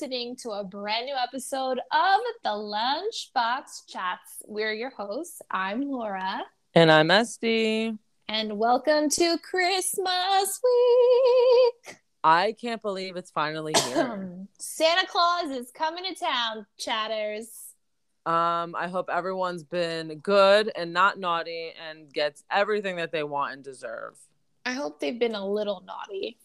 Listening 0.00 0.36
to 0.42 0.50
a 0.50 0.62
brand 0.62 1.06
new 1.06 1.16
episode 1.16 1.78
of 1.78 2.20
the 2.44 2.50
Lunchbox 2.50 3.88
Chats. 3.88 4.44
We're 4.46 4.72
your 4.72 4.90
hosts. 4.90 5.42
I'm 5.50 5.90
Laura. 5.90 6.42
And 6.72 6.92
I'm 6.92 7.10
Este. 7.10 7.98
And 8.28 8.58
welcome 8.58 9.10
to 9.10 9.38
Christmas 9.38 10.60
week. 10.62 11.96
I 12.22 12.54
can't 12.60 12.80
believe 12.80 13.16
it's 13.16 13.32
finally 13.32 13.72
here. 13.86 14.36
Santa 14.60 15.04
Claus 15.08 15.50
is 15.50 15.72
coming 15.72 16.04
to 16.04 16.14
town, 16.14 16.64
chatters. 16.78 17.48
Um, 18.24 18.76
I 18.76 18.86
hope 18.86 19.10
everyone's 19.10 19.64
been 19.64 20.20
good 20.20 20.70
and 20.76 20.92
not 20.92 21.18
naughty 21.18 21.72
and 21.90 22.12
gets 22.12 22.44
everything 22.52 22.96
that 22.96 23.10
they 23.10 23.24
want 23.24 23.54
and 23.54 23.64
deserve. 23.64 24.16
I 24.64 24.74
hope 24.74 25.00
they've 25.00 25.18
been 25.18 25.34
a 25.34 25.44
little 25.44 25.82
naughty. 25.84 26.38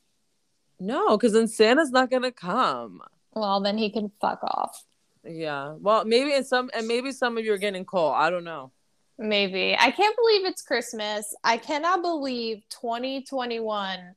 No, 0.80 1.18
because 1.18 1.34
then 1.34 1.48
Santa's 1.48 1.92
not 1.92 2.10
gonna 2.10 2.32
come. 2.32 3.04
Well, 3.36 3.62
then 3.62 3.78
he 3.78 3.90
can 3.90 4.12
fuck 4.22 4.44
off. 4.44 4.84
Yeah. 5.24 5.76
Well, 5.80 6.06
maybe 6.06 6.34
in 6.34 6.44
some 6.44 6.70
and 6.74 6.88
maybe 6.88 7.12
some 7.12 7.38
of 7.38 7.46
you 7.46 7.54
are 7.54 7.58
getting 7.58 7.86
cold. 7.86 8.14
I 8.16 8.30
don't 8.30 8.44
know. 8.44 8.72
Maybe. 9.18 9.76
I 9.78 9.92
can't 9.92 10.16
believe 10.16 10.46
it's 10.46 10.62
Christmas. 10.62 11.36
I 11.44 11.58
cannot 11.58 12.02
believe 12.02 12.64
2021. 12.70 14.16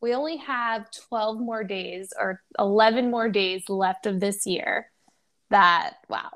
We 0.00 0.14
only 0.14 0.36
have 0.36 0.90
12 1.08 1.40
more 1.40 1.64
days 1.64 2.12
or 2.18 2.42
11 2.58 3.10
more 3.10 3.28
days 3.28 3.68
left 3.68 4.06
of 4.06 4.20
this 4.20 4.46
year. 4.46 4.90
That 5.50 5.94
wow. 6.08 6.30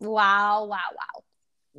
Wow, 0.00 0.66
wow, 0.66 0.78
wow. 0.90 1.22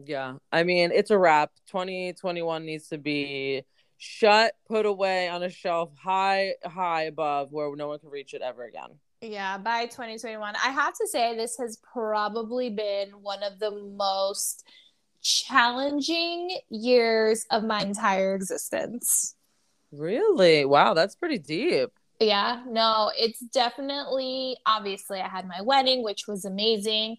Yeah. 0.05 0.35
I 0.51 0.63
mean, 0.63 0.91
it's 0.93 1.11
a 1.11 1.17
wrap. 1.17 1.51
2021 1.67 2.65
needs 2.65 2.87
to 2.87 2.97
be 2.97 3.63
shut, 3.97 4.53
put 4.67 4.85
away 4.85 5.27
on 5.27 5.43
a 5.43 5.49
shelf 5.49 5.91
high, 5.97 6.53
high 6.63 7.03
above 7.03 7.51
where 7.51 7.73
no 7.75 7.89
one 7.89 7.99
can 7.99 8.09
reach 8.09 8.33
it 8.33 8.41
ever 8.41 8.63
again. 8.63 8.89
Yeah, 9.23 9.57
by 9.57 9.85
2021. 9.85 10.53
I 10.61 10.69
have 10.71 10.93
to 10.95 11.07
say, 11.07 11.35
this 11.35 11.57
has 11.57 11.77
probably 11.77 12.69
been 12.69 13.09
one 13.21 13.41
of 13.41 13.57
the 13.57 13.71
most 13.71 14.67
challenging 15.21 16.59
years 16.69 17.45
of 17.49 17.63
my 17.63 17.81
entire 17.81 18.35
existence. 18.35 19.35
Really? 19.93 20.65
Wow, 20.65 20.93
that's 20.93 21.15
pretty 21.15 21.37
deep. 21.37 21.89
Yeah, 22.19 22.63
no, 22.67 23.11
it's 23.17 23.39
definitely 23.39 24.57
obviously 24.65 25.19
I 25.19 25.29
had 25.29 25.47
my 25.47 25.61
wedding, 25.61 26.03
which 26.03 26.27
was 26.27 26.43
amazing. 26.43 27.17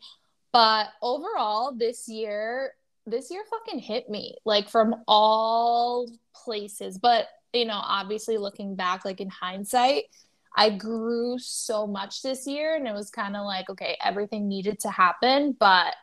But 0.53 0.89
overall, 1.01 1.73
this 1.73 2.07
year 2.07 2.75
this 3.07 3.31
year 3.31 3.43
fucking 3.51 3.81
hit 3.81 4.09
me 4.09 4.37
like 4.45 4.69
from 4.69 4.95
all 5.07 6.09
places. 6.35 6.99
But, 6.99 7.29
you 7.53 7.65
know, 7.65 7.81
obviously 7.83 8.39
looking 8.39 8.75
back, 8.75 9.05
like 9.05 9.21
in 9.21 9.29
hindsight, 9.29 10.05
I 10.55 10.71
grew 10.71 11.39
so 11.39 11.87
much 11.87 12.23
this 12.23 12.47
year 12.47 12.77
and 12.77 12.87
it 12.87 12.95
was 12.95 13.11
kind 13.11 13.37
of 13.37 13.45
like, 13.45 13.69
okay, 13.71 13.97
everything 14.03 14.49
needed 14.49 14.79
to 14.81 14.91
happen. 14.91 15.57
But 15.59 15.95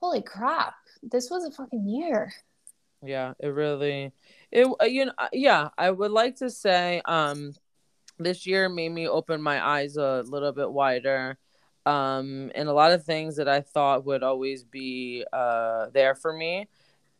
holy 0.00 0.22
crap, 0.22 0.74
this 1.02 1.30
was 1.30 1.44
a 1.44 1.50
fucking 1.50 1.88
year. 1.88 2.32
Yeah, 3.04 3.34
it 3.40 3.48
really, 3.48 4.12
it, 4.52 4.68
uh, 4.80 4.84
you 4.84 5.06
know, 5.06 5.12
uh, 5.18 5.28
yeah, 5.32 5.70
I 5.76 5.90
would 5.90 6.12
like 6.12 6.36
to 6.36 6.50
say, 6.50 7.02
um, 7.04 7.52
this 8.18 8.46
year 8.46 8.68
made 8.68 8.90
me 8.90 9.08
open 9.08 9.42
my 9.42 9.64
eyes 9.64 9.96
a 9.96 10.22
little 10.26 10.52
bit 10.52 10.70
wider 10.70 11.36
um, 11.84 12.52
and 12.54 12.68
a 12.68 12.72
lot 12.72 12.92
of 12.92 13.04
things 13.04 13.36
that 13.36 13.48
I 13.48 13.60
thought 13.60 14.04
would 14.04 14.22
always 14.22 14.62
be 14.62 15.24
uh, 15.32 15.86
there 15.92 16.14
for 16.14 16.32
me. 16.32 16.68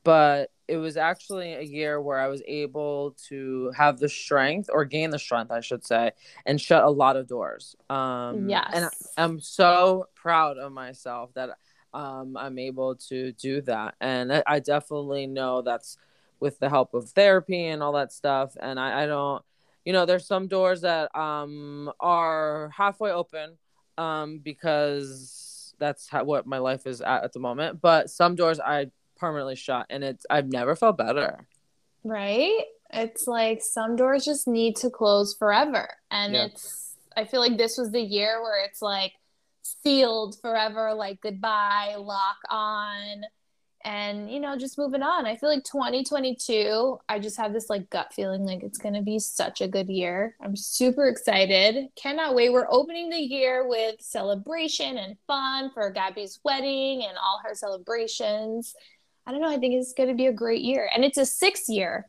But 0.04 0.51
it 0.68 0.76
was 0.76 0.96
actually 0.96 1.54
a 1.54 1.62
year 1.62 2.00
where 2.00 2.18
I 2.18 2.28
was 2.28 2.42
able 2.46 3.16
to 3.28 3.72
have 3.76 3.98
the 3.98 4.08
strength 4.08 4.70
or 4.72 4.84
gain 4.84 5.10
the 5.10 5.18
strength, 5.18 5.50
I 5.50 5.60
should 5.60 5.84
say, 5.84 6.12
and 6.46 6.60
shut 6.60 6.84
a 6.84 6.90
lot 6.90 7.16
of 7.16 7.26
doors. 7.26 7.76
Um, 7.90 8.48
yes. 8.48 8.70
And 8.72 8.90
I'm 9.16 9.40
so 9.40 10.06
proud 10.14 10.58
of 10.58 10.72
myself 10.72 11.34
that 11.34 11.50
um, 11.92 12.36
I'm 12.36 12.58
able 12.58 12.94
to 13.08 13.32
do 13.32 13.60
that. 13.62 13.96
And 14.00 14.32
I, 14.32 14.42
I 14.46 14.60
definitely 14.60 15.26
know 15.26 15.62
that's 15.62 15.98
with 16.40 16.58
the 16.58 16.68
help 16.68 16.94
of 16.94 17.10
therapy 17.10 17.66
and 17.66 17.82
all 17.82 17.92
that 17.92 18.12
stuff. 18.12 18.56
And 18.58 18.78
I, 18.78 19.02
I 19.02 19.06
don't, 19.06 19.44
you 19.84 19.92
know, 19.92 20.06
there's 20.06 20.26
some 20.26 20.48
doors 20.48 20.82
that 20.82 21.14
um, 21.16 21.92
are 22.00 22.70
halfway 22.74 23.10
open 23.10 23.58
um, 23.98 24.38
because 24.38 25.74
that's 25.78 26.08
how, 26.08 26.24
what 26.24 26.46
my 26.46 26.58
life 26.58 26.86
is 26.86 27.00
at 27.00 27.24
at 27.24 27.32
the 27.32 27.40
moment. 27.40 27.80
But 27.80 28.10
some 28.10 28.36
doors 28.36 28.60
I 28.60 28.90
permanently 29.22 29.54
shut, 29.54 29.86
and 29.88 30.02
it's 30.02 30.26
I've 30.28 30.48
never 30.48 30.74
felt 30.74 30.98
better. 30.98 31.46
Right? 32.02 32.64
It's 32.92 33.28
like 33.28 33.62
some 33.62 33.94
doors 33.94 34.24
just 34.24 34.48
need 34.48 34.74
to 34.76 34.90
close 34.90 35.34
forever, 35.34 35.88
and 36.10 36.34
yeah. 36.34 36.46
it's. 36.46 36.96
I 37.16 37.24
feel 37.24 37.40
like 37.40 37.56
this 37.56 37.78
was 37.78 37.92
the 37.92 38.00
year 38.00 38.42
where 38.42 38.64
it's 38.64 38.82
like 38.82 39.12
sealed 39.62 40.36
forever, 40.40 40.92
like 40.92 41.20
goodbye, 41.20 41.94
lock 41.96 42.38
on 42.50 43.22
and 43.84 44.30
you 44.30 44.38
know 44.38 44.56
just 44.56 44.78
moving 44.78 45.02
on 45.02 45.26
i 45.26 45.36
feel 45.36 45.48
like 45.48 45.64
2022 45.64 46.98
i 47.08 47.18
just 47.18 47.36
have 47.36 47.52
this 47.52 47.68
like 47.68 47.88
gut 47.90 48.12
feeling 48.12 48.44
like 48.44 48.62
it's 48.62 48.78
going 48.78 48.94
to 48.94 49.02
be 49.02 49.18
such 49.18 49.60
a 49.60 49.68
good 49.68 49.88
year 49.88 50.36
i'm 50.40 50.54
super 50.54 51.08
excited 51.08 51.88
cannot 51.96 52.34
wait 52.34 52.52
we're 52.52 52.70
opening 52.70 53.10
the 53.10 53.16
year 53.16 53.66
with 53.68 53.96
celebration 54.00 54.98
and 54.98 55.16
fun 55.26 55.70
for 55.72 55.90
gabby's 55.90 56.38
wedding 56.44 57.04
and 57.08 57.16
all 57.18 57.40
her 57.44 57.54
celebrations 57.54 58.74
i 59.26 59.32
don't 59.32 59.40
know 59.40 59.50
i 59.50 59.58
think 59.58 59.74
it's 59.74 59.92
going 59.92 60.08
to 60.08 60.14
be 60.14 60.26
a 60.26 60.32
great 60.32 60.62
year 60.62 60.88
and 60.94 61.04
it's 61.04 61.18
a 61.18 61.26
six 61.26 61.68
year 61.68 62.08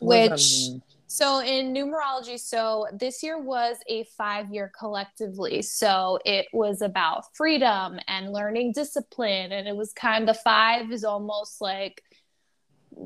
which 0.00 0.70
so 1.14 1.38
in 1.38 1.72
numerology, 1.72 2.40
so 2.40 2.88
this 2.92 3.22
year 3.22 3.40
was 3.40 3.76
a 3.88 4.02
five 4.18 4.52
year 4.52 4.72
collectively. 4.76 5.62
So 5.62 6.18
it 6.24 6.46
was 6.52 6.82
about 6.82 7.36
freedom 7.36 8.00
and 8.08 8.32
learning 8.32 8.72
discipline. 8.72 9.52
And 9.52 9.68
it 9.68 9.76
was 9.76 9.92
kind 9.92 10.28
of 10.28 10.36
five 10.40 10.90
is 10.90 11.04
almost 11.04 11.60
like 11.60 12.02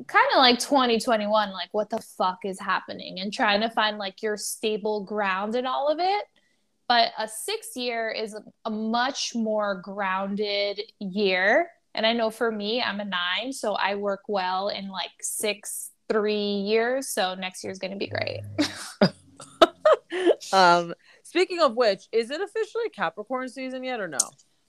kind 0.06 0.26
of 0.32 0.38
like 0.38 0.58
2021, 0.58 1.52
like 1.52 1.68
what 1.72 1.90
the 1.90 1.98
fuck 1.98 2.38
is 2.46 2.58
happening 2.58 3.20
and 3.20 3.30
trying 3.30 3.60
to 3.60 3.68
find 3.68 3.98
like 3.98 4.22
your 4.22 4.38
stable 4.38 5.04
ground 5.04 5.54
in 5.54 5.66
all 5.66 5.88
of 5.88 5.98
it. 6.00 6.24
But 6.88 7.10
a 7.18 7.28
six 7.28 7.76
year 7.76 8.10
is 8.10 8.34
a 8.64 8.70
much 8.70 9.34
more 9.34 9.82
grounded 9.82 10.80
year. 10.98 11.68
And 11.98 12.06
I 12.06 12.12
know 12.12 12.30
for 12.30 12.52
me, 12.52 12.80
I'm 12.80 13.00
a 13.00 13.04
nine, 13.04 13.52
so 13.52 13.74
I 13.74 13.96
work 13.96 14.20
well 14.28 14.68
in 14.68 14.88
like 14.88 15.10
six 15.20 15.90
three 16.08 16.36
years. 16.36 17.08
So 17.08 17.34
next 17.34 17.64
year 17.64 17.72
is 17.72 17.80
going 17.80 17.90
to 17.90 17.96
be 17.96 18.06
great. 18.06 18.42
um, 20.52 20.94
speaking 21.24 21.60
of 21.60 21.74
which, 21.74 22.04
is 22.12 22.30
it 22.30 22.40
officially 22.40 22.88
Capricorn 22.94 23.48
season 23.48 23.82
yet 23.82 23.98
or 23.98 24.06
no? 24.06 24.18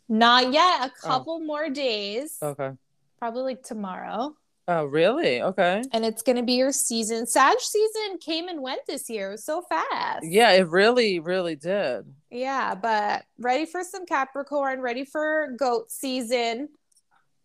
Not 0.09 0.51
yet. 0.51 0.89
A 0.89 0.91
oh. 1.03 1.07
couple 1.07 1.39
oh. 1.43 1.45
more 1.45 1.69
days. 1.69 2.39
Okay. 2.41 2.71
Probably 3.19 3.43
like 3.43 3.61
tomorrow. 3.61 4.33
Oh, 4.67 4.85
really? 4.85 5.43
Okay. 5.43 5.83
And 5.93 6.03
it's 6.03 6.23
going 6.23 6.35
to 6.37 6.43
be 6.43 6.53
your 6.53 6.71
season. 6.71 7.27
Sag 7.27 7.59
season 7.59 8.17
came 8.19 8.47
and 8.47 8.59
went 8.59 8.81
this 8.87 9.07
year. 9.07 9.29
It 9.29 9.31
was 9.33 9.45
so 9.45 9.61
fast. 9.69 10.25
Yeah, 10.27 10.51
it 10.53 10.67
really, 10.67 11.19
really 11.19 11.55
did. 11.55 12.05
Yeah, 12.31 12.73
but 12.73 13.23
ready 13.37 13.67
for 13.67 13.83
some 13.83 14.07
Capricorn, 14.07 14.81
ready 14.81 15.05
for 15.05 15.55
goat 15.59 15.91
season. 15.91 16.69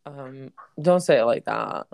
Um, 0.07 0.53
don't 0.81 1.01
say 1.01 1.19
it 1.19 1.25
like 1.25 1.45
that. 1.47 1.87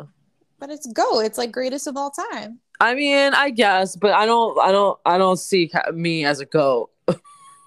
But 0.58 0.70
it's 0.70 0.86
go. 0.86 1.20
It's 1.20 1.38
like 1.38 1.52
greatest 1.52 1.86
of 1.86 1.96
all 1.96 2.10
time. 2.10 2.58
I 2.80 2.94
mean, 2.94 3.34
I 3.34 3.50
guess, 3.50 3.96
but 3.96 4.12
I 4.12 4.26
don't, 4.26 4.58
I 4.58 4.72
don't, 4.72 4.98
I 5.04 5.18
don't 5.18 5.38
see 5.38 5.70
me 5.92 6.24
as 6.24 6.40
a 6.40 6.46
goat. 6.46 6.90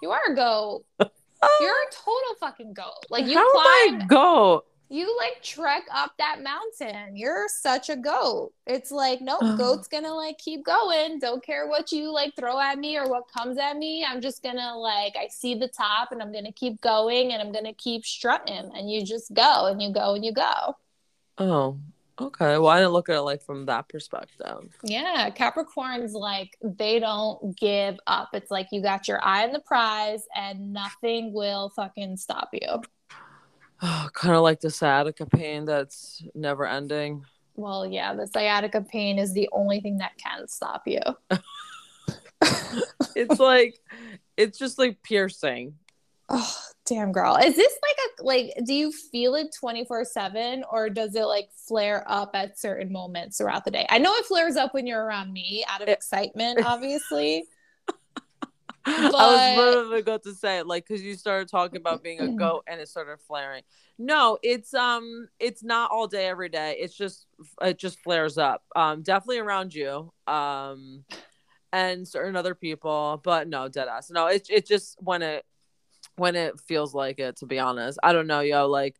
you 0.01 0.11
are 0.11 0.31
a 0.31 0.35
goat. 0.35 0.83
You're 0.99 1.71
a 1.71 1.91
total 1.91 2.35
fucking 2.39 2.73
goat. 2.73 3.05
Like 3.09 3.25
you 3.25 3.37
How 3.37 3.51
climb. 3.51 4.01
Am 4.01 4.07
goat? 4.07 4.65
You 4.93 5.17
like 5.17 5.41
trek 5.41 5.85
up 5.91 6.11
that 6.19 6.43
mountain. 6.43 7.17
You're 7.17 7.47
such 7.47 7.89
a 7.89 7.95
goat. 7.95 8.53
It's 8.67 8.91
like, 8.91 9.21
nope, 9.21 9.57
goat's 9.57 9.87
gonna 9.87 10.13
like 10.13 10.37
keep 10.37 10.63
going. 10.63 11.17
Don't 11.17 11.43
care 11.43 11.67
what 11.67 11.91
you 11.91 12.13
like 12.13 12.35
throw 12.35 12.59
at 12.59 12.77
me 12.77 12.95
or 12.95 13.09
what 13.09 13.23
comes 13.27 13.57
at 13.57 13.75
me. 13.75 14.05
I'm 14.07 14.21
just 14.21 14.43
gonna 14.43 14.77
like, 14.77 15.15
I 15.17 15.29
see 15.31 15.55
the 15.55 15.67
top 15.67 16.11
and 16.11 16.21
I'm 16.21 16.31
gonna 16.31 16.51
keep 16.51 16.79
going 16.81 17.33
and 17.33 17.41
I'm 17.41 17.51
gonna 17.51 17.73
keep 17.73 18.05
strutting. 18.05 18.69
And 18.75 18.91
you 18.91 19.03
just 19.03 19.33
go 19.33 19.65
and 19.65 19.81
you 19.81 19.91
go 19.91 20.13
and 20.13 20.23
you 20.23 20.31
go. 20.31 20.75
Oh, 21.39 21.79
Okay, 22.21 22.59
well, 22.59 22.67
I 22.67 22.77
didn't 22.77 22.93
look 22.93 23.09
at 23.09 23.15
it 23.15 23.21
like 23.21 23.41
from 23.41 23.65
that 23.65 23.89
perspective. 23.89 24.77
Yeah, 24.83 25.31
Capricorns 25.31 26.11
like 26.13 26.55
they 26.61 26.99
don't 26.99 27.57
give 27.57 27.97
up. 28.05 28.29
It's 28.33 28.51
like 28.51 28.67
you 28.71 28.83
got 28.83 29.07
your 29.07 29.19
eye 29.25 29.43
on 29.43 29.51
the 29.51 29.59
prize, 29.59 30.23
and 30.35 30.71
nothing 30.71 31.33
will 31.33 31.69
fucking 31.69 32.17
stop 32.17 32.49
you. 32.53 32.83
Oh, 33.85 34.07
kind 34.13 34.33
of 34.33 34.43
like 34.43 34.61
the 34.61 34.69
sciatica 34.69 35.25
pain 35.25 35.65
that's 35.65 36.23
never 36.33 36.65
ending. 36.65 37.25
Well, 37.55 37.85
yeah, 37.85 38.13
the 38.13 38.27
sciatica 38.27 38.81
pain 38.81 39.19
is 39.19 39.33
the 39.33 39.49
only 39.51 39.81
thing 39.81 39.97
that 39.97 40.17
can 40.17 40.47
stop 40.47 40.83
you. 40.85 41.01
it's 43.15 43.41
like, 43.41 43.77
it's 44.37 44.57
just 44.57 44.79
like 44.79 45.03
piercing. 45.03 45.75
Oh, 46.29 46.55
damn 46.85 47.11
girl. 47.11 47.35
Is 47.35 47.57
this 47.57 47.77
like 47.81 47.97
a 47.97 48.23
like 48.23 48.53
do 48.65 48.73
you 48.73 48.91
feel 48.91 49.35
it 49.35 49.55
24/7 49.61 50.63
or 50.71 50.89
does 50.89 51.13
it 51.15 51.25
like 51.25 51.49
flare 51.67 52.05
up 52.07 52.31
at 52.35 52.57
certain 52.57 52.91
moments 52.91 53.37
throughout 53.37 53.65
the 53.65 53.71
day? 53.71 53.85
I 53.89 53.97
know 53.97 54.13
it 54.13 54.25
flares 54.25 54.55
up 54.55 54.73
when 54.73 54.87
you're 54.87 55.03
around 55.03 55.33
me 55.33 55.65
out 55.69 55.81
of 55.81 55.89
excitement, 55.89 56.59
obviously. 56.65 57.45
But... 58.85 59.15
I 59.15 59.55
was 59.55 59.57
literally 59.57 60.01
going 60.01 60.19
to 60.21 60.33
say 60.33 60.61
like 60.61 60.87
because 60.87 61.01
you 61.01 61.15
started 61.15 61.47
talking 61.47 61.77
about 61.77 62.03
being 62.03 62.19
a 62.19 62.27
goat 62.29 62.63
and 62.67 62.81
it 62.81 62.89
started 62.89 63.17
flaring. 63.27 63.63
No, 63.97 64.37
it's 64.43 64.73
um, 64.73 65.29
it's 65.39 65.63
not 65.63 65.91
all 65.91 66.07
day 66.07 66.27
every 66.27 66.49
day. 66.49 66.77
It's 66.79 66.95
just 66.95 67.27
it 67.61 67.77
just 67.77 67.99
flares 67.99 68.37
up. 68.37 68.63
Um, 68.75 69.01
definitely 69.03 69.39
around 69.39 69.73
you. 69.73 70.11
Um, 70.27 71.05
and 71.71 72.07
certain 72.07 72.35
other 72.35 72.53
people, 72.53 73.19
but 73.23 73.47
no, 73.47 73.67
dead 73.67 73.87
ass. 73.87 74.11
No, 74.11 74.27
it's 74.27 74.49
it 74.49 74.67
just 74.67 74.95
when 74.99 75.21
it 75.21 75.43
when 76.15 76.35
it 76.35 76.59
feels 76.59 76.93
like 76.93 77.19
it. 77.19 77.37
To 77.37 77.45
be 77.45 77.59
honest, 77.59 77.97
I 78.03 78.13
don't 78.13 78.27
know, 78.27 78.41
yo. 78.41 78.67
Like 78.67 78.97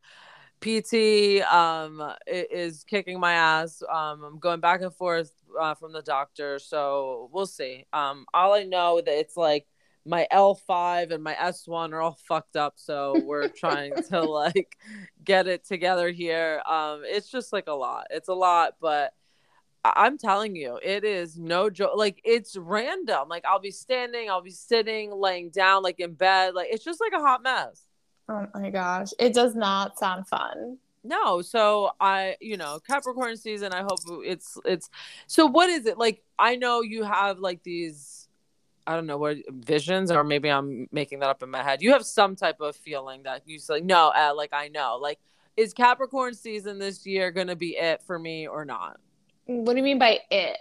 PT 0.62 1.44
um 1.52 2.02
is 2.28 2.84
kicking 2.84 3.20
my 3.20 3.34
ass. 3.34 3.84
Um, 3.84 4.24
I'm 4.24 4.40
going 4.40 4.60
back 4.60 4.82
and 4.82 4.94
forth 4.94 5.32
uh, 5.60 5.76
from 5.76 5.94
the 5.94 6.02
doctor, 6.02 6.58
so 6.58 7.30
we'll 7.32 7.46
see. 7.46 7.86
Um, 7.94 8.26
all 8.34 8.54
I 8.54 8.64
know 8.64 9.02
that 9.02 9.20
it's 9.20 9.38
like 9.38 9.68
my 10.06 10.28
L5 10.32 11.12
and 11.12 11.24
my 11.24 11.34
S1 11.36 11.94
are 11.94 12.02
all 12.02 12.18
fucked 12.28 12.56
up, 12.56 12.74
so 12.76 13.22
we're 13.24 13.48
trying 13.48 13.94
to 14.10 14.22
like 14.24 14.78
get 15.24 15.48
it 15.48 15.66
together 15.66 16.10
here. 16.10 16.62
Um, 16.68 17.02
it's 17.06 17.30
just 17.30 17.54
like 17.54 17.68
a 17.68 17.74
lot. 17.74 18.08
It's 18.10 18.28
a 18.28 18.34
lot, 18.34 18.76
but 18.82 19.14
I'm 19.86 20.18
telling 20.18 20.56
you, 20.56 20.80
it 20.82 21.04
is 21.04 21.38
no 21.38 21.70
joke. 21.70 21.94
Like 21.96 22.22
it's 22.24 22.56
random. 22.56 23.28
Like 23.30 23.46
I'll 23.46 23.60
be 23.60 23.72
standing, 23.72 24.30
I'll 24.30 24.42
be 24.42 24.52
sitting, 24.52 25.12
laying 25.12 25.50
down, 25.50 25.84
like 25.84 26.00
in 26.00 26.14
bed. 26.14 26.54
Like 26.54 26.68
it's 26.72 26.84
just 26.84 27.02
like 27.02 27.14
a 27.14 27.24
hot 27.24 27.44
mess. 27.44 27.84
Oh 28.30 28.48
my 28.54 28.70
gosh. 28.70 29.10
It 29.20 29.34
does 29.34 29.56
not 29.56 30.00
sound 30.00 30.28
fun. 30.28 30.78
No, 31.04 31.42
so 31.42 31.92
I, 32.00 32.38
you 32.40 32.56
know, 32.56 32.80
Capricorn 32.88 33.36
season, 33.36 33.74
I 33.74 33.82
hope 33.82 34.00
it's 34.24 34.58
it's 34.64 34.90
so 35.28 35.46
what 35.46 35.70
is 35.70 35.86
it? 35.86 35.98
Like 35.98 36.24
I 36.40 36.56
know 36.56 36.82
you 36.82 37.04
have 37.04 37.40
like 37.40 37.62
these 37.64 38.23
I 38.86 38.96
don't 38.96 39.08
know 39.08 39.18
what 39.18 39.38
visions 39.50 40.12
or 40.12 40.24
maybe 40.24 40.50
I'm 40.50 40.88
making 40.92 41.20
that 41.20 41.30
up 41.30 41.44
in 41.44 41.50
my 41.50 41.64
head. 41.64 41.82
You 41.82 41.94
have 41.94 42.06
some 42.06 42.36
type 42.36 42.60
of 42.60 42.76
feeling 42.76 43.24
that 43.24 43.44
you 43.46 43.60
say 43.60 43.82
no, 43.82 44.10
uh, 44.16 44.34
like 44.36 44.54
I 44.54 44.68
know. 44.68 44.98
Like 45.02 45.20
is 45.56 45.74
Capricorn 45.74 46.34
season 46.34 46.80
this 46.80 47.06
year 47.06 47.32
going 47.32 47.48
to 47.48 47.56
be 47.56 47.78
it 47.78 48.02
for 48.02 48.18
me 48.18 48.48
or 48.48 48.66
not? 48.66 49.00
What 49.46 49.74
do 49.74 49.78
you 49.78 49.84
mean 49.84 50.00
by 50.00 50.20
it? 50.32 50.58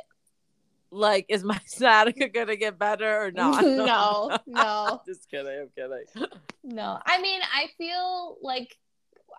like 0.92 1.26
is 1.28 1.42
my 1.42 1.58
sciatica 1.66 2.28
gonna 2.28 2.54
get 2.54 2.78
better 2.78 3.24
or 3.24 3.30
not? 3.32 3.64
no, 3.64 4.36
no. 4.46 5.00
Just 5.06 5.28
kidding. 5.28 5.46
I'm 5.46 5.68
kidding. 5.74 6.28
No, 6.62 6.98
I 7.04 7.20
mean, 7.20 7.40
I 7.52 7.68
feel 7.76 8.36
like 8.42 8.76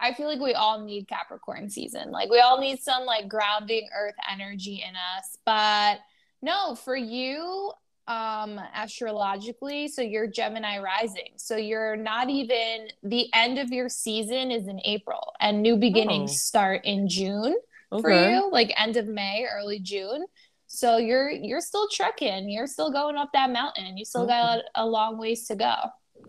I 0.01 0.13
feel 0.13 0.27
like 0.27 0.39
we 0.39 0.53
all 0.53 0.83
need 0.83 1.07
Capricorn 1.07 1.69
season. 1.69 2.11
Like 2.11 2.29
we 2.29 2.39
all 2.39 2.59
need 2.59 2.81
some 2.81 3.05
like 3.05 3.29
grounding 3.29 3.87
Earth 3.95 4.15
energy 4.29 4.83
in 4.85 4.95
us. 4.95 5.37
But 5.45 5.99
no, 6.41 6.75
for 6.75 6.95
you, 6.95 7.71
um, 8.07 8.59
astrologically, 8.75 9.87
so 9.87 10.01
you're 10.01 10.27
Gemini 10.27 10.79
rising. 10.79 11.33
So 11.37 11.55
you're 11.55 11.95
not 11.95 12.29
even 12.29 12.87
the 13.01 13.29
end 13.33 13.59
of 13.59 13.69
your 13.69 13.89
season 13.89 14.51
is 14.51 14.67
in 14.67 14.79
April, 14.85 15.33
and 15.39 15.61
new 15.61 15.77
beginnings 15.77 16.31
oh. 16.31 16.35
start 16.35 16.81
in 16.83 17.07
June 17.07 17.55
okay. 17.91 18.01
for 18.01 18.11
you, 18.11 18.49
like 18.51 18.73
end 18.77 18.97
of 18.97 19.07
May, 19.07 19.47
early 19.51 19.79
June. 19.79 20.25
So 20.67 20.97
you're 20.97 21.29
you're 21.29 21.61
still 21.61 21.87
trekking. 21.89 22.49
You're 22.49 22.67
still 22.67 22.91
going 22.91 23.15
up 23.15 23.29
that 23.33 23.51
mountain. 23.51 23.95
You 23.97 24.05
still 24.05 24.25
got 24.25 24.59
a, 24.59 24.63
a 24.83 24.85
long 24.85 25.17
ways 25.17 25.47
to 25.47 25.55
go. 25.55 25.75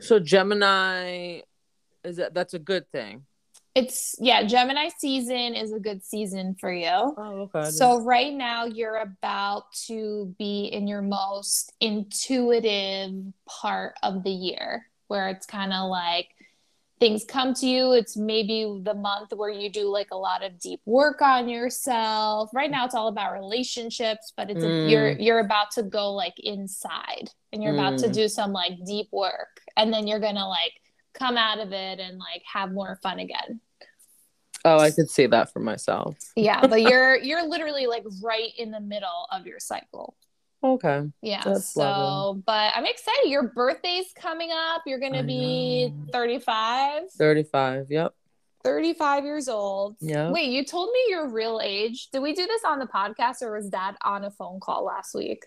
So 0.00 0.18
Gemini 0.18 1.40
is 2.04 2.16
that 2.16 2.34
that's 2.34 2.54
a 2.54 2.58
good 2.58 2.90
thing. 2.92 3.24
It's 3.74 4.14
yeah, 4.20 4.44
Gemini 4.44 4.88
season 4.98 5.54
is 5.54 5.72
a 5.72 5.80
good 5.80 6.04
season 6.04 6.54
for 6.60 6.72
you. 6.72 6.86
Oh, 6.88 7.50
okay. 7.54 7.70
So 7.70 8.00
right 8.00 8.32
now 8.32 8.66
you're 8.66 8.98
about 8.98 9.72
to 9.86 10.32
be 10.38 10.66
in 10.66 10.86
your 10.86 11.02
most 11.02 11.72
intuitive 11.80 13.12
part 13.46 13.94
of 14.02 14.22
the 14.22 14.30
year 14.30 14.86
where 15.08 15.28
it's 15.28 15.44
kind 15.44 15.72
of 15.72 15.90
like 15.90 16.28
things 17.00 17.24
come 17.24 17.52
to 17.54 17.66
you. 17.66 17.92
It's 17.92 18.16
maybe 18.16 18.80
the 18.82 18.94
month 18.94 19.32
where 19.34 19.50
you 19.50 19.68
do 19.68 19.88
like 19.88 20.12
a 20.12 20.16
lot 20.16 20.44
of 20.44 20.58
deep 20.60 20.80
work 20.86 21.20
on 21.20 21.48
yourself. 21.48 22.50
Right 22.54 22.70
now 22.70 22.84
it's 22.84 22.94
all 22.94 23.08
about 23.08 23.32
relationships, 23.32 24.32
but 24.36 24.50
it's 24.50 24.64
mm. 24.64 24.86
a, 24.86 24.90
you're 24.90 25.10
you're 25.10 25.40
about 25.40 25.72
to 25.72 25.82
go 25.82 26.12
like 26.12 26.38
inside 26.38 27.30
and 27.52 27.62
you're 27.62 27.74
mm. 27.74 27.80
about 27.80 27.98
to 27.98 28.08
mm. 28.08 28.12
do 28.12 28.28
some 28.28 28.52
like 28.52 28.72
deep 28.86 29.08
work 29.10 29.60
and 29.76 29.92
then 29.92 30.06
you're 30.06 30.20
going 30.20 30.36
to 30.36 30.46
like 30.46 30.80
come 31.14 31.36
out 31.36 31.58
of 31.58 31.72
it 31.72 32.00
and 32.00 32.18
like 32.18 32.42
have 32.52 32.72
more 32.72 32.98
fun 33.02 33.18
again. 33.18 33.60
Oh, 34.66 34.78
I 34.78 34.90
could 34.90 35.10
see 35.10 35.26
that 35.26 35.52
for 35.52 35.60
myself. 35.60 36.16
yeah, 36.36 36.66
but 36.66 36.82
you're 36.88 37.16
you're 37.16 37.46
literally 37.46 37.86
like 37.86 38.04
right 38.22 38.50
in 38.56 38.70
the 38.70 38.80
middle 38.80 39.26
of 39.30 39.46
your 39.46 39.60
cycle. 39.60 40.16
Okay. 40.64 41.02
Yeah. 41.20 41.42
That's 41.44 41.74
so, 41.74 41.80
lovely. 41.80 42.42
but 42.46 42.72
I'm 42.74 42.86
excited. 42.86 43.26
Your 43.28 43.42
birthday's 43.42 44.06
coming 44.14 44.50
up. 44.50 44.82
You're 44.86 44.98
going 44.98 45.12
to 45.12 45.22
be 45.22 45.92
35. 46.10 47.10
35. 47.10 47.88
Yep. 47.90 48.14
35 48.64 49.24
years 49.24 49.48
old. 49.50 49.96
Yeah. 50.00 50.30
Wait, 50.30 50.50
you 50.50 50.64
told 50.64 50.88
me 50.90 51.00
your 51.08 51.28
real 51.28 51.60
age. 51.62 52.08
Did 52.12 52.20
we 52.20 52.32
do 52.32 52.46
this 52.46 52.62
on 52.64 52.78
the 52.78 52.86
podcast 52.86 53.42
or 53.42 53.52
was 53.52 53.68
that 53.70 53.96
on 54.02 54.24
a 54.24 54.30
phone 54.30 54.58
call 54.58 54.86
last 54.86 55.14
week? 55.14 55.44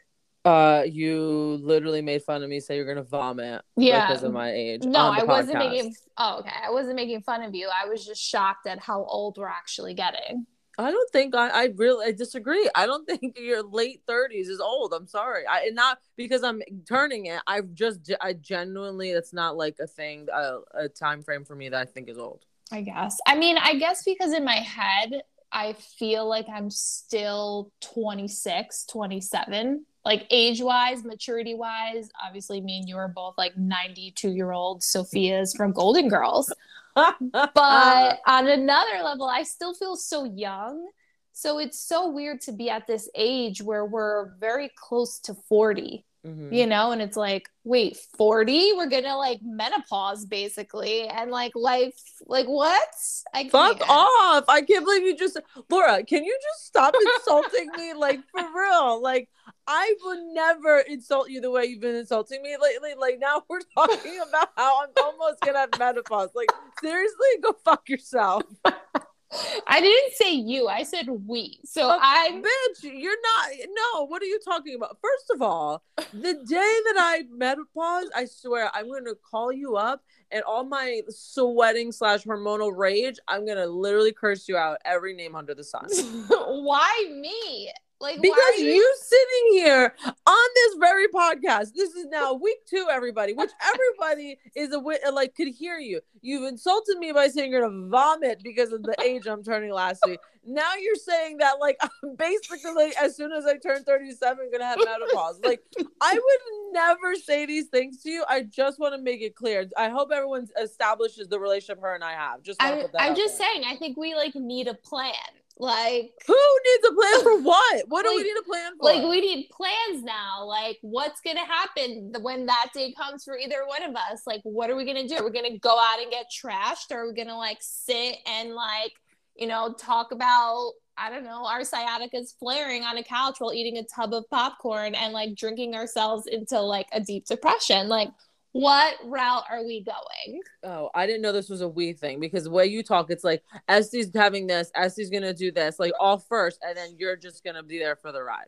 Uh, 0.47 0.83
you 0.83 1.59
literally 1.61 2.01
made 2.01 2.23
fun 2.23 2.41
of 2.41 2.49
me, 2.49 2.59
say 2.59 2.75
you're 2.75 2.85
gonna 2.85 3.03
vomit. 3.03 3.61
Yeah, 3.75 4.07
because 4.07 4.23
of 4.23 4.31
my 4.31 4.51
age. 4.51 4.83
No, 4.83 4.99
I 4.99 5.23
wasn't 5.23 5.59
making. 5.59 5.95
Oh, 6.17 6.39
okay. 6.39 6.49
I 6.65 6.71
wasn't 6.71 6.95
making 6.95 7.21
fun 7.21 7.43
of 7.43 7.53
you. 7.53 7.69
I 7.69 7.87
was 7.87 8.05
just 8.05 8.21
shocked 8.21 8.65
at 8.67 8.79
how 8.79 9.03
old 9.03 9.37
we're 9.37 9.47
actually 9.47 9.93
getting. 9.93 10.45
I 10.79 10.91
don't 10.91 11.11
think 11.11 11.35
I, 11.35 11.49
I 11.49 11.69
really 11.75 12.05
I 12.05 12.11
disagree. 12.11 12.69
I 12.75 12.85
don't 12.85 13.05
think 13.19 13.37
your 13.37 13.63
late 13.63 14.01
thirties 14.07 14.47
is 14.47 14.59
old. 14.59 14.93
I'm 14.93 15.07
sorry. 15.07 15.43
I 15.47 15.69
not 15.73 15.99
because 16.15 16.43
I'm 16.43 16.61
turning 16.87 17.25
it. 17.25 17.41
I've 17.47 17.73
just 17.73 18.11
I 18.21 18.33
genuinely 18.33 19.09
it's 19.09 19.33
not 19.33 19.57
like 19.57 19.77
a 19.81 19.87
thing 19.87 20.27
a, 20.33 20.59
a 20.75 20.89
time 20.89 21.23
frame 21.23 21.45
for 21.45 21.55
me 21.55 21.69
that 21.69 21.81
I 21.81 21.85
think 21.85 22.09
is 22.09 22.17
old. 22.17 22.45
I 22.71 22.81
guess. 22.81 23.17
I 23.25 23.35
mean, 23.37 23.57
I 23.57 23.75
guess 23.75 24.03
because 24.03 24.33
in 24.33 24.43
my 24.43 24.55
head 24.55 25.21
I 25.51 25.73
feel 25.73 26.27
like 26.27 26.47
I'm 26.53 26.69
still 26.69 27.71
26, 27.81 28.85
27. 28.85 29.85
Like 30.03 30.25
age 30.29 30.61
wise, 30.61 31.03
maturity 31.03 31.53
wise, 31.53 32.09
obviously 32.25 32.61
me 32.61 32.79
and 32.79 32.87
you 32.87 32.97
are 32.97 33.09
both 33.09 33.35
like 33.37 33.57
92 33.57 34.29
year 34.29 34.51
old 34.51 34.81
Sophia's 34.81 35.53
from 35.53 35.73
Golden 35.73 36.07
Girls 36.07 36.51
but 37.19 38.19
on 38.25 38.47
another 38.47 39.03
level, 39.03 39.27
I 39.27 39.43
still 39.43 39.73
feel 39.73 39.95
so 39.95 40.23
young. 40.23 40.87
So 41.31 41.59
it's 41.59 41.79
so 41.79 42.09
weird 42.09 42.41
to 42.41 42.51
be 42.51 42.69
at 42.69 42.87
this 42.87 43.07
age 43.13 43.61
where 43.61 43.85
we're 43.85 44.33
very 44.39 44.71
close 44.75 45.19
to 45.21 45.35
40, 45.47 46.03
mm-hmm. 46.27 46.53
you 46.53 46.65
know? 46.65 46.91
And 46.91 47.01
it's 47.01 47.17
like, 47.17 47.49
wait, 47.63 47.97
40? 48.17 48.73
We're 48.73 48.89
gonna 48.89 49.17
like 49.17 49.39
menopause 49.41 50.25
basically. 50.25 51.07
And 51.07 51.31
like 51.31 51.53
life, 51.55 51.99
like 52.25 52.47
what? 52.47 52.89
I 53.33 53.49
Fuck 53.49 53.81
off. 53.89 54.45
I 54.47 54.61
can't 54.61 54.85
believe 54.85 55.03
you 55.03 55.17
just, 55.17 55.39
Laura, 55.69 56.03
can 56.03 56.23
you 56.23 56.37
just 56.41 56.65
stop 56.65 56.93
insulting 57.17 57.69
me? 57.77 57.93
Like 57.93 58.19
for 58.31 58.41
real. 58.55 59.01
Like, 59.01 59.29
I 59.67 59.93
would 60.03 60.19
never 60.33 60.79
insult 60.79 61.29
you 61.29 61.41
the 61.41 61.51
way 61.51 61.65
you've 61.65 61.81
been 61.81 61.95
insulting 61.95 62.41
me 62.41 62.55
lately. 62.61 62.91
Like 62.97 63.19
now 63.19 63.43
we're 63.49 63.59
talking 63.75 64.19
about 64.27 64.49
how 64.55 64.83
I'm 64.83 64.89
almost 65.01 65.41
gonna 65.41 65.59
have 65.59 65.77
menopause. 65.77 66.29
Like 66.35 66.49
seriously, 66.81 67.27
go 67.41 67.55
fuck 67.63 67.87
yourself. 67.89 68.43
I 69.67 69.81
didn't 69.81 70.13
say 70.13 70.33
you. 70.33 70.67
I 70.67 70.83
said 70.83 71.07
we. 71.09 71.59
So 71.65 71.89
uh, 71.89 71.97
I 71.99 72.41
bitch, 72.41 72.83
you're 72.83 73.11
not 73.11 73.67
no, 73.69 74.05
what 74.05 74.21
are 74.21 74.25
you 74.25 74.39
talking 74.43 74.75
about? 74.75 74.97
First 75.01 75.31
of 75.33 75.41
all, 75.41 75.83
the 76.13 76.33
day 76.33 76.73
that 76.85 76.95
I 76.97 77.23
menopause, 77.29 78.09
I 78.15 78.25
swear 78.25 78.69
I'm 78.73 78.89
gonna 78.89 79.15
call 79.15 79.51
you 79.51 79.75
up 79.75 80.01
and 80.31 80.43
all 80.43 80.63
my 80.63 81.01
sweating 81.09 81.91
slash 81.91 82.23
hormonal 82.23 82.75
rage, 82.75 83.17
I'm 83.27 83.45
gonna 83.45 83.67
literally 83.67 84.13
curse 84.13 84.47
you 84.47 84.57
out 84.57 84.77
every 84.85 85.13
name 85.13 85.35
under 85.35 85.53
the 85.53 85.63
sun. 85.63 85.87
Why 86.27 87.07
me? 87.09 87.71
Like 87.99 88.21
because 88.21 88.59
you-, 88.59 88.67
you 88.67 88.95
sitting 89.01 89.63
here 89.63 89.95
on 90.05 90.47
this 90.55 90.75
very 90.79 91.07
podcast. 91.07 91.73
This 91.75 91.93
is 91.95 92.05
now 92.05 92.33
week 92.33 92.57
two, 92.67 92.87
everybody, 92.91 93.33
which 93.33 93.49
everybody 93.73 94.37
is 94.55 94.71
a 94.73 94.79
wit 94.79 95.01
like 95.13 95.35
could 95.35 95.47
hear 95.47 95.79
you. 95.79 96.01
You've 96.21 96.43
insulted 96.43 96.97
me 96.99 97.11
by 97.11 97.27
saying 97.27 97.51
you're 97.51 97.61
gonna 97.61 97.89
vomit 97.89 98.41
because 98.43 98.71
of 98.71 98.83
the 98.83 98.95
age 99.03 99.25
I'm 99.25 99.43
turning 99.43 99.71
last 99.71 100.01
week. 100.05 100.19
Now 100.45 100.75
you're 100.79 100.95
saying 100.95 101.37
that 101.37 101.59
like 101.59 101.77
I'm 101.81 102.15
basically 102.15 102.91
as 103.01 103.15
soon 103.15 103.31
as 103.31 103.45
I 103.45 103.57
turn 103.57 103.83
37, 103.83 104.49
gonna 104.51 104.65
have 104.65 104.77
menopause. 104.77 105.39
like 105.43 105.61
I 105.99 106.13
would 106.13 106.73
never 106.73 107.15
say 107.15 107.47
these 107.47 107.65
things 107.67 108.03
to 108.03 108.11
you. 108.11 108.23
I 108.29 108.43
just 108.43 108.79
want 108.79 108.93
to 108.93 109.01
make 109.01 109.21
it 109.21 109.35
clear. 109.35 109.67
I 109.75 109.89
hope 109.89 110.09
everyone 110.13 110.47
establishes 110.61 111.29
the 111.29 111.39
relationship 111.39 111.81
her 111.81 111.95
and 111.95 112.03
I 112.03 112.13
have. 112.13 112.43
Just 112.43 112.61
I, 112.61 112.73
am 112.99 113.15
just 113.15 113.39
there. 113.39 113.47
saying. 113.47 113.63
I 113.65 113.75
think 113.75 113.97
we 113.97 114.13
like 114.13 114.35
need 114.35 114.67
a 114.67 114.75
plan 114.75 115.13
like 115.59 116.11
who 116.27 116.35
needs 116.65 116.87
a 116.87 116.93
plan 116.93 117.23
for 117.23 117.41
what? 117.41 117.85
What 117.87 118.05
like, 118.05 118.11
do 118.11 118.17
we 118.17 118.23
need 118.23 118.39
a 118.39 118.43
plan 118.43 118.71
for? 118.77 118.85
Like 118.85 119.03
we 119.09 119.21
need 119.21 119.49
plans 119.49 120.03
now. 120.03 120.45
Like 120.45 120.77
what's 120.81 121.21
gonna 121.21 121.45
happen 121.45 122.13
when 122.21 122.45
that 122.45 122.69
day 122.73 122.93
comes 122.93 123.23
for 123.23 123.37
either 123.37 123.65
one 123.65 123.83
of 123.83 123.95
us? 123.95 124.21
Like 124.27 124.41
what 124.43 124.69
are 124.69 124.75
we 124.75 124.85
gonna 124.85 125.07
do? 125.07 125.15
Are 125.15 125.23
We're 125.23 125.31
gonna 125.31 125.57
go 125.57 125.77
out 125.79 125.99
and 126.01 126.11
get 126.11 126.27
trashed, 126.31 126.91
or 126.91 127.01
are 127.01 127.07
we 127.07 127.13
gonna 127.13 127.37
like 127.37 127.57
sit 127.61 128.17
and 128.27 128.53
like 128.53 128.93
you 129.35 129.47
know 129.47 129.73
talk 129.73 130.11
about 130.11 130.73
I 130.97 131.11
don't 131.11 131.23
know, 131.23 131.45
our 131.45 131.63
sciatica 131.63 132.17
is 132.17 132.35
flaring 132.39 132.83
on 132.83 132.97
a 132.97 133.03
couch 133.03 133.35
while 133.39 133.53
eating 133.53 133.77
a 133.77 133.83
tub 133.83 134.13
of 134.13 134.27
popcorn 134.29 134.95
and 134.95 135.13
like 135.13 135.35
drinking 135.35 135.75
ourselves 135.75 136.25
into 136.25 136.59
like 136.59 136.87
a 136.91 136.99
deep 136.99 137.25
depression. 137.25 137.87
Like, 137.87 138.09
what 138.57 138.95
route 139.05 139.43
are 139.51 139.63
we 139.63 139.81
going? 139.83 140.41
Oh, 140.63 140.89
I 140.95 141.05
didn't 141.05 141.21
know 141.21 141.31
this 141.31 141.49
was 141.49 141.61
a 141.61 141.67
we 141.67 141.93
thing 141.93 142.19
because 142.19 142.45
the 142.45 142.49
way 142.49 142.65
you 142.65 142.81
talk, 142.81 143.11
it's 143.11 143.23
like 143.23 143.43
Este's 143.67 144.09
having 144.13 144.47
this, 144.47 144.71
Este's 144.75 145.11
gonna 145.11 145.33
do 145.33 145.51
this, 145.51 145.79
like 145.79 145.93
all 145.99 146.17
first, 146.17 146.59
and 146.65 146.75
then 146.75 146.95
you're 146.97 147.15
just 147.15 147.43
gonna 147.43 147.61
be 147.61 147.77
there 147.77 147.95
for 147.95 148.11
the 148.11 148.23
ride. 148.23 148.47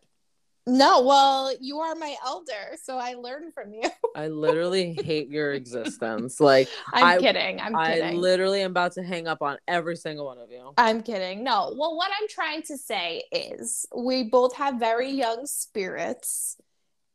No, 0.65 1.01
well, 1.01 1.53
you 1.59 1.79
are 1.79 1.95
my 1.95 2.15
elder, 2.25 2.77
so 2.81 2.97
I 2.97 3.13
learn 3.13 3.51
from 3.51 3.73
you. 3.73 3.83
I 4.15 4.27
literally 4.27 4.93
hate 4.93 5.29
your 5.29 5.53
existence. 5.53 6.39
Like 6.39 6.69
I'm 6.93 7.03
I, 7.03 7.17
kidding. 7.17 7.59
I'm 7.59 7.73
kidding. 7.73 7.75
I 7.75 7.99
kidding. 7.99 8.17
literally 8.17 8.61
am 8.61 8.71
about 8.71 8.93
to 8.93 9.03
hang 9.03 9.27
up 9.27 9.41
on 9.41 9.57
every 9.67 9.95
single 9.95 10.25
one 10.25 10.37
of 10.37 10.51
you. 10.51 10.73
I'm 10.77 11.01
kidding. 11.01 11.43
No. 11.43 11.73
Well, 11.77 11.95
what 11.95 12.11
I'm 12.19 12.27
trying 12.27 12.63
to 12.63 12.77
say 12.77 13.23
is 13.31 13.85
we 13.95 14.23
both 14.23 14.55
have 14.55 14.75
very 14.75 15.09
young 15.09 15.45
spirits. 15.45 16.57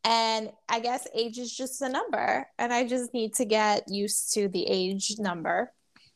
And 0.05 0.51
I 0.69 0.81
guess 0.81 1.07
age 1.15 1.39
is 1.39 1.55
just 1.55 1.81
a 1.83 1.89
number. 1.89 2.47
And 2.59 2.73
I 2.73 2.87
just 2.87 3.15
need 3.15 3.35
to 3.37 3.45
get 3.45 3.85
used 3.89 4.35
to 4.35 4.49
the 4.49 4.67
age 4.67 5.15
number. 5.19 5.73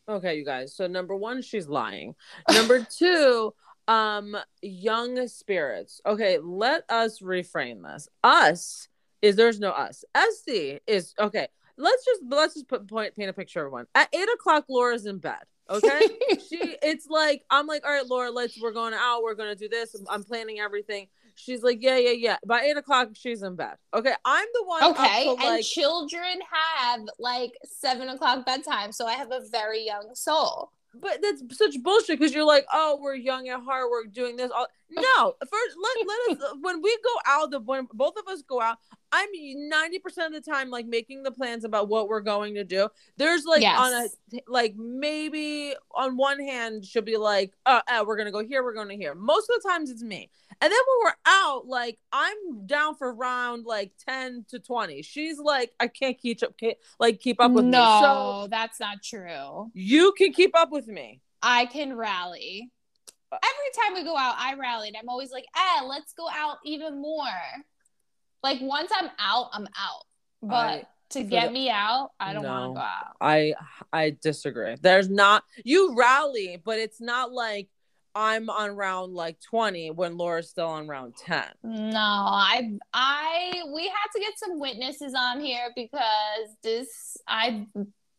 Okay, 0.08 0.36
you 0.36 0.44
guys. 0.44 0.74
So 0.74 0.86
number 0.86 1.16
one, 1.16 1.42
she's 1.42 1.68
lying. 1.68 2.14
Number 2.50 2.86
two, 2.98 3.54
um 3.88 4.36
young 4.60 5.26
spirits 5.26 6.00
okay 6.06 6.38
let 6.42 6.84
us 6.90 7.20
reframe 7.20 7.82
this 7.82 8.06
us 8.22 8.86
is 9.22 9.34
there's 9.34 9.58
no 9.58 9.70
us 9.70 10.04
Este 10.14 10.80
is 10.86 11.14
okay 11.18 11.48
let's 11.78 12.04
just 12.04 12.20
let's 12.28 12.54
just 12.54 12.68
put 12.68 12.86
point 12.86 13.16
paint 13.16 13.30
a 13.30 13.32
picture 13.32 13.64
of 13.64 13.72
one 13.72 13.86
at 13.94 14.14
eight 14.14 14.28
o'clock 14.34 14.66
laura's 14.68 15.06
in 15.06 15.18
bed 15.18 15.40
okay 15.70 16.00
she 16.48 16.76
it's 16.82 17.06
like 17.08 17.42
i'm 17.50 17.66
like 17.66 17.82
all 17.84 17.90
right 17.90 18.06
laura 18.06 18.30
let's 18.30 18.60
we're 18.60 18.72
going 18.72 18.92
out 18.92 19.22
we're 19.22 19.34
gonna 19.34 19.56
do 19.56 19.70
this 19.70 19.96
i'm 20.10 20.22
planning 20.22 20.60
everything 20.60 21.08
she's 21.38 21.62
like 21.62 21.78
yeah 21.80 21.96
yeah 21.96 22.10
yeah 22.10 22.36
by 22.46 22.60
eight 22.60 22.76
o'clock 22.76 23.08
she's 23.14 23.42
in 23.42 23.56
bed 23.56 23.76
okay 23.94 24.14
i'm 24.24 24.46
the 24.54 24.64
one 24.64 24.84
okay 24.84 25.24
to, 25.24 25.30
and 25.30 25.40
like, 25.40 25.64
children 25.64 26.38
have 26.50 27.00
like 27.18 27.52
seven 27.64 28.08
o'clock 28.08 28.44
bedtime 28.44 28.92
so 28.92 29.06
i 29.06 29.12
have 29.12 29.30
a 29.30 29.40
very 29.50 29.84
young 29.84 30.10
soul 30.14 30.72
but 30.94 31.18
that's 31.22 31.42
such 31.56 31.80
bullshit 31.82 32.18
because 32.18 32.34
you're 32.34 32.44
like, 32.44 32.66
oh, 32.72 32.98
we're 33.00 33.14
young 33.14 33.48
at 33.48 33.60
heart, 33.60 33.90
we're 33.90 34.06
doing 34.06 34.36
this. 34.36 34.50
All 34.50 34.66
no, 34.90 35.34
first 35.40 35.76
let 35.82 36.06
let 36.06 36.38
us 36.38 36.54
when 36.62 36.80
we 36.80 36.96
go 37.04 37.10
out, 37.26 37.50
the 37.50 37.60
when 37.60 37.86
both 37.92 38.14
of 38.18 38.26
us 38.26 38.42
go 38.42 38.60
out, 38.60 38.78
I'm 39.12 39.28
90% 39.28 40.26
of 40.26 40.32
the 40.32 40.40
time 40.40 40.70
like 40.70 40.86
making 40.86 41.22
the 41.22 41.30
plans 41.30 41.64
about 41.64 41.88
what 41.88 42.08
we're 42.08 42.20
going 42.20 42.54
to 42.54 42.64
do. 42.64 42.88
There's 43.18 43.44
like 43.44 43.60
yes. 43.60 43.78
on 43.78 43.92
a 43.92 44.40
like 44.48 44.76
maybe 44.76 45.74
on 45.94 46.16
one 46.16 46.40
hand 46.40 46.86
she'll 46.86 47.02
be 47.02 47.18
like, 47.18 47.52
uh, 47.66 47.82
uh, 47.86 48.04
we're 48.06 48.16
gonna 48.16 48.32
go 48.32 48.44
here, 48.44 48.62
we're 48.62 48.74
going 48.74 48.88
to 48.88 48.96
here. 48.96 49.14
Most 49.14 49.50
of 49.50 49.62
the 49.62 49.68
times 49.68 49.90
it's 49.90 50.02
me. 50.02 50.30
And 50.60 50.72
then 50.72 50.78
when 50.86 51.12
we're 51.12 51.32
out, 51.32 51.66
like 51.66 51.98
I'm 52.12 52.66
down 52.66 52.96
for 52.96 53.14
round 53.14 53.64
like 53.64 53.92
10 54.08 54.46
to 54.50 54.58
20. 54.58 55.02
She's 55.02 55.38
like, 55.38 55.72
I 55.78 55.86
can't 55.86 56.18
keep 56.18 56.42
up 56.42 56.54
like 56.98 57.20
keep 57.20 57.40
up 57.40 57.52
with 57.52 57.64
no, 57.64 57.70
me. 57.70 57.84
No, 57.84 58.00
so 58.42 58.48
that's 58.50 58.80
not 58.80 59.02
true. 59.02 59.70
You 59.72 60.12
can 60.18 60.32
keep 60.32 60.56
up 60.56 60.70
with 60.72 60.88
me. 60.88 61.20
I 61.42 61.66
can 61.66 61.96
rally. 61.96 62.70
Every 63.30 63.84
time 63.84 63.94
we 63.94 64.04
go 64.04 64.16
out, 64.16 64.34
I 64.38 64.54
rallied. 64.54 64.96
I'm 64.98 65.08
always 65.08 65.30
like, 65.30 65.44
eh, 65.54 65.84
let's 65.84 66.12
go 66.14 66.26
out 66.32 66.56
even 66.64 67.00
more. 67.00 67.26
Like 68.42 68.58
once 68.60 68.90
I'm 68.98 69.10
out, 69.18 69.50
I'm 69.52 69.66
out. 69.66 70.04
But 70.42 70.54
I, 70.54 70.86
to 71.10 71.22
get 71.22 71.48
the, 71.48 71.52
me 71.52 71.70
out, 71.70 72.10
I 72.18 72.32
don't 72.32 72.42
no, 72.42 72.48
want 72.48 72.70
to 72.70 72.74
go 72.74 72.80
out. 72.80 73.16
I 73.20 73.54
I 73.92 74.16
disagree. 74.20 74.76
There's 74.80 75.08
not 75.08 75.44
you 75.64 75.94
rally, 75.96 76.60
but 76.64 76.78
it's 76.78 77.00
not 77.00 77.32
like 77.32 77.68
I'm 78.14 78.50
on 78.50 78.76
round 78.76 79.14
like 79.14 79.40
20 79.40 79.92
when 79.92 80.16
Laura's 80.16 80.48
still 80.48 80.68
on 80.68 80.88
round 80.88 81.14
10. 81.16 81.44
No, 81.62 81.98
I 81.98 82.70
I 82.92 83.62
we 83.72 83.84
had 83.84 84.08
to 84.14 84.20
get 84.20 84.38
some 84.38 84.58
witnesses 84.58 85.14
on 85.16 85.40
here 85.40 85.70
because 85.74 86.56
this 86.62 87.16
I 87.26 87.66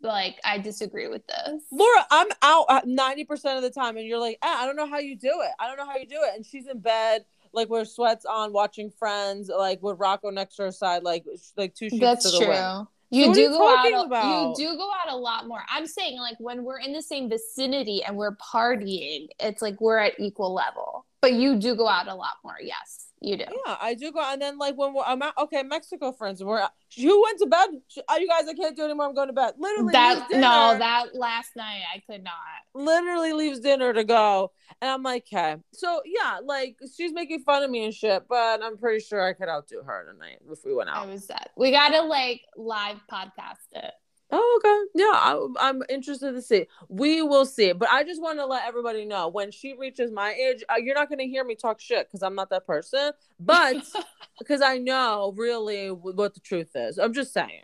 like 0.02 0.38
I 0.44 0.58
disagree 0.58 1.08
with 1.08 1.26
this. 1.28 1.62
Laura, 1.72 2.06
I'm 2.12 2.28
out 2.42 2.68
90% 2.88 3.58
of 3.58 3.64
the 3.64 3.70
time 3.70 3.98
and 3.98 4.08
you're 4.08 4.20
like, 4.20 4.38
ah, 4.42 4.64
I 4.64 4.66
don't 4.66 4.76
know 4.76 4.88
how 4.88 5.00
you 5.00 5.18
do 5.18 5.42
it. 5.44 5.52
I 5.60 5.68
don't 5.68 5.78
know 5.78 5.86
how 5.86 5.98
you 5.98 6.08
do 6.08 6.20
it. 6.24 6.36
And 6.36 6.46
she's 6.46 6.68
in 6.68 6.80
bed 6.80 7.26
like 7.54 7.70
with 7.70 7.88
sweats 7.90 8.26
on, 8.26 8.54
watching 8.54 8.92
Friends, 8.92 9.50
like 9.56 9.82
with 9.82 10.00
Rocco 10.00 10.30
next 10.30 10.56
to 10.58 10.64
her 10.64 10.72
side, 10.72 11.04
like 11.04 11.26
like 11.58 11.74
two 11.74 11.90
sheets 11.90 12.02
That's 12.02 12.32
to 12.32 12.32
the 12.32 12.46
true. 12.46 12.48
wind. 12.50 12.88
You 13.12 13.26
so 13.26 13.34
do 13.34 13.50
go 13.50 13.76
out. 13.76 14.06
About? 14.06 14.58
You 14.58 14.66
do 14.72 14.78
go 14.78 14.90
out 14.90 15.12
a 15.12 15.18
lot 15.18 15.48
more. 15.48 15.64
I'm 15.70 15.88
saying 15.88 16.20
like 16.20 16.36
when 16.40 16.64
we're 16.64 16.80
in 16.80 16.94
the 16.94 17.02
same 17.02 17.30
vicinity 17.30 18.04
and 18.04 18.16
we're 18.16 18.36
partying, 18.36 19.28
it's 19.40 19.62
like 19.62 19.82
we're 19.82 19.98
at 19.98 20.20
equal 20.20 20.54
level. 20.54 21.06
But 21.22 21.34
you 21.34 21.58
do 21.58 21.76
go 21.76 21.88
out 21.88 22.08
a 22.08 22.16
lot 22.16 22.36
more. 22.44 22.56
Yes. 22.62 23.09
You 23.22 23.38
do. 23.38 23.44
Yeah, 23.44 23.76
I 23.82 23.96
do 23.96 24.12
go. 24.12 24.22
And 24.22 24.42
then 24.42 24.58
like 24.58 24.78
when 24.78 24.94
we're 24.94 25.04
I'm 25.04 25.22
out, 25.22 25.34
okay, 25.38 25.62
Mexico 25.64 26.12
friends, 26.14 26.42
we're 26.44 26.66
who 26.96 27.22
went 27.22 27.40
to 27.40 27.48
bed? 27.48 27.70
Oh, 28.08 28.18
you 28.18 28.28
guys, 28.28 28.48
I 28.48 28.54
can't 28.54 28.76
do 28.76 28.84
it 28.84 28.86
anymore. 28.86 29.08
I'm 29.08 29.14
going 29.14 29.28
to 29.28 29.34
bed. 29.34 29.56
Literally, 29.58 29.92
that 29.92 30.28
no, 30.32 30.78
that 30.78 31.08
last 31.14 31.56
night 31.56 31.82
I 31.94 32.02
could 32.10 32.24
not. 32.24 32.34
Literally 32.74 33.34
leaves 33.34 33.60
dinner 33.60 33.92
to 33.92 34.04
go, 34.06 34.52
and 34.82 34.90
I'm 34.90 35.04
like, 35.04 35.26
okay. 35.34 35.58
So 35.74 36.02
yeah, 36.06 36.40
like 36.44 36.78
she's 36.96 37.12
making 37.12 37.42
fun 37.42 37.64
of 37.64 37.70
me 37.70 37.84
and 37.86 37.94
shit, 37.94 38.24
but 38.30 38.64
I'm 38.64 38.78
pretty 38.78 39.04
sure 39.04 39.22
I 39.22 39.34
could 39.34 39.50
outdo 39.50 39.82
her 39.86 40.06
tonight 40.12 40.40
if 40.50 40.60
we 40.66 40.74
went 40.74 40.90
out. 40.90 41.08
I 41.08 41.12
was 41.12 41.28
sad. 41.28 41.50
We 41.58 41.72
gotta 41.72 42.02
like 42.02 42.42
live 42.56 43.02
podcast 43.12 43.58
it. 43.74 43.92
Oh, 44.32 44.60
okay. 44.60 45.04
Yeah, 45.04 45.12
I, 45.60 45.70
am 45.70 45.82
interested 45.90 46.34
to 46.34 46.42
see. 46.42 46.68
We 46.88 47.22
will 47.24 47.46
see. 47.46 47.72
But 47.72 47.90
I 47.90 48.04
just 48.04 48.22
want 48.22 48.38
to 48.40 48.46
let 48.46 48.68
everybody 48.68 49.06
know 49.06 49.28
when 49.28 49.52
she 49.52 49.74
reaches 49.74 50.12
my 50.12 50.34
age, 50.34 50.64
uh, 50.70 50.76
you're 50.78 50.96
not 50.96 51.10
going 51.10 51.20
to 51.20 51.26
hear 51.26 51.44
me 51.44 51.56
talk 51.56 51.80
shit 51.80 52.08
because 52.08 52.22
I'm 52.22 52.36
not 52.36 52.50
that 52.52 52.68
person. 52.68 53.12
But 53.40 53.78
because 54.40 54.62
I 54.62 54.78
know 54.78 55.34
really 55.36 55.90
what 55.90 56.36
the 56.36 56.40
truth 56.42 56.70
is. 56.76 57.00
I'm 57.00 57.14
just 57.14 57.34
saying. 57.34 57.64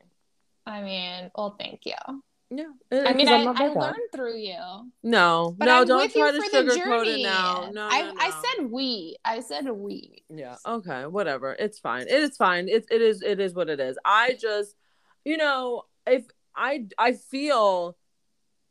I 0.65 0.81
mean, 0.81 1.29
well, 1.36 1.55
thank 1.60 1.86
you. 1.86 1.93
Yeah. 2.50 2.65
I 2.91 3.13
mean, 3.13 3.27
I, 3.27 3.43
I 3.43 3.67
learned 3.67 3.95
through 4.13 4.38
you. 4.38 4.57
No, 5.03 5.55
but 5.57 5.65
no, 5.65 5.81
I'm 5.81 5.88
don't 5.88 6.12
try 6.12 6.31
to 6.31 6.39
sugarcoat 6.39 7.07
it 7.07 7.24
now. 7.24 7.69
No, 7.72 7.88
I, 7.91 8.01
no, 8.01 8.12
no, 8.12 8.19
I 8.19 8.29
said 8.29 8.72
we. 8.72 9.17
I 9.25 9.39
said 9.39 9.69
we. 9.69 10.24
Yeah. 10.29 10.55
Okay. 10.65 11.05
Whatever. 11.05 11.55
It's 11.57 11.79
fine. 11.79 12.03
It 12.03 12.12
is 12.12 12.38
fine. 12.38 12.69
It, 12.69 12.86
it 12.91 13.01
is. 13.01 13.22
It 13.24 13.39
is 13.39 13.53
what 13.53 13.69
it 13.69 13.79
is. 13.79 13.98
I 14.05 14.38
just, 14.39 14.75
you 15.24 15.38
know, 15.38 15.84
if 16.05 16.25
I 16.55 16.88
I 16.97 17.13
feel 17.13 17.97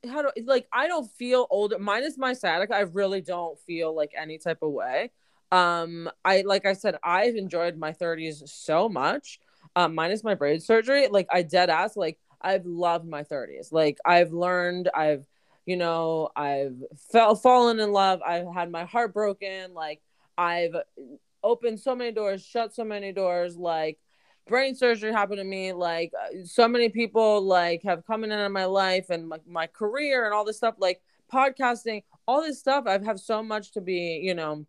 how 0.06 0.22
do 0.22 0.30
like 0.44 0.66
I 0.72 0.86
don't 0.86 1.10
feel 1.12 1.46
older 1.50 1.78
minus 1.78 2.18
my 2.18 2.32
sciatica. 2.32 2.74
I 2.74 2.80
really 2.80 3.20
don't 3.20 3.58
feel 3.60 3.94
like 3.94 4.12
any 4.16 4.38
type 4.38 4.58
of 4.62 4.72
way. 4.72 5.10
Um, 5.52 6.10
I 6.24 6.42
like 6.46 6.66
I 6.66 6.72
said, 6.72 6.96
I've 7.02 7.36
enjoyed 7.36 7.76
my 7.76 7.92
30s 7.92 8.48
so 8.50 8.88
much. 8.88 9.40
Um, 9.76 9.94
minus 9.94 10.22
my 10.22 10.34
brain 10.34 10.60
surgery, 10.60 11.08
like 11.08 11.26
I 11.32 11.42
dead 11.42 11.70
ass, 11.70 11.96
like 11.96 12.18
I've 12.40 12.66
loved 12.66 13.06
my 13.08 13.22
30s. 13.24 13.72
Like 13.72 13.98
I've 14.04 14.32
learned, 14.32 14.90
I've 14.94 15.26
you 15.66 15.76
know, 15.76 16.28
I've 16.36 16.76
fell 17.10 17.34
fallen 17.34 17.80
in 17.80 17.92
love. 17.92 18.20
I've 18.22 18.52
had 18.52 18.70
my 18.70 18.84
heart 18.84 19.14
broken. 19.14 19.72
Like 19.72 20.02
I've 20.36 20.74
opened 21.42 21.80
so 21.80 21.94
many 21.94 22.12
doors, 22.12 22.44
shut 22.44 22.74
so 22.74 22.84
many 22.84 23.12
doors. 23.12 23.56
Like 23.56 23.98
brain 24.46 24.74
surgery 24.74 25.12
happened 25.12 25.38
to 25.38 25.44
me 25.44 25.72
like 25.72 26.12
uh, 26.20 26.44
so 26.44 26.68
many 26.68 26.88
people 26.88 27.40
like 27.42 27.82
have 27.82 28.04
come 28.06 28.24
in 28.24 28.32
in 28.32 28.52
my 28.52 28.64
life 28.64 29.10
and 29.10 29.28
like 29.28 29.46
my 29.46 29.66
career 29.66 30.24
and 30.24 30.34
all 30.34 30.44
this 30.44 30.56
stuff 30.56 30.74
like 30.78 31.00
podcasting 31.32 32.02
all 32.26 32.42
this 32.42 32.58
stuff 32.58 32.84
i've 32.86 33.04
have 33.04 33.18
so 33.18 33.42
much 33.42 33.72
to 33.72 33.80
be 33.80 34.20
you 34.22 34.34
know 34.34 34.66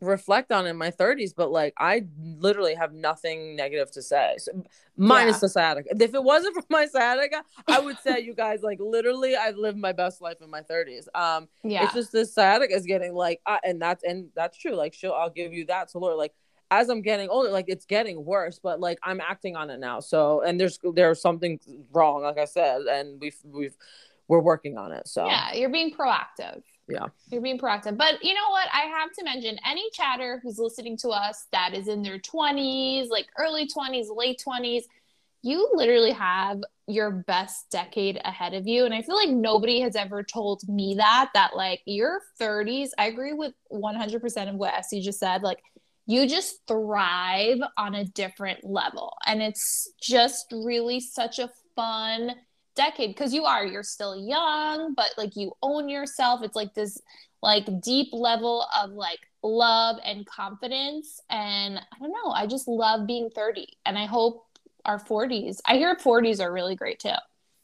reflect 0.00 0.50
on 0.50 0.66
in 0.66 0.76
my 0.76 0.90
30s 0.90 1.32
but 1.36 1.52
like 1.52 1.72
i 1.78 2.04
literally 2.38 2.74
have 2.74 2.92
nothing 2.92 3.54
negative 3.54 3.90
to 3.90 4.02
say 4.02 4.34
so, 4.38 4.50
minus 4.96 5.36
yeah. 5.36 5.40
the 5.40 5.48
sciatica. 5.48 5.88
If 6.00 6.14
it 6.14 6.24
wasn't 6.24 6.54
for 6.60 6.64
my 6.70 6.86
sciatica 6.86 7.44
i 7.68 7.78
would 7.78 7.98
say 8.00 8.18
you 8.24 8.34
guys 8.34 8.62
like 8.62 8.80
literally 8.80 9.36
i've 9.36 9.56
lived 9.56 9.78
my 9.78 9.92
best 9.92 10.20
life 10.20 10.38
in 10.40 10.50
my 10.50 10.62
30s 10.62 11.06
um 11.14 11.48
yeah. 11.62 11.84
it's 11.84 11.94
just 11.94 12.10
this 12.10 12.34
sciatica 12.34 12.74
is 12.74 12.86
getting 12.86 13.14
like 13.14 13.40
uh, 13.46 13.58
and 13.62 13.80
that's 13.80 14.02
and 14.02 14.30
that's 14.34 14.56
true 14.56 14.74
like 14.74 14.94
she'll 14.94 15.12
i'll 15.12 15.30
give 15.30 15.52
you 15.52 15.66
that 15.66 15.90
so 15.90 16.00
Laura 16.00 16.16
like 16.16 16.34
as 16.72 16.88
I'm 16.88 17.02
getting 17.02 17.28
older, 17.28 17.50
like 17.50 17.66
it's 17.68 17.84
getting 17.84 18.24
worse, 18.24 18.58
but 18.58 18.80
like 18.80 18.98
I'm 19.02 19.20
acting 19.20 19.56
on 19.56 19.68
it 19.68 19.78
now. 19.78 20.00
So 20.00 20.40
and 20.40 20.58
there's 20.58 20.78
there's 20.94 21.20
something 21.20 21.60
wrong, 21.92 22.22
like 22.22 22.38
I 22.38 22.46
said, 22.46 22.82
and 22.82 23.20
we've 23.20 23.36
we've 23.44 23.76
we're 24.26 24.40
working 24.40 24.78
on 24.78 24.90
it. 24.92 25.06
So 25.06 25.26
yeah, 25.26 25.52
you're 25.52 25.68
being 25.68 25.92
proactive. 25.94 26.62
Yeah. 26.88 27.06
You're 27.30 27.42
being 27.42 27.58
proactive. 27.58 27.96
But 27.96 28.24
you 28.24 28.34
know 28.34 28.50
what? 28.50 28.68
I 28.72 28.86
have 28.86 29.12
to 29.18 29.24
mention 29.24 29.58
any 29.68 29.84
chatter 29.92 30.40
who's 30.42 30.58
listening 30.58 30.96
to 30.98 31.10
us 31.10 31.46
that 31.52 31.74
is 31.74 31.88
in 31.88 32.02
their 32.02 32.18
20s, 32.18 33.08
like 33.08 33.26
early 33.38 33.68
20s, 33.68 34.06
late 34.14 34.42
20s, 34.46 34.82
you 35.42 35.70
literally 35.74 36.12
have 36.12 36.62
your 36.86 37.10
best 37.10 37.70
decade 37.70 38.20
ahead 38.24 38.54
of 38.54 38.66
you. 38.66 38.84
And 38.84 38.94
I 38.94 39.02
feel 39.02 39.16
like 39.16 39.30
nobody 39.30 39.80
has 39.80 39.96
ever 39.96 40.22
told 40.22 40.66
me 40.68 40.94
that, 40.96 41.30
that 41.34 41.54
like 41.56 41.82
your 41.84 42.20
30s, 42.40 42.90
I 42.98 43.06
agree 43.06 43.32
with 43.32 43.52
100% 43.72 44.48
of 44.48 44.54
what 44.56 44.74
Este 44.74 45.02
just 45.02 45.18
said. 45.18 45.42
Like 45.42 45.62
you 46.06 46.28
just 46.28 46.66
thrive 46.66 47.58
on 47.76 47.94
a 47.94 48.04
different 48.04 48.64
level. 48.64 49.16
And 49.26 49.42
it's 49.42 49.90
just 50.00 50.46
really 50.52 51.00
such 51.00 51.38
a 51.38 51.50
fun 51.76 52.32
decade 52.74 53.10
because 53.10 53.32
you 53.32 53.44
are, 53.44 53.64
you're 53.64 53.82
still 53.82 54.16
young, 54.16 54.94
but 54.94 55.10
like 55.16 55.36
you 55.36 55.52
own 55.62 55.88
yourself. 55.88 56.40
It's 56.42 56.56
like 56.56 56.74
this 56.74 57.00
like 57.42 57.80
deep 57.80 58.08
level 58.12 58.66
of 58.80 58.92
like 58.92 59.20
love 59.42 59.96
and 60.04 60.26
confidence. 60.26 61.20
And 61.30 61.78
I 61.78 61.98
don't 61.98 62.12
know, 62.12 62.30
I 62.30 62.46
just 62.46 62.68
love 62.68 63.06
being 63.06 63.30
30. 63.30 63.66
And 63.86 63.98
I 63.98 64.06
hope 64.06 64.44
our 64.84 64.98
40s, 64.98 65.60
I 65.66 65.76
hear 65.76 65.94
40s 65.94 66.40
are 66.40 66.52
really 66.52 66.74
great 66.74 66.98
too. 66.98 67.10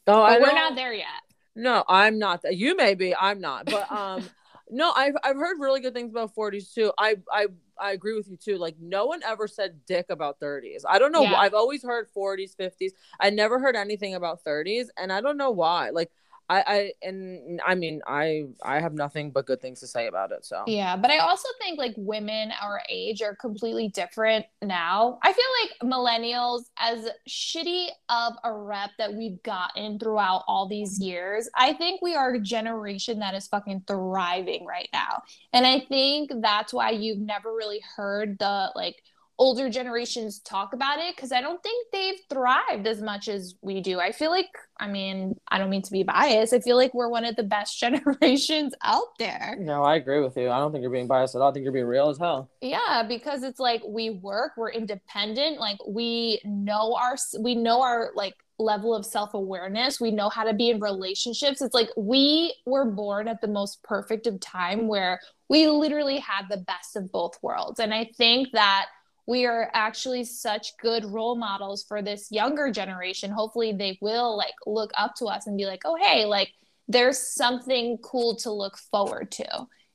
Oh, 0.07 0.21
I 0.21 0.39
we're 0.39 0.53
not 0.53 0.75
there 0.75 0.93
yet. 0.93 1.05
No, 1.55 1.83
I'm 1.87 2.19
not. 2.19 2.41
You 2.49 2.75
may 2.75 2.95
be. 2.95 3.13
I'm 3.13 3.41
not. 3.41 3.65
But 3.65 3.91
um, 3.91 4.29
no, 4.69 4.91
I've 4.95 5.15
I've 5.23 5.35
heard 5.35 5.59
really 5.59 5.81
good 5.81 5.93
things 5.93 6.11
about 6.11 6.33
40s 6.35 6.73
too. 6.73 6.91
I 6.97 7.17
I 7.31 7.47
I 7.79 7.91
agree 7.91 8.13
with 8.15 8.27
you 8.29 8.37
too. 8.37 8.57
Like 8.57 8.75
no 8.79 9.05
one 9.05 9.21
ever 9.23 9.47
said 9.47 9.85
dick 9.85 10.07
about 10.09 10.39
30s. 10.39 10.85
I 10.87 10.99
don't 10.99 11.11
know. 11.11 11.23
Yeah. 11.23 11.39
I've 11.39 11.53
always 11.53 11.83
heard 11.83 12.07
40s, 12.09 12.55
50s. 12.55 12.93
I 13.19 13.29
never 13.29 13.59
heard 13.59 13.75
anything 13.75 14.15
about 14.15 14.43
30s, 14.43 14.89
and 14.97 15.11
I 15.11 15.21
don't 15.21 15.37
know 15.37 15.51
why. 15.51 15.89
Like 15.89 16.11
I, 16.49 16.63
I 16.67 16.91
and 17.03 17.61
I 17.65 17.75
mean 17.75 18.01
I 18.07 18.45
I 18.63 18.79
have 18.79 18.93
nothing 18.93 19.29
but 19.29 19.45
good 19.45 19.61
things 19.61 19.79
to 19.81 19.87
say 19.87 20.07
about 20.07 20.31
it. 20.31 20.43
So 20.45 20.63
yeah, 20.65 20.95
but 20.97 21.11
I 21.11 21.19
also 21.19 21.47
think 21.61 21.77
like 21.77 21.93
women 21.95 22.51
our 22.59 22.81
age 22.89 23.21
are 23.21 23.35
completely 23.35 23.89
different 23.89 24.45
now. 24.63 25.19
I 25.21 25.31
feel 25.31 25.45
like 25.61 25.91
millennials, 25.91 26.63
as 26.77 27.07
shitty 27.27 27.89
of 28.09 28.33
a 28.43 28.51
rep 28.51 28.89
that 28.97 29.13
we've 29.13 29.41
gotten 29.43 29.99
throughout 29.99 30.43
all 30.47 30.67
these 30.67 30.99
years, 30.99 31.47
I 31.55 31.73
think 31.73 32.01
we 32.01 32.15
are 32.15 32.33
a 32.33 32.39
generation 32.41 33.19
that 33.19 33.35
is 33.35 33.47
fucking 33.47 33.83
thriving 33.85 34.65
right 34.65 34.89
now, 34.91 35.21
and 35.53 35.67
I 35.67 35.81
think 35.81 36.31
that's 36.41 36.73
why 36.73 36.89
you've 36.89 37.19
never 37.19 37.53
really 37.53 37.81
heard 37.95 38.39
the 38.39 38.71
like 38.75 38.95
older 39.39 39.69
generations 39.69 40.39
talk 40.39 40.73
about 40.73 40.99
it 40.99 41.15
because 41.15 41.31
I 41.31 41.39
don't 41.39 41.63
think 41.63 41.87
they've 41.91 42.19
thrived 42.29 42.85
as 42.85 43.01
much 43.01 43.29
as 43.29 43.55
we 43.61 43.79
do. 43.79 43.99
I 43.99 44.11
feel 44.11 44.29
like, 44.29 44.49
I 44.77 44.87
mean, 44.87 45.39
I 45.47 45.57
don't 45.57 45.69
mean 45.69 45.81
to 45.81 45.91
be 45.91 46.03
biased. 46.03 46.53
I 46.53 46.59
feel 46.59 46.75
like 46.75 46.93
we're 46.93 47.09
one 47.09 47.23
of 47.23 47.37
the 47.37 47.43
best 47.43 47.79
generations 47.79 48.73
out 48.83 49.17
there. 49.17 49.55
No, 49.57 49.83
I 49.83 49.95
agree 49.95 50.19
with 50.19 50.35
you. 50.35 50.49
I 50.49 50.59
don't 50.59 50.73
think 50.73 50.81
you're 50.81 50.91
being 50.91 51.07
biased 51.07 51.35
at 51.35 51.41
all. 51.41 51.49
I 51.49 51.53
think 51.53 51.63
you're 51.63 51.73
being 51.73 51.85
real 51.85 52.09
as 52.09 52.17
hell. 52.17 52.51
Yeah, 52.61 53.03
because 53.07 53.43
it's 53.43 53.59
like 53.59 53.81
we 53.87 54.09
work, 54.09 54.51
we're 54.57 54.71
independent, 54.71 55.59
like 55.59 55.77
we 55.87 56.41
know 56.43 56.95
our 56.95 57.15
we 57.39 57.55
know 57.55 57.81
our 57.81 58.11
like 58.15 58.35
level 58.59 58.93
of 58.93 59.05
self-awareness. 59.05 60.01
We 60.01 60.11
know 60.11 60.27
how 60.27 60.43
to 60.43 60.53
be 60.53 60.69
in 60.69 60.81
relationships. 60.81 61.61
It's 61.61 61.73
like 61.73 61.89
we 61.95 62.53
were 62.65 62.85
born 62.85 63.29
at 63.29 63.39
the 63.39 63.47
most 63.47 63.81
perfect 63.83 64.27
of 64.27 64.39
time 64.41 64.89
where 64.89 65.21
we 65.47 65.67
literally 65.67 66.19
had 66.19 66.43
the 66.49 66.57
best 66.57 66.97
of 66.97 67.09
both 67.09 67.41
worlds. 67.41 67.79
And 67.79 67.93
I 67.93 68.11
think 68.17 68.49
that 68.51 68.87
we 69.29 69.45
are 69.45 69.69
actually 69.75 70.23
such 70.23 70.75
good 70.77 71.05
role 71.05 71.35
models 71.35 71.83
for 71.87 72.01
this 72.01 72.31
younger 72.31 72.71
generation. 72.71 73.29
Hopefully, 73.29 73.71
they 73.71 73.95
will 74.01 74.35
like 74.35 74.55
look 74.65 74.89
up 74.97 75.13
to 75.17 75.25
us 75.25 75.45
and 75.45 75.55
be 75.55 75.67
like, 75.67 75.83
oh, 75.85 75.95
hey, 76.01 76.25
like 76.25 76.51
there's 76.87 77.19
something 77.19 77.99
cool 78.01 78.35
to 78.37 78.51
look 78.51 78.75
forward 78.75 79.31
to. 79.33 79.47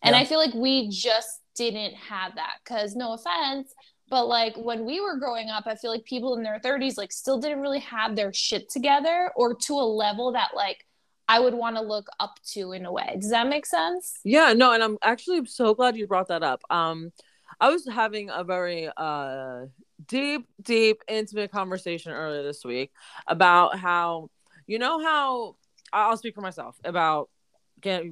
And 0.03 0.15
yeah. 0.15 0.19
I 0.19 0.25
feel 0.25 0.39
like 0.39 0.55
we 0.55 0.89
just 0.89 1.41
didn't 1.57 1.95
have 1.95 2.37
that 2.37 2.59
because, 2.63 2.95
no 2.95 3.15
offense, 3.15 3.75
but 4.09 4.27
like 4.29 4.55
when 4.57 4.85
we 4.85 5.01
were 5.01 5.19
growing 5.19 5.51
up, 5.51 5.65
I 5.67 5.75
feel 5.75 5.91
like 5.91 6.05
people 6.05 6.37
in 6.37 6.45
their 6.45 6.61
30s 6.61 6.97
like 6.97 7.11
still 7.11 7.41
didn't 7.41 7.61
really 7.61 7.81
have 7.81 8.15
their 8.15 8.33
shit 8.33 8.71
together 8.71 9.33
or 9.35 9.57
to 9.57 9.73
a 9.73 9.89
level 10.05 10.31
that 10.33 10.51
like 10.55 10.87
I 11.27 11.41
would 11.41 11.55
want 11.55 11.75
to 11.75 11.83
look 11.83 12.07
up 12.21 12.39
to 12.53 12.71
in 12.71 12.87
a 12.87 12.93
way. 12.93 13.17
Does 13.21 13.31
that 13.31 13.49
make 13.49 13.67
sense? 13.67 14.21
Yeah, 14.23 14.53
no, 14.53 14.73
and 14.73 14.83
I'm 14.85 14.97
actually 15.03 15.45
so 15.47 15.75
glad 15.75 15.97
you 15.97 16.07
brought 16.07 16.29
that 16.29 16.45
up. 16.45 16.63
Um, 16.71 17.11
I 17.61 17.71
was 17.71 17.87
having 17.87 18.31
a 18.31 18.45
very 18.45 18.91
uh 18.97 19.67
deep, 20.07 20.47
deep, 20.63 21.03
intimate 21.09 21.53
conversation 21.53 22.13
earlier 22.13 22.43
this 22.43 22.65
week 22.65 22.91
about 23.27 23.79
how 23.79 24.31
you 24.67 24.79
know 24.79 25.03
how 25.03 25.57
I'll 25.93 26.17
speak 26.17 26.35
for 26.35 26.41
myself 26.41 26.77
about 26.85 27.31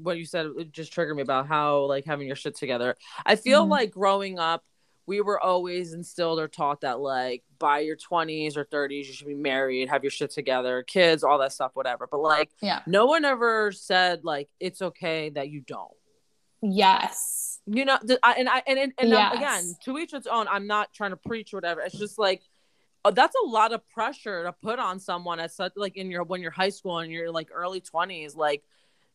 what 0.02 0.18
you 0.18 0.26
said 0.26 0.50
it 0.58 0.70
just 0.70 0.92
triggered 0.92 1.16
me 1.16 1.22
about 1.22 1.46
how 1.46 1.85
like 1.85 2.05
having 2.05 2.26
your 2.26 2.37
shit 2.37 2.57
together. 2.57 2.94
I 3.24 3.37
feel 3.37 3.62
mm-hmm. 3.62 3.70
like 3.70 3.90
growing 3.90 4.38
up 4.38 4.64
we 5.07 5.20
were 5.20 5.40
always 5.40 5.92
instilled 5.94 6.38
or 6.38 6.48
taught 6.48 6.83
that 6.83 7.00
like 7.00 7.42
by 7.59 7.81
your 7.81 7.96
20s 7.96 8.57
or 8.57 8.64
30s 8.64 9.07
you 9.07 9.12
should 9.12 9.26
be 9.26 9.35
married 9.35 9.88
have 9.88 10.05
your 10.05 10.11
shit 10.11 10.31
together 10.31 10.83
kids 10.83 11.24
all 11.24 11.38
that 11.38 11.52
stuff 11.52 11.72
whatever 11.74 12.07
but 12.11 12.20
like 12.20 12.50
yeah 12.61 12.81
no 12.87 13.07
one 13.07 13.24
ever 13.24 13.72
said 13.72 14.24
like 14.24 14.48
it's 14.61 14.83
okay 14.83 15.31
that 15.31 15.48
you 15.48 15.61
don't 15.61 15.92
yes 16.62 17.51
you 17.66 17.85
know 17.85 17.98
I, 18.22 18.35
and 18.35 18.48
i 18.48 18.62
and, 18.66 18.79
and, 18.79 18.92
and 18.98 19.11
yes. 19.11 19.37
again 19.37 19.75
to 19.85 19.98
each 19.98 20.12
its 20.12 20.27
own 20.27 20.48
i'm 20.48 20.66
not 20.66 20.92
trying 20.92 21.11
to 21.11 21.16
preach 21.16 21.55
or 21.55 21.59
whatever. 21.59 21.81
It's 21.81 21.96
just 21.96 22.18
like 22.18 22.42
uh, 23.05 23.11
that's 23.11 23.35
a 23.44 23.48
lot 23.48 23.72
of 23.72 23.88
pressure 23.88 24.44
to 24.44 24.53
put 24.53 24.79
on 24.79 25.01
someone 25.01 25.40
at 25.40 25.51
such 25.53 25.72
like 25.77 25.96
in 25.96 26.11
your 26.11 26.22
when 26.25 26.40
you're 26.40 26.51
high 26.51 26.68
school 26.68 26.98
and 26.98 27.11
you're 27.11 27.31
like 27.31 27.48
early 27.53 27.81
20s 27.81 28.37
like 28.37 28.62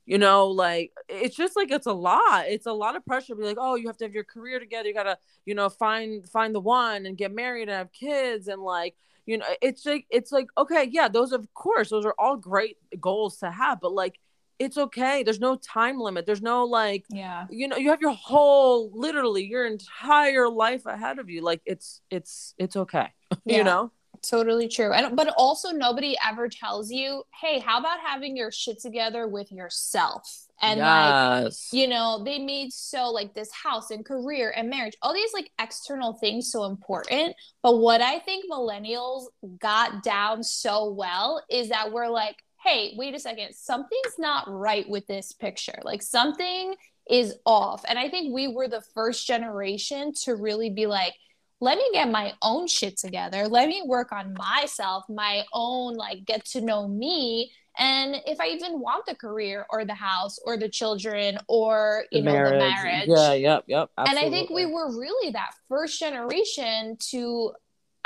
you 0.06 0.18
know 0.18 0.48
like 0.48 0.92
it's 1.08 1.36
just 1.36 1.56
like 1.56 1.72
it's 1.72 1.88
a 1.88 1.94
lot. 1.94 2.46
It's 2.48 2.66
a 2.66 2.74
lot 2.74 2.96
of 2.96 3.06
pressure 3.06 3.34
to 3.34 3.36
be 3.36 3.44
like 3.44 3.58
oh 3.60 3.76
you 3.76 3.88
have 3.88 3.98
to 3.98 4.06
have 4.06 4.14
your 4.14 4.24
career 4.24 4.60
together. 4.60 4.88
You 4.88 4.94
gotta 4.94 5.18
you 5.46 5.56
know 5.56 5.70
find 5.70 6.28
find 6.28 6.54
the 6.56 6.60
one 6.60 7.06
and 7.06 7.18
get 7.18 7.34
married 7.34 7.64
and 7.64 7.78
have 7.78 7.92
kids 7.92 8.48
and 8.48 8.62
like 8.62 8.96
you 9.26 9.38
know 9.38 9.46
it's 9.62 9.86
like 9.86 10.06
it's 10.10 10.32
like 10.32 10.48
okay 10.58 10.90
yeah 10.90 11.08
those 11.08 11.34
of 11.34 11.54
course 11.54 11.90
those 11.90 12.06
are 12.06 12.16
all 12.18 12.38
great 12.38 12.78
goals 13.00 13.38
to 13.40 13.52
have 13.52 13.82
but 13.82 13.92
like 13.92 14.20
it's 14.60 14.78
okay. 14.78 15.24
There's 15.24 15.40
no 15.40 15.56
time 15.56 16.00
limit. 16.00 16.26
There's 16.26 16.42
no 16.42 16.66
like, 16.66 17.06
yeah, 17.10 17.46
you 17.50 17.68
know, 17.68 17.78
you 17.78 17.90
have 17.90 18.02
your 18.02 18.14
whole, 18.14 18.92
literally 18.94 19.46
your 19.46 19.66
entire 19.66 20.50
life 20.50 20.86
ahead 20.86 21.20
of 21.20 21.30
you. 21.30 21.42
Like 21.42 21.62
it's, 21.66 22.02
it's, 22.10 22.54
it's 22.58 22.76
okay. 22.76 23.08
Yeah, 23.46 23.58
you 23.58 23.64
know, 23.66 23.92
totally 24.22 24.68
true. 24.68 24.94
And, 24.94 25.16
but 25.16 25.34
also 25.38 25.72
nobody 25.72 26.16
ever 26.26 26.48
tells 26.48 26.90
you, 26.92 27.24
Hey, 27.42 27.60
how 27.60 27.80
about 27.80 28.00
having 28.00 28.38
your 28.38 28.52
shit 28.52 28.80
together 28.82 29.28
with 29.28 29.52
yourself? 29.52 30.48
And 30.62 30.80
yes. 30.80 31.44
like, 31.72 31.80
you 31.80 31.88
know, 31.88 32.24
they 32.24 32.40
made 32.40 32.74
so 32.74 33.10
like 33.10 33.34
this 33.34 33.52
house 33.52 33.92
and 33.92 34.04
career 34.04 34.54
and 34.56 34.70
marriage, 34.70 34.96
all 35.02 35.14
these 35.14 35.34
like 35.34 35.52
external 35.60 36.14
things 36.14 36.52
so 36.52 36.64
important. 36.66 37.36
But 37.62 37.78
what 37.78 38.02
I 38.02 38.20
think 38.20 38.46
millennials 38.52 39.26
got 39.60 40.04
down 40.04 40.44
so 40.44 40.92
well 40.92 41.44
is 41.50 41.70
that 41.70 41.92
we're 41.92 42.10
like, 42.10 42.38
hey, 42.64 42.94
wait 42.98 43.16
a 43.16 43.20
second, 43.20 43.54
something's 43.54 44.18
not 44.18 44.46
right 44.48 44.88
with 44.90 45.08
this 45.08 45.32
picture. 45.32 45.80
Like 45.84 46.02
something 46.02 46.76
is 47.10 47.36
off. 47.46 47.84
And 47.88 47.98
I 47.98 48.10
think 48.10 48.34
we 48.34 48.48
were 48.48 48.68
the 48.68 48.84
first 48.94 49.28
generation 49.28 50.14
to 50.24 50.36
really 50.36 50.70
be 50.70 50.88
like, 50.88 51.14
let 51.60 51.78
me 51.78 51.90
get 51.94 52.10
my 52.10 52.34
own 52.42 52.68
shit 52.68 52.98
together. 52.98 53.48
Let 53.48 53.68
me 53.68 53.82
work 53.86 54.12
on 54.12 54.34
myself, 54.34 55.06
my 55.10 55.44
own, 55.54 55.96
like, 55.96 56.26
get 56.26 56.46
to 56.48 56.62
know 56.62 56.88
me. 56.88 57.52
And 57.80 58.18
if 58.26 58.40
I 58.40 58.48
even 58.48 58.80
want 58.80 59.06
the 59.06 59.16
career 59.16 59.66
or 59.70 59.86
the 59.86 59.94
house 59.94 60.40
or 60.46 60.58
the 60.58 60.70
children 60.70 61.38
or, 61.48 62.06
you 62.12 62.22
the 62.22 62.26
know, 62.26 62.34
marriage. 62.34 62.52
the 62.52 62.58
marriage. 62.58 63.08
Yeah, 63.08 63.34
yep, 63.34 63.64
yep. 63.68 63.90
Absolutely. 63.98 64.26
And 64.26 64.36
I 64.36 64.38
think 64.38 64.50
we 64.50 64.66
were 64.66 65.00
really 65.00 65.32
that 65.32 65.52
first 65.68 66.00
generation 66.00 66.98
to 67.12 67.54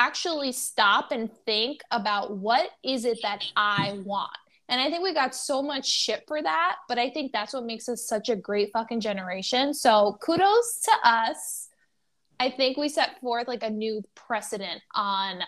actually 0.01 0.51
stop 0.51 1.11
and 1.11 1.31
think 1.45 1.81
about 1.91 2.35
what 2.35 2.71
is 2.83 3.05
it 3.05 3.19
that 3.21 3.45
I 3.55 3.99
want? 4.03 4.31
And 4.67 4.81
I 4.81 4.89
think 4.89 5.03
we 5.03 5.13
got 5.13 5.35
so 5.35 5.61
much 5.61 5.87
shit 5.87 6.23
for 6.27 6.41
that, 6.41 6.77
but 6.87 6.97
I 6.97 7.11
think 7.11 7.31
that's 7.31 7.53
what 7.53 7.65
makes 7.65 7.87
us 7.87 8.07
such 8.07 8.29
a 8.29 8.35
great 8.35 8.71
fucking 8.73 8.99
generation. 8.99 9.75
So 9.75 10.17
kudos 10.19 10.81
to 10.85 10.91
us. 11.07 11.67
I 12.39 12.49
think 12.49 12.77
we 12.77 12.89
set 12.89 13.19
forth 13.21 13.47
like 13.47 13.61
a 13.61 13.69
new 13.69 14.01
precedent 14.15 14.81
on 14.95 15.41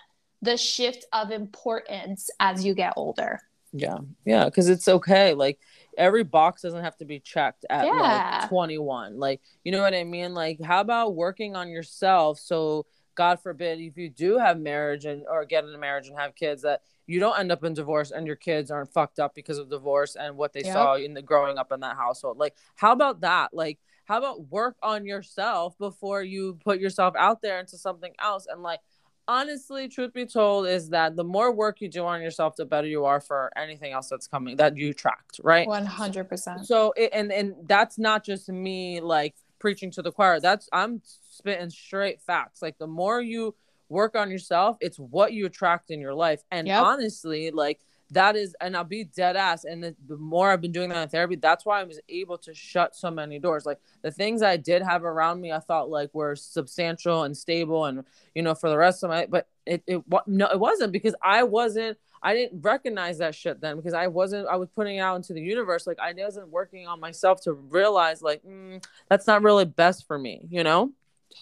the 0.44 0.56
shift 0.56 1.06
of 1.14 1.32
importance 1.32 2.30
as 2.40 2.64
you 2.64 2.76
get 2.76 2.94
older. 2.96 3.40
Yeah. 3.72 3.98
Yeah. 4.24 4.48
Cause 4.52 4.70
it's 4.70 4.88
okay. 4.88 5.34
Like 5.34 5.58
every 5.98 6.24
box 6.24 6.62
doesn't 6.62 6.84
have 6.84 6.98
to 6.98 7.06
be 7.06 7.20
checked 7.20 7.66
at 7.72 7.88
yeah. 7.88 8.40
like 8.42 8.50
21. 8.50 9.18
Like, 9.18 9.42
you 9.64 9.72
know 9.72 9.82
what 9.82 9.96
I 9.96 10.04
mean? 10.04 10.36
Like, 10.36 10.62
how 10.62 10.82
about 10.82 11.16
working 11.16 11.56
on 11.56 11.70
yourself 11.70 12.38
so 12.38 12.86
God 13.16 13.40
forbid 13.40 13.80
if 13.80 13.98
you 13.98 14.10
do 14.10 14.38
have 14.38 14.60
marriage 14.60 15.06
and 15.06 15.26
or 15.30 15.46
get 15.46 15.64
in 15.64 15.74
a 15.74 15.78
marriage 15.78 16.08
and 16.08 16.18
have 16.18 16.36
kids 16.36 16.62
that 16.64 16.82
you 17.06 17.20
don't 17.20 17.38
end 17.38 17.52
up 17.52 17.64
in 17.64 17.74
divorce 17.74 18.12
and 18.12 18.26
your 18.26 18.36
kids 18.36 18.72
aren't 18.72 18.94
fucked 18.94 19.20
up 19.20 19.36
because 19.36 19.58
of 19.58 19.70
divorce 19.70 20.16
and 20.16 20.38
what 20.38 20.54
they 20.54 20.64
yep. 20.64 20.74
saw 20.74 20.96
in 20.96 21.14
the 21.14 21.22
growing 21.22 21.58
up 21.58 21.72
in 21.72 21.82
that 21.82 21.98
household. 21.98 22.38
Like, 22.38 22.56
how 22.76 22.92
about 22.92 23.22
that? 23.22 23.54
Like, 23.54 23.80
how 24.06 24.18
about 24.18 24.48
work 24.50 24.78
on 24.82 25.06
yourself 25.06 25.78
before 25.78 26.24
you 26.24 26.58
put 26.64 26.80
yourself 26.80 27.14
out 27.18 27.42
there 27.42 27.60
into 27.60 27.78
something 27.78 28.14
else? 28.20 28.48
And 28.50 28.64
like, 28.64 28.80
honestly, 29.28 29.88
truth 29.88 30.14
be 30.14 30.26
told, 30.26 30.68
is 30.68 30.90
that 30.90 31.16
the 31.16 31.24
more 31.24 31.54
work 31.54 31.82
you 31.82 31.88
do 31.88 32.06
on 32.06 32.22
yourself, 32.22 32.56
the 32.56 32.66
better 32.66 32.88
you 32.88 33.06
are 33.06 33.22
for 33.22 33.52
anything 33.56 33.94
else 33.94 34.10
that's 34.10 34.28
coming 34.28 34.58
that 34.58 34.78
you 34.78 34.90
attract, 34.90 35.40
right? 35.44 35.68
One 35.68 35.86
hundred 35.86 36.26
percent. 36.26 36.66
So, 36.66 36.94
and 36.94 37.32
and 37.32 37.56
that's 37.66 37.98
not 37.98 38.26
just 38.26 38.50
me 38.50 39.00
like 39.00 39.36
preaching 39.60 39.92
to 39.92 40.02
the 40.02 40.12
choir. 40.12 40.42
That's 40.42 40.68
I'm 40.74 41.02
spitting 41.34 41.70
straight 41.70 42.22
facts. 42.22 42.62
Like, 42.62 42.78
the 42.78 42.88
more 42.88 43.22
you 43.22 43.56
work 43.94 44.16
on 44.16 44.32
yourself 44.32 44.76
it's 44.82 44.98
what 44.98 45.34
you 45.34 45.46
attract 45.46 45.92
in 45.92 46.02
your 46.02 46.14
life 46.14 46.42
and 46.52 46.68
yep. 46.68 46.82
honestly 46.82 47.52
like 47.52 47.80
that 48.10 48.36
is 48.36 48.56
and 48.60 48.76
i'll 48.76 48.84
be 48.84 49.04
dead 49.04 49.36
ass 49.36 49.66
and 49.66 49.84
the, 49.84 49.96
the, 50.08 50.18
more 50.18 50.52
i've 50.52 50.62
been 50.62 50.72
doing 50.72 50.90
that 50.90 51.04
in 51.04 51.10
therapy 51.10 51.36
that's 51.36 51.66
why 51.66 51.80
i 51.80 51.84
was 51.84 52.00
able 52.10 52.38
to 52.38 52.54
shut 52.54 52.96
so 52.96 53.12
many 53.12 53.40
doors 53.40 53.66
like 53.66 53.80
the 54.02 54.12
things 54.12 54.42
i 54.42 54.58
did 54.58 54.82
have 54.82 55.04
around 55.04 55.40
me 55.40 55.52
i 55.52 55.60
thought 55.60 55.90
like 55.90 56.10
were 56.14 56.36
substantial 56.36 57.24
and 57.24 57.38
stable 57.38 57.86
and 57.86 58.04
you 58.34 58.42
know 58.42 58.56
for 58.56 58.70
the 58.70 58.78
rest 58.78 59.04
of 59.04 59.10
my 59.10 59.26
but 59.28 59.48
it, 59.66 59.84
it 59.86 60.02
no 60.28 60.48
it 60.48 60.60
wasn't 60.60 60.92
because 60.92 61.16
i 61.22 61.44
wasn't 61.44 61.98
I 62.26 62.34
didn't 62.34 62.62
recognize 62.62 63.18
that 63.18 63.36
shit 63.36 63.60
then 63.60 63.76
because 63.76 63.94
I 63.94 64.08
wasn't 64.08 64.48
I 64.48 64.56
was 64.56 64.70
putting 64.70 64.98
out 64.98 65.18
into 65.18 65.34
the 65.34 65.42
universe 65.42 65.86
like 65.86 66.00
I 66.00 66.14
wasn't 66.14 66.48
working 66.48 66.88
on 66.88 67.02
myself 67.02 67.42
to 67.42 67.52
realize 67.52 68.22
like 68.22 68.42
mm, 68.46 68.82
that's 69.10 69.28
not 69.28 69.44
really 69.44 69.66
best 69.66 70.08
for 70.08 70.18
me, 70.18 70.40
you 70.50 70.64
know? 70.64 70.94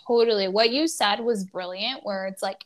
Totally. 0.08 0.48
What 0.48 0.72
you 0.72 0.88
said 0.88 1.20
was 1.20 1.44
brilliant 1.44 2.04
where 2.04 2.28
it's 2.28 2.42
like 2.42 2.66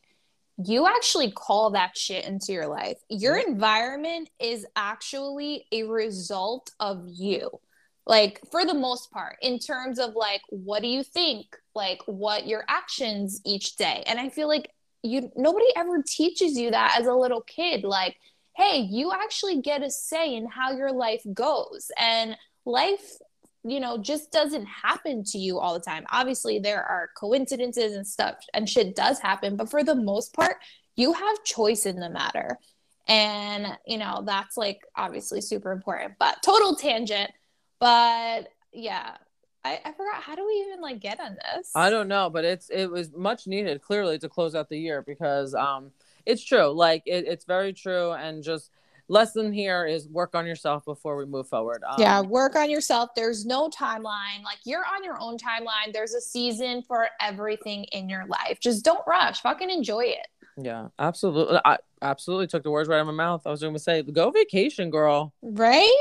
you 0.63 0.87
actually 0.87 1.31
call 1.31 1.71
that 1.71 1.97
shit 1.97 2.25
into 2.25 2.53
your 2.53 2.67
life. 2.67 2.97
Your 3.09 3.37
environment 3.37 4.29
is 4.39 4.65
actually 4.75 5.65
a 5.71 5.83
result 5.83 6.71
of 6.79 7.03
you. 7.07 7.59
Like 8.07 8.39
for 8.51 8.65
the 8.65 8.73
most 8.73 9.11
part 9.11 9.37
in 9.41 9.59
terms 9.59 9.99
of 9.99 10.15
like 10.15 10.41
what 10.49 10.81
do 10.81 10.87
you 10.87 11.03
think? 11.03 11.57
Like 11.73 12.01
what 12.05 12.47
your 12.47 12.63
actions 12.67 13.41
each 13.43 13.75
day. 13.75 14.03
And 14.05 14.19
I 14.19 14.29
feel 14.29 14.47
like 14.47 14.69
you 15.05 15.31
nobody 15.35 15.65
ever 15.75 16.03
teaches 16.05 16.57
you 16.57 16.71
that 16.71 16.97
as 16.99 17.07
a 17.07 17.13
little 17.13 17.41
kid 17.41 17.83
like 17.83 18.17
hey 18.55 18.79
you 18.79 19.11
actually 19.13 19.61
get 19.61 19.83
a 19.83 19.89
say 19.89 20.35
in 20.35 20.47
how 20.47 20.71
your 20.71 20.91
life 20.91 21.21
goes 21.33 21.91
and 21.97 22.35
life 22.65 23.17
you 23.65 23.79
know 23.79 23.97
just 23.97 24.31
doesn't 24.31 24.65
happen 24.65 25.23
to 25.23 25.37
you 25.37 25.59
all 25.59 25.73
the 25.73 25.79
time. 25.79 26.05
Obviously 26.11 26.59
there 26.59 26.83
are 26.83 27.09
coincidences 27.17 27.93
and 27.93 28.07
stuff 28.07 28.35
and 28.53 28.69
shit 28.69 28.95
does 28.95 29.19
happen 29.19 29.55
but 29.55 29.69
for 29.69 29.83
the 29.83 29.95
most 29.95 30.33
part 30.33 30.57
you 30.95 31.11
have 31.11 31.43
choice 31.43 31.85
in 31.85 31.99
the 31.99 32.09
matter. 32.09 32.59
And 33.07 33.67
you 33.85 33.97
know 33.97 34.23
that's 34.25 34.55
like 34.55 34.81
obviously 34.95 35.41
super 35.41 35.71
important 35.71 36.13
but 36.19 36.43
total 36.43 36.75
tangent. 36.75 37.31
But 37.79 38.49
yeah 38.71 39.17
I, 39.63 39.81
I 39.83 39.91
forgot 39.93 40.21
how 40.21 40.35
do 40.35 40.45
we 40.45 40.63
even 40.67 40.79
like 40.79 40.99
get 40.99 41.19
on 41.19 41.35
this? 41.35 41.71
I 41.73 41.89
don't 41.89 42.07
know, 42.07 42.29
but 42.29 42.45
it's 42.45 42.69
it 42.69 42.85
was 42.85 43.11
much 43.13 43.47
needed 43.47 43.81
clearly 43.81 44.19
to 44.19 44.29
close 44.29 44.53
out 44.53 44.69
the 44.69 44.79
year 44.79 45.01
because 45.01 45.55
um 45.55 45.91
it's 46.25 46.43
true. 46.43 46.67
Like 46.67 47.03
it, 47.07 47.25
it's 47.27 47.45
very 47.45 47.73
true 47.73 48.11
and 48.11 48.43
just 48.43 48.69
lesson 49.07 49.53
here 49.53 49.85
is 49.85 50.07
work 50.07 50.35
on 50.35 50.45
yourself 50.45 50.85
before 50.85 51.15
we 51.15 51.25
move 51.25 51.47
forward. 51.47 51.83
Um, 51.87 51.95
yeah, 51.99 52.21
work 52.21 52.55
on 52.55 52.69
yourself. 52.69 53.09
There's 53.15 53.45
no 53.45 53.69
timeline. 53.69 54.43
Like 54.43 54.59
you're 54.65 54.85
on 54.85 55.03
your 55.03 55.19
own 55.19 55.37
timeline. 55.37 55.93
There's 55.93 56.13
a 56.13 56.21
season 56.21 56.83
for 56.83 57.07
everything 57.21 57.85
in 57.85 58.09
your 58.09 58.25
life. 58.25 58.59
Just 58.59 58.83
don't 58.83 59.05
rush. 59.07 59.41
Fucking 59.41 59.69
enjoy 59.69 60.05
it. 60.05 60.27
Yeah, 60.57 60.87
absolutely. 60.99 61.59
I 61.65 61.77
absolutely 62.01 62.47
took 62.47 62.63
the 62.63 62.71
words 62.71 62.87
right 62.87 62.97
out 62.97 63.01
of 63.01 63.07
my 63.07 63.13
mouth. 63.13 63.41
I 63.45 63.51
was 63.51 63.61
going 63.61 63.73
to 63.73 63.79
say, 63.79 64.01
go 64.03 64.31
vacation, 64.31 64.89
girl. 64.89 65.33
Right? 65.41 65.93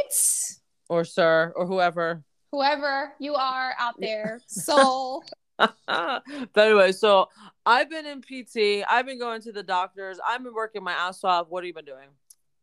Or 0.89 1.05
sir, 1.05 1.53
or 1.57 1.67
whoever 1.67 2.23
whoever 2.55 3.13
you 3.19 3.35
are 3.35 3.75
out 3.79 3.95
there. 3.99 4.41
So, 4.49 5.23
but 5.57 6.23
anyway, 6.57 6.93
so 6.93 7.29
I've 7.67 7.91
been 7.91 8.07
in 8.07 8.23
PT. 8.23 8.85
I've 8.89 9.07
been 9.07 9.19
going 9.19 9.41
to 9.43 9.53
the 9.53 9.63
doctors. 9.63 10.19
I've 10.25 10.43
been 10.43 10.55
working 10.55 10.83
my 10.83 10.93
ass 10.93 11.23
off. 11.25 11.47
What 11.49 11.63
have 11.63 11.69
you 11.69 11.75
been 11.75 11.85
doing? 11.85 12.09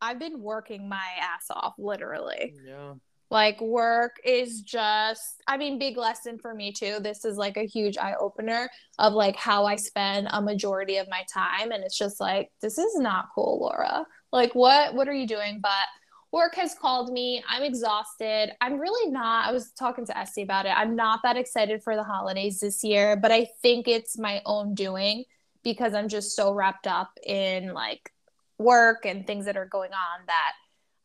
I've 0.02 0.18
been 0.18 0.42
working 0.42 0.88
my 0.88 1.06
ass 1.20 1.46
off, 1.48 1.74
literally. 1.78 2.54
Yeah. 2.66 2.94
Like 3.30 3.58
work 3.62 4.16
is 4.26 4.60
just, 4.60 5.42
I 5.46 5.56
mean, 5.56 5.78
big 5.78 5.96
lesson 5.96 6.38
for 6.38 6.52
me 6.54 6.72
too. 6.72 6.98
This 7.00 7.24
is 7.24 7.38
like 7.38 7.56
a 7.56 7.66
huge 7.66 7.96
eye 7.96 8.14
opener 8.20 8.68
of 8.98 9.14
like 9.14 9.36
how 9.36 9.64
I 9.64 9.76
spend 9.76 10.28
a 10.30 10.42
majority 10.42 10.98
of 10.98 11.08
my 11.08 11.24
time, 11.32 11.70
and 11.70 11.82
it's 11.82 11.96
just 11.96 12.20
like 12.20 12.50
this 12.60 12.76
is 12.76 12.98
not 12.98 13.28
cool, 13.34 13.60
Laura. 13.62 14.04
Like 14.32 14.54
what? 14.54 14.94
What 14.94 15.08
are 15.08 15.14
you 15.14 15.26
doing? 15.26 15.60
But 15.62 15.86
work 16.30 16.56
has 16.56 16.74
called 16.74 17.10
me. 17.10 17.42
I'm 17.48 17.62
exhausted. 17.62 18.52
I'm 18.60 18.78
really 18.78 19.10
not. 19.10 19.46
I 19.46 19.52
was 19.52 19.70
talking 19.72 20.04
to 20.06 20.18
Este 20.18 20.38
about 20.38 20.66
it. 20.66 20.76
I'm 20.76 20.94
not 20.96 21.20
that 21.22 21.38
excited 21.38 21.82
for 21.82 21.96
the 21.96 22.04
holidays 22.04 22.60
this 22.60 22.82
year, 22.82 23.16
but 23.16 23.32
I 23.32 23.46
think 23.62 23.88
it's 23.88 24.18
my 24.18 24.42
own 24.44 24.74
doing 24.74 25.24
because 25.62 25.94
I'm 25.94 26.08
just 26.08 26.34
so 26.36 26.52
wrapped 26.52 26.86
up 26.86 27.12
in 27.24 27.72
like 27.72 28.12
work 28.58 29.04
and 29.04 29.26
things 29.26 29.46
that 29.46 29.56
are 29.56 29.66
going 29.66 29.92
on 29.92 30.26
that 30.26 30.52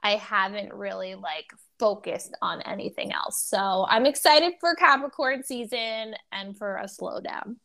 I 0.04 0.12
haven't 0.12 0.74
really 0.74 1.16
like 1.16 1.52
focused 1.80 2.36
on 2.42 2.62
anything 2.62 3.12
else. 3.14 3.44
So 3.44 3.86
I'm 3.90 4.06
excited 4.06 4.54
for 4.60 4.76
Capricorn 4.76 5.44
season 5.44 6.16
and 6.32 6.58
for 6.58 6.78
a 6.78 6.86
slowdown. 6.86 7.56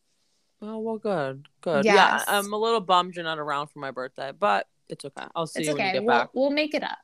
Oh 0.61 0.79
well, 0.79 0.97
good, 0.97 1.47
good. 1.61 1.85
Yes. 1.85 2.23
Yeah, 2.27 2.39
I'm 2.39 2.53
a 2.53 2.57
little 2.57 2.79
bummed 2.79 3.15
you're 3.15 3.25
not 3.25 3.39
around 3.39 3.67
for 3.67 3.79
my 3.79 3.91
birthday, 3.91 4.31
but 4.37 4.67
it's 4.89 5.03
okay. 5.05 5.25
I'll 5.35 5.47
see 5.47 5.59
it's 5.59 5.67
you 5.67 5.73
okay. 5.73 5.83
when 5.83 5.87
you 5.87 5.99
get 5.99 6.05
we'll, 6.05 6.19
back. 6.19 6.29
We'll 6.33 6.51
make 6.51 6.73
it 6.73 6.83
up. 6.83 6.97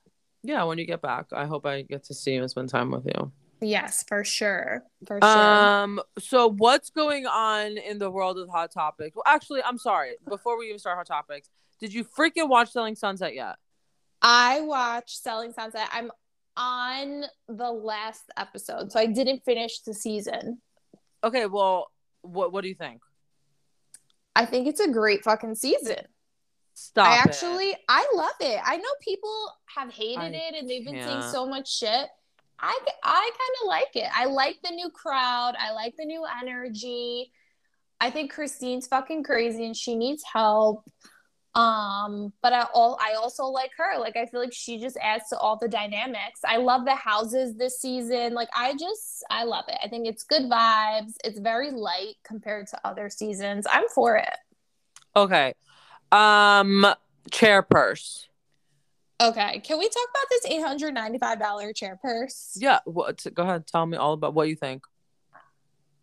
Yeah, 0.44 0.64
when 0.64 0.78
you 0.78 0.86
get 0.86 1.02
back, 1.02 1.28
I 1.34 1.46
hope 1.46 1.66
I 1.66 1.82
get 1.82 2.06
to 2.06 2.14
see 2.14 2.34
you 2.34 2.42
and 2.42 2.50
spend 2.50 2.70
time 2.70 2.92
with 2.92 3.06
you. 3.06 3.32
Yes, 3.62 4.06
for 4.08 4.24
sure. 4.24 4.84
For 5.06 5.20
sure. 5.22 5.30
Um, 5.30 6.02
so 6.18 6.50
what's 6.50 6.90
going 6.90 7.26
on 7.26 7.78
in 7.78 8.00
the 8.00 8.10
world 8.10 8.38
of 8.38 8.48
hot 8.48 8.72
topics? 8.72 9.16
Well, 9.16 9.26
actually, 9.28 9.62
I'm 9.64 9.78
sorry. 9.78 10.14
Before 10.28 10.58
we 10.58 10.68
even 10.68 10.80
start 10.80 10.98
hot 10.98 11.08
topics, 11.08 11.50
did 11.80 11.94
you 11.94 12.04
freaking 12.04 12.50
watch 12.50 12.72
Selling 12.72 12.96
Sunset 12.96 13.34
yet? 13.34 13.56
I 14.22 14.62
watched 14.62 15.22
Selling 15.22 15.54
Sunset. 15.54 15.88
I'm 15.92 16.12
on 16.58 17.24
the 17.48 17.72
last 17.72 18.24
episode, 18.38 18.92
so 18.92 19.00
I 19.00 19.06
didn't 19.06 19.44
finish 19.46 19.80
the 19.80 19.94
season. 19.94 20.62
Okay, 21.24 21.46
well, 21.46 21.92
what 22.22 22.52
what 22.52 22.62
do 22.62 22.68
you 22.68 22.76
think? 22.76 23.02
I 24.36 24.46
think 24.46 24.68
it's 24.68 24.80
a 24.80 24.90
great 24.90 25.24
fucking 25.24 25.56
season. 25.56 25.98
Stop. 26.74 27.08
I 27.08 27.18
actually 27.18 27.72
it. 27.72 27.80
I 27.90 28.10
love 28.14 28.36
it. 28.40 28.60
I 28.64 28.78
know 28.78 28.90
people 29.02 29.52
have 29.76 29.92
hated 29.92 30.20
I 30.20 30.28
it 30.28 30.56
and 30.58 30.70
they've 30.70 30.86
been 30.86 30.96
can't. 30.96 31.22
saying 31.22 31.32
so 31.32 31.46
much 31.46 31.70
shit. 31.78 32.08
I 32.60 32.78
I 33.04 33.30
kind 33.32 33.56
of 33.62 33.68
like 33.68 33.96
it. 33.96 34.10
I 34.14 34.26
like 34.26 34.58
the 34.64 34.72
new 34.72 34.90
crowd. 34.90 35.56
I 35.60 35.72
like 35.72 35.96
the 35.98 36.06
new 36.06 36.26
energy. 36.42 37.32
I 38.00 38.12
think 38.12 38.32
Christine's 38.32 38.88
fucking 38.88 39.24
crazy 39.24 39.66
and 39.66 39.76
she 39.76 39.96
needs 39.96 40.24
help. 40.32 40.90
Um, 41.56 42.32
but 42.44 42.54
I 42.54 42.68
all 42.74 42.98
I 43.02 43.16
also 43.16 43.46
like 43.46 43.72
her. 43.78 44.00
Like 44.00 44.16
I 44.16 44.28
feel 44.28 44.40
like 44.40 44.54
she 44.54 44.80
just 44.80 44.98
adds 45.02 45.30
to 45.30 45.38
all 45.38 45.58
the 45.58 45.68
dynamics. 45.68 46.42
I 46.46 46.58
love 46.58 46.86
the 46.86 46.96
houses 46.96 47.56
this 47.56 47.82
season. 47.82 48.34
Like 48.34 48.50
I 48.56 48.74
just 48.74 49.26
I 49.32 49.46
love 49.46 49.66
it. 49.68 49.78
I 49.84 49.88
think 49.88 50.08
it's 50.08 50.24
good 50.24 50.44
vibes. 50.44 51.14
It's 51.24 51.40
very 51.40 51.72
light 51.72 52.16
compared 52.24 52.68
to 52.68 52.80
other 52.86 53.10
seasons. 53.10 53.66
I'm 53.70 53.88
for 53.90 54.16
it. 54.18 54.38
Okay. 55.16 55.54
Um, 56.12 56.86
chair 57.32 57.64
purse. 57.64 58.28
Okay, 59.22 59.60
can 59.60 59.78
we 59.78 59.90
talk 59.90 60.08
about 60.12 60.26
this 60.30 60.46
eight 60.46 60.62
hundred 60.62 60.94
ninety-five 60.94 61.40
dollar 61.40 61.74
chair 61.74 62.00
purse? 62.02 62.56
Yeah, 62.56 62.80
what? 62.86 63.26
Go 63.34 63.44
ahead, 63.44 63.68
tell 63.68 63.86
me 63.86 63.98
all 63.98 64.14
about 64.14 64.34
what 64.34 64.48
you 64.48 64.56
think. 64.56 64.86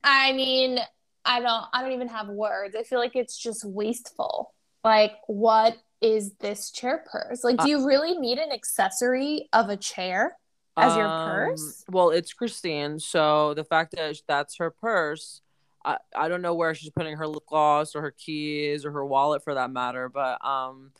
I 0.04 0.32
mean, 0.34 0.78
I 1.24 1.40
don't, 1.40 1.64
I 1.72 1.82
don't 1.82 1.92
even 1.92 2.08
have 2.08 2.28
words. 2.28 2.76
I 2.76 2.82
feel 2.82 2.98
like 2.98 3.16
it's 3.16 3.38
just 3.38 3.64
wasteful. 3.64 4.52
Like, 4.86 5.16
what 5.26 5.76
is 6.00 6.34
this 6.34 6.70
chair 6.70 7.04
purse? 7.10 7.42
Like, 7.44 7.58
do 7.58 7.68
you 7.68 7.78
uh, 7.78 7.84
really 7.84 8.16
need 8.16 8.38
an 8.38 8.52
accessory 8.52 9.48
of 9.52 9.68
a 9.68 9.76
chair 9.76 10.38
as 10.76 10.92
um, 10.92 10.98
your 10.98 11.08
purse? 11.24 11.84
Well, 11.90 12.10
it's 12.10 12.32
Christine, 12.32 12.98
so 12.98 13.52
the 13.54 13.64
fact 13.64 13.94
that 13.96 14.16
that's 14.26 14.56
her 14.58 14.70
purse 14.70 15.42
I, 15.86 15.98
I 16.14 16.28
don't 16.28 16.42
know 16.42 16.54
where 16.54 16.74
she's 16.74 16.90
putting 16.90 17.16
her 17.16 17.28
lip 17.28 17.44
gloss 17.46 17.94
or 17.94 18.02
her 18.02 18.10
keys 18.10 18.84
or 18.84 18.90
her 18.90 19.06
wallet 19.06 19.42
for 19.44 19.54
that 19.54 19.70
matter, 19.70 20.08
but 20.08 20.44
um 20.44 20.90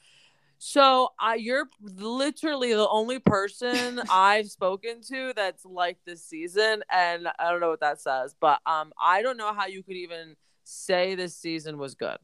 so 0.59 1.11
I 1.19 1.35
you're 1.35 1.69
literally 1.83 2.73
the 2.73 2.89
only 2.89 3.19
person 3.19 4.01
I've 4.11 4.47
spoken 4.47 5.03
to 5.09 5.33
that's 5.35 5.67
like 5.67 5.99
this 6.07 6.25
season 6.25 6.83
and 6.91 7.29
I 7.39 7.51
don't 7.51 7.61
know 7.61 7.71
what 7.71 7.81
that 7.81 8.01
says, 8.01 8.35
but 8.41 8.61
um 8.65 8.93
I 9.01 9.23
don't 9.23 9.37
know 9.37 9.53
how 9.53 9.67
you 9.67 9.83
could 9.83 9.97
even 9.97 10.37
say 10.63 11.17
this 11.17 11.37
season 11.37 11.79
was 11.79 11.95
good. 11.95 12.19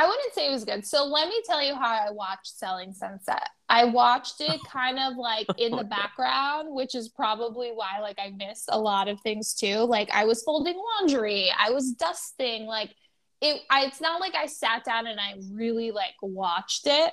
I 0.00 0.06
wouldn't 0.06 0.32
say 0.32 0.46
it 0.46 0.52
was 0.52 0.64
good. 0.64 0.86
So 0.86 1.04
let 1.04 1.28
me 1.28 1.42
tell 1.44 1.60
you 1.60 1.74
how 1.74 2.06
I 2.06 2.12
watched 2.12 2.56
Selling 2.56 2.92
Sunset. 2.92 3.48
I 3.68 3.84
watched 3.84 4.40
it 4.40 4.60
kind 4.72 4.96
of 4.96 5.16
like 5.16 5.48
in 5.58 5.74
the 5.74 5.84
background, 5.90 6.72
which 6.72 6.94
is 6.94 7.08
probably 7.08 7.70
why 7.70 7.98
like 8.00 8.16
I 8.18 8.30
missed 8.30 8.68
a 8.68 8.78
lot 8.78 9.08
of 9.08 9.20
things 9.20 9.54
too. 9.54 9.78
Like 9.78 10.08
I 10.12 10.24
was 10.24 10.44
folding 10.44 10.80
laundry, 11.00 11.50
I 11.58 11.70
was 11.70 11.92
dusting, 11.92 12.66
like 12.66 12.94
it 13.40 13.60
I, 13.70 13.86
it's 13.86 14.00
not 14.00 14.20
like 14.20 14.36
I 14.36 14.46
sat 14.46 14.84
down 14.84 15.08
and 15.08 15.18
I 15.18 15.34
really 15.52 15.90
like 15.90 16.14
watched 16.22 16.86
it, 16.86 17.12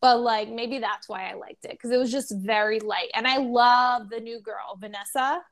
but 0.00 0.18
like 0.18 0.48
maybe 0.48 0.80
that's 0.80 1.08
why 1.08 1.30
I 1.30 1.34
liked 1.34 1.64
it 1.64 1.80
cuz 1.80 1.92
it 1.92 1.96
was 1.96 2.10
just 2.10 2.34
very 2.36 2.80
light. 2.80 3.10
And 3.14 3.28
I 3.28 3.36
love 3.36 4.10
the 4.10 4.18
new 4.18 4.40
girl, 4.40 4.76
Vanessa. 4.80 5.42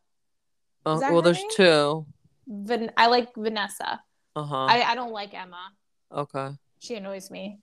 Oh, 0.84 0.98
well 0.98 1.22
there's 1.22 1.38
name? 1.38 1.50
two. 1.54 2.06
Van- 2.48 2.92
I 2.96 3.06
like 3.06 3.32
Vanessa. 3.36 4.02
Uh-huh. 4.34 4.66
I, 4.66 4.82
I 4.82 4.94
don't 4.96 5.12
like 5.12 5.32
Emma. 5.34 5.70
Okay. 6.12 6.50
She 6.84 6.96
annoys 6.96 7.30
me. 7.30 7.60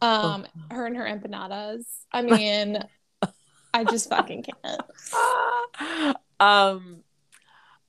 Um, 0.00 0.46
oh. 0.46 0.74
her 0.74 0.86
and 0.86 0.96
her 0.96 1.04
empanadas. 1.04 1.84
I 2.12 2.22
mean, 2.22 2.78
I 3.74 3.84
just 3.84 4.08
fucking 4.08 4.44
can't. 4.44 6.16
Um, 6.40 7.04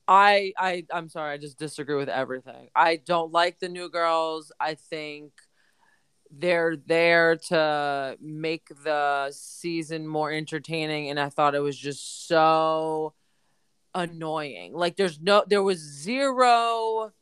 I 0.06 0.52
I 0.58 0.84
I'm 0.92 1.08
sorry. 1.08 1.32
I 1.32 1.38
just 1.38 1.58
disagree 1.58 1.96
with 1.96 2.10
everything. 2.10 2.68
I 2.74 2.96
don't 2.96 3.32
like 3.32 3.60
the 3.60 3.70
new 3.70 3.88
girls. 3.88 4.52
I 4.60 4.74
think 4.74 5.32
they're 6.30 6.76
there 6.76 7.36
to 7.36 8.18
make 8.20 8.68
the 8.84 9.30
season 9.30 10.06
more 10.06 10.30
entertaining, 10.30 11.08
and 11.08 11.18
I 11.18 11.30
thought 11.30 11.54
it 11.54 11.60
was 11.60 11.78
just 11.78 12.28
so 12.28 13.14
annoying. 13.94 14.74
Like 14.74 14.96
there's 14.96 15.18
no, 15.18 15.44
there 15.46 15.62
was 15.62 15.78
zero 15.78 17.12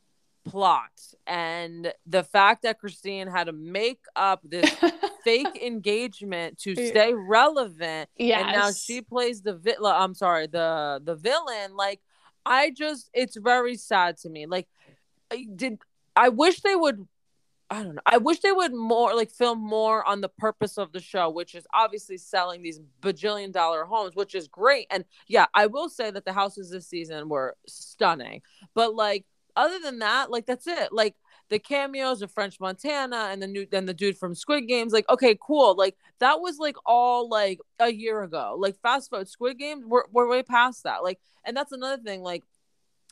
plot 0.43 0.91
and 1.31 1.93
the 2.05 2.23
fact 2.23 2.63
that 2.63 2.77
Christine 2.77 3.27
had 3.27 3.45
to 3.45 3.53
make 3.53 4.01
up 4.17 4.41
this 4.43 4.69
fake 5.23 5.63
engagement 5.63 6.57
to 6.59 6.75
stay 6.75 7.13
relevant 7.13 8.09
yes. 8.17 8.43
and 8.43 8.51
now 8.51 8.71
she 8.71 9.01
plays 9.01 9.41
the 9.41 9.55
vi- 9.55 9.77
I'm 9.81 10.13
sorry 10.13 10.47
the 10.47 11.01
the 11.01 11.15
villain 11.15 11.77
like 11.77 12.01
I 12.45 12.71
just 12.71 13.09
it's 13.13 13.37
very 13.37 13.77
sad 13.77 14.17
to 14.17 14.29
me 14.29 14.45
like 14.45 14.67
did 15.55 15.79
I 16.17 16.27
wish 16.29 16.59
they 16.61 16.75
would 16.75 17.07
I 17.69 17.83
don't 17.83 17.95
know. 17.95 18.01
I 18.05 18.17
wish 18.17 18.41
they 18.41 18.51
would 18.51 18.73
more 18.73 19.15
like 19.15 19.31
film 19.31 19.59
more 19.59 20.05
on 20.05 20.19
the 20.19 20.27
purpose 20.27 20.77
of 20.77 20.91
the 20.91 20.99
show, 20.99 21.29
which 21.29 21.55
is 21.55 21.65
obviously 21.73 22.17
selling 22.17 22.61
these 22.61 22.81
bajillion 23.01 23.53
dollar 23.53 23.85
homes, 23.85 24.13
which 24.13 24.35
is 24.35 24.49
great. 24.49 24.87
And 24.91 25.05
yeah, 25.29 25.45
I 25.53 25.67
will 25.67 25.87
say 25.87 26.11
that 26.11 26.25
the 26.25 26.33
houses 26.33 26.69
this 26.69 26.89
season 26.89 27.29
were 27.29 27.55
stunning. 27.65 28.41
But 28.75 28.93
like 28.93 29.23
other 29.55 29.79
than 29.79 29.99
that, 29.99 30.29
like 30.29 30.45
that's 30.45 30.67
it. 30.67 30.91
Like 30.91 31.15
the 31.51 31.59
cameos 31.59 32.21
of 32.21 32.31
French 32.31 32.61
Montana 32.61 33.27
and 33.29 33.43
the 33.43 33.45
new 33.45 33.67
then 33.69 33.85
the 33.85 33.93
dude 33.93 34.17
from 34.17 34.33
Squid 34.33 34.67
Games, 34.69 34.93
like 34.93 35.07
okay, 35.09 35.37
cool. 35.39 35.75
Like 35.75 35.97
that 36.19 36.39
was 36.39 36.57
like 36.57 36.77
all 36.85 37.29
like 37.29 37.59
a 37.77 37.91
year 37.91 38.23
ago. 38.23 38.55
Like 38.57 38.79
fast 38.79 39.09
forward, 39.09 39.27
Squid 39.27 39.59
Games, 39.59 39.85
we're 39.85 40.05
we're 40.11 40.29
way 40.29 40.43
past 40.43 40.83
that. 40.83 41.03
Like, 41.03 41.19
and 41.43 41.55
that's 41.55 41.73
another 41.73 42.01
thing. 42.01 42.21
Like 42.21 42.43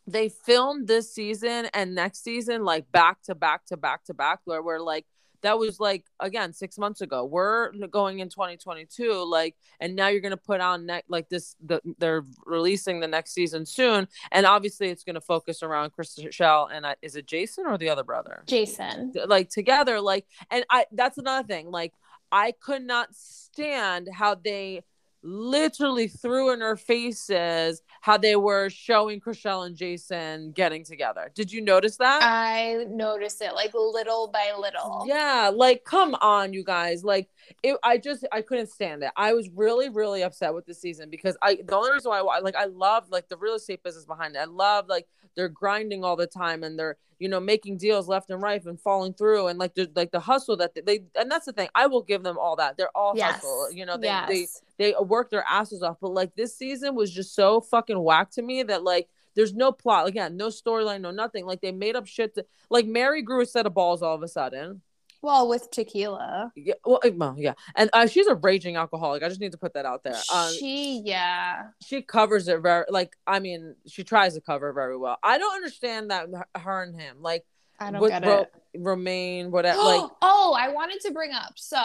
they 0.08 0.30
filmed 0.30 0.88
this 0.88 1.14
season 1.14 1.68
and 1.74 1.94
next 1.94 2.24
season 2.24 2.64
like 2.64 2.90
back 2.94 3.22
to 3.24 3.36
back 3.36 3.66
to 3.66 3.78
back 3.78 4.06
to 4.06 4.14
back 4.14 4.40
where 4.46 4.64
we're 4.64 4.80
like 4.80 5.06
that 5.42 5.58
was 5.58 5.80
like 5.80 6.06
again 6.20 6.54
six 6.54 6.78
months 6.78 7.02
ago. 7.02 7.26
We're 7.26 7.72
going 7.88 8.20
in 8.20 8.30
2022 8.30 9.24
like 9.24 9.56
and 9.80 9.96
now 9.96 10.08
you're 10.08 10.22
gonna 10.22 10.38
put 10.38 10.62
on 10.62 10.86
next 10.86 11.10
like 11.10 11.30
this 11.30 11.56
the, 11.66 11.82
they're 11.98 12.26
releasing 12.46 13.00
the 13.00 13.08
next 13.08 13.34
season 13.34 13.66
soon 13.66 14.08
and 14.32 14.46
obviously 14.46 14.90
it's 14.90 15.04
gonna 15.04 15.22
focus 15.22 15.64
around 15.64 15.92
Chrishell 15.92 16.70
and 16.72 16.86
uh, 16.86 16.96
is 17.02 17.16
it 17.16 17.26
jason 17.26 17.66
or 17.68 17.78
the 17.78 17.90
other 17.90 18.04
brother? 18.04 18.44
Jason. 18.48 19.14
Like 19.28 19.50
together 19.50 20.00
like 20.02 20.26
and 20.50 20.66
i 20.70 20.86
that's 20.92 21.18
another 21.18 21.48
thing 21.48 21.72
like 21.72 21.94
i 22.32 22.52
could 22.52 22.84
not 22.84 23.10
stand 23.14 24.08
how 24.14 24.36
they 24.36 24.84
literally 25.22 26.08
threw 26.08 26.54
in 26.54 26.62
her 26.62 26.76
faces 26.76 27.82
how 28.02 28.18
they 28.18 28.36
were 28.36 28.70
showing 28.70 29.20
Chrishell 29.20 29.66
and 29.66 29.76
Jason 29.76 30.52
getting 30.52 30.84
together. 30.84 31.32
Did 31.36 31.52
you 31.52 31.62
notice 31.62 31.98
that? 31.98 32.22
I 32.24 32.86
noticed 32.90 33.42
it 33.42 33.54
like 33.54 33.74
little 33.74 34.30
by 34.32 34.54
little. 34.58 35.06
Yeah, 35.08 35.52
like 35.54 35.84
come 35.84 36.16
on, 36.22 36.54
you 36.54 36.64
guys. 36.64 37.04
Like 37.04 37.30
it, 37.64 37.78
I 37.84 37.98
just 37.98 38.26
I 38.32 38.42
couldn't 38.42 38.70
stand 38.70 39.04
it. 39.04 39.12
I 39.16 39.34
was 39.34 39.50
really 39.50 39.90
really 39.90 40.24
upset 40.24 40.54
with 40.54 40.66
the 40.66 40.74
season 40.74 41.10
because 41.10 41.38
I 41.42 41.56
the 41.56 41.76
only 41.76 41.92
reason 41.92 42.10
why 42.10 42.20
I 42.20 42.40
like 42.40 42.56
I 42.56 42.66
love 42.66 43.10
like 43.10 43.28
the 43.30 43.38
real 43.38 43.56
estate 43.56 43.84
business 43.84 44.06
behind 44.06 44.36
it. 44.36 44.40
I 44.40 44.46
love 44.46 44.88
like 44.88 45.08
they're 45.36 45.50
grinding 45.50 46.04
all 46.04 46.16
the 46.16 46.28
time 46.28 46.64
and 46.64 46.78
they're 46.78 46.98
you 47.20 47.30
know 47.30 47.40
making 47.40 47.78
deals 47.78 48.08
left 48.08 48.30
and 48.30 48.42
right 48.42 48.64
and 48.66 48.80
falling 48.80 49.14
through 49.14 49.48
and 49.48 49.60
like 49.60 49.76
the 49.76 49.90
like 49.96 50.12
the 50.12 50.20
hustle 50.20 50.58
that 50.58 50.74
they, 50.74 50.82
they 50.82 51.04
and 51.16 51.30
that's 51.30 51.46
the 51.46 51.54
thing. 51.54 51.70
I 51.76 51.88
will 51.88 52.02
give 52.02 52.24
them 52.24 52.38
all 52.38 52.56
that. 52.56 52.78
They're 52.78 52.96
all 52.96 53.14
yes. 53.16 53.36
hustle 53.36 53.72
you 53.72 53.86
know 53.86 53.98
they 53.98 54.08
yes. 54.08 54.62
they 54.78 54.92
they 54.92 54.96
work 55.02 55.30
their 55.30 55.46
asses 55.48 55.84
off. 55.84 55.98
But 56.02 56.14
like 56.14 56.36
this 56.36 56.58
season 56.58 56.96
was 56.96 57.12
just 57.12 57.36
so 57.36 57.62
fucking 57.62 58.02
whack 58.02 58.32
to 58.32 58.42
me 58.42 58.64
that 58.64 58.84
like 58.84 59.10
there's 59.36 59.54
no 59.54 59.72
plot. 59.72 60.08
Again 60.08 60.38
no 60.38 60.48
storyline 60.48 61.02
no 61.02 61.12
nothing. 61.12 61.46
Like 61.46 61.62
they 61.62 61.72
made 61.72 61.96
up 61.96 62.08
shit 62.08 62.36
to, 62.36 62.46
like 62.70 62.86
Mary 62.86 63.22
grew 63.22 63.42
a 63.42 63.46
set 63.46 63.66
of 63.66 63.74
balls 63.74 64.02
all 64.02 64.16
of 64.16 64.24
a 64.24 64.28
sudden 64.28 64.82
well, 65.22 65.48
with 65.48 65.70
tequila. 65.72 66.52
Yeah. 66.56 66.76
Well, 66.86 67.00
eh, 67.04 67.12
well 67.14 67.36
yeah. 67.38 67.54
And 67.76 67.90
uh, 67.94 68.08
she's 68.08 68.28
a 68.28 68.36
raging 68.36 68.76
alcoholic. 68.76 69.24
I 69.24 69.30
just 69.30 69.42
need 69.42 69.52
to 69.52 69.58
put 69.58 69.74
that 69.74 69.86
out 69.86 70.04
there. 70.04 70.20
Um, 70.34 70.54
she, 70.54 71.02
yeah. 71.06 71.68
She 71.82 72.02
covers 72.02 72.48
it 72.48 72.62
very, 72.62 72.86
like, 72.90 73.16
I 73.28 73.40
mean, 73.40 73.76
she 73.88 74.04
tries 74.04 74.36
to 74.36 74.42
cover 74.42 74.72
very 74.74 74.98
well. 74.98 75.18
I 75.24 75.38
don't 75.38 75.56
understand 75.56 76.12
that 76.12 76.28
her 76.56 76.84
and 76.84 77.00
him, 77.00 77.18
like, 77.22 77.46
I 77.80 77.92
don't 77.92 78.08
get 78.08 78.26
Ro- 78.26 78.42
it. 78.42 78.52
Romain, 78.78 79.52
whatever. 79.52 79.80
like, 79.80 80.10
oh, 80.22 80.56
I 80.58 80.70
wanted 80.70 81.02
to 81.02 81.12
bring 81.12 81.32
up. 81.32 81.54
So, 81.56 81.82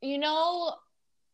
you 0.00 0.18
know, 0.18 0.74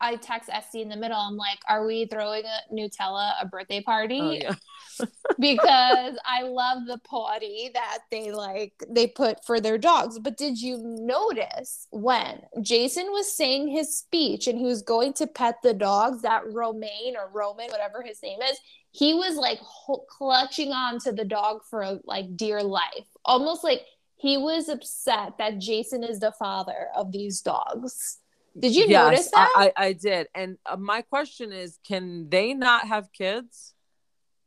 I 0.00 0.16
text 0.16 0.48
Este 0.52 0.76
in 0.76 0.88
the 0.88 0.96
middle. 0.96 1.16
I'm 1.16 1.36
like, 1.36 1.58
are 1.68 1.86
we 1.86 2.06
throwing 2.06 2.44
a 2.44 2.74
Nutella 2.74 3.32
a 3.40 3.46
birthday 3.46 3.82
party? 3.82 4.20
Oh, 4.20 4.30
yeah. 4.30 4.54
because 5.38 6.18
I 6.24 6.42
love 6.42 6.86
the 6.86 6.98
party 6.98 7.70
that 7.74 7.98
they 8.10 8.32
like 8.32 8.72
they 8.88 9.06
put 9.06 9.44
for 9.44 9.60
their 9.60 9.78
dogs. 9.78 10.18
But 10.18 10.36
did 10.36 10.60
you 10.60 10.78
notice 10.78 11.86
when 11.90 12.42
Jason 12.62 13.06
was 13.10 13.36
saying 13.36 13.68
his 13.68 13.96
speech 13.96 14.46
and 14.46 14.58
he 14.58 14.64
was 14.64 14.82
going 14.82 15.12
to 15.14 15.26
pet 15.26 15.56
the 15.62 15.74
dogs 15.74 16.22
that 16.22 16.42
Romaine 16.52 17.16
or 17.16 17.30
Roman, 17.32 17.70
whatever 17.70 18.02
his 18.02 18.22
name 18.22 18.40
is, 18.42 18.58
he 18.90 19.14
was 19.14 19.36
like 19.36 19.58
ho- 19.60 20.04
clutching 20.08 20.72
on 20.72 20.98
to 21.00 21.12
the 21.12 21.24
dog 21.24 21.60
for 21.68 22.00
like 22.04 22.36
dear 22.36 22.62
life. 22.62 23.06
Almost 23.24 23.64
like 23.64 23.82
he 24.16 24.36
was 24.36 24.68
upset 24.68 25.38
that 25.38 25.58
Jason 25.58 26.02
is 26.02 26.18
the 26.20 26.32
father 26.32 26.88
of 26.96 27.12
these 27.12 27.40
dogs. 27.40 28.18
Did 28.58 28.74
you 28.74 28.86
yes, 28.88 29.10
notice 29.10 29.30
that? 29.30 29.52
I, 29.56 29.72
I, 29.76 29.86
I 29.86 29.92
did. 29.92 30.28
And 30.34 30.58
uh, 30.66 30.76
my 30.76 31.02
question 31.02 31.52
is 31.52 31.78
can 31.86 32.28
they 32.28 32.54
not 32.54 32.88
have 32.88 33.12
kids? 33.12 33.74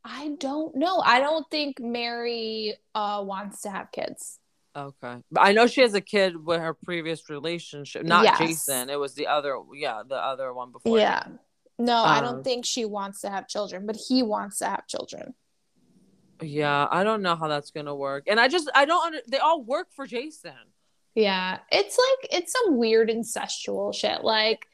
I 0.04 0.36
don't 0.40 0.76
know. 0.76 1.00
I 1.00 1.20
don't 1.20 1.46
think 1.52 1.80
Mary 1.80 2.76
uh, 2.96 3.24
wants 3.26 3.62
to 3.62 3.70
have 3.70 3.92
kids. 3.92 4.40
Okay. 4.76 5.18
But 5.32 5.42
I 5.42 5.52
know 5.52 5.68
she 5.68 5.82
has 5.82 5.94
a 5.94 6.02
kid 6.02 6.44
with 6.44 6.60
her 6.60 6.74
previous 6.74 7.30
relationship. 7.30 8.04
Not 8.04 8.24
yes. 8.24 8.40
Jason. 8.40 8.90
It 8.90 9.00
was 9.00 9.14
the 9.14 9.28
other 9.28 9.58
yeah, 9.76 10.02
the 10.08 10.16
other 10.16 10.54
one 10.54 10.72
before. 10.72 10.98
Yeah. 10.98 11.26
Him. 11.26 11.40
No, 11.78 11.98
um, 11.98 12.08
I 12.08 12.22
don't 12.22 12.36
um, 12.38 12.44
think 12.44 12.66
she 12.66 12.86
wants 12.86 13.22
to 13.22 13.30
have 13.30 13.48
children, 13.48 13.86
but 13.86 13.96
he 13.96 14.24
wants 14.24 14.60
to 14.60 14.66
have 14.66 14.88
children. 14.88 15.34
Yeah, 16.42 16.88
I 16.90 17.04
don't 17.04 17.22
know 17.22 17.36
how 17.36 17.48
that's 17.48 17.72
going 17.72 17.86
to 17.86 17.96
work. 17.96 18.26
And 18.28 18.40
I 18.40 18.48
just 18.48 18.70
I 18.74 18.86
don't 18.86 19.06
under, 19.06 19.20
they 19.28 19.38
all 19.38 19.64
work 19.64 19.88
for 19.92 20.08
Jason. 20.08 20.54
Yeah. 21.16 21.60
It's 21.72 21.98
like 21.98 22.32
it's 22.32 22.54
some 22.54 22.78
weird 22.78 23.10
incestual 23.10 23.94
shit. 23.94 24.24
Like 24.24 24.68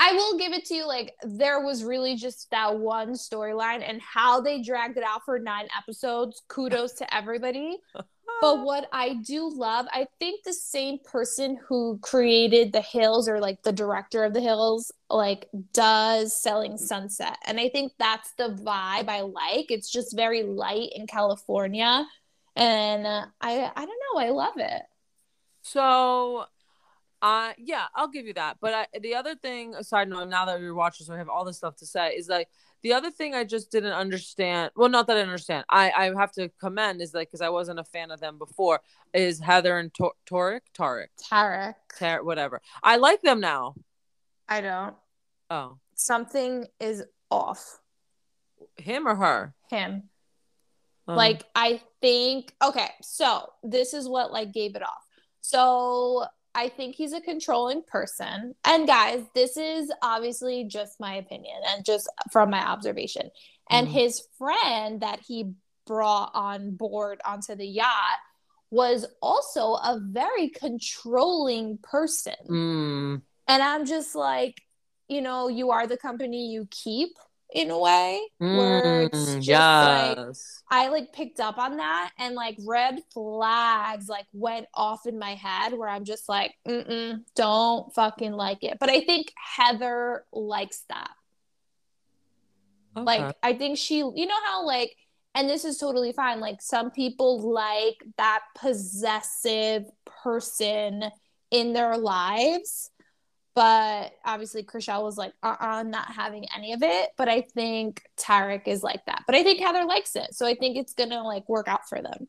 I 0.00 0.12
will 0.12 0.36
give 0.38 0.52
it 0.52 0.64
to 0.66 0.74
you. 0.74 0.86
Like, 0.86 1.14
there 1.22 1.60
was 1.60 1.84
really 1.84 2.16
just 2.16 2.50
that 2.50 2.78
one 2.78 3.12
storyline 3.12 3.88
and 3.88 4.00
how 4.02 4.40
they 4.40 4.60
dragged 4.60 4.96
it 4.96 5.04
out 5.04 5.24
for 5.24 5.38
nine 5.38 5.68
episodes. 5.76 6.42
Kudos 6.48 6.94
to 6.94 7.14
everybody. 7.14 7.78
but 8.40 8.64
what 8.64 8.88
I 8.92 9.14
do 9.14 9.48
love, 9.48 9.86
I 9.92 10.06
think 10.18 10.42
the 10.42 10.52
same 10.52 10.98
person 11.04 11.58
who 11.68 11.98
created 12.02 12.72
The 12.72 12.80
Hills 12.80 13.28
or 13.28 13.40
like 13.40 13.62
the 13.62 13.72
director 13.72 14.24
of 14.24 14.34
The 14.34 14.40
Hills, 14.40 14.90
like, 15.08 15.48
does 15.72 16.38
Selling 16.38 16.76
Sunset. 16.76 17.38
And 17.46 17.60
I 17.60 17.68
think 17.68 17.92
that's 17.98 18.32
the 18.32 18.48
vibe 18.48 19.08
I 19.08 19.20
like. 19.20 19.70
It's 19.70 19.90
just 19.90 20.16
very 20.16 20.42
light 20.42 20.90
in 20.94 21.06
California. 21.06 22.04
And 22.56 23.06
uh, 23.06 23.26
I, 23.40 23.70
I 23.74 23.86
don't 23.86 24.00
know. 24.12 24.20
I 24.20 24.30
love 24.30 24.54
it. 24.56 24.82
So 25.64 26.46
uh, 27.24 27.54
yeah, 27.56 27.86
I'll 27.94 28.08
give 28.08 28.26
you 28.26 28.34
that. 28.34 28.58
But 28.60 28.74
I, 28.74 28.98
the 29.00 29.14
other 29.14 29.34
thing, 29.34 29.74
aside 29.74 30.10
note, 30.10 30.28
now 30.28 30.44
that 30.44 30.60
you're 30.60 30.74
watching, 30.74 31.06
so 31.06 31.14
I 31.14 31.16
have 31.16 31.30
all 31.30 31.46
this 31.46 31.56
stuff 31.56 31.74
to 31.76 31.86
say, 31.86 32.10
is 32.10 32.28
like 32.28 32.48
the 32.82 32.92
other 32.92 33.10
thing 33.10 33.34
I 33.34 33.44
just 33.44 33.70
didn't 33.70 33.94
understand. 33.94 34.72
Well, 34.76 34.90
not 34.90 35.06
that 35.06 35.16
I 35.16 35.20
understand. 35.22 35.64
I, 35.70 35.90
I 35.90 36.12
have 36.20 36.32
to 36.32 36.50
commend 36.60 37.00
is 37.00 37.14
like 37.14 37.28
because 37.28 37.40
I 37.40 37.48
wasn't 37.48 37.78
a 37.78 37.84
fan 37.84 38.10
of 38.10 38.20
them 38.20 38.36
before. 38.36 38.80
Is 39.14 39.40
Heather 39.40 39.78
and 39.78 39.92
Tor- 39.94 40.12
Tarek, 40.28 40.60
Tarek, 40.76 41.06
Tarek, 41.26 42.24
whatever. 42.24 42.60
I 42.82 42.96
like 42.96 43.22
them 43.22 43.40
now. 43.40 43.74
I 44.46 44.60
don't. 44.60 44.94
Oh, 45.48 45.78
something 45.94 46.66
is 46.78 47.04
off. 47.30 47.80
Him 48.76 49.08
or 49.08 49.14
her? 49.14 49.54
Him. 49.70 50.10
Uh-huh. 51.08 51.16
Like 51.16 51.44
I 51.54 51.80
think. 52.02 52.52
Okay, 52.62 52.90
so 53.00 53.48
this 53.62 53.94
is 53.94 54.06
what 54.06 54.30
like 54.30 54.52
gave 54.52 54.76
it 54.76 54.82
off. 54.82 55.03
So 55.44 56.24
I 56.54 56.70
think 56.70 56.94
he's 56.94 57.12
a 57.12 57.20
controlling 57.20 57.82
person. 57.82 58.54
And 58.64 58.86
guys, 58.86 59.22
this 59.34 59.58
is 59.58 59.92
obviously 60.00 60.64
just 60.64 60.98
my 60.98 61.16
opinion 61.16 61.56
and 61.68 61.84
just 61.84 62.08
from 62.32 62.48
my 62.48 62.66
observation. 62.66 63.28
And 63.68 63.86
mm. 63.86 63.90
his 63.90 64.26
friend 64.38 65.02
that 65.02 65.20
he 65.20 65.52
brought 65.86 66.30
on 66.32 66.76
board 66.76 67.20
onto 67.26 67.54
the 67.56 67.66
yacht 67.66 68.16
was 68.70 69.04
also 69.20 69.74
a 69.74 70.00
very 70.02 70.48
controlling 70.48 71.78
person. 71.82 72.34
Mm. 72.48 73.22
And 73.46 73.62
I'm 73.62 73.84
just 73.84 74.14
like, 74.14 74.62
you 75.08 75.20
know, 75.20 75.48
you 75.48 75.72
are 75.72 75.86
the 75.86 75.98
company 75.98 76.46
you 76.52 76.66
keep 76.70 77.10
in 77.54 77.70
a 77.70 77.78
way 77.78 78.20
where 78.38 79.08
mm, 79.08 79.36
just 79.36 79.46
yes. 79.46 80.16
like 80.16 80.86
I 80.86 80.88
like 80.88 81.12
picked 81.12 81.38
up 81.38 81.56
on 81.56 81.76
that 81.76 82.10
and 82.18 82.34
like 82.34 82.56
red 82.66 82.98
flags 83.12 84.08
like 84.08 84.26
went 84.32 84.66
off 84.74 85.06
in 85.06 85.20
my 85.20 85.36
head 85.36 85.72
where 85.72 85.88
I'm 85.88 86.04
just 86.04 86.28
like, 86.28 86.52
mm 86.68 87.20
don't 87.36 87.94
fucking 87.94 88.32
like 88.32 88.64
it. 88.64 88.78
But 88.80 88.90
I 88.90 89.02
think 89.02 89.32
Heather 89.56 90.24
likes 90.32 90.84
that. 90.88 91.10
Okay. 92.96 93.04
Like 93.04 93.36
I 93.42 93.54
think 93.54 93.78
she, 93.78 93.98
you 93.98 94.26
know 94.26 94.34
how 94.46 94.66
like, 94.66 94.94
and 95.36 95.48
this 95.48 95.64
is 95.64 95.78
totally 95.78 96.12
fine. 96.12 96.40
Like 96.40 96.60
some 96.60 96.90
people 96.90 97.52
like 97.52 98.02
that 98.18 98.40
possessive 98.56 99.84
person 100.22 101.04
in 101.52 101.72
their 101.72 101.96
lives 101.96 102.90
but 103.54 104.12
obviously 104.24 104.62
Chrishell 104.62 105.02
was 105.02 105.16
like, 105.16 105.32
uh 105.42 105.56
uh-uh, 105.60 105.82
not 105.84 106.10
having 106.10 106.46
any 106.56 106.72
of 106.72 106.82
it. 106.82 107.10
But 107.16 107.28
I 107.28 107.42
think 107.42 108.02
Tarek 108.16 108.66
is 108.66 108.82
like 108.82 109.04
that. 109.06 109.22
But 109.26 109.36
I 109.36 109.42
think 109.42 109.60
Heather 109.60 109.84
likes 109.84 110.16
it. 110.16 110.34
So 110.34 110.46
I 110.46 110.54
think 110.54 110.76
it's 110.76 110.94
gonna 110.94 111.22
like 111.22 111.48
work 111.48 111.68
out 111.68 111.88
for 111.88 112.02
them. 112.02 112.28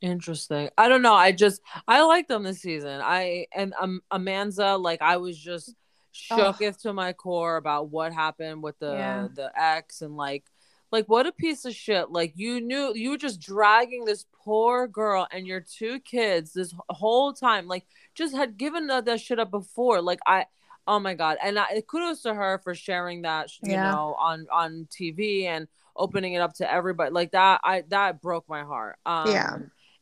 Interesting. 0.00 0.68
I 0.76 0.88
don't 0.88 1.02
know. 1.02 1.14
I 1.14 1.32
just 1.32 1.60
I 1.86 2.02
like 2.02 2.28
them 2.28 2.42
this 2.42 2.60
season. 2.60 3.00
I 3.02 3.46
and 3.54 3.74
um, 3.80 4.00
Amanza, 4.12 4.80
like 4.80 5.02
I 5.02 5.16
was 5.18 5.38
just 5.38 5.74
shooketh 6.12 6.82
to 6.82 6.92
my 6.92 7.12
core 7.12 7.56
about 7.56 7.90
what 7.90 8.12
happened 8.12 8.62
with 8.62 8.78
the 8.78 8.92
Yeah. 8.92 9.28
the 9.34 9.50
ex 9.56 10.02
and 10.02 10.16
like 10.16 10.44
like 10.92 11.06
what 11.06 11.26
a 11.26 11.32
piece 11.32 11.64
of 11.64 11.74
shit. 11.74 12.10
Like 12.10 12.34
you 12.36 12.60
knew 12.60 12.92
you 12.94 13.10
were 13.10 13.16
just 13.16 13.40
dragging 13.40 14.04
this 14.04 14.26
poor 14.44 14.86
girl 14.86 15.26
and 15.32 15.46
your 15.46 15.60
two 15.60 15.98
kids 16.00 16.52
this 16.52 16.74
whole 16.90 17.32
time. 17.32 17.66
Like 17.66 17.86
just 18.14 18.36
had 18.36 18.56
given 18.58 18.86
that, 18.88 19.06
that 19.06 19.20
shit 19.20 19.38
up 19.38 19.50
before. 19.50 20.02
Like 20.02 20.20
I 20.26 20.46
oh 20.86 21.00
my 21.00 21.14
god. 21.14 21.38
And 21.42 21.58
I 21.58 21.82
kudos 21.86 22.22
to 22.22 22.34
her 22.34 22.58
for 22.62 22.74
sharing 22.74 23.22
that 23.22 23.50
you 23.62 23.72
Yeah. 23.72 23.82
know 23.82 24.14
on 24.18 24.46
on 24.52 24.86
TV 24.90 25.46
and 25.46 25.66
opening 25.96 26.34
it 26.34 26.40
up 26.40 26.54
to 26.54 26.70
everybody. 26.70 27.10
Like 27.10 27.32
that 27.32 27.60
I 27.64 27.84
that 27.88 28.20
broke 28.20 28.48
my 28.48 28.62
heart. 28.62 28.98
Um 29.06 29.30
Yeah. 29.32 29.56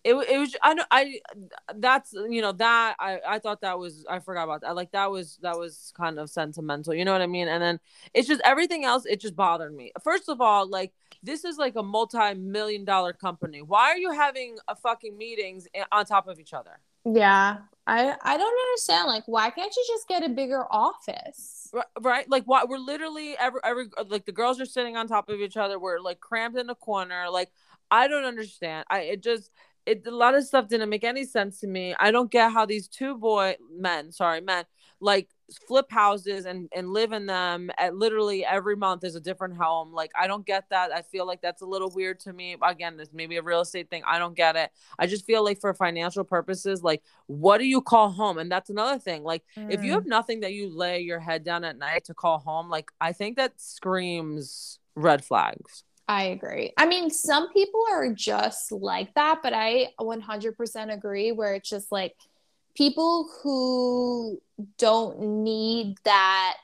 It, 0.05 0.15
it 0.15 0.39
was 0.39 0.57
I 0.63 0.75
know 0.75 0.85
I 0.91 1.21
that's 1.77 2.13
you 2.13 2.41
know 2.43 2.53
that 2.53 2.97
I 2.99 3.21
I 3.27 3.39
thought 3.39 3.61
that 3.61 3.79
was 3.79 4.05
I 4.09 4.19
forgot 4.19 4.45
about 4.45 4.63
that 4.63 4.75
like 4.75 4.93
that 4.93 5.11
was 5.11 5.39
that 5.43 5.59
was 5.59 5.93
kind 5.97 6.19
of 6.19 6.31
sentimental 6.31 6.95
you 6.95 7.05
know 7.05 7.13
what 7.13 7.21
I 7.21 7.27
mean 7.27 7.49
and 7.49 7.63
then 7.63 7.81
it's 8.15 8.29
just 8.29 8.41
everything 8.45 8.85
else 8.85 9.05
it 9.07 9.21
just 9.21 9.37
bothered 9.37 9.75
me 9.75 9.93
first 10.03 10.29
of 10.29 10.41
all 10.41 10.69
like 10.69 10.93
this 11.23 11.45
is 11.45 11.59
like 11.59 11.77
a 11.77 11.83
multi-million 11.83 12.85
dollar 12.85 13.13
company 13.13 13.63
why 13.63 13.91
are 13.91 13.99
you 13.99 14.13
having 14.13 14.57
a 14.69 14.75
fucking 14.75 15.17
meetings 15.19 15.67
on 15.93 16.05
top 16.07 16.29
of 16.29 16.41
each 16.41 16.55
other 16.55 16.81
Yeah. 17.05 17.59
I 17.87 18.15
I 18.23 18.37
don't 18.37 18.61
understand. 18.69 19.09
Like, 19.09 19.25
why 19.27 19.51
can't 19.51 19.75
you 19.75 19.85
just 19.89 20.07
get 20.09 20.23
a 20.23 20.29
bigger 20.29 20.65
office? 20.71 21.69
Ri- 21.73 21.83
right 22.01 22.29
like 22.29 22.45
what 22.45 22.69
we're 22.69 22.79
literally 22.79 23.37
every 23.39 23.61
every 23.65 23.87
like 24.09 24.27
the 24.27 24.33
girls 24.33 24.61
are 24.61 24.67
sitting 24.67 24.97
on 24.97 25.07
top 25.07 25.29
of 25.29 25.41
each 25.41 25.57
other 25.57 25.79
we're 25.79 26.01
like 26.01 26.19
cramped 26.21 26.59
in 26.59 26.69
a 26.69 26.75
corner 26.75 27.31
like 27.31 27.53
i 27.93 28.09
don't 28.09 28.25
understand 28.25 28.85
i 28.91 29.01
it 29.01 29.23
just 29.23 29.51
it 29.87 30.07
a 30.07 30.11
lot 30.11 30.35
of 30.35 30.45
stuff 30.45 30.69
didn't 30.69 30.88
make 30.90 31.05
any 31.05 31.25
sense 31.25 31.61
to 31.61 31.66
me. 31.66 31.95
I 31.99 32.11
don't 32.11 32.31
get 32.31 32.53
how 32.53 32.66
these 32.66 32.88
two 32.88 33.16
boy 33.16 33.57
men 33.73 34.12
sorry 34.12 34.40
men 34.40 34.64
like 35.01 35.29
flip 35.66 35.90
houses 35.90 36.45
and 36.45 36.69
and 36.77 36.90
live 36.93 37.12
in 37.12 37.27
them 37.27 37.71
at 37.79 37.97
literally 37.97 38.45
every 38.45 38.77
month 38.77 39.03
is 39.05 39.16
a 39.16 39.21
different 39.21 39.57
home. 39.57 39.93
Like 39.93 40.11
i 40.19 40.27
don't 40.27 40.45
get 40.47 40.64
that. 40.71 40.93
I 40.93 41.03
feel 41.03 41.27
like 41.27 41.40
that's 41.40 41.62
a 41.62 41.66
little 41.66 41.90
weird 41.90 42.21
to 42.21 42.33
me. 42.33 42.57
Again 42.62 42.97
this 42.97 43.09
maybe 43.12 43.37
a 43.38 43.43
real 43.43 43.62
estate 43.62 43.88
thing. 43.90 44.03
I 44.07 44.19
don't 44.19 44.37
get 44.37 44.55
it. 44.57 44.71
I 44.99 45.07
just 45.07 45.25
feel 45.25 45.43
like 45.43 45.61
for 45.61 45.73
financial 45.75 46.25
purposes 46.25 46.83
like 46.83 47.03
what 47.27 47.59
do 47.59 47.64
you 47.64 47.81
call 47.81 48.11
home? 48.11 48.38
And 48.38 48.53
that's 48.53 48.71
another 48.71 48.99
thing. 48.99 49.23
Like 49.25 49.43
if 49.57 49.83
you 49.83 49.93
Mm. 49.93 49.95
have 49.95 50.07
nothing 50.07 50.40
that 50.40 50.53
you 50.53 50.69
lay 50.69 51.01
your 51.01 51.19
head 51.21 51.43
down 51.43 51.64
at 51.64 51.79
night 51.79 52.05
to 52.05 52.14
call 52.14 52.38
home, 52.38 52.69
like 52.69 52.90
I 53.01 53.12
think 53.12 53.37
that 53.37 53.61
screams 53.61 54.79
red 54.95 55.25
flags. 55.25 55.85
I 56.11 56.25
agree. 56.25 56.73
I 56.77 56.87
mean, 56.87 57.09
some 57.09 57.53
people 57.53 57.85
are 57.88 58.12
just 58.12 58.73
like 58.73 59.14
that, 59.14 59.38
but 59.44 59.53
I 59.53 59.90
100% 60.01 60.92
agree 60.92 61.31
where 61.31 61.55
it's 61.55 61.70
just 61.70 61.92
like 61.92 62.16
people 62.75 63.31
who 63.40 64.42
don't 64.77 65.20
need 65.44 65.99
that 66.03 66.57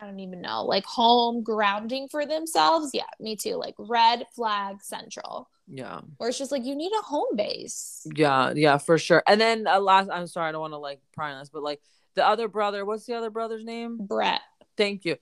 I 0.00 0.06
don't 0.06 0.20
even 0.20 0.40
know, 0.40 0.64
like 0.64 0.86
home 0.86 1.42
grounding 1.42 2.08
for 2.08 2.24
themselves. 2.24 2.90
Yeah, 2.94 3.04
me 3.20 3.36
too. 3.36 3.56
Like 3.56 3.74
red 3.78 4.24
flag 4.34 4.82
central. 4.82 5.50
Yeah. 5.68 6.00
Where 6.16 6.30
it's 6.30 6.38
just 6.38 6.52
like 6.52 6.64
you 6.64 6.74
need 6.74 6.92
a 6.98 7.02
home 7.02 7.36
base. 7.36 8.06
Yeah, 8.14 8.52
yeah, 8.54 8.78
for 8.78 8.96
sure. 8.96 9.22
And 9.26 9.38
then 9.38 9.66
uh, 9.66 9.78
last 9.78 10.08
I'm 10.10 10.26
sorry, 10.26 10.48
I 10.48 10.52
don't 10.52 10.60
want 10.62 10.72
to 10.72 10.78
like 10.78 11.00
pry 11.12 11.32
on 11.32 11.40
this, 11.40 11.50
but 11.50 11.62
like 11.62 11.82
the 12.14 12.26
other 12.26 12.48
brother, 12.48 12.84
what's 12.86 13.04
the 13.04 13.14
other 13.14 13.30
brother's 13.30 13.64
name? 13.64 13.98
Brett. 14.00 14.40
Thank 14.76 15.04
you. 15.04 15.16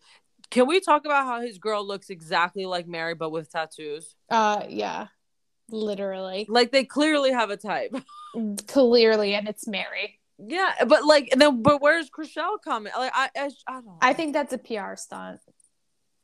Can 0.51 0.67
we 0.67 0.81
talk 0.81 1.05
about 1.05 1.25
how 1.27 1.41
his 1.41 1.59
girl 1.59 1.87
looks 1.87 2.11
exactly 2.11 2.65
like 2.67 2.87
Mary 2.87 3.15
but 3.15 3.31
with 3.31 3.51
tattoos? 3.51 4.15
Uh 4.31 4.63
yeah. 4.69 5.09
Literally. 5.71 6.47
Like 6.49 6.73
they 6.73 6.85
clearly 6.85 7.33
have 7.33 7.51
a 7.51 7.57
type. 7.57 7.95
Clearly, 8.67 9.35
and 9.35 9.49
it's 9.49 9.67
Mary. 9.69 10.19
yeah, 10.39 10.73
but 10.87 11.05
like 11.05 11.29
and 11.33 11.41
then 11.41 11.63
but 11.63 11.81
where's 11.81 12.11
Chrishell 12.11 12.59
coming? 12.63 12.93
Like 12.97 13.13
I 13.15 13.31
I, 13.37 13.51
I 13.69 13.73
don't 13.81 13.99
I 14.01 14.13
think 14.13 14.33
that's 14.33 14.53
a 14.53 14.59
PR 14.59 14.97
stunt. 14.97 15.41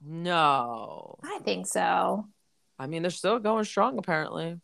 No. 0.05 1.17
I 1.23 1.39
think 1.45 1.67
so. 1.67 2.27
I 2.79 2.87
mean 2.87 3.03
they're 3.03 3.11
still 3.11 3.39
going 3.39 3.65
strong 3.65 3.99
apparently. 3.99 4.61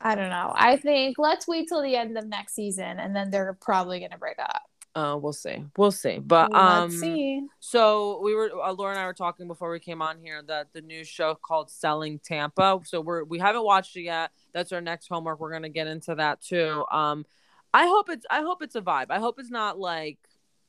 I 0.00 0.14
don't 0.14 0.30
know. 0.30 0.52
I 0.54 0.76
think 0.76 1.18
let's 1.18 1.48
wait 1.48 1.66
till 1.68 1.82
the 1.82 1.96
end 1.96 2.16
of 2.16 2.26
next 2.26 2.54
season 2.54 3.00
and 3.00 3.16
then 3.16 3.30
they're 3.30 3.58
probably 3.60 3.98
going 3.98 4.12
to 4.12 4.18
break 4.18 4.38
up. 4.38 4.62
Uh, 4.94 5.16
we'll 5.20 5.32
see. 5.32 5.64
We'll 5.76 5.92
see. 5.92 6.18
But 6.18 6.52
um, 6.54 6.90
see. 6.90 7.46
so 7.60 8.20
we 8.22 8.34
were 8.34 8.50
uh, 8.60 8.72
Laura 8.72 8.92
and 8.92 9.00
I 9.00 9.06
were 9.06 9.12
talking 9.12 9.46
before 9.46 9.70
we 9.70 9.78
came 9.78 10.02
on 10.02 10.18
here 10.18 10.42
that 10.48 10.72
the 10.72 10.80
new 10.80 11.04
show 11.04 11.36
called 11.36 11.70
Selling 11.70 12.18
Tampa. 12.18 12.80
So 12.84 13.00
we're 13.00 13.22
we 13.24 13.38
haven't 13.38 13.64
watched 13.64 13.96
it 13.96 14.02
yet. 14.02 14.32
That's 14.52 14.72
our 14.72 14.80
next 14.80 15.08
homework. 15.08 15.40
We're 15.40 15.52
gonna 15.52 15.68
get 15.68 15.86
into 15.86 16.16
that 16.16 16.40
too. 16.40 16.84
Um, 16.90 17.26
I 17.72 17.86
hope 17.86 18.08
it's 18.08 18.26
I 18.30 18.40
hope 18.40 18.62
it's 18.62 18.74
a 18.74 18.80
vibe. 18.80 19.06
I 19.10 19.18
hope 19.18 19.38
it's 19.38 19.50
not 19.50 19.78
like 19.78 20.18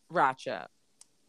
Ratchet. 0.10 0.68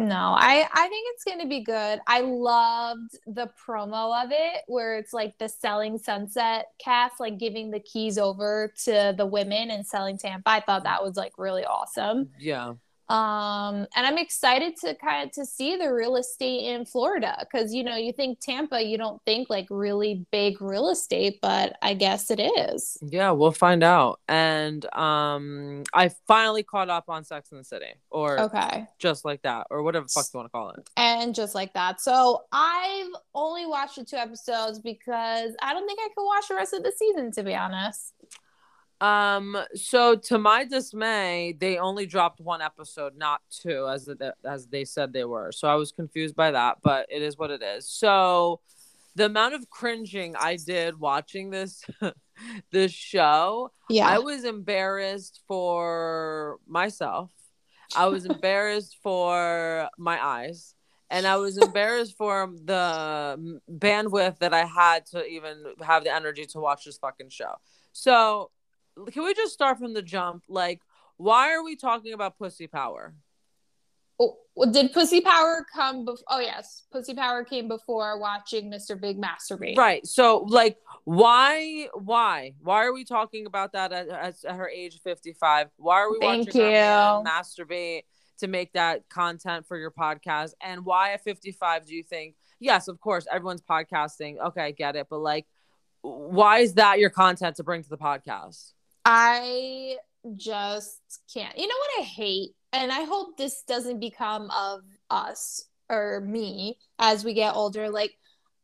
No, 0.00 0.34
I 0.34 0.66
I 0.72 0.88
think 0.88 1.08
it's 1.12 1.24
going 1.24 1.40
to 1.40 1.46
be 1.46 1.60
good. 1.60 2.00
I 2.06 2.22
loved 2.22 3.18
the 3.26 3.50
promo 3.62 4.24
of 4.24 4.30
it 4.32 4.62
where 4.66 4.96
it's 4.96 5.12
like 5.12 5.36
the 5.36 5.46
selling 5.46 5.98
sunset 5.98 6.68
cast 6.78 7.20
like 7.20 7.36
giving 7.38 7.70
the 7.70 7.80
keys 7.80 8.16
over 8.16 8.72
to 8.84 9.14
the 9.14 9.26
women 9.26 9.70
and 9.70 9.86
selling 9.86 10.16
Tampa. 10.16 10.48
I 10.48 10.60
thought 10.60 10.84
that 10.84 11.04
was 11.04 11.18
like 11.18 11.34
really 11.36 11.66
awesome. 11.66 12.30
Yeah. 12.38 12.72
Um 13.10 13.86
and 13.96 14.06
I'm 14.06 14.18
excited 14.18 14.76
to 14.82 14.94
kind 14.94 15.26
of 15.28 15.32
to 15.34 15.44
see 15.44 15.76
the 15.76 15.92
real 15.92 16.16
estate 16.16 16.66
in 16.72 16.84
Florida 16.86 17.44
cuz 17.50 17.74
you 17.74 17.82
know, 17.82 17.96
you 17.96 18.12
think 18.12 18.38
Tampa, 18.40 18.80
you 18.82 18.96
don't 18.96 19.20
think 19.26 19.50
like 19.50 19.66
really 19.68 20.24
big 20.30 20.60
real 20.62 20.88
estate, 20.90 21.38
but 21.42 21.76
I 21.82 21.94
guess 21.94 22.30
it 22.30 22.38
is. 22.40 22.96
Yeah, 23.02 23.32
we'll 23.32 23.50
find 23.52 23.82
out. 23.82 24.20
And 24.28 24.84
um, 24.94 25.82
I 25.92 26.10
finally 26.28 26.62
caught 26.62 26.88
up 26.88 27.04
on 27.08 27.24
Sex 27.24 27.50
in 27.50 27.58
the 27.58 27.64
City, 27.64 27.92
or 28.10 28.38
Okay. 28.40 28.86
just 28.98 29.24
like 29.24 29.42
that, 29.42 29.66
or 29.70 29.82
whatever 29.82 30.04
the 30.06 30.12
fuck 30.12 30.26
you 30.32 30.38
want 30.38 30.46
to 30.46 30.50
call 30.52 30.70
it. 30.70 30.88
and 30.96 31.34
just 31.34 31.54
like 31.54 31.72
that. 31.74 32.00
So 32.00 32.44
I've 32.52 33.08
only 33.34 33.66
watched 33.66 33.96
the 33.96 34.04
two 34.04 34.16
episodes 34.16 34.78
because 34.78 35.50
I 35.62 35.72
don't 35.74 35.86
think 35.86 35.98
I 36.00 36.08
could 36.14 36.24
watch 36.24 36.46
the 36.48 36.54
rest 36.54 36.74
of 36.74 36.82
the 36.84 36.92
season, 36.96 37.32
to 37.32 37.42
be 37.42 37.54
honest. 37.56 38.12
Um, 39.00 39.56
so 39.74 40.14
to 40.14 40.38
my 40.38 40.64
dismay, 40.64 41.56
they 41.58 41.78
only 41.78 42.06
dropped 42.06 42.40
one 42.40 42.60
episode, 42.60 43.16
not 43.16 43.40
two, 43.50 43.88
as 43.88 44.04
the, 44.04 44.34
as 44.44 44.66
they 44.66 44.84
said 44.84 45.12
they 45.12 45.24
were. 45.24 45.52
So 45.52 45.68
I 45.68 45.74
was 45.74 45.90
confused 45.90 46.36
by 46.36 46.50
that, 46.50 46.78
but 46.82 47.06
it 47.08 47.22
is 47.22 47.38
what 47.38 47.50
it 47.50 47.62
is. 47.62 47.88
So 47.88 48.60
the 49.14 49.26
amount 49.26 49.54
of 49.54 49.68
cringing 49.70 50.36
I 50.36 50.56
did 50.56 51.00
watching 51.00 51.50
this 51.50 51.82
this 52.70 52.92
show, 52.92 53.72
Yeah. 53.88 54.08
I 54.08 54.18
was 54.18 54.44
embarrassed 54.44 55.40
for 55.48 56.58
myself. 56.66 57.30
I 57.96 58.06
was 58.06 58.24
embarrassed 58.24 58.98
for 59.02 59.88
my 59.98 60.22
eyes. 60.24 60.74
And 61.10 61.26
I 61.26 61.36
was 61.38 61.58
embarrassed 61.66 62.16
for 62.16 62.52
the 62.64 63.60
bandwidth 63.70 64.38
that 64.38 64.54
I 64.54 64.64
had 64.64 65.06
to 65.06 65.26
even 65.26 65.64
have 65.82 66.04
the 66.04 66.14
energy 66.14 66.46
to 66.46 66.60
watch 66.60 66.84
this 66.84 66.98
fucking 66.98 67.30
show. 67.30 67.54
So, 67.92 68.50
can 69.12 69.24
we 69.24 69.34
just 69.34 69.52
start 69.52 69.78
from 69.78 69.94
the 69.94 70.02
jump? 70.02 70.44
Like, 70.48 70.80
why 71.16 71.52
are 71.52 71.62
we 71.62 71.76
talking 71.76 72.12
about 72.12 72.38
pussy 72.38 72.66
power? 72.66 73.14
Oh, 74.20 74.36
well, 74.54 74.70
did 74.70 74.92
Pussy 74.92 75.22
Power 75.22 75.64
come 75.74 76.04
before? 76.04 76.24
Oh, 76.28 76.40
yes. 76.40 76.82
Pussy 76.92 77.14
Power 77.14 77.42
came 77.42 77.68
before 77.68 78.20
watching 78.20 78.70
Mr. 78.70 79.00
Big 79.00 79.18
Masturbate. 79.18 79.78
Right. 79.78 80.06
So, 80.06 80.44
like, 80.46 80.76
why, 81.04 81.88
why, 81.94 82.52
why 82.60 82.84
are 82.84 82.92
we 82.92 83.04
talking 83.04 83.46
about 83.46 83.72
that 83.72 83.92
at, 83.92 84.08
at, 84.08 84.44
at 84.44 84.56
her 84.56 84.68
age 84.68 85.00
55? 85.02 85.68
Why 85.78 85.94
are 85.94 86.10
we 86.10 86.18
Thank 86.20 86.48
watching 86.48 86.60
her 86.60 86.68
you. 86.68 87.30
masturbate 87.30 88.02
to 88.40 88.46
make 88.46 88.74
that 88.74 89.08
content 89.08 89.66
for 89.66 89.78
your 89.78 89.90
podcast? 89.90 90.52
And 90.60 90.84
why 90.84 91.12
at 91.12 91.24
55 91.24 91.86
do 91.86 91.94
you 91.94 92.02
think, 92.02 92.34
yes, 92.58 92.88
of 92.88 93.00
course, 93.00 93.26
everyone's 93.32 93.62
podcasting. 93.62 94.36
Okay, 94.48 94.64
I 94.64 94.70
get 94.72 94.96
it. 94.96 95.06
But, 95.08 95.20
like, 95.20 95.46
why 96.02 96.58
is 96.58 96.74
that 96.74 96.98
your 96.98 97.10
content 97.10 97.56
to 97.56 97.64
bring 97.64 97.82
to 97.82 97.88
the 97.88 97.96
podcast? 97.96 98.72
I 99.04 99.96
just 100.36 101.00
can't. 101.32 101.56
You 101.56 101.66
know 101.66 101.74
what 101.74 102.02
I 102.02 102.04
hate? 102.04 102.50
And 102.72 102.92
I 102.92 103.04
hope 103.04 103.36
this 103.36 103.62
doesn't 103.62 104.00
become 104.00 104.50
of 104.50 104.80
us 105.10 105.64
or 105.88 106.20
me 106.20 106.78
as 106.98 107.24
we 107.24 107.34
get 107.34 107.54
older. 107.54 107.90
Like, 107.90 108.12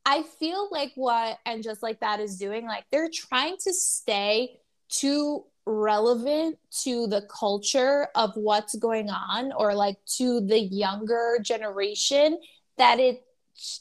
I 0.05 0.23
feel 0.39 0.69
like 0.71 0.93
what 0.95 1.39
and 1.45 1.63
just 1.63 1.83
like 1.83 2.01
that 2.01 2.21
is 2.21 2.39
doing, 2.39 2.67
like, 2.67 2.85
they're 2.93 3.11
trying 3.13 3.57
to 3.65 3.73
stay 3.73 4.61
too 4.89 5.45
relevant 5.67 6.57
to 6.85 7.09
the 7.09 7.23
culture 7.23 8.07
of 8.15 8.31
what's 8.37 8.77
going 8.77 9.11
on 9.11 9.51
or 9.53 9.75
like 9.75 9.97
to 10.17 10.41
the 10.43 10.61
younger 10.61 11.39
generation 11.43 12.39
that 12.79 13.01
it 13.01 13.25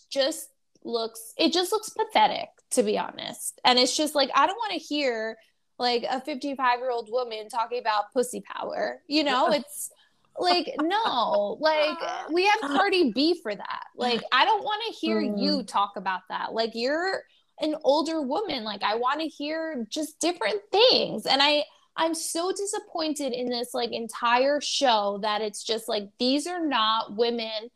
just 0.10 0.50
looks, 0.84 1.34
it 1.38 1.54
just 1.54 1.72
looks 1.72 1.92
pathetic, 1.92 2.50
to 2.72 2.82
be 2.82 2.98
honest. 2.98 3.62
And 3.64 3.78
it's 3.78 3.96
just 3.96 4.16
like, 4.16 4.32
I 4.34 4.48
don't 4.48 4.56
want 4.56 4.74
to 4.74 4.80
hear 4.80 5.38
like 5.78 6.06
a 6.10 6.22
55 6.22 6.80
year 6.80 6.92
old 6.92 7.10
woman 7.12 7.50
talking 7.50 7.80
about 7.80 8.12
pussy 8.14 8.42
power. 8.42 9.02
You 9.08 9.24
know, 9.24 9.50
it's 9.52 9.92
like, 10.38 10.74
no, 10.82 11.58
like 11.60 11.98
we 12.32 12.46
have 12.46 12.62
Cardi 12.62 13.12
B 13.14 13.40
for 13.42 13.56
that. 13.56 13.84
Like, 13.96 14.22
I 14.32 14.46
don't 14.46 14.64
want 14.64 14.82
to 14.88 14.94
hear 14.94 15.20
you 15.20 15.60
mm. 15.60 15.68
talk 15.68 15.94
about 15.96 16.22
that. 16.30 16.54
Like, 16.54 16.72
you're 16.74 17.24
an 17.62 17.76
older 17.84 18.22
woman. 18.22 18.64
Like 18.64 18.84
I 18.84 18.96
want 18.96 19.22
to 19.22 19.28
hear 19.28 19.86
just 19.90 20.20
different 20.20 20.62
things. 20.72 21.26
And 21.26 21.42
I 21.42 21.64
I'm 21.98 22.14
so 22.14 22.52
disappointed 22.52 23.32
in 23.32 23.50
this 23.50 23.74
like 23.74 23.94
entire 23.94 24.60
show 24.60 25.20
that 25.22 25.42
it's 25.42 25.64
just 25.64 25.88
like 25.88 26.10
these 26.20 26.46
are 26.46 26.66
not 26.66 27.16
women 27.16 27.70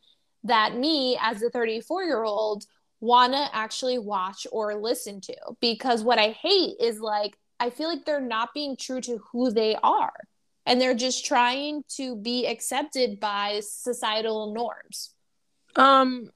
that 0.43 0.75
me 0.75 1.17
as 1.21 1.41
a 1.41 1.49
34 1.49 2.03
year 2.03 2.23
old 2.23 2.65
want 2.99 3.31
to 3.31 3.47
actually 3.53 3.97
watch 3.97 4.45
or 4.51 4.75
listen 4.75 5.21
to 5.21 5.35
because 5.61 6.03
what 6.03 6.19
I 6.19 6.29
hate 6.31 6.75
is 6.81 6.99
like 6.99 7.37
I 7.59 7.69
feel 7.69 7.89
like 7.89 8.05
they're 8.05 8.21
not 8.21 8.53
being 8.53 8.77
true 8.77 9.01
to 9.01 9.19
who 9.31 9.51
they 9.51 9.75
are 9.83 10.13
and 10.65 10.79
they're 10.79 10.95
just 10.95 11.25
trying 11.25 11.83
to 11.97 12.15
be 12.15 12.45
accepted 12.45 13.19
by 13.19 13.59
societal 13.63 14.53
norms. 14.53 15.15
Um 15.75 16.29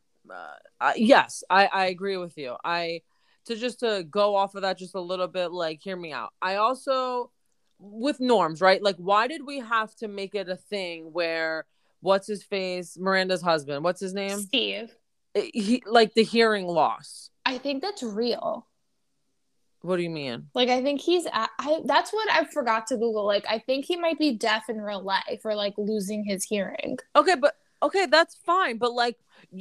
uh, 0.80 0.93
yes, 0.95 1.43
I 1.49 1.67
I 1.67 1.86
agree 1.86 2.17
with 2.17 2.38
you. 2.38 2.55
I 2.63 3.01
to 3.45 3.55
just 3.55 3.82
to 3.82 4.05
go 4.09 4.36
off 4.36 4.55
of 4.55 4.61
that 4.61 4.78
just 4.78 4.95
a 4.95 5.01
little 5.01 5.28
bit 5.28 5.51
like 5.51 5.82
hear 5.82 5.95
me 5.95 6.11
out. 6.11 6.32
I 6.41 6.55
also 6.55 7.32
with 7.80 8.19
norms, 8.19 8.61
right? 8.61 8.82
Like 8.82 8.95
why 8.97 9.28
did 9.28 9.45
we 9.45 9.59
have 9.59 9.93
to 9.97 10.07
make 10.07 10.34
it 10.36 10.49
a 10.49 10.55
thing 10.55 11.11
where 11.13 11.65
what's 12.01 12.28
his 12.28 12.43
face, 12.43 12.97
Miranda's 12.97 13.41
husband, 13.41 13.84
what's 13.84 14.01
his 14.01 14.13
name? 14.13 14.39
Steve. 14.39 14.95
He 15.36 15.84
like 15.86 16.13
the 16.13 16.24
hearing 16.24 16.67
loss. 16.67 17.30
I 17.45 17.57
think 17.57 17.82
that's 17.82 18.03
real. 18.03 18.67
What 19.84 19.97
do 19.97 20.03
you 20.03 20.09
mean? 20.09 20.47
Like 20.55 20.69
I 20.69 20.81
think 20.81 21.01
he's 21.01 21.27
I 21.34 21.49
that's 21.84 22.13
what 22.13 22.31
I 22.31 22.45
forgot 22.45 22.88
to 22.88 22.95
google. 22.95 23.25
Like 23.25 23.45
I 23.49 23.59
think 23.59 23.84
he 23.84 23.97
might 23.97 24.17
be 24.17 24.31
deaf 24.31 24.69
in 24.69 24.79
real 24.79 25.03
life 25.03 25.41
or 25.43 25.55
like 25.55 25.73
losing 25.77 26.23
his 26.23 26.45
hearing. 26.45 26.97
Okay, 27.17 27.36
but 27.36 27.55
okay, 27.84 28.05
that's 28.05 28.36
fine, 28.45 28.77
but 28.77 28.93
like 28.93 29.17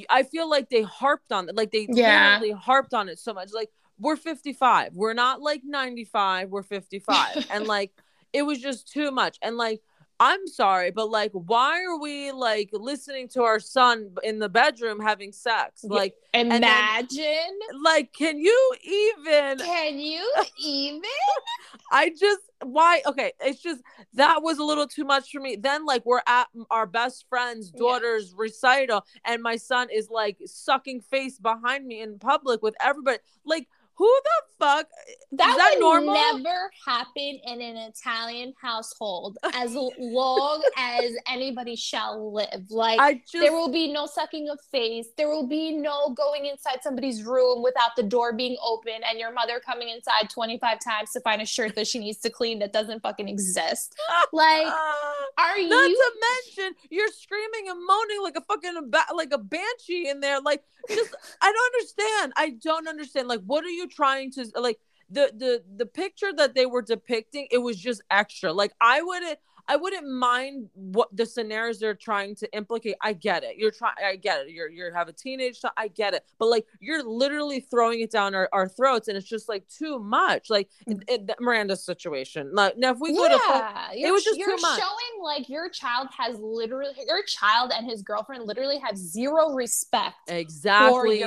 I 0.08 0.22
feel 0.22 0.48
like 0.48 0.70
they 0.70 0.82
harped 0.82 1.32
on 1.32 1.48
it. 1.48 1.56
Like 1.56 1.72
they 1.72 1.88
yeah. 1.90 2.40
harped 2.54 2.94
on 2.94 3.08
it 3.08 3.18
so 3.18 3.34
much. 3.34 3.52
Like 3.52 3.70
we're 3.98 4.14
55. 4.14 4.94
We're 4.94 5.12
not 5.12 5.42
like 5.42 5.62
95, 5.64 6.50
we're 6.50 6.62
55. 6.62 7.48
and 7.50 7.66
like 7.66 7.90
it 8.32 8.42
was 8.42 8.60
just 8.60 8.92
too 8.92 9.10
much. 9.10 9.38
And 9.42 9.56
like 9.56 9.82
I'm 10.24 10.46
sorry, 10.46 10.92
but 10.92 11.10
like, 11.10 11.32
why 11.32 11.82
are 11.82 11.98
we 11.98 12.30
like 12.30 12.70
listening 12.72 13.26
to 13.30 13.42
our 13.42 13.58
son 13.58 14.12
in 14.22 14.38
the 14.38 14.48
bedroom 14.48 15.00
having 15.00 15.32
sex? 15.32 15.82
Like, 15.82 16.14
imagine. 16.32 17.08
Then, 17.16 17.82
like, 17.82 18.12
can 18.12 18.38
you 18.38 18.72
even? 18.84 19.58
Can 19.58 19.98
you 19.98 20.32
even? 20.64 21.02
I 21.90 22.10
just 22.10 22.42
why? 22.62 23.02
Okay, 23.04 23.32
it's 23.40 23.60
just 23.60 23.82
that 24.14 24.44
was 24.44 24.58
a 24.58 24.64
little 24.64 24.86
too 24.86 25.02
much 25.02 25.32
for 25.32 25.40
me. 25.40 25.56
Then, 25.56 25.84
like, 25.84 26.06
we're 26.06 26.22
at 26.28 26.46
our 26.70 26.86
best 26.86 27.26
friend's 27.28 27.72
daughter's 27.72 28.28
yeah. 28.28 28.42
recital, 28.42 29.04
and 29.24 29.42
my 29.42 29.56
son 29.56 29.88
is 29.92 30.08
like 30.08 30.38
sucking 30.46 31.00
face 31.00 31.40
behind 31.40 31.84
me 31.84 32.00
in 32.00 32.20
public 32.20 32.62
with 32.62 32.76
everybody. 32.80 33.18
Like, 33.44 33.66
who 33.94 34.20
the 34.24 34.42
fuck? 34.58 34.86
That, 35.32 35.50
is 35.50 35.56
that 35.56 35.70
would 35.74 35.80
normal? 35.80 36.14
never 36.14 36.70
happen 36.86 37.40
in 37.44 37.60
an 37.60 37.76
Italian 37.76 38.54
household 38.60 39.38
as 39.54 39.74
long 39.74 40.62
as 40.78 41.12
anybody 41.28 41.76
shall 41.76 42.32
live. 42.32 42.70
Like 42.70 43.26
just, 43.26 43.42
there 43.42 43.52
will 43.52 43.70
be 43.70 43.92
no 43.92 44.06
sucking 44.06 44.48
of 44.48 44.58
face. 44.70 45.08
There 45.16 45.28
will 45.28 45.46
be 45.46 45.72
no 45.72 46.10
going 46.10 46.46
inside 46.46 46.78
somebody's 46.82 47.22
room 47.22 47.62
without 47.62 47.90
the 47.96 48.02
door 48.02 48.32
being 48.32 48.56
open 48.64 49.00
and 49.08 49.18
your 49.18 49.32
mother 49.32 49.60
coming 49.64 49.88
inside 49.88 50.30
25 50.30 50.78
times 50.80 51.10
to 51.12 51.20
find 51.20 51.42
a 51.42 51.46
shirt 51.46 51.74
that 51.74 51.86
she 51.86 51.98
needs 51.98 52.18
to 52.18 52.30
clean 52.30 52.58
that 52.60 52.72
doesn't 52.72 53.02
fucking 53.02 53.28
exist. 53.28 53.94
Like 54.32 54.66
are 55.36 55.58
you 55.58 55.68
Not 55.68 55.88
to 55.88 56.12
mention 56.56 56.74
you're 56.90 57.08
screaming 57.08 57.68
and 57.68 57.78
moaning 57.86 58.22
like 58.22 58.36
a 58.36 58.40
fucking 58.40 58.90
like 59.14 59.32
a 59.32 59.38
banshee 59.38 60.08
in 60.08 60.20
there 60.20 60.40
like 60.40 60.64
just 60.88 61.14
I 61.40 61.52
don't 61.52 61.74
understand. 61.74 62.32
I 62.36 62.50
don't 62.62 62.88
understand. 62.88 63.28
Like 63.28 63.40
what 63.46 63.64
are 63.64 63.70
you 63.70 63.88
trying 63.94 64.30
to 64.32 64.46
like 64.56 64.78
the 65.10 65.32
the 65.36 65.62
the 65.76 65.86
picture 65.86 66.32
that 66.36 66.54
they 66.54 66.66
were 66.66 66.82
depicting 66.82 67.46
it 67.50 67.58
was 67.58 67.76
just 67.78 68.02
extra. 68.10 68.52
Like 68.52 68.72
i 68.80 69.02
wouldn't 69.02 69.38
I 69.68 69.76
wouldn't 69.76 70.08
mind 70.08 70.68
what 70.74 71.08
the 71.12 71.26
scenarios 71.26 71.78
they're 71.78 71.94
trying 71.94 72.34
to 72.36 72.56
implicate. 72.56 72.96
I 73.00 73.12
get 73.12 73.44
it. 73.44 73.56
You're 73.56 73.70
trying. 73.70 73.94
I 74.04 74.16
get 74.16 74.46
it. 74.46 74.50
You're 74.50 74.68
you 74.68 74.90
have 74.92 75.08
a 75.08 75.12
teenage. 75.12 75.60
Child, 75.60 75.74
I 75.76 75.88
get 75.88 76.14
it. 76.14 76.24
But 76.38 76.46
like 76.46 76.66
you're 76.80 77.02
literally 77.02 77.60
throwing 77.60 78.00
it 78.00 78.10
down 78.10 78.34
our, 78.34 78.48
our 78.52 78.68
throats, 78.68 79.08
and 79.08 79.16
it's 79.16 79.28
just 79.28 79.48
like 79.48 79.66
too 79.68 79.98
much. 79.98 80.50
Like 80.50 80.68
mm. 80.88 81.02
it, 81.08 81.30
it, 81.30 81.36
Miranda's 81.40 81.84
situation. 81.84 82.50
Like 82.52 82.76
now, 82.76 82.92
if 82.92 82.98
we 83.00 83.14
go 83.14 83.24
yeah, 83.24 83.88
to, 83.92 83.98
it 83.98 84.12
was 84.12 84.24
just 84.24 84.38
you're 84.38 84.56
too 84.56 84.62
much. 84.62 84.78
showing 84.78 85.22
like 85.22 85.48
your 85.48 85.68
child 85.70 86.08
has 86.16 86.38
literally 86.40 86.92
your 87.06 87.22
child 87.24 87.72
and 87.74 87.88
his 87.88 88.02
girlfriend 88.02 88.44
literally 88.46 88.78
have 88.78 88.96
zero 88.96 89.52
respect. 89.52 90.16
Exactly. 90.28 91.22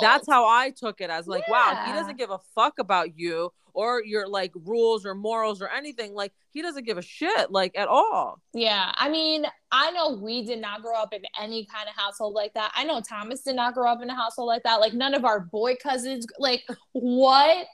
That's 0.00 0.28
how 0.28 0.46
I 0.46 0.70
took 0.70 1.00
it 1.00 1.10
as 1.10 1.26
like, 1.26 1.44
yeah. 1.48 1.52
wow, 1.52 1.84
he 1.86 1.92
doesn't 1.92 2.18
give 2.18 2.30
a 2.30 2.38
fuck 2.54 2.78
about 2.78 3.18
you 3.18 3.52
or 3.76 4.02
your 4.02 4.26
like 4.26 4.52
rules 4.64 5.04
or 5.04 5.14
morals 5.14 5.60
or 5.60 5.68
anything. 5.68 6.14
Like 6.14 6.32
he 6.50 6.62
doesn't 6.62 6.86
give 6.86 6.96
a 6.96 7.02
shit 7.02 7.52
like 7.52 7.76
at 7.76 7.88
all. 7.88 8.40
Yeah. 8.54 8.90
I 8.94 9.10
mean, 9.10 9.44
I 9.70 9.90
know 9.90 10.10
we 10.10 10.44
did 10.44 10.60
not 10.60 10.82
grow 10.82 10.94
up 10.94 11.12
in 11.12 11.20
any 11.38 11.66
kind 11.66 11.86
of 11.88 11.94
household 11.94 12.32
like 12.32 12.54
that. 12.54 12.72
I 12.74 12.84
know 12.84 13.02
Thomas 13.06 13.42
did 13.42 13.54
not 13.54 13.74
grow 13.74 13.92
up 13.92 14.02
in 14.02 14.08
a 14.08 14.14
household 14.14 14.48
like 14.48 14.62
that. 14.62 14.80
Like 14.80 14.94
none 14.94 15.12
of 15.12 15.26
our 15.26 15.40
boy 15.40 15.76
cousins 15.76 16.26
like 16.38 16.64
what? 16.92 17.66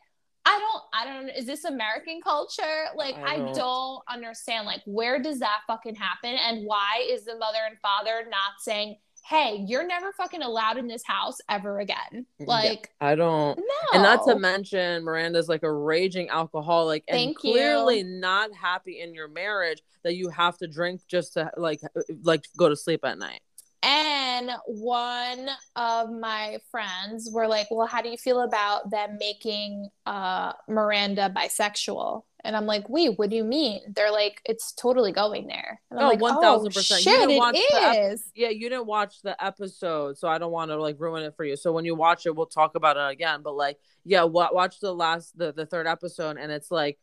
I 0.44 0.58
don't 0.58 0.82
I 0.92 1.04
don't 1.04 1.28
is 1.28 1.46
this 1.46 1.62
American 1.62 2.20
culture? 2.20 2.86
Like 2.96 3.14
I 3.14 3.36
don't. 3.36 3.50
I 3.50 3.52
don't 3.52 4.02
understand 4.08 4.66
like 4.66 4.82
where 4.86 5.22
does 5.22 5.38
that 5.38 5.60
fucking 5.68 5.94
happen 5.94 6.34
and 6.34 6.66
why 6.66 7.06
is 7.08 7.24
the 7.24 7.36
mother 7.36 7.58
and 7.64 7.78
father 7.78 8.24
not 8.28 8.54
saying 8.58 8.96
hey, 9.24 9.64
you're 9.66 9.86
never 9.86 10.12
fucking 10.12 10.42
allowed 10.42 10.78
in 10.78 10.88
this 10.88 11.04
house 11.04 11.38
ever 11.48 11.78
again. 11.78 12.26
Mm, 12.40 12.46
like, 12.46 12.90
yeah, 13.00 13.08
I 13.08 13.14
don't. 13.14 13.56
No. 13.56 13.64
And 13.94 14.02
not 14.02 14.24
to 14.26 14.38
mention, 14.38 15.04
Miranda's 15.04 15.48
like 15.48 15.62
a 15.62 15.72
raging 15.72 16.28
alcoholic 16.28 17.04
and 17.08 17.16
Thank 17.16 17.38
clearly 17.38 17.98
you. 17.98 18.04
not 18.04 18.52
happy 18.52 19.00
in 19.00 19.14
your 19.14 19.28
marriage 19.28 19.82
that 20.02 20.16
you 20.16 20.28
have 20.30 20.58
to 20.58 20.66
drink 20.66 21.02
just 21.06 21.34
to 21.34 21.50
like 21.56 21.80
like 22.22 22.44
go 22.56 22.68
to 22.68 22.76
sleep 22.76 23.04
at 23.04 23.18
night. 23.18 23.40
And 23.84 24.21
one 24.66 25.48
of 25.76 26.10
my 26.10 26.58
friends 26.70 27.30
were 27.32 27.46
like, 27.46 27.68
"Well, 27.70 27.86
how 27.86 28.02
do 28.02 28.08
you 28.08 28.16
feel 28.16 28.40
about 28.40 28.90
them 28.90 29.16
making 29.18 29.88
uh, 30.06 30.52
Miranda 30.68 31.32
bisexual?" 31.34 32.22
And 32.44 32.56
I'm 32.56 32.66
like, 32.66 32.88
"Wait, 32.88 33.18
what 33.18 33.30
do 33.30 33.36
you 33.36 33.44
mean?" 33.44 33.80
They're 33.94 34.12
like, 34.12 34.40
"It's 34.44 34.72
totally 34.72 35.12
going 35.12 35.46
there." 35.46 35.80
And 35.90 36.00
I'm 36.00 36.06
oh, 36.06 36.08
like, 36.10 36.20
one 36.20 36.40
thousand 36.40 36.72
percent. 36.72 37.02
Shit, 37.02 37.30
it 37.30 37.96
is. 37.96 38.20
Ep- 38.20 38.32
yeah, 38.34 38.48
you 38.48 38.68
didn't 38.68 38.86
watch 38.86 39.22
the 39.22 39.42
episode, 39.42 40.18
so 40.18 40.28
I 40.28 40.38
don't 40.38 40.52
want 40.52 40.70
to 40.70 40.76
like 40.80 40.96
ruin 40.98 41.22
it 41.22 41.34
for 41.36 41.44
you. 41.44 41.56
So 41.56 41.72
when 41.72 41.84
you 41.84 41.94
watch 41.94 42.26
it, 42.26 42.34
we'll 42.34 42.46
talk 42.46 42.74
about 42.74 42.96
it 42.96 43.12
again. 43.12 43.42
But 43.42 43.54
like, 43.54 43.78
yeah, 44.04 44.24
watch 44.24 44.80
the 44.80 44.92
last 44.92 45.36
the 45.36 45.52
the 45.52 45.66
third 45.66 45.86
episode, 45.86 46.36
and 46.36 46.50
it's 46.50 46.70
like, 46.70 46.98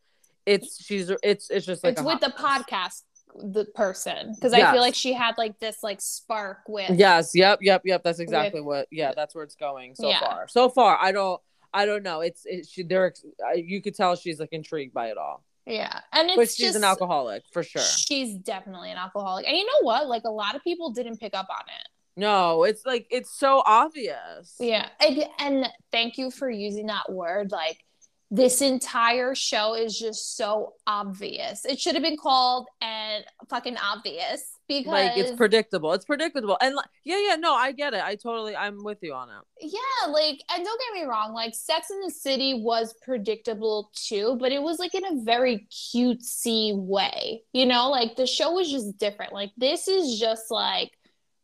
it's 0.46 0.84
she's 0.84 1.12
it's 1.24 1.50
it's 1.50 1.66
just 1.66 1.84
like 1.84 1.94
it's 1.94 2.02
with 2.02 2.20
the 2.22 2.34
podcast 2.38 3.04
the 3.36 3.66
person 3.66 4.34
because 4.36 4.54
yes. 4.54 4.68
I 4.68 4.72
feel 4.72 4.82
like 4.82 4.96
she 4.96 5.14
had 5.14 5.38
like 5.38 5.60
this 5.60 5.84
like 5.84 6.02
spark 6.02 6.60
with 6.68 6.92
yes 6.92 7.32
yep 7.34 7.60
yep 7.62 7.82
yep 7.86 8.04
that's 8.04 8.20
exactly 8.20 8.62
with, 8.62 8.68
what 8.68 8.88
yeah 8.92 9.14
that's 9.16 9.36
where 9.36 9.44
it's 9.44 9.56
going 9.56 9.96
so 9.96 10.10
yeah. 10.10 10.20
far. 10.20 10.48
So 10.48 10.70
far 10.70 10.98
I 11.00 11.12
don't 11.12 11.42
I 11.74 11.86
don't 11.86 12.04
know 12.04 12.22
it's 12.22 12.46
it, 12.46 12.68
she 12.68 12.84
they're 12.84 13.14
you 13.56 13.82
could 13.82 13.96
tell 13.96 14.16
she's 14.16 14.40
like 14.40 14.50
intrigued 14.52 14.94
by 14.94 15.08
it 15.08 15.18
all. 15.18 15.44
Yeah 15.66 16.00
and 16.12 16.30
it's 16.30 16.36
but 16.36 16.50
she's 16.50 16.68
just, 16.68 16.78
an 16.78 16.84
alcoholic 16.84 17.44
for 17.52 17.64
sure. 17.64 17.82
She's 17.82 18.36
definitely 18.36 18.92
an 18.92 18.98
alcoholic 18.98 19.48
and 19.48 19.56
you 19.56 19.66
know 19.66 19.82
what 19.82 20.08
like 20.08 20.24
a 20.26 20.32
lot 20.32 20.56
of 20.56 20.64
people 20.64 20.92
didn't 20.92 21.20
pick 21.20 21.36
up 21.36 21.48
on 21.50 21.64
it. 21.68 21.88
No 22.18 22.64
it's 22.64 22.86
like 22.86 23.08
it's 23.12 23.32
so 23.32 23.64
obvious. 23.66 24.56
Yeah 24.60 24.90
and, 25.00 25.24
and 25.40 25.70
thank 25.92 26.18
you 26.18 26.32
for 26.32 26.50
using 26.50 26.88
that 26.88 27.12
word 27.12 27.52
like 27.52 27.84
this 28.32 28.62
entire 28.62 29.34
show 29.34 29.74
is 29.74 29.98
just 29.98 30.38
so 30.38 30.74
obvious. 30.86 31.66
It 31.66 31.80
should 31.80 31.96
have 31.96 32.04
been 32.04 32.18
called 32.18 32.68
and 32.80 33.24
fucking 33.50 33.78
obvious 33.78 34.44
because 34.68 34.92
like 34.92 35.18
it's 35.18 35.36
predictable. 35.36 35.94
It's 35.94 36.06
predictable. 36.06 36.56
And 36.62 36.76
like, 36.76 36.86
yeah, 37.04 37.20
yeah, 37.20 37.36
no, 37.38 37.56
I 37.56 37.72
get 37.72 37.96
it. 37.96 38.04
I 38.04 38.16
totally 38.16 38.56
I'm 38.56 38.84
with 38.84 39.00
you 39.02 39.14
on 39.14 39.30
it. 39.30 39.36
Yeah, 39.62 40.12
like 40.12 40.42
and 40.54 40.64
don't 40.64 40.80
get 40.80 41.02
me 41.02 41.08
wrong, 41.10 41.34
like 41.34 41.56
Sex 41.56 41.90
in 41.90 42.02
the 42.02 42.12
City 42.12 42.62
was 42.64 42.94
predictable 43.02 43.90
too, 43.96 44.38
but 44.40 44.52
it 44.52 44.62
was 44.62 44.78
like 44.78 44.94
in 44.94 45.06
a 45.06 45.24
very 45.24 45.68
cutesy 45.72 46.78
way. 46.78 47.42
You 47.52 47.66
know, 47.66 47.90
like 47.90 48.16
the 48.16 48.28
show 48.28 48.52
was 48.52 48.70
just 48.70 49.00
different. 49.00 49.34
Like 49.34 49.52
this 49.58 49.88
is 49.88 50.20
just 50.20 50.52
like 50.52 50.92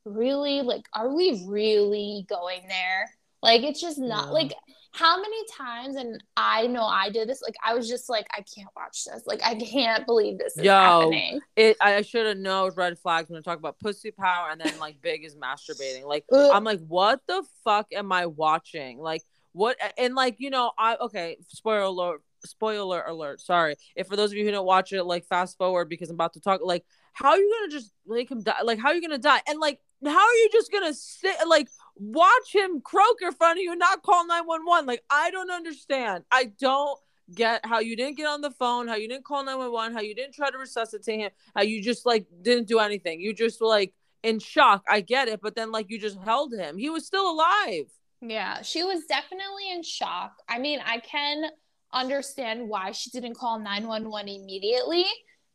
really 0.05 0.61
like 0.61 0.85
are 0.93 1.13
we 1.15 1.43
really 1.47 2.27
going 2.29 2.67
there? 2.67 3.09
Like 3.41 3.63
it's 3.63 3.81
just 3.81 3.97
not 3.97 4.27
yeah. 4.27 4.31
like 4.31 4.53
how 4.95 5.19
many 5.19 5.37
times 5.51 5.97
and 5.97 6.23
I 6.37 6.67
know 6.67 6.83
I 6.83 7.09
did 7.09 7.27
this 7.27 7.41
like 7.41 7.55
I 7.63 7.73
was 7.73 7.89
just 7.89 8.09
like 8.09 8.25
I 8.31 8.37
can't 8.37 8.69
watch 8.77 9.03
this 9.03 9.23
like 9.25 9.41
I 9.43 9.55
can't 9.55 10.05
believe 10.05 10.37
this 10.37 10.57
is 10.57 10.63
Yo, 10.63 10.71
happening. 10.71 11.41
It 11.57 11.75
I 11.81 12.01
should 12.01 12.25
have 12.25 12.37
known 12.37 12.71
red 12.77 12.97
flags 12.97 13.29
when 13.29 13.37
I 13.37 13.41
talk 13.41 13.59
about 13.59 13.77
pussy 13.79 14.11
power 14.11 14.49
and 14.51 14.61
then 14.61 14.79
like 14.79 15.01
big 15.01 15.25
is 15.25 15.35
masturbating. 15.35 16.05
Like 16.05 16.23
I'm 16.31 16.63
like 16.63 16.79
what 16.87 17.19
the 17.27 17.43
fuck 17.65 17.87
am 17.93 18.13
I 18.13 18.27
watching? 18.27 18.99
Like 18.99 19.21
what 19.51 19.75
and 19.97 20.15
like 20.15 20.35
you 20.37 20.49
know 20.49 20.71
I 20.77 20.95
okay 20.95 21.37
spoiler 21.49 21.81
alert 21.81 22.21
spoiler 22.45 23.03
alert 23.03 23.41
sorry 23.41 23.75
if 23.95 24.07
for 24.07 24.15
those 24.15 24.31
of 24.31 24.37
you 24.37 24.45
who 24.45 24.51
don't 24.51 24.65
watch 24.65 24.93
it 24.93 25.03
like 25.03 25.25
fast 25.25 25.57
forward 25.57 25.89
because 25.89 26.09
I'm 26.09 26.15
about 26.15 26.33
to 26.33 26.39
talk 26.39 26.61
like 26.63 26.85
how 27.11 27.29
are 27.29 27.37
you 27.37 27.53
gonna 27.59 27.71
just 27.71 27.91
make 28.07 28.29
him 28.29 28.43
die 28.43 28.61
like 28.63 28.79
how 28.79 28.89
are 28.89 28.95
you 28.95 29.01
gonna 29.01 29.17
die 29.17 29.41
and 29.47 29.59
like 29.59 29.79
how 30.05 30.11
are 30.11 30.33
you 30.35 30.49
just 30.51 30.71
gonna 30.71 30.93
sit 30.93 31.35
like 31.47 31.67
watch 31.95 32.53
him 32.53 32.81
croak 32.81 33.17
in 33.21 33.31
front 33.31 33.59
of 33.59 33.63
you 33.63 33.71
and 33.71 33.79
not 33.79 34.03
call 34.03 34.25
911. 34.27 34.85
Like, 34.85 35.03
I 35.09 35.31
don't 35.31 35.51
understand. 35.51 36.23
I 36.31 36.51
don't 36.59 36.99
get 37.33 37.65
how 37.65 37.79
you 37.79 37.95
didn't 37.95 38.17
get 38.17 38.27
on 38.27 38.41
the 38.41 38.51
phone, 38.51 38.87
how 38.87 38.95
you 38.95 39.07
didn't 39.07 39.25
call 39.25 39.43
911, 39.43 39.93
how 39.93 40.01
you 40.01 40.13
didn't 40.13 40.33
try 40.33 40.51
to 40.51 40.57
resuscitate 40.57 41.19
him, 41.19 41.31
how 41.55 41.63
you 41.63 41.81
just 41.81 42.05
like 42.05 42.27
didn't 42.41 42.67
do 42.67 42.79
anything. 42.79 43.19
You 43.19 43.33
just 43.33 43.59
were 43.61 43.67
like 43.67 43.93
in 44.23 44.39
shock. 44.39 44.83
I 44.89 45.01
get 45.01 45.27
it, 45.27 45.39
but 45.41 45.55
then 45.55 45.71
like 45.71 45.89
you 45.89 45.99
just 45.99 46.19
held 46.19 46.53
him. 46.53 46.77
He 46.77 46.89
was 46.89 47.05
still 47.05 47.29
alive. 47.29 47.85
Yeah, 48.21 48.61
she 48.61 48.83
was 48.83 49.05
definitely 49.05 49.71
in 49.71 49.83
shock. 49.83 50.33
I 50.47 50.59
mean, 50.59 50.79
I 50.85 50.99
can 50.99 51.45
understand 51.93 52.67
why 52.67 52.91
she 52.91 53.09
didn't 53.09 53.35
call 53.35 53.59
911 53.59 54.27
immediately 54.29 55.05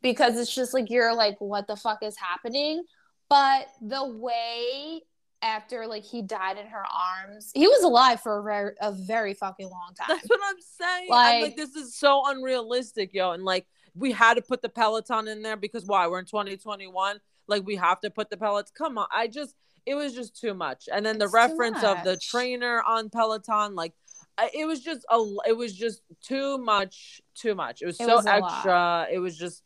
because 0.01 0.37
it's 0.37 0.53
just 0.53 0.73
like 0.73 0.89
you're 0.89 1.13
like 1.13 1.35
what 1.39 1.67
the 1.67 1.75
fuck 1.75 2.03
is 2.03 2.17
happening? 2.17 2.83
But 3.29 3.67
the 3.81 4.05
way 4.05 5.01
after 5.41 5.87
like 5.87 6.03
he 6.03 6.21
died 6.21 6.57
in 6.57 6.67
her 6.67 6.83
arms. 6.83 7.51
He 7.53 7.67
was 7.67 7.83
alive 7.83 8.21
for 8.21 8.39
a 8.39 8.43
very, 8.43 8.73
a 8.81 8.91
very 8.91 9.33
fucking 9.33 9.69
long 9.69 9.93
time. 9.97 10.07
That's 10.09 10.27
what 10.27 10.39
I'm 10.45 10.55
saying. 10.59 11.09
Like, 11.09 11.35
I'm 11.35 11.41
like, 11.41 11.55
this 11.55 11.75
is 11.75 11.95
so 11.95 12.23
unrealistic, 12.25 13.13
yo. 13.13 13.31
And 13.31 13.43
like, 13.43 13.65
we 13.95 14.11
had 14.11 14.35
to 14.35 14.41
put 14.41 14.61
the 14.61 14.69
Peloton 14.69 15.27
in 15.27 15.41
there 15.41 15.57
because 15.57 15.85
why? 15.85 16.07
We're 16.07 16.19
in 16.19 16.25
2021. 16.25 17.19
Like, 17.47 17.65
we 17.65 17.75
have 17.75 17.99
to 18.01 18.09
put 18.09 18.29
the 18.29 18.37
pellets. 18.37 18.71
Come 18.71 18.97
on. 18.97 19.07
I 19.13 19.27
just, 19.27 19.55
it 19.85 19.95
was 19.95 20.13
just 20.13 20.39
too 20.39 20.53
much. 20.53 20.87
And 20.91 21.05
then 21.05 21.17
the 21.17 21.25
it's 21.25 21.33
reference 21.33 21.83
of 21.83 22.03
the 22.03 22.17
trainer 22.17 22.81
on 22.83 23.09
Peloton, 23.09 23.75
like, 23.75 23.93
it 24.53 24.65
was 24.65 24.79
just 24.79 25.05
a, 25.09 25.17
it 25.47 25.57
was 25.57 25.73
just 25.73 26.01
too 26.21 26.57
much, 26.57 27.21
too 27.35 27.53
much. 27.53 27.81
It 27.81 27.87
was 27.87 27.99
it 27.99 28.05
so 28.05 28.15
was 28.15 28.25
extra. 28.25 28.71
Lot. 28.71 29.11
It 29.11 29.19
was 29.19 29.37
just, 29.37 29.63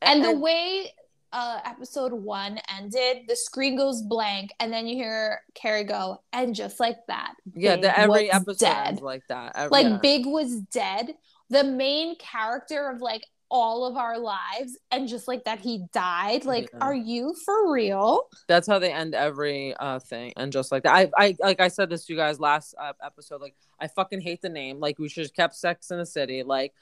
and, 0.00 0.24
and 0.24 0.36
the 0.36 0.40
way 0.40 0.92
uh, 1.32 1.60
episode 1.64 2.12
one 2.12 2.60
ended, 2.74 3.24
the 3.28 3.36
screen 3.36 3.76
goes 3.76 4.02
blank, 4.02 4.52
and 4.60 4.72
then 4.72 4.86
you 4.86 4.96
hear 4.96 5.40
Carrie 5.54 5.84
go, 5.84 6.22
and 6.32 6.54
just 6.54 6.80
like 6.80 6.98
that, 7.08 7.34
yeah, 7.54 7.76
the, 7.76 7.98
every 7.98 8.30
episode 8.30 8.58
dead. 8.58 9.00
like 9.00 9.22
that, 9.28 9.52
every, 9.54 9.70
like 9.70 9.86
yeah. 9.86 9.98
Big 10.00 10.26
was 10.26 10.60
dead. 10.72 11.14
The 11.50 11.64
main 11.64 12.16
character 12.16 12.88
of 12.88 13.00
like 13.00 13.24
all 13.50 13.86
of 13.86 13.96
our 13.96 14.18
lives, 14.18 14.78
and 14.90 15.08
just 15.08 15.28
like 15.28 15.44
that, 15.44 15.60
he 15.60 15.84
died. 15.92 16.44
Like, 16.44 16.70
yeah. 16.72 16.80
are 16.80 16.94
you 16.94 17.34
for 17.44 17.72
real? 17.72 18.28
That's 18.46 18.66
how 18.66 18.78
they 18.78 18.92
end 18.92 19.14
every 19.14 19.74
uh 19.74 19.98
thing, 19.98 20.32
and 20.36 20.52
just 20.52 20.72
like 20.72 20.82
that. 20.84 20.94
I, 20.94 21.10
I, 21.16 21.36
like 21.40 21.60
I 21.60 21.68
said 21.68 21.90
this 21.90 22.04
to 22.06 22.12
you 22.12 22.18
guys 22.18 22.40
last 22.40 22.74
uh, 22.78 22.92
episode. 23.02 23.40
Like, 23.40 23.54
I 23.80 23.88
fucking 23.88 24.20
hate 24.20 24.42
the 24.42 24.48
name. 24.48 24.80
Like, 24.80 24.98
we 24.98 25.08
should 25.08 25.24
have 25.24 25.34
kept 25.34 25.54
Sex 25.54 25.90
in 25.90 25.98
the 25.98 26.06
City. 26.06 26.42
Like, 26.42 26.74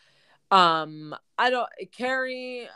um, 0.51 1.15
I 1.39 1.51
don't 1.51 1.69
Carrie 1.93 2.69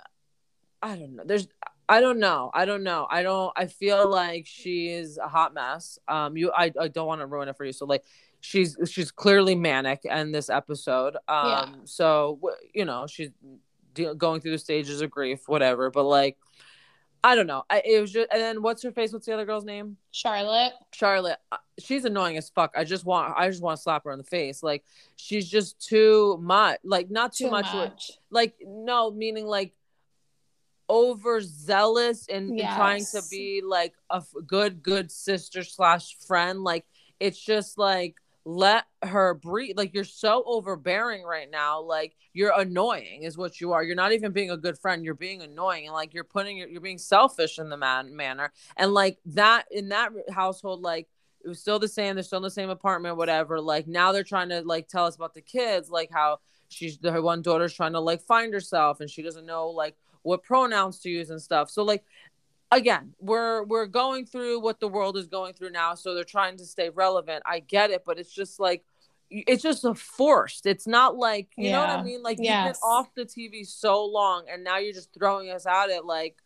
I 0.82 0.96
don't 0.96 1.16
know. 1.16 1.22
There's 1.24 1.48
I 1.88 2.00
don't 2.00 2.18
know. 2.18 2.50
I 2.54 2.64
don't 2.64 2.82
know. 2.82 3.06
I 3.10 3.22
don't 3.22 3.52
I 3.56 3.66
feel 3.66 4.08
like 4.08 4.46
she's 4.46 5.18
a 5.18 5.28
hot 5.28 5.54
mess. 5.54 5.98
Um 6.08 6.36
you 6.36 6.52
I, 6.52 6.72
I 6.80 6.88
don't 6.88 7.06
want 7.06 7.20
to 7.20 7.26
ruin 7.26 7.48
it 7.48 7.56
for 7.56 7.64
you. 7.64 7.72
So 7.72 7.86
like 7.86 8.04
she's 8.40 8.76
she's 8.90 9.10
clearly 9.10 9.54
manic 9.54 10.04
in 10.04 10.32
this 10.32 10.50
episode. 10.50 11.16
Um 11.28 11.46
yeah. 11.46 11.66
so 11.84 12.40
you 12.74 12.84
know, 12.84 13.06
she's 13.06 13.30
de- 13.94 14.14
going 14.14 14.40
through 14.40 14.52
the 14.52 14.58
stages 14.58 15.00
of 15.00 15.10
grief 15.10 15.48
whatever, 15.48 15.90
but 15.90 16.04
like 16.04 16.36
I 17.22 17.34
don't 17.34 17.46
know. 17.46 17.64
I, 17.68 17.82
it 17.84 18.00
was 18.00 18.12
just, 18.12 18.28
and 18.32 18.40
then 18.40 18.62
what's 18.62 18.82
her 18.82 18.92
face? 18.92 19.12
What's 19.12 19.26
the 19.26 19.34
other 19.34 19.44
girl's 19.44 19.64
name? 19.64 19.98
Charlotte. 20.10 20.72
Charlotte. 20.92 21.36
Uh, 21.52 21.58
she's 21.78 22.06
annoying 22.06 22.38
as 22.38 22.48
fuck. 22.48 22.72
I 22.74 22.84
just 22.84 23.04
want, 23.04 23.34
I 23.36 23.48
just 23.48 23.62
want 23.62 23.76
to 23.76 23.82
slap 23.82 24.04
her 24.04 24.12
in 24.12 24.18
the 24.18 24.24
face. 24.24 24.62
Like 24.62 24.84
she's 25.16 25.48
just 25.48 25.86
too 25.86 26.38
much. 26.40 26.78
Like 26.82 27.10
not 27.10 27.34
too, 27.34 27.44
too 27.44 27.50
much. 27.50 27.72
much. 27.74 28.12
Like 28.30 28.54
no, 28.64 29.10
meaning 29.10 29.46
like 29.46 29.74
overzealous 30.90 32.26
in, 32.26 32.58
yes. 32.58 32.70
in 32.70 32.76
trying 32.76 33.04
to 33.12 33.22
be 33.30 33.62
like 33.64 33.94
a 34.10 34.16
f- 34.16 34.34
good 34.46 34.82
good 34.82 35.10
sister 35.10 35.62
slash 35.62 36.16
friend. 36.26 36.64
Like 36.64 36.84
it's 37.20 37.38
just 37.38 37.78
like 37.78 38.16
let 38.44 38.86
her 39.02 39.34
breathe. 39.34 39.76
Like 39.78 39.94
you're 39.94 40.04
so 40.04 40.42
overbearing 40.44 41.22
right 41.22 41.48
now. 41.50 41.80
Like 41.80 42.16
you're 42.32 42.58
annoying 42.58 43.22
is 43.22 43.38
what 43.38 43.60
you 43.60 43.72
are. 43.72 43.82
You're 43.82 43.94
not 43.96 44.12
even 44.12 44.32
being 44.32 44.50
a 44.50 44.56
good 44.56 44.78
friend. 44.78 45.04
You're 45.04 45.14
being 45.14 45.42
annoying. 45.42 45.86
And 45.86 45.94
like 45.94 46.12
you're 46.12 46.24
putting 46.24 46.56
you're 46.58 46.80
being 46.80 46.98
selfish 46.98 47.58
in 47.58 47.68
the 47.68 47.76
man 47.76 48.14
manner. 48.14 48.52
And 48.76 48.92
like 48.92 49.18
that 49.26 49.66
in 49.70 49.90
that 49.90 50.10
household 50.30 50.82
like 50.82 51.08
it 51.42 51.48
was 51.48 51.60
still 51.60 51.78
the 51.78 51.88
same. 51.88 52.16
They're 52.16 52.24
still 52.24 52.38
in 52.38 52.42
the 52.42 52.50
same 52.50 52.70
apartment 52.70 53.16
whatever. 53.16 53.60
Like 53.60 53.86
now 53.86 54.12
they're 54.12 54.24
trying 54.24 54.48
to 54.48 54.62
like 54.62 54.88
tell 54.88 55.06
us 55.06 55.16
about 55.16 55.34
the 55.34 55.40
kids 55.40 55.88
like 55.88 56.10
how 56.10 56.38
she's 56.68 56.98
her 57.02 57.22
one 57.22 57.42
daughter's 57.42 57.74
trying 57.74 57.92
to 57.92 58.00
like 58.00 58.22
find 58.22 58.52
herself 58.52 59.00
and 59.00 59.10
she 59.10 59.22
doesn't 59.22 59.46
know 59.46 59.68
like 59.68 59.96
what 60.22 60.42
pronouns 60.42 60.98
to 61.00 61.10
use 61.10 61.30
and 61.30 61.40
stuff. 61.40 61.70
So 61.70 61.82
like 61.82 62.04
again, 62.70 63.14
we're 63.20 63.64
we're 63.64 63.86
going 63.86 64.26
through 64.26 64.60
what 64.60 64.80
the 64.80 64.88
world 64.88 65.16
is 65.16 65.26
going 65.26 65.54
through 65.54 65.70
now, 65.70 65.94
so 65.94 66.14
they're 66.14 66.24
trying 66.24 66.56
to 66.58 66.64
stay 66.64 66.90
relevant. 66.90 67.42
I 67.46 67.60
get 67.60 67.90
it, 67.90 68.02
but 68.06 68.18
it's 68.18 68.32
just 68.32 68.60
like 68.60 68.84
it's 69.30 69.62
just 69.62 69.84
a 69.84 69.94
forced. 69.94 70.66
It's 70.66 70.86
not 70.86 71.16
like 71.16 71.48
you 71.56 71.66
yeah. 71.66 71.72
know 71.72 71.80
what 71.80 71.90
I 71.90 72.02
mean. 72.02 72.22
Like 72.22 72.38
yes. 72.40 72.66
you've 72.66 72.74
been 72.74 72.80
off 72.82 73.14
the 73.14 73.24
TV 73.24 73.66
so 73.66 74.04
long, 74.04 74.46
and 74.50 74.64
now 74.64 74.78
you're 74.78 74.92
just 74.92 75.12
throwing 75.14 75.50
us 75.50 75.66
at 75.66 75.90
it. 75.90 76.04
Like 76.04 76.36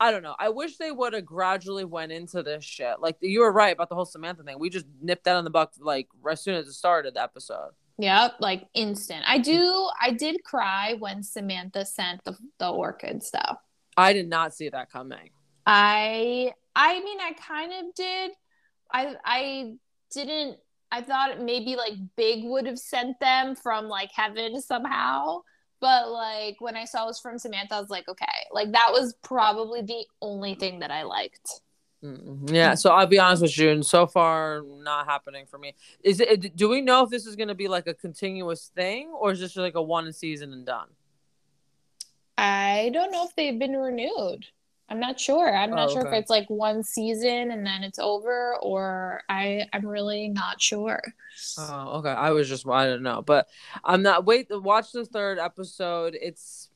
I 0.00 0.10
don't 0.10 0.22
know. 0.22 0.34
I 0.38 0.48
wish 0.48 0.78
they 0.78 0.90
would 0.90 1.12
have 1.12 1.24
gradually 1.24 1.84
went 1.84 2.10
into 2.10 2.42
this 2.42 2.64
shit. 2.64 3.00
Like 3.00 3.18
you 3.20 3.40
were 3.40 3.52
right 3.52 3.72
about 3.72 3.88
the 3.88 3.94
whole 3.94 4.04
Samantha 4.04 4.42
thing. 4.42 4.58
We 4.58 4.70
just 4.70 4.86
nipped 5.00 5.24
that 5.24 5.36
on 5.36 5.44
the 5.44 5.50
buck 5.50 5.72
like 5.78 6.08
as 6.28 6.42
soon 6.42 6.54
as 6.54 6.66
it 6.66 6.72
started 6.72 7.14
the 7.14 7.22
episode. 7.22 7.70
Yep, 7.98 8.36
like 8.40 8.66
instant. 8.74 9.24
I 9.26 9.38
mm. 9.38 9.44
do. 9.44 9.88
I 10.00 10.12
did 10.12 10.42
cry 10.44 10.94
when 10.98 11.22
Samantha 11.22 11.84
sent 11.84 12.24
the 12.24 12.36
the 12.58 12.68
orchids, 12.68 13.30
though. 13.30 13.56
I 13.96 14.12
did 14.12 14.28
not 14.28 14.54
see 14.54 14.68
that 14.68 14.90
coming. 14.90 15.30
I 15.66 16.52
I 16.74 17.00
mean, 17.00 17.20
I 17.20 17.32
kind 17.34 17.72
of 17.72 17.94
did. 17.94 18.32
I 18.92 19.14
I 19.24 19.74
didn't. 20.12 20.58
I 20.90 21.00
thought 21.00 21.40
maybe 21.40 21.76
like 21.76 21.94
Big 22.16 22.44
would 22.44 22.66
have 22.66 22.78
sent 22.78 23.18
them 23.20 23.54
from 23.54 23.86
like 23.86 24.10
heaven 24.14 24.60
somehow. 24.60 25.42
But 25.80 26.10
like 26.10 26.60
when 26.60 26.76
I 26.76 26.84
saw 26.84 27.04
it 27.04 27.08
was 27.08 27.20
from 27.20 27.38
Samantha, 27.38 27.74
I 27.74 27.80
was 27.80 27.90
like, 27.90 28.08
okay, 28.08 28.26
like 28.52 28.72
that 28.72 28.90
was 28.92 29.14
probably 29.22 29.82
the 29.82 30.04
only 30.20 30.54
thing 30.54 30.78
that 30.80 30.92
I 30.92 31.02
liked. 31.02 31.60
Mm-hmm. 32.02 32.54
Yeah, 32.54 32.74
so 32.74 32.90
I'll 32.90 33.06
be 33.06 33.18
honest 33.18 33.42
with 33.42 33.56
you, 33.56 33.70
and 33.70 33.86
so 33.86 34.06
far 34.06 34.62
not 34.66 35.06
happening 35.06 35.46
for 35.46 35.58
me. 35.58 35.74
Is 36.02 36.20
it? 36.20 36.56
Do 36.56 36.68
we 36.68 36.80
know 36.80 37.04
if 37.04 37.10
this 37.10 37.26
is 37.26 37.36
going 37.36 37.48
to 37.48 37.54
be 37.54 37.68
like 37.68 37.86
a 37.86 37.94
continuous 37.94 38.72
thing, 38.74 39.12
or 39.18 39.30
is 39.30 39.40
this 39.40 39.56
like 39.56 39.76
a 39.76 39.82
one 39.82 40.12
season 40.12 40.52
and 40.52 40.66
done? 40.66 40.88
I 42.36 42.90
don't 42.92 43.12
know 43.12 43.24
if 43.24 43.36
they've 43.36 43.58
been 43.58 43.76
renewed. 43.76 44.46
I'm 44.88 45.00
not 45.00 45.18
sure. 45.18 45.56
I'm 45.56 45.70
not 45.70 45.88
oh, 45.90 45.92
sure 45.92 46.06
if 46.06 46.12
it's 46.12 46.28
like 46.28 46.50
one 46.50 46.82
season 46.82 47.50
and 47.50 47.64
then 47.64 47.82
it's 47.82 47.98
over, 47.98 48.56
or 48.60 49.22
I 49.28 49.66
I'm 49.72 49.86
really 49.86 50.28
not 50.28 50.60
sure. 50.60 51.00
Oh, 51.56 51.98
okay. 51.98 52.10
I 52.10 52.30
was 52.30 52.48
just 52.48 52.68
I 52.68 52.86
don't 52.86 53.02
know, 53.02 53.22
but 53.22 53.48
I'm 53.84 54.02
not. 54.02 54.26
Wait, 54.26 54.48
watch 54.50 54.92
the 54.92 55.06
third 55.06 55.38
episode. 55.38 56.14
It's 56.20 56.68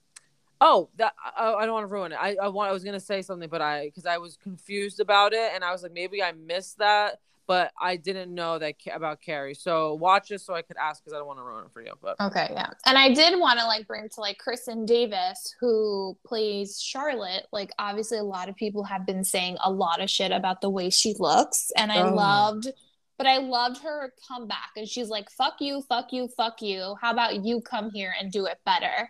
Oh, 0.61 0.89
that 0.97 1.15
I, 1.37 1.53
I 1.53 1.67
don't 1.67 1.75
want 1.75 1.85
to 1.89 1.93
ruin 1.93 2.13
it. 2.13 2.19
I, 2.21 2.37
I 2.43 2.49
want 2.49 2.71
I 2.71 2.73
was 2.73 2.85
gonna 2.85 3.01
say 3.01 3.23
something, 3.23 3.49
but 3.49 3.61
I 3.61 3.87
because 3.87 4.07
I 4.07 4.19
was 4.19 4.37
confused 4.37 5.01
about 5.01 5.33
it, 5.33 5.51
and 5.55 5.63
I 5.63 5.73
was 5.73 5.83
like 5.83 5.93
maybe 5.93 6.23
I 6.23 6.33
missed 6.33 6.79
that, 6.79 7.21
but 7.47 7.73
I 7.81 7.97
didn't 7.97 8.35
know 8.35 8.59
that 8.59 8.75
about 8.93 9.21
Carrie. 9.21 9.55
So 9.55 9.95
watch 9.95 10.31
it 10.31 10.41
so 10.41 10.55
I 10.55 10.63
could 10.63 10.77
ask 10.77 11.03
because 11.03 11.15
I 11.15 11.19
don't 11.19 11.27
want 11.27 11.39
to 11.39 11.45
ruin 11.45 11.65
it 11.67 11.73
for 11.73 11.83
you. 11.83 11.93
But 12.03 12.17
okay, 12.21 12.49
yeah. 12.53 12.71
And 12.87 12.97
I 12.97 13.13
did 13.13 13.39
want 13.39 13.59
to 13.61 13.67
like 13.67 13.87
bring 13.87 14.09
to 14.09 14.21
like 14.21 14.39
Kristin 14.45 14.87
Davis 14.87 15.55
who 15.61 16.17
plays 16.27 16.81
Charlotte. 16.81 17.47
Like 17.53 17.71
obviously 17.79 18.19
a 18.19 18.25
lot 18.25 18.49
of 18.49 18.57
people 18.57 18.85
have 18.85 19.07
been 19.07 19.25
saying 19.25 19.59
a 19.63 19.71
lot 19.71 20.03
of 20.03 20.09
shit 20.11 20.33
about 20.33 20.61
the 20.61 20.71
way 20.71 20.91
she 20.91 21.15
looks, 21.19 21.71
and 21.77 21.93
I 21.93 22.01
oh. 22.01 22.15
loved. 22.15 22.69
But 23.19 23.27
I 23.27 23.39
loved 23.39 23.83
her 23.83 24.13
comeback, 24.29 24.73
and 24.77 24.87
she's 24.87 25.09
like, 25.09 25.31
"Fuck 25.31 25.55
you, 25.61 25.81
fuck 25.89 26.13
you, 26.13 26.29
fuck 26.29 26.61
you. 26.61 26.97
How 27.01 27.13
about 27.13 27.45
you 27.45 27.63
come 27.63 27.91
here 27.91 28.15
and 28.21 28.31
do 28.31 28.45
it 28.45 28.59
better?" 28.67 29.09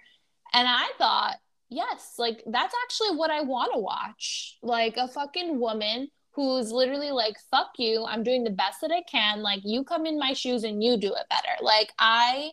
And 0.52 0.66
I 0.68 0.88
thought, 0.98 1.36
yes, 1.68 2.14
like 2.18 2.42
that's 2.46 2.74
actually 2.84 3.16
what 3.16 3.30
I 3.30 3.42
want 3.42 3.72
to 3.74 3.78
watch. 3.78 4.58
Like 4.62 4.96
a 4.96 5.08
fucking 5.08 5.58
woman 5.58 6.08
who's 6.32 6.70
literally 6.70 7.10
like, 7.10 7.36
fuck 7.50 7.70
you, 7.78 8.04
I'm 8.06 8.22
doing 8.22 8.44
the 8.44 8.50
best 8.50 8.82
that 8.82 8.92
I 8.92 9.02
can. 9.10 9.42
Like, 9.42 9.60
you 9.64 9.82
come 9.84 10.04
in 10.04 10.18
my 10.18 10.34
shoes 10.34 10.64
and 10.64 10.84
you 10.84 10.98
do 10.98 11.08
it 11.14 11.26
better. 11.30 11.56
Like, 11.62 11.92
I 11.98 12.50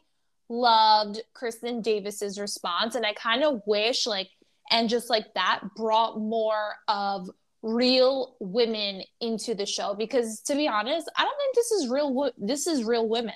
loved 0.48 1.22
Kristin 1.36 1.84
Davis's 1.84 2.40
response. 2.40 2.96
And 2.96 3.06
I 3.06 3.12
kind 3.12 3.44
of 3.44 3.62
wish, 3.66 4.08
like, 4.08 4.30
and 4.72 4.88
just 4.88 5.10
like 5.10 5.34
that 5.36 5.62
brought 5.76 6.18
more 6.18 6.76
of 6.88 7.30
real 7.62 8.36
women 8.40 9.04
into 9.22 9.56
the 9.56 9.66
show 9.66 9.96
because 9.96 10.42
to 10.42 10.54
be 10.54 10.68
honest 10.68 11.10
i 11.16 11.24
don't 11.24 11.38
think 11.38 11.56
this 11.56 11.72
is 11.72 11.90
real 11.90 12.30
this 12.38 12.68
is 12.68 12.84
real 12.84 13.08
women 13.08 13.34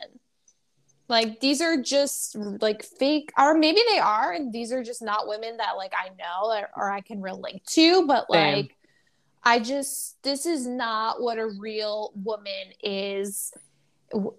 like 1.09 1.39
these 1.39 1.61
are 1.61 1.81
just 1.81 2.35
like 2.35 2.83
fake, 2.83 3.31
or 3.37 3.53
maybe 3.53 3.79
they 3.91 3.99
are, 3.99 4.33
and 4.33 4.51
these 4.51 4.71
are 4.71 4.83
just 4.83 5.01
not 5.01 5.27
women 5.27 5.57
that 5.57 5.77
like 5.77 5.93
I 5.93 6.09
know 6.09 6.51
or, 6.51 6.69
or 6.75 6.91
I 6.91 7.01
can 7.01 7.21
relate 7.21 7.65
to. 7.67 8.05
But 8.05 8.29
like, 8.29 8.75
I 9.43 9.59
just 9.59 10.21
this 10.23 10.45
is 10.45 10.67
not 10.67 11.21
what 11.21 11.37
a 11.37 11.47
real 11.47 12.11
woman 12.15 12.73
is 12.83 13.53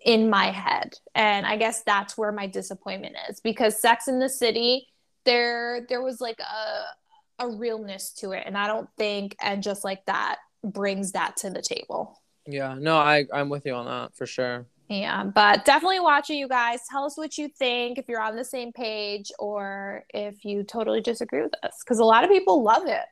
in 0.05 0.29
my 0.29 0.47
head, 0.47 0.95
and 1.14 1.47
I 1.47 1.57
guess 1.57 1.83
that's 1.85 2.19
where 2.19 2.33
my 2.33 2.47
disappointment 2.47 3.16
is 3.31 3.41
because 3.41 3.81
Sex 3.81 4.09
in 4.09 4.19
the 4.19 4.29
City, 4.29 4.89
there 5.25 5.87
there 5.89 6.03
was 6.03 6.21
like 6.21 6.41
a 6.41 7.45
a 7.45 7.49
realness 7.49 8.11
to 8.14 8.33
it, 8.33 8.43
and 8.45 8.59
I 8.59 8.66
don't 8.66 8.91
think 8.99 9.37
and 9.41 9.62
just 9.62 9.85
like 9.85 10.05
that 10.05 10.37
brings 10.62 11.12
that 11.12 11.39
to 11.39 11.51
the 11.51 11.62
table. 11.62 12.21
Yeah, 12.47 12.77
no, 12.79 12.97
I 12.99 13.25
I'm 13.33 13.49
with 13.49 13.64
you 13.64 13.73
on 13.73 13.87
that 13.87 14.14
for 14.16 14.27
sure. 14.27 14.66
Yeah, 14.89 15.24
but 15.24 15.66
definitely 15.66 16.01
watch 16.01 16.30
it, 16.30 16.34
you 16.34 16.49
guys. 16.49 16.80
Tell 16.91 17.05
us 17.05 17.18
what 17.18 17.36
you 17.36 17.49
think 17.49 17.99
if 17.99 18.09
you're 18.09 18.22
on 18.22 18.36
the 18.36 18.45
same 18.45 18.72
page 18.72 19.30
or 19.39 20.05
if 20.14 20.45
you 20.45 20.62
totally 20.62 21.03
disagree 21.03 21.43
with 21.43 21.53
us 21.62 21.76
because 21.84 21.99
a 21.99 22.05
lot 22.05 22.24
of 22.24 22.30
people 22.30 22.62
love 22.62 22.86
it. 22.86 23.05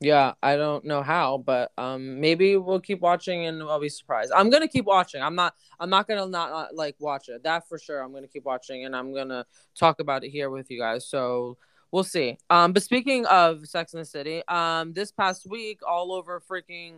Yeah, 0.00 0.32
I 0.42 0.56
don't 0.56 0.84
know 0.84 1.00
how, 1.00 1.38
but 1.38 1.70
um, 1.78 2.20
maybe 2.20 2.56
we'll 2.56 2.80
keep 2.80 3.00
watching 3.00 3.46
and 3.46 3.62
I'll 3.62 3.78
be 3.78 3.88
surprised. 3.88 4.32
I'm 4.34 4.50
gonna 4.50 4.66
keep 4.66 4.84
watching. 4.84 5.22
I'm 5.22 5.36
not. 5.36 5.54
I'm 5.78 5.90
not 5.90 6.08
gonna 6.08 6.26
not, 6.26 6.50
not 6.50 6.74
like 6.74 6.96
watch 6.98 7.28
it. 7.28 7.44
That 7.44 7.68
for 7.68 7.78
sure. 7.78 8.00
I'm 8.00 8.12
gonna 8.12 8.26
keep 8.26 8.44
watching 8.44 8.84
and 8.84 8.96
I'm 8.96 9.14
gonna 9.14 9.46
talk 9.78 10.00
about 10.00 10.24
it 10.24 10.30
here 10.30 10.50
with 10.50 10.72
you 10.72 10.78
guys. 10.80 11.06
So 11.06 11.56
we'll 11.92 12.02
see. 12.02 12.36
Um, 12.50 12.72
but 12.72 12.82
speaking 12.82 13.26
of 13.26 13.64
Sex 13.64 13.92
in 13.92 14.00
the 14.00 14.04
City, 14.04 14.42
um, 14.48 14.92
this 14.92 15.12
past 15.12 15.46
week, 15.48 15.78
all 15.86 16.12
over 16.12 16.40
freaking, 16.40 16.94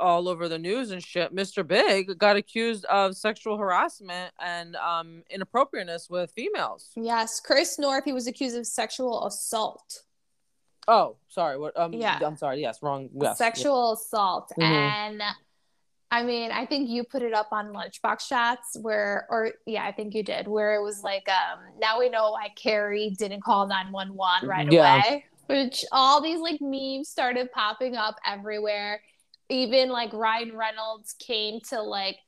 all 0.00 0.28
over 0.28 0.48
the 0.48 0.58
news 0.58 0.90
and 0.90 1.02
shit, 1.02 1.34
Mr. 1.34 1.66
Big 1.66 2.18
got 2.18 2.36
accused 2.36 2.84
of 2.86 3.16
sexual 3.16 3.56
harassment 3.56 4.32
and 4.40 4.76
um 4.76 5.22
inappropriateness 5.30 6.08
with 6.10 6.30
females. 6.32 6.90
Yes, 6.96 7.40
Chris 7.40 7.78
Noth. 7.78 8.04
He 8.04 8.12
was 8.12 8.26
accused 8.26 8.56
of 8.56 8.66
sexual 8.66 9.26
assault. 9.26 10.02
Oh, 10.86 11.16
sorry. 11.28 11.58
What? 11.58 11.78
Um, 11.78 11.92
Yeah. 11.92 12.18
I'm 12.24 12.36
sorry. 12.36 12.60
Yes, 12.62 12.82
wrong. 12.82 13.10
Yes. 13.12 13.36
sexual 13.38 13.92
assault 13.92 14.52
Mhm. 14.58 14.62
and 14.64 15.22
i 16.10 16.22
mean 16.22 16.50
i 16.50 16.64
think 16.64 16.88
you 16.88 17.04
put 17.04 17.20
it 17.20 17.34
up 17.34 17.48
on 17.52 17.66
lunchbox 17.74 18.26
chats 18.26 18.78
where 18.80 19.26
or 19.28 19.52
yeah 19.66 19.84
i 19.84 19.92
think 19.92 20.14
you 20.14 20.22
did 20.22 20.48
where 20.48 20.74
it 20.74 20.82
was 20.82 21.02
like 21.02 21.28
um 21.28 21.58
now 21.78 21.98
we 21.98 22.08
know 22.08 22.30
why 22.30 22.48
carrie 22.56 23.10
didn't 23.18 23.42
call 23.42 23.66
911 23.66 24.48
right 24.48 24.72
Yeah. 24.72 25.02
away 25.04 25.24
which 25.48 25.84
all 25.92 26.22
these 26.22 26.40
like 26.40 26.62
memes 26.62 27.10
started 27.10 27.52
popping 27.52 27.94
up 27.94 28.16
everywhere 28.24 29.02
even 29.48 29.88
like 29.88 30.12
ryan 30.12 30.56
reynolds 30.56 31.14
came 31.18 31.60
to 31.60 31.80
like 31.80 32.18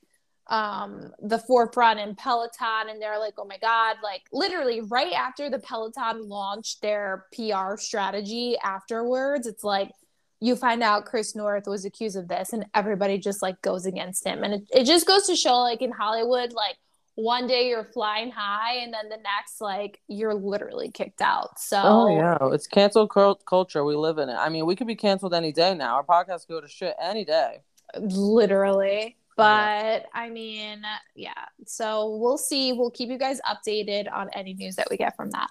um 0.47 1.11
the 1.21 1.37
forefront 1.37 1.99
in 1.99 2.15
peloton 2.15 2.89
and 2.89 3.01
they're 3.01 3.19
like 3.19 3.33
oh 3.37 3.45
my 3.45 3.57
god 3.59 3.95
like 4.03 4.23
literally 4.33 4.81
right 4.81 5.13
after 5.13 5.49
the 5.49 5.59
peloton 5.59 6.27
launched 6.27 6.81
their 6.81 7.25
pr 7.33 7.77
strategy 7.77 8.57
afterwards 8.63 9.47
it's 9.47 9.63
like 9.63 9.91
you 10.39 10.55
find 10.55 10.81
out 10.81 11.05
chris 11.05 11.35
noth 11.35 11.67
was 11.67 11.85
accused 11.85 12.17
of 12.17 12.27
this 12.27 12.51
and 12.51 12.65
everybody 12.73 13.17
just 13.17 13.41
like 13.41 13.61
goes 13.61 13.85
against 13.85 14.25
him. 14.25 14.43
And 14.43 14.55
it, 14.55 14.63
it 14.73 14.83
just 14.85 15.05
goes 15.05 15.27
to 15.27 15.35
show 15.35 15.59
like 15.59 15.81
in 15.81 15.91
hollywood 15.91 16.51
like 16.53 16.77
one 17.15 17.45
day 17.45 17.67
you're 17.67 17.83
flying 17.93 18.31
high 18.31 18.75
and 18.77 18.93
then 18.93 19.09
the 19.09 19.17
next 19.17 19.59
like 19.61 19.99
you're 20.07 20.33
literally 20.33 20.89
kicked 20.89 21.21
out 21.21 21.59
so 21.59 21.79
Oh 21.83 22.15
yeah, 22.15 22.37
it's 22.53 22.67
cancel 22.67 23.07
culture. 23.07 23.83
We 23.83 23.95
live 23.95 24.17
in 24.17 24.29
it. 24.29 24.35
I 24.35 24.49
mean, 24.49 24.65
we 24.65 24.75
could 24.75 24.87
be 24.87 24.95
canceled 24.95 25.33
any 25.33 25.51
day 25.51 25.73
now. 25.75 25.95
Our 25.95 26.03
podcast 26.05 26.47
could 26.47 26.53
go 26.53 26.61
to 26.61 26.67
shit 26.67 26.95
any 27.01 27.25
day. 27.25 27.57
literally 27.99 29.17
but 29.37 30.05
i 30.13 30.29
mean 30.29 30.81
yeah 31.15 31.31
so 31.65 32.15
we'll 32.17 32.37
see 32.37 32.73
we'll 32.73 32.91
keep 32.91 33.09
you 33.09 33.17
guys 33.17 33.39
updated 33.49 34.11
on 34.11 34.29
any 34.33 34.53
news 34.53 34.75
that 34.75 34.87
we 34.91 34.97
get 34.97 35.15
from 35.15 35.29
that 35.31 35.47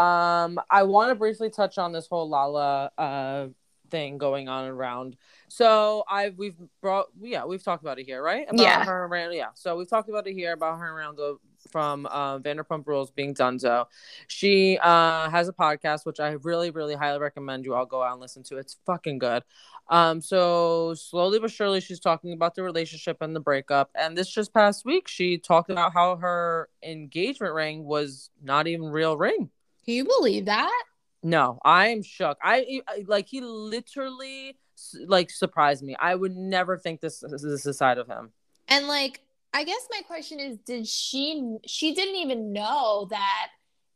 Um, 0.00 0.58
I 0.70 0.82
want 0.82 1.10
to 1.10 1.14
briefly 1.14 1.50
touch 1.50 1.78
on 1.78 1.92
this 1.92 2.06
whole 2.08 2.28
Lala 2.28 2.90
uh 2.98 3.46
thing 3.90 4.18
going 4.18 4.48
on 4.48 4.66
around. 4.68 5.16
So 5.48 6.04
I've 6.10 6.36
we've 6.38 6.56
brought 6.82 7.06
yeah 7.20 7.44
we've 7.44 7.62
talked 7.62 7.82
about 7.82 7.98
it 7.98 8.06
here 8.06 8.22
right 8.22 8.46
about 8.48 8.60
Yeah. 8.62 8.84
her 8.84 9.04
around 9.06 9.32
yeah 9.34 9.48
so 9.54 9.76
we've 9.76 9.88
talked 9.88 10.08
about 10.08 10.26
it 10.26 10.34
here 10.34 10.52
about 10.52 10.78
her 10.78 10.90
around 10.96 11.16
the 11.16 11.38
from 11.72 12.06
uh, 12.06 12.38
Vanderpump 12.38 12.86
Rules 12.86 13.10
being 13.10 13.34
Dunzo. 13.34 13.86
She 14.28 14.78
uh 14.80 15.28
has 15.30 15.48
a 15.48 15.52
podcast 15.52 16.06
which 16.06 16.20
I 16.20 16.30
really 16.42 16.70
really 16.70 16.94
highly 16.94 17.18
recommend 17.18 17.64
you 17.64 17.74
all 17.74 17.86
go 17.86 18.02
out 18.02 18.12
and 18.12 18.20
listen 18.20 18.42
to. 18.44 18.56
It's 18.58 18.76
fucking 18.86 19.18
good. 19.18 19.42
Um, 19.88 20.20
so 20.20 20.94
slowly 20.94 21.38
but 21.38 21.50
surely 21.50 21.80
she's 21.80 22.00
talking 22.00 22.32
about 22.32 22.54
the 22.54 22.62
relationship 22.62 23.18
and 23.20 23.34
the 23.34 23.40
breakup. 23.40 23.90
And 23.94 24.16
this 24.16 24.28
just 24.28 24.52
past 24.54 24.84
week 24.84 25.08
she 25.08 25.38
talked 25.38 25.70
about 25.70 25.92
how 25.92 26.16
her 26.16 26.68
engagement 26.82 27.54
ring 27.54 27.84
was 27.84 28.30
not 28.42 28.66
even 28.66 28.86
real 28.86 29.16
ring. 29.16 29.50
can 29.84 29.94
you 29.94 30.04
believe 30.04 30.44
that 30.46 30.84
No, 31.22 31.58
I 31.64 31.88
am 31.88 32.02
shook. 32.02 32.38
I, 32.42 32.82
like 33.06 33.26
he 33.26 33.40
literally 33.40 34.56
like 35.06 35.30
surprised 35.30 35.82
me. 35.82 35.96
I 35.98 36.14
would 36.14 36.36
never 36.36 36.78
think 36.78 37.00
this 37.00 37.20
this 37.20 37.42
is 37.44 37.66
a 37.66 37.74
side 37.74 37.98
of 37.98 38.06
him. 38.08 38.32
and 38.68 38.86
like 38.88 39.20
i 39.54 39.64
guess 39.64 39.86
my 39.90 40.02
question 40.02 40.38
is 40.40 40.58
did 40.66 40.86
she 40.86 41.56
she 41.66 41.94
didn't 41.94 42.16
even 42.16 42.52
know 42.52 43.06
that 43.10 43.48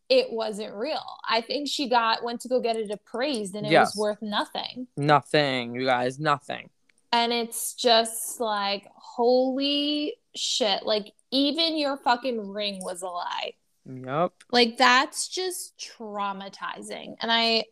it 0.08 0.26
wasn't 0.30 0.72
real 0.74 1.04
i 1.28 1.40
think 1.40 1.68
she 1.68 1.88
got 1.88 2.22
went 2.22 2.40
to 2.40 2.48
go 2.48 2.60
get 2.60 2.76
it 2.76 2.90
appraised 2.90 3.54
and 3.54 3.66
it 3.66 3.72
Yes. 3.72 3.88
was 3.88 3.96
worth 3.96 4.22
nothing 4.22 4.86
Nothing, 4.96 5.74
you 5.74 5.84
guys, 5.84 6.18
nothing. 6.18 6.70
and 7.12 7.32
it's 7.32 7.74
just 7.74 8.40
like 8.40 8.86
holy 8.96 10.14
shit 10.36 10.84
like 10.86 11.12
even 11.32 11.76
your 11.76 11.96
fucking 11.98 12.48
ring 12.48 12.78
was 12.82 13.02
a 13.02 13.06
lie 13.08 13.52
Yep. 13.86 14.32
like 14.52 14.76
that's 14.78 15.28
just 15.28 15.76
traumatizing 15.78 17.16
and 17.20 17.30
i 17.32 17.64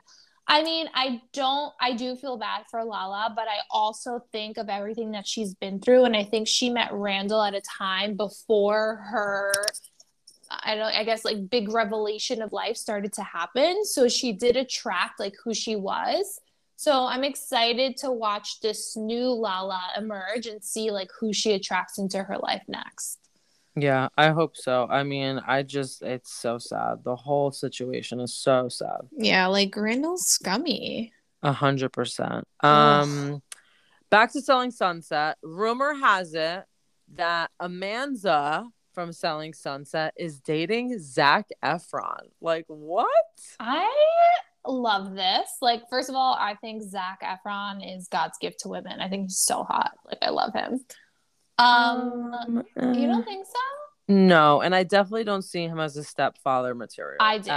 i 0.48 0.62
mean 0.62 0.88
i 0.94 1.20
don't 1.32 1.72
i 1.80 1.92
do 1.92 2.16
feel 2.16 2.36
bad 2.36 2.64
for 2.70 2.82
lala 2.84 3.32
but 3.36 3.46
i 3.48 3.58
also 3.70 4.20
think 4.32 4.56
of 4.56 4.68
everything 4.68 5.12
that 5.12 5.26
she's 5.26 5.54
been 5.54 5.78
through 5.78 6.04
and 6.04 6.16
i 6.16 6.24
think 6.24 6.48
she 6.48 6.70
met 6.70 6.92
randall 6.92 7.42
at 7.42 7.54
a 7.54 7.60
time 7.60 8.16
before 8.16 8.96
her 9.10 9.52
i 10.50 10.74
don't 10.74 10.94
i 10.94 11.04
guess 11.04 11.24
like 11.24 11.48
big 11.50 11.72
revelation 11.72 12.42
of 12.42 12.52
life 12.52 12.76
started 12.76 13.12
to 13.12 13.22
happen. 13.22 13.84
So 13.84 14.08
she 14.08 14.32
did 14.32 14.56
attract 14.56 15.20
like 15.20 15.34
who 15.44 15.54
she 15.54 15.76
was. 15.76 16.40
So 16.76 17.06
i'm 17.06 17.24
excited 17.24 17.96
to 17.98 18.10
watch 18.10 18.60
this 18.60 18.96
new 18.96 19.30
lala 19.30 19.80
emerge 19.96 20.46
and 20.46 20.62
see 20.62 20.90
like 20.90 21.10
who 21.20 21.32
she 21.32 21.52
attracts 21.52 21.98
into 21.98 22.22
her 22.22 22.38
life 22.38 22.62
next 22.68 23.27
Yeah, 23.80 24.08
I 24.16 24.30
hope 24.30 24.56
so. 24.56 24.86
I 24.90 25.02
mean, 25.02 25.40
I 25.46 25.62
just 25.62 26.02
it's 26.02 26.32
so 26.32 26.58
sad. 26.58 27.04
The 27.04 27.16
whole 27.16 27.50
situation 27.50 28.20
is 28.20 28.34
so 28.34 28.68
sad. 28.68 29.00
yeah 29.16 29.46
like 29.46 29.76
randall's 29.76 30.26
scummy 30.26 31.12
A 31.42 31.52
hundred 31.52 31.90
percent. 31.92 32.46
Um 32.60 33.42
back 34.10 34.32
to 34.32 34.40
selling 34.40 34.70
sunset. 34.70 35.36
Rumor 35.42 35.94
has 35.94 36.34
it 36.34 36.64
that 37.14 37.50
Amanza 37.60 38.66
from 38.94 39.12
Selling 39.12 39.54
Sunset 39.54 40.12
is 40.16 40.40
dating 40.40 40.98
Zac 40.98 41.46
Efron. 41.64 42.22
Like 42.40 42.64
what? 42.66 43.06
I 43.60 43.88
love 44.66 45.14
this. 45.14 45.48
Like, 45.62 45.82
first 45.88 46.08
of 46.10 46.16
all, 46.16 46.34
I 46.38 46.54
think 46.56 46.82
Zac 46.82 47.20
Efron 47.22 47.96
is 47.96 48.08
God's 48.08 48.36
gift 48.40 48.60
to 48.60 48.68
women. 48.68 49.00
I 49.00 49.08
think 49.08 49.24
he's 49.24 49.38
so 49.38 49.62
hot. 49.62 49.92
Like, 50.04 50.18
I 50.20 50.30
love 50.30 50.52
him. 50.52 50.84
Um, 51.58 52.64
you 52.76 53.06
don't 53.06 53.24
think 53.24 53.46
so? 53.46 53.52
No, 54.10 54.62
and 54.62 54.74
I 54.74 54.84
definitely 54.84 55.24
don't 55.24 55.42
see 55.42 55.64
him 55.64 55.78
as 55.78 55.98
a 55.98 56.02
stepfather 56.02 56.74
material. 56.74 57.18
I 57.20 57.38
do. 57.38 57.50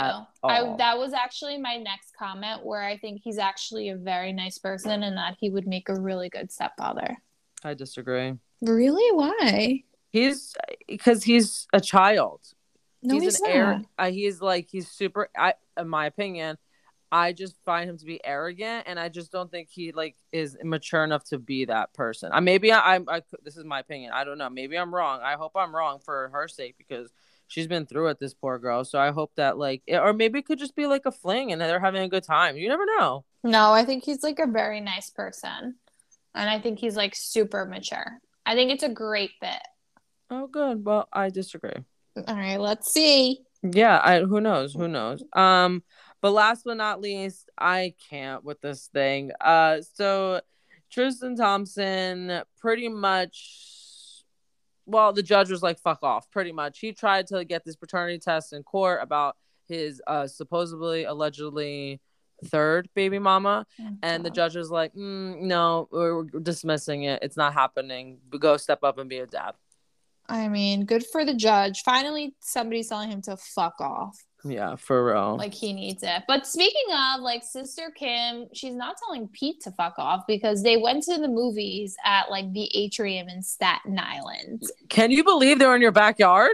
I 0.44 0.76
that 0.78 0.98
was 0.98 1.14
actually 1.14 1.58
my 1.58 1.78
next 1.78 2.14
comment 2.18 2.66
where 2.66 2.84
I 2.84 2.98
think 2.98 3.22
he's 3.24 3.38
actually 3.38 3.88
a 3.90 3.96
very 3.96 4.34
nice 4.34 4.58
person 4.58 5.04
and 5.04 5.16
that 5.16 5.38
he 5.40 5.50
would 5.50 5.66
make 5.66 5.88
a 5.88 5.96
really 5.96 6.28
good 6.28 6.52
stepfather. 6.52 7.16
I 7.64 7.74
disagree. 7.74 8.34
Really? 8.62 9.16
Why? 9.16 9.84
He's 10.12 10.54
because 10.90 11.24
he's 11.24 11.68
a 11.72 11.80
child. 11.80 12.42
No, 13.02 13.14
he's, 13.14 13.24
he's, 13.24 13.40
an 13.40 13.48
not. 13.48 13.56
air. 13.56 13.82
Uh, 13.98 14.12
he's 14.12 14.42
like 14.42 14.68
he's 14.70 14.90
super. 14.90 15.30
I, 15.38 15.54
in 15.80 15.88
my 15.88 16.06
opinion, 16.06 16.58
I 17.12 17.34
just 17.34 17.56
find 17.66 17.90
him 17.90 17.98
to 17.98 18.06
be 18.06 18.24
arrogant, 18.24 18.86
and 18.88 19.00
I 19.00 19.10
just 19.10 19.32
don't 19.32 19.52
think 19.52 19.70
he 19.70 19.92
like 19.92 20.16
is 20.32 20.58
mature 20.64 21.04
enough 21.04 21.26
to 21.26 21.38
be 21.38 21.66
that 21.66 21.94
person. 21.94 22.30
I 22.32 22.40
maybe 22.40 22.72
I, 22.72 22.96
I, 22.96 23.00
I 23.08 23.22
this 23.44 23.58
is 23.58 23.66
my 23.66 23.80
opinion. 23.80 24.14
I 24.14 24.24
don't 24.24 24.38
know. 24.38 24.50
Maybe 24.50 24.78
I'm 24.78 24.94
wrong. 24.94 25.20
I 25.22 25.34
hope 25.34 25.52
I'm 25.56 25.76
wrong 25.76 26.00
for 26.00 26.30
her 26.34 26.48
sake 26.48 26.76
because 26.78 27.12
she's 27.48 27.68
been 27.68 27.86
through 27.86 28.08
it. 28.08 28.20
This 28.20 28.34
poor 28.34 28.58
girl. 28.60 28.86
So 28.86 28.98
I 29.00 29.12
hope 29.12 29.34
that 29.36 29.58
like, 29.58 29.84
it, 29.88 29.98
or 29.98 30.14
maybe 30.14 30.40
it 30.40 30.46
could 30.46 30.60
just 30.60 30.76
be 30.76 30.88
like 30.88 31.06
a 31.06 31.12
fling, 31.12 31.52
and 31.52 31.60
they're 31.60 31.80
having 31.80 32.04
a 32.04 32.10
good 32.10 32.24
time. 32.24 32.56
You 32.56 32.70
never 32.70 32.86
know. 32.86 33.26
No, 33.44 33.74
I 33.74 33.84
think 33.84 34.06
he's 34.06 34.24
like 34.24 34.40
a 34.40 34.48
very 34.48 34.80
nice 34.80 35.10
person. 35.10 35.76
And 36.34 36.50
I 36.50 36.60
think 36.60 36.80
he's 36.80 36.96
like 36.96 37.14
super 37.14 37.66
mature. 37.66 38.20
I 38.46 38.56
think 38.56 38.72
it's 38.72 38.84
a 38.84 38.90
great 38.90 39.32
fit. 39.42 39.62
Oh, 40.30 40.48
good. 40.48 40.86
Well, 40.86 41.10
I 41.12 41.30
disagree. 41.30 41.84
All 42.28 42.36
right, 42.36 42.58
let's 42.58 42.92
see. 42.92 43.42
Yeah, 43.64 44.00
I 44.04 44.22
who 44.22 44.42
knows, 44.42 44.74
who 44.74 44.88
knows. 44.88 45.24
Um, 45.34 45.84
but 46.22 46.32
last 46.32 46.64
but 46.66 46.78
not 46.78 47.02
least, 47.02 47.50
I 47.58 47.94
can't 48.10 48.44
with 48.44 48.62
this 48.62 48.88
thing. 48.94 49.32
Uh, 49.40 49.82
so 49.94 50.42
Tristan 50.92 51.36
Thompson 51.36 52.42
pretty 52.60 52.90
much, 52.90 54.24
well, 54.86 55.14
the 55.14 55.24
judge 55.24 55.50
was 55.50 55.64
like, 55.64 55.80
"Fuck 55.80 56.04
off." 56.04 56.30
Pretty 56.32 56.52
much, 56.52 56.80
he 56.80 56.94
tried 56.94 57.28
to 57.28 57.44
get 57.46 57.66
this 57.66 57.76
paternity 57.76 58.20
test 58.20 58.54
in 58.54 58.64
court 58.64 59.00
about 59.02 59.36
his 59.68 60.02
uh 60.08 60.28
supposedly 60.28 61.06
allegedly 61.06 62.02
third 62.46 62.90
baby 62.96 63.20
mama 63.20 63.66
and 64.02 64.26
the 64.26 64.30
judge 64.30 64.56
was 64.56 64.72
like 64.72 64.94
mm, 64.96 65.40
no 65.40 65.88
we're 65.92 66.24
we're 66.24 66.40
dismissing 66.42 67.04
it 67.04 67.20
it's 67.22 67.38
not 67.38 67.54
happening 67.54 68.18
go 68.40 68.58
step 68.58 68.84
up 68.84 68.98
and 68.98 69.10
be 69.10 69.20
a 69.20 69.28
dad 69.28 69.54
I 70.32 70.48
mean, 70.48 70.86
good 70.86 71.06
for 71.06 71.26
the 71.26 71.34
judge. 71.34 71.82
Finally, 71.82 72.36
somebody's 72.40 72.88
telling 72.88 73.12
him 73.12 73.22
to 73.24 73.36
fuck 73.36 73.82
off. 73.82 74.18
Yeah, 74.44 74.76
for 74.76 75.06
real. 75.06 75.38
Like 75.38 75.54
he 75.54 75.74
needs 75.74 76.04
it. 76.04 76.24
But 76.28 76.48
speaking 76.48 76.86
of 76.92 77.22
like 77.22 77.44
Sister 77.44 77.92
Kim, 77.96 78.48
she's 78.54 78.76
not 78.76 78.98
telling 78.98 79.28
Pete 79.28 79.62
to 79.62 79.72
fuck 79.72 79.96
off 79.98 80.26
because 80.28 80.64
they 80.64 80.78
went 80.78 81.04
to 81.04 81.18
the 81.18 81.28
movies 81.28 81.96
at 82.06 82.30
like 82.32 82.52
the 82.54 82.70
atrium 82.76 83.30
in 83.30 83.44
Staten 83.44 84.00
Island. 84.00 84.64
Can 84.90 85.12
you 85.12 85.24
believe 85.24 85.60
they're 85.60 85.76
in 85.76 85.82
your 85.82 85.92
backyard? 85.92 86.54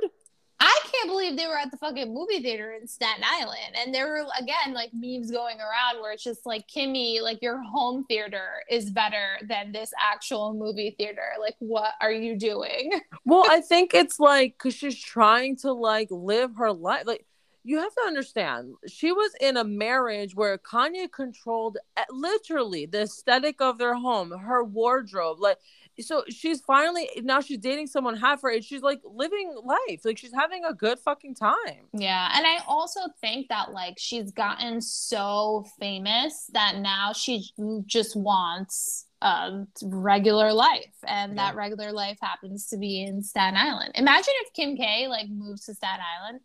I 0.60 0.80
can't 0.92 1.08
believe 1.08 1.38
they 1.38 1.46
were 1.46 1.58
at 1.58 1.70
the 1.70 1.78
fucking 1.78 2.12
movie 2.12 2.42
theater 2.42 2.72
in 2.74 2.88
Staten 2.88 3.24
Island. 3.24 3.76
And 3.76 3.94
there 3.94 4.08
were 4.08 4.26
again 4.40 4.74
like 4.74 4.90
memes 4.92 5.30
going 5.30 5.58
around 5.60 6.02
where 6.02 6.12
it's 6.12 6.24
just 6.24 6.46
like 6.48 6.68
Kimmy, 6.68 7.22
like 7.22 7.42
your 7.44 7.62
home 7.62 8.06
theater 8.06 8.64
is 8.70 8.90
better 8.90 9.38
than 9.44 9.72
this 9.72 9.92
actual 10.02 10.54
movie 10.54 10.96
theater. 10.98 11.34
Like 11.40 11.56
what 11.60 11.94
are 12.02 12.12
you 12.12 12.36
doing? 12.36 13.00
Well, 13.24 13.46
I 13.48 13.62
think 13.68 13.94
it's 13.94 14.20
like 14.20 14.58
cuz 14.58 14.74
she's 14.74 15.00
trying 15.00 15.58
to 15.58 15.72
like 15.74 16.08
live 16.10 16.56
her 16.56 16.72
life 16.74 17.06
like 17.06 17.26
you 17.68 17.78
have 17.80 17.94
to 17.94 18.02
understand 18.08 18.76
she 18.88 19.12
was 19.12 19.32
in 19.42 19.58
a 19.58 19.64
marriage 19.64 20.34
where 20.36 20.58
Kanye 20.58 21.12
controlled 21.12 21.78
eh, 21.98 22.06
literally 22.10 22.86
the 22.86 23.02
aesthetic 23.02 23.60
of 23.60 23.78
their 23.78 23.94
home, 23.94 24.32
her 24.32 24.64
wardrobe. 24.64 25.42
Like 25.42 25.58
so 26.00 26.24
she's 26.30 26.62
finally 26.62 27.10
now 27.24 27.42
she's 27.42 27.58
dating 27.58 27.88
someone 27.88 28.16
half 28.16 28.42
her 28.44 28.52
age. 28.52 28.66
She's 28.66 28.84
like 28.84 29.02
living 29.04 29.54
life. 29.66 30.06
Like 30.06 30.18
she's 30.18 30.34
having 30.34 30.64
a 30.64 30.74
good 30.74 30.98
fucking 31.00 31.36
time. 31.36 31.90
Yeah. 31.92 32.32
And 32.34 32.46
I 32.48 32.60
also 32.70 33.02
think 33.20 33.50
that 33.50 33.74
like 33.74 33.96
she's 33.98 34.32
gotten 34.32 34.80
so 34.80 35.66
famous 35.78 36.50
that 36.54 36.78
now 36.78 37.12
she 37.12 37.50
just 37.86 38.16
wants 38.16 39.08
a 39.22 39.66
regular 39.84 40.54
life. 40.54 40.96
And 41.06 41.36
yeah. 41.36 41.48
that 41.48 41.56
regular 41.58 41.92
life 41.92 42.18
happens 42.22 42.68
to 42.68 42.78
be 42.78 43.04
in 43.04 43.22
Staten 43.22 43.58
Island. 43.58 43.92
Imagine 43.96 44.34
if 44.44 44.54
Kim 44.54 44.78
K 44.78 45.08
like 45.10 45.28
moves 45.30 45.66
to 45.66 45.74
Staten 45.74 46.06
Island. 46.22 46.40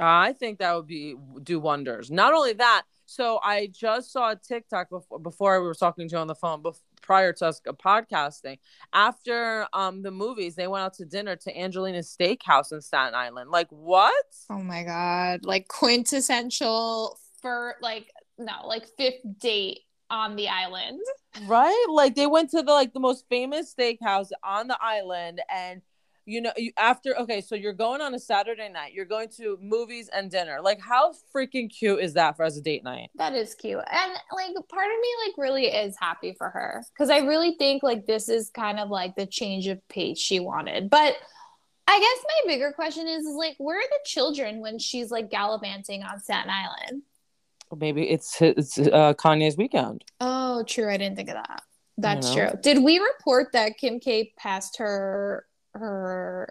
I 0.00 0.32
think 0.32 0.58
that 0.58 0.74
would 0.74 0.86
be 0.86 1.14
do 1.42 1.60
wonders. 1.60 2.10
Not 2.10 2.32
only 2.32 2.54
that, 2.54 2.84
so 3.06 3.40
I 3.42 3.66
just 3.66 4.12
saw 4.12 4.30
a 4.30 4.36
TikTok 4.36 4.88
before 4.88 5.18
before 5.18 5.60
we 5.60 5.66
were 5.66 5.74
talking 5.74 6.08
to 6.08 6.14
you 6.14 6.18
on 6.18 6.26
the 6.26 6.34
phone 6.34 6.62
before, 6.62 6.80
prior 7.02 7.32
to 7.34 7.46
us 7.46 7.60
podcasting. 7.66 8.58
After 8.92 9.66
um 9.72 10.02
the 10.02 10.10
movies, 10.10 10.54
they 10.54 10.68
went 10.68 10.84
out 10.84 10.94
to 10.94 11.04
dinner 11.04 11.36
to 11.36 11.58
Angelina's 11.58 12.16
Steakhouse 12.18 12.72
in 12.72 12.80
Staten 12.80 13.14
Island. 13.14 13.50
Like 13.50 13.68
what? 13.70 14.14
Oh 14.48 14.62
my 14.62 14.84
god! 14.84 15.44
Like 15.44 15.68
quintessential 15.68 17.18
for 17.42 17.74
like 17.82 18.10
no 18.38 18.66
like 18.66 18.86
fifth 18.96 19.20
date 19.38 19.80
on 20.10 20.36
the 20.36 20.48
island. 20.48 21.00
Right? 21.46 21.86
Like 21.88 22.14
they 22.14 22.26
went 22.26 22.50
to 22.50 22.62
the 22.62 22.72
like 22.72 22.92
the 22.92 23.00
most 23.00 23.24
famous 23.28 23.74
steakhouse 23.74 24.30
on 24.42 24.68
the 24.68 24.78
island 24.80 25.40
and 25.52 25.82
you 26.30 26.40
know 26.40 26.52
you, 26.56 26.72
after 26.78 27.18
okay 27.18 27.40
so 27.40 27.54
you're 27.54 27.72
going 27.72 28.00
on 28.00 28.14
a 28.14 28.18
saturday 28.18 28.68
night 28.68 28.92
you're 28.92 29.04
going 29.04 29.28
to 29.28 29.58
movies 29.60 30.10
and 30.12 30.30
dinner. 30.30 30.60
Like 30.62 30.80
how 30.80 31.14
freaking 31.34 31.70
cute 31.70 32.00
is 32.00 32.14
that 32.14 32.36
for 32.36 32.44
as 32.44 32.56
a 32.56 32.60
date 32.60 32.84
night? 32.84 33.10
That 33.16 33.34
is 33.34 33.54
cute. 33.54 33.78
And 33.78 34.12
like 34.32 34.68
part 34.68 34.86
of 34.86 35.00
me 35.00 35.08
like 35.26 35.34
really 35.38 35.66
is 35.66 35.96
happy 35.98 36.34
for 36.36 36.50
her. 36.50 36.84
Because 36.92 37.10
i 37.10 37.18
really 37.18 37.56
think 37.58 37.82
like 37.82 38.06
this 38.06 38.28
is 38.28 38.50
kind 38.50 38.78
of 38.78 38.90
like 38.90 39.16
the 39.16 39.26
change 39.26 39.66
of 39.66 39.86
pace 39.88 40.18
she 40.18 40.40
wanted. 40.40 40.90
But 40.90 41.16
i 41.86 41.98
guess 41.98 42.24
my 42.24 42.52
bigger 42.52 42.72
question 42.72 43.06
is, 43.06 43.24
is 43.24 43.36
like 43.36 43.56
where 43.58 43.78
are 43.78 43.90
the 43.90 44.00
children 44.04 44.60
when 44.60 44.78
she's 44.78 45.10
like 45.10 45.30
gallivanting 45.30 46.02
on 46.02 46.20
staten 46.20 46.50
island? 46.50 47.02
Maybe 47.76 48.10
it's 48.10 48.40
it's 48.40 48.78
uh, 48.78 49.14
kanye's 49.14 49.56
weekend. 49.56 50.04
Oh 50.20 50.64
true. 50.64 50.90
I 50.90 50.96
didn't 50.96 51.16
think 51.16 51.28
of 51.28 51.36
that. 51.36 51.62
That's 51.98 52.32
true. 52.32 52.48
Did 52.62 52.82
we 52.82 52.98
report 52.98 53.52
that 53.52 53.76
kim 53.78 54.00
k 54.00 54.32
passed 54.38 54.78
her 54.78 55.46
her 55.74 56.48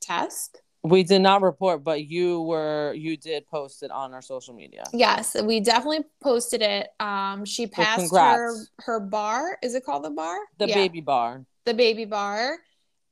test. 0.00 0.62
We 0.84 1.02
did 1.02 1.20
not 1.20 1.42
report, 1.42 1.82
but 1.82 2.04
you 2.04 2.42
were 2.42 2.94
you 2.94 3.16
did 3.16 3.46
post 3.48 3.82
it 3.82 3.90
on 3.90 4.14
our 4.14 4.22
social 4.22 4.54
media. 4.54 4.84
Yes, 4.92 5.36
we 5.42 5.60
definitely 5.60 6.04
posted 6.22 6.62
it. 6.62 6.88
Um, 7.00 7.44
she 7.44 7.66
passed 7.66 8.12
well, 8.12 8.34
her 8.34 8.54
her 8.78 9.00
bar. 9.00 9.58
Is 9.62 9.74
it 9.74 9.84
called 9.84 10.04
the 10.04 10.10
bar? 10.10 10.36
The 10.58 10.68
yeah. 10.68 10.74
baby 10.74 11.00
bar. 11.00 11.44
The 11.64 11.74
baby 11.74 12.04
bar, 12.04 12.58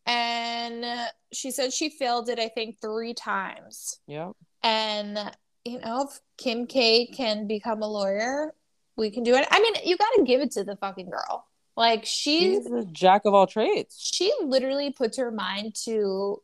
and 0.07 0.85
she 1.33 1.51
said 1.51 1.73
she 1.73 1.91
failed 1.91 2.29
it. 2.29 2.39
I 2.39 2.49
think 2.49 2.81
three 2.81 3.15
times. 3.15 3.99
Yeah. 4.07 4.31
And 4.63 5.19
you 5.65 5.81
know, 5.81 6.09
if 6.09 6.21
Kim 6.39 6.67
K 6.67 7.07
can 7.07 7.49
become 7.49 7.83
a 7.83 7.89
lawyer, 7.89 8.55
we 8.97 9.11
can 9.11 9.25
do 9.25 9.35
it. 9.35 9.47
I 9.51 9.61
mean, 9.61 9.75
you 9.85 9.97
got 9.97 10.13
to 10.17 10.23
give 10.25 10.41
it 10.41 10.53
to 10.53 10.65
the 10.65 10.77
fucking 10.77 11.11
girl. 11.11 11.47
Like 11.77 12.05
she's, 12.07 12.65
she's 12.65 12.67
a 12.67 12.85
jack 12.87 13.23
of 13.25 13.35
all 13.35 13.47
trades. 13.47 13.97
She 14.01 14.33
literally 14.43 14.91
puts 14.93 15.19
her 15.19 15.31
mind 15.31 15.75
to 15.85 16.41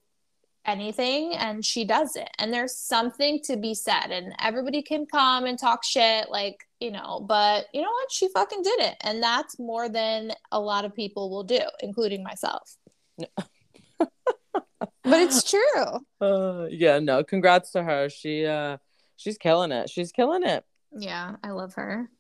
anything 0.65 1.35
and 1.35 1.65
she 1.65 1.85
does 1.85 2.17
it. 2.17 2.29
And 2.39 2.53
there's 2.53 2.77
something 2.77 3.41
to 3.45 3.57
be 3.57 3.75
said. 3.75 4.11
And 4.11 4.35
everybody 4.41 4.83
can 4.83 5.07
come 5.07 5.45
and 5.45 5.59
talk 5.59 5.85
shit, 5.85 6.31
like, 6.31 6.57
you 6.81 6.91
know, 6.91 7.25
but 7.27 7.67
you 7.73 7.81
know 7.81 7.91
what? 7.91 8.13
She 8.13 8.29
fucking 8.29 8.63
did 8.63 8.81
it. 8.81 8.97
And 9.01 9.23
that's 9.23 9.59
more 9.59 9.89
than 9.89 10.33
a 10.51 10.61
lot 10.61 10.85
of 10.85 10.95
people 10.95 11.31
will 11.31 11.45
do, 11.45 11.61
including 11.81 12.23
myself. 12.23 12.77
but 13.99 14.09
it's 15.05 15.43
true. 15.49 16.01
Uh, 16.21 16.67
yeah, 16.71 16.99
no, 16.99 17.25
congrats 17.25 17.73
to 17.73 17.83
her. 17.83 18.09
She 18.09 18.47
uh 18.47 18.79
she's 19.17 19.39
killing 19.39 19.73
it. 19.73 19.91
She's 19.91 20.13
killing 20.13 20.45
it. 20.45 20.65
Yeah, 20.97 21.37
I 21.43 21.51
love 21.51 21.75
her. 21.75 22.11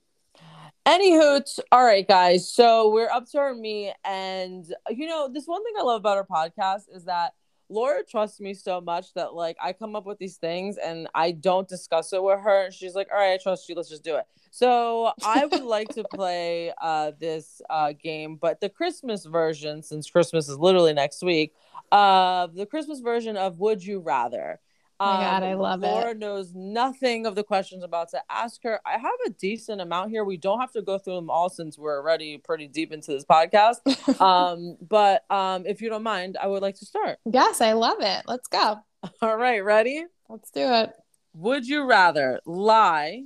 Anywho, 0.86 1.60
all 1.70 1.84
right, 1.84 2.06
guys. 2.06 2.50
So 2.50 2.90
we're 2.90 3.08
up 3.08 3.30
to 3.30 3.38
our 3.38 3.54
meet, 3.54 3.92
and 4.04 4.66
you 4.90 5.06
know, 5.06 5.28
this 5.32 5.46
one 5.46 5.62
thing 5.62 5.74
I 5.78 5.82
love 5.82 6.00
about 6.00 6.16
our 6.16 6.26
podcast 6.26 6.84
is 6.92 7.04
that 7.04 7.34
Laura 7.68 8.02
trusts 8.02 8.40
me 8.40 8.52
so 8.52 8.80
much 8.80 9.14
that 9.14 9.32
like 9.32 9.56
I 9.62 9.74
come 9.74 9.94
up 9.94 10.06
with 10.06 10.18
these 10.18 10.38
things 10.38 10.78
and 10.78 11.06
I 11.14 11.30
don't 11.32 11.68
discuss 11.68 12.12
it 12.12 12.20
with 12.20 12.40
her, 12.40 12.64
and 12.64 12.74
she's 12.74 12.96
like, 12.96 13.08
"All 13.12 13.18
right, 13.18 13.34
I 13.34 13.38
trust 13.40 13.68
you. 13.68 13.76
Let's 13.76 13.90
just 13.90 14.02
do 14.02 14.16
it." 14.16 14.24
So 14.50 15.12
I 15.24 15.46
would 15.46 15.62
like 15.62 15.88
to 15.90 16.02
play 16.02 16.72
uh, 16.82 17.12
this 17.16 17.62
uh, 17.70 17.92
game, 17.92 18.34
but 18.34 18.60
the 18.60 18.68
Christmas 18.68 19.24
version, 19.24 19.82
since 19.84 20.10
Christmas 20.10 20.48
is 20.48 20.58
literally 20.58 20.94
next 20.94 21.22
week, 21.22 21.54
uh, 21.92 22.48
the 22.48 22.66
Christmas 22.66 22.98
version 22.98 23.36
of 23.36 23.60
Would 23.60 23.84
You 23.84 24.00
Rather. 24.00 24.58
Oh 25.02 25.14
my 25.14 25.20
God, 25.20 25.42
I 25.42 25.52
um, 25.52 25.58
love 25.58 25.80
Laura 25.80 25.94
it. 25.94 26.00
Laura 26.00 26.14
knows 26.14 26.54
nothing 26.54 27.26
of 27.26 27.34
the 27.34 27.42
questions 27.42 27.82
I'm 27.82 27.88
about 27.88 28.10
to 28.10 28.22
ask 28.30 28.62
her. 28.62 28.80
I 28.86 28.92
have 28.92 29.18
a 29.26 29.30
decent 29.30 29.80
amount 29.80 30.10
here. 30.10 30.22
We 30.24 30.36
don't 30.36 30.60
have 30.60 30.70
to 30.72 30.82
go 30.82 30.96
through 30.96 31.16
them 31.16 31.28
all 31.28 31.48
since 31.48 31.76
we're 31.76 31.98
already 31.98 32.38
pretty 32.38 32.68
deep 32.68 32.92
into 32.92 33.10
this 33.10 33.24
podcast. 33.24 33.80
um, 34.20 34.76
but 34.80 35.24
um, 35.28 35.66
if 35.66 35.82
you 35.82 35.88
don't 35.88 36.04
mind, 36.04 36.36
I 36.40 36.46
would 36.46 36.62
like 36.62 36.76
to 36.76 36.86
start. 36.86 37.18
Yes, 37.24 37.60
I 37.60 37.72
love 37.72 37.96
it. 37.98 38.22
Let's 38.28 38.46
go. 38.46 38.78
All 39.20 39.36
right, 39.36 39.58
ready? 39.64 40.04
Let's 40.28 40.52
do 40.52 40.60
it. 40.60 40.92
Would 41.34 41.66
you 41.66 41.84
rather 41.84 42.38
lie 42.46 43.24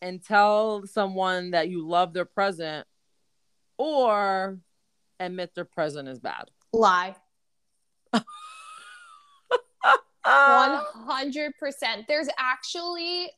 and 0.00 0.22
tell 0.22 0.86
someone 0.86 1.50
that 1.50 1.68
you 1.68 1.84
love 1.88 2.12
their 2.12 2.24
present 2.24 2.86
or 3.78 4.58
admit 5.18 5.56
their 5.56 5.64
present 5.64 6.08
is 6.08 6.20
bad? 6.20 6.50
Lie. 6.72 7.16
100%. 10.26 12.06
There's 12.08 12.28
actually 12.38 13.30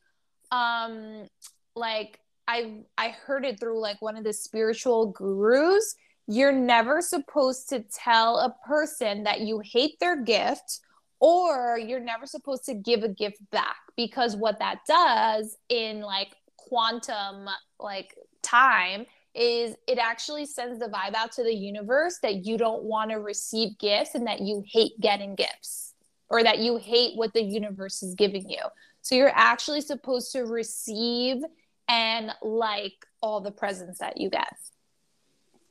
um 0.51 1.27
like 1.75 2.19
I 2.47 2.83
I 2.97 3.09
heard 3.09 3.45
it 3.45 3.59
through 3.59 3.81
like 3.81 4.01
one 4.01 4.15
of 4.15 4.23
the 4.23 4.33
spiritual 4.33 5.07
gurus. 5.07 5.95
You're 6.27 6.53
never 6.53 7.01
supposed 7.01 7.69
to 7.69 7.81
tell 7.81 8.39
a 8.39 8.55
person 8.67 9.23
that 9.23 9.41
you 9.41 9.61
hate 9.63 9.99
their 9.99 10.21
gift 10.21 10.81
or 11.19 11.77
you're 11.77 11.99
never 11.99 12.25
supposed 12.25 12.65
to 12.65 12.73
give 12.73 13.03
a 13.03 13.09
gift 13.09 13.37
back 13.51 13.77
because 13.95 14.35
what 14.35 14.59
that 14.59 14.79
does 14.87 15.57
in 15.69 16.01
like 16.01 16.35
quantum 16.57 17.47
like 17.79 18.13
time 18.43 19.05
is 19.33 19.75
it 19.87 19.97
actually 19.99 20.45
sends 20.45 20.79
the 20.79 20.87
vibe 20.87 21.15
out 21.15 21.31
to 21.31 21.43
the 21.43 21.53
universe 21.53 22.17
that 22.21 22.45
you 22.45 22.57
don't 22.57 22.83
want 22.83 23.09
to 23.09 23.17
receive 23.17 23.77
gifts 23.77 24.15
and 24.15 24.27
that 24.27 24.41
you 24.41 24.63
hate 24.67 24.99
getting 24.99 25.35
gifts 25.35 25.93
or 26.29 26.43
that 26.43 26.59
you 26.59 26.77
hate 26.77 27.15
what 27.15 27.33
the 27.33 27.41
universe 27.41 28.03
is 28.03 28.15
giving 28.15 28.49
you. 28.49 28.61
So 29.01 29.15
you're 29.15 29.31
actually 29.33 29.81
supposed 29.81 30.31
to 30.33 30.41
receive 30.41 31.37
and 31.87 32.31
like 32.41 33.05
all 33.21 33.41
the 33.41 33.51
presents 33.51 33.99
that 33.99 34.17
you 34.17 34.29
get. 34.29 34.53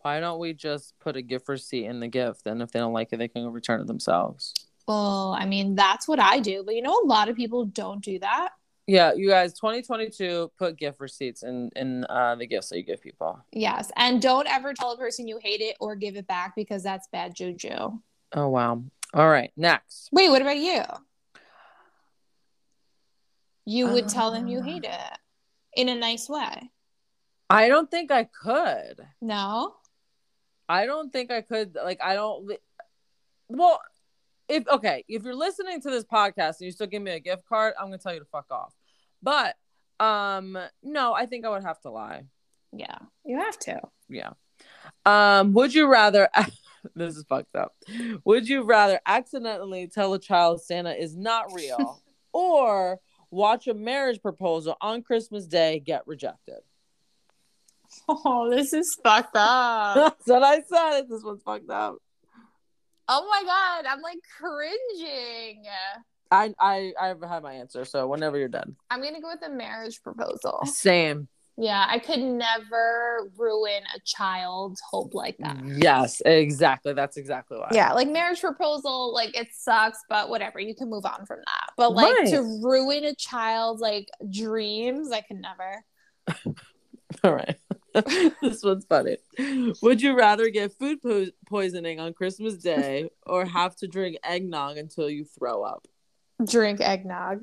Why 0.00 0.20
don't 0.20 0.38
we 0.38 0.52
just 0.52 0.98
put 1.00 1.16
a 1.16 1.22
gift 1.22 1.48
receipt 1.48 1.86
in 1.86 2.00
the 2.00 2.08
gift 2.08 2.46
and 2.46 2.62
if 2.62 2.70
they 2.70 2.78
don't 2.78 2.92
like 2.92 3.08
it 3.12 3.18
they 3.18 3.28
can 3.28 3.52
return 3.52 3.80
it 3.80 3.86
themselves? 3.86 4.54
Well, 4.86 5.36
I 5.36 5.46
mean, 5.46 5.74
that's 5.74 6.06
what 6.06 6.20
I 6.20 6.38
do, 6.38 6.62
but 6.64 6.74
you 6.76 6.82
know 6.82 6.96
a 7.02 7.06
lot 7.06 7.28
of 7.28 7.36
people 7.36 7.64
don't 7.64 8.02
do 8.02 8.18
that. 8.20 8.50
Yeah, 8.86 9.14
you 9.14 9.28
guys 9.28 9.52
2022 9.54 10.52
put 10.56 10.76
gift 10.76 11.00
receipts 11.00 11.42
in 11.42 11.70
in 11.74 12.04
uh, 12.04 12.36
the 12.36 12.46
gifts 12.46 12.68
that 12.68 12.76
you 12.76 12.84
give 12.84 13.02
people. 13.02 13.44
Yes, 13.52 13.90
and 13.96 14.22
don't 14.22 14.46
ever 14.48 14.74
tell 14.74 14.92
a 14.92 14.96
person 14.96 15.26
you 15.26 15.40
hate 15.42 15.60
it 15.60 15.76
or 15.80 15.96
give 15.96 16.14
it 16.14 16.28
back 16.28 16.54
because 16.54 16.84
that's 16.84 17.08
bad 17.08 17.34
juju. 17.34 17.98
Oh 18.32 18.48
wow. 18.48 18.84
All 19.16 19.30
right, 19.30 19.50
next. 19.56 20.10
Wait, 20.12 20.28
what 20.28 20.42
about 20.42 20.58
you? 20.58 20.82
You 23.64 23.88
would 23.88 24.04
uh, 24.04 24.08
tell 24.08 24.30
them 24.30 24.46
you 24.46 24.60
hate 24.60 24.84
it 24.84 25.18
in 25.74 25.88
a 25.88 25.94
nice 25.94 26.28
way. 26.28 26.70
I 27.48 27.68
don't 27.68 27.90
think 27.90 28.10
I 28.10 28.24
could. 28.24 29.00
No. 29.22 29.74
I 30.68 30.84
don't 30.84 31.10
think 31.10 31.30
I 31.30 31.40
could. 31.40 31.78
Like, 31.82 31.98
I 32.04 32.12
don't. 32.12 32.58
Well, 33.48 33.80
if 34.50 34.68
okay, 34.68 35.02
if 35.08 35.24
you're 35.24 35.34
listening 35.34 35.80
to 35.80 35.90
this 35.90 36.04
podcast 36.04 36.60
and 36.60 36.66
you 36.66 36.70
still 36.72 36.86
give 36.86 37.00
me 37.00 37.12
a 37.12 37.20
gift 37.20 37.46
card, 37.48 37.72
I'm 37.80 37.86
gonna 37.86 37.96
tell 37.96 38.12
you 38.12 38.20
to 38.20 38.26
fuck 38.26 38.50
off. 38.50 38.74
But 39.22 39.56
um, 39.98 40.58
no, 40.82 41.14
I 41.14 41.24
think 41.24 41.46
I 41.46 41.48
would 41.48 41.64
have 41.64 41.80
to 41.80 41.90
lie. 41.90 42.24
Yeah, 42.70 42.98
you 43.24 43.38
have 43.38 43.58
to. 43.60 43.80
Yeah. 44.10 44.32
Um, 45.06 45.54
would 45.54 45.74
you 45.74 45.86
rather? 45.86 46.28
this 46.94 47.16
is 47.16 47.24
fucked 47.28 47.56
up. 47.56 47.74
Would 48.24 48.48
you 48.48 48.62
rather 48.62 49.00
accidentally 49.06 49.88
tell 49.88 50.14
a 50.14 50.18
child 50.18 50.62
Santa 50.62 50.92
is 50.92 51.16
not 51.16 51.52
real, 51.52 52.02
or 52.32 53.00
watch 53.30 53.66
a 53.66 53.74
marriage 53.74 54.20
proposal 54.22 54.76
on 54.80 55.02
Christmas 55.02 55.46
Day 55.46 55.80
get 55.80 56.06
rejected? 56.06 56.60
Oh, 58.08 58.50
this 58.50 58.72
is 58.72 58.98
fucked 59.02 59.36
up. 59.36 59.94
That's 59.96 60.26
what 60.26 60.42
I 60.42 60.62
said. 60.62 61.08
This 61.08 61.22
one's 61.22 61.42
fucked 61.42 61.70
up. 61.70 61.96
Oh 63.08 63.26
my 63.30 63.42
god, 63.44 63.86
I'm 63.88 64.02
like 64.02 64.18
cringing. 64.38 65.64
I 66.30 66.52
I 66.58 66.92
I've 67.00 67.22
had 67.22 67.42
my 67.42 67.54
answer, 67.54 67.84
so 67.84 68.06
whenever 68.08 68.36
you're 68.36 68.48
done. 68.48 68.76
I'm 68.90 69.00
gonna 69.00 69.20
go 69.20 69.28
with 69.28 69.48
a 69.48 69.52
marriage 69.52 70.02
proposal. 70.02 70.60
Same. 70.66 71.28
Yeah, 71.58 71.86
I 71.88 71.98
could 71.98 72.18
never 72.20 73.30
ruin 73.36 73.82
a 73.94 74.00
child's 74.04 74.80
hope 74.90 75.14
like 75.14 75.38
that. 75.38 75.56
Yes, 75.64 76.20
exactly. 76.26 76.92
That's 76.92 77.16
exactly 77.16 77.56
why. 77.56 77.70
Yeah, 77.72 77.92
like 77.94 78.08
marriage 78.08 78.40
proposal, 78.42 79.14
like 79.14 79.34
it 79.34 79.48
sucks, 79.52 79.98
but 80.10 80.28
whatever, 80.28 80.60
you 80.60 80.74
can 80.74 80.90
move 80.90 81.06
on 81.06 81.24
from 81.24 81.38
that. 81.46 81.70
But 81.78 81.94
like 81.94 82.14
Right. 82.14 82.28
to 82.28 82.40
ruin 82.62 83.04
a 83.04 83.14
child's 83.14 83.80
like 83.80 84.08
dreams, 84.30 85.10
I 85.12 85.22
could 85.22 85.40
never. 85.40 85.82
All 87.24 87.34
right. 87.34 87.56
this 88.42 88.62
one's 88.62 88.84
funny. 88.84 89.16
Would 89.80 90.02
you 90.02 90.14
rather 90.14 90.50
get 90.50 90.72
food 90.74 91.00
po- 91.00 91.26
poisoning 91.46 92.00
on 92.00 92.12
Christmas 92.12 92.56
Day 92.56 93.08
or 93.24 93.46
have 93.46 93.74
to 93.76 93.86
drink 93.88 94.18
eggnog 94.22 94.76
until 94.76 95.08
you 95.08 95.24
throw 95.24 95.62
up? 95.62 95.86
Drink 96.44 96.82
eggnog. 96.82 97.42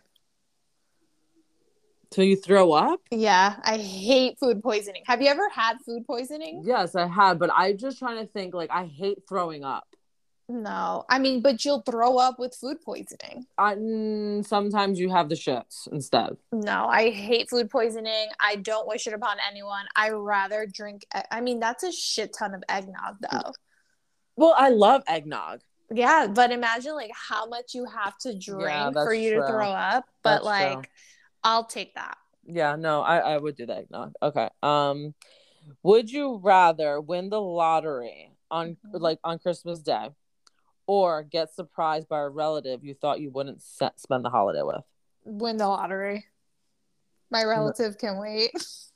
Till 2.13 2.25
you 2.25 2.35
throw 2.35 2.73
up? 2.73 2.99
Yeah, 3.09 3.55
I 3.63 3.77
hate 3.77 4.37
food 4.37 4.61
poisoning. 4.61 5.01
Have 5.07 5.19
you 5.23 5.29
ever 5.29 5.49
had 5.49 5.77
food 5.83 6.05
poisoning? 6.05 6.61
Yes, 6.63 6.93
I 6.93 7.07
had, 7.07 7.39
but 7.39 7.49
I'm 7.51 7.75
just 7.75 7.97
trying 7.97 8.23
to 8.23 8.31
think 8.31 8.53
like 8.53 8.69
I 8.69 8.85
hate 8.85 9.23
throwing 9.27 9.63
up. 9.63 9.87
No. 10.47 11.05
I 11.09 11.17
mean, 11.17 11.41
but 11.41 11.65
you'll 11.65 11.81
throw 11.81 12.19
up 12.19 12.37
with 12.37 12.53
food 12.53 12.77
poisoning. 12.85 13.47
I, 13.57 13.73
mm, 13.73 14.45
sometimes 14.45 14.99
you 14.99 15.09
have 15.09 15.27
the 15.27 15.33
shits 15.33 15.87
instead. 15.91 16.37
No, 16.51 16.85
I 16.85 17.09
hate 17.09 17.49
food 17.49 17.71
poisoning. 17.71 18.27
I 18.39 18.57
don't 18.57 18.87
wish 18.87 19.07
it 19.07 19.13
upon 19.13 19.37
anyone. 19.49 19.85
I 19.95 20.11
rather 20.11 20.67
drink. 20.71 21.07
e- 21.17 21.21
I 21.31 21.41
mean, 21.41 21.59
that's 21.59 21.83
a 21.83 21.91
shit 21.91 22.35
ton 22.37 22.53
of 22.53 22.63
eggnog, 22.69 23.15
though. 23.21 23.53
Well, 24.35 24.53
I 24.55 24.69
love 24.69 25.01
eggnog. 25.07 25.61
Yeah, 25.91 26.27
but 26.27 26.51
imagine 26.51 26.93
like 26.93 27.11
how 27.13 27.47
much 27.47 27.73
you 27.73 27.85
have 27.85 28.17
to 28.19 28.37
drink 28.37 28.93
that's 28.93 29.05
for 29.05 29.13
you 29.13 29.31
true. 29.31 29.41
to 29.41 29.47
throw 29.47 29.69
up. 29.69 30.05
But 30.21 30.35
That's 30.35 30.45
like, 30.45 30.73
true. 30.73 30.83
I'll 31.43 31.65
take 31.65 31.95
that. 31.95 32.17
Yeah, 32.45 32.75
no, 32.75 33.01
I, 33.01 33.17
I 33.17 33.37
would 33.37 33.55
do 33.55 33.65
that. 33.65 33.77
eggnog. 33.79 34.13
Okay. 34.21 34.49
Um, 34.61 35.13
would 35.81 36.11
you 36.11 36.39
rather 36.43 36.99
win 36.99 37.29
the 37.29 37.39
lottery 37.41 38.31
on 38.51 38.77
Mhm. 38.85 38.99
like 39.01 39.19
on 39.23 39.39
Christmas 39.39 39.79
Day, 39.79 40.09
or 40.87 41.23
get 41.23 41.53
surprised 41.53 42.07
by 42.09 42.19
a 42.19 42.29
relative 42.29 42.83
you 42.83 42.93
thought 42.93 43.21
you 43.21 43.31
wouldn't 43.31 43.61
se- 43.61 43.91
spend 43.97 44.25
the 44.25 44.29
holiday 44.29 44.61
with? 44.61 44.83
Win 45.23 45.57
the 45.57 45.67
lottery. 45.67 46.25
My 47.29 47.43
relative 47.45 47.97
can 47.97 48.19
wait. 48.19 48.51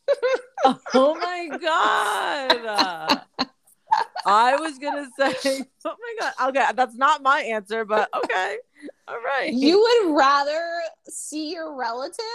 oh 0.93 1.16
my 1.16 1.58
god! 1.58 3.48
I 4.26 4.56
was 4.58 4.78
gonna 4.78 5.08
say, 5.18 5.36
oh 5.86 5.95
my 6.00 6.16
god. 6.20 6.50
Okay, 6.50 6.66
that's 6.76 6.95
not 6.95 7.22
my 7.22 7.41
answer, 7.41 7.86
but 7.86 8.10
okay, 8.14 8.58
all 9.08 9.22
right. 9.24 9.54
you 9.54 9.80
would 9.80 10.16
rather 10.16 10.64
see 11.08 11.52
your 11.52 11.76
relative? 11.76 12.26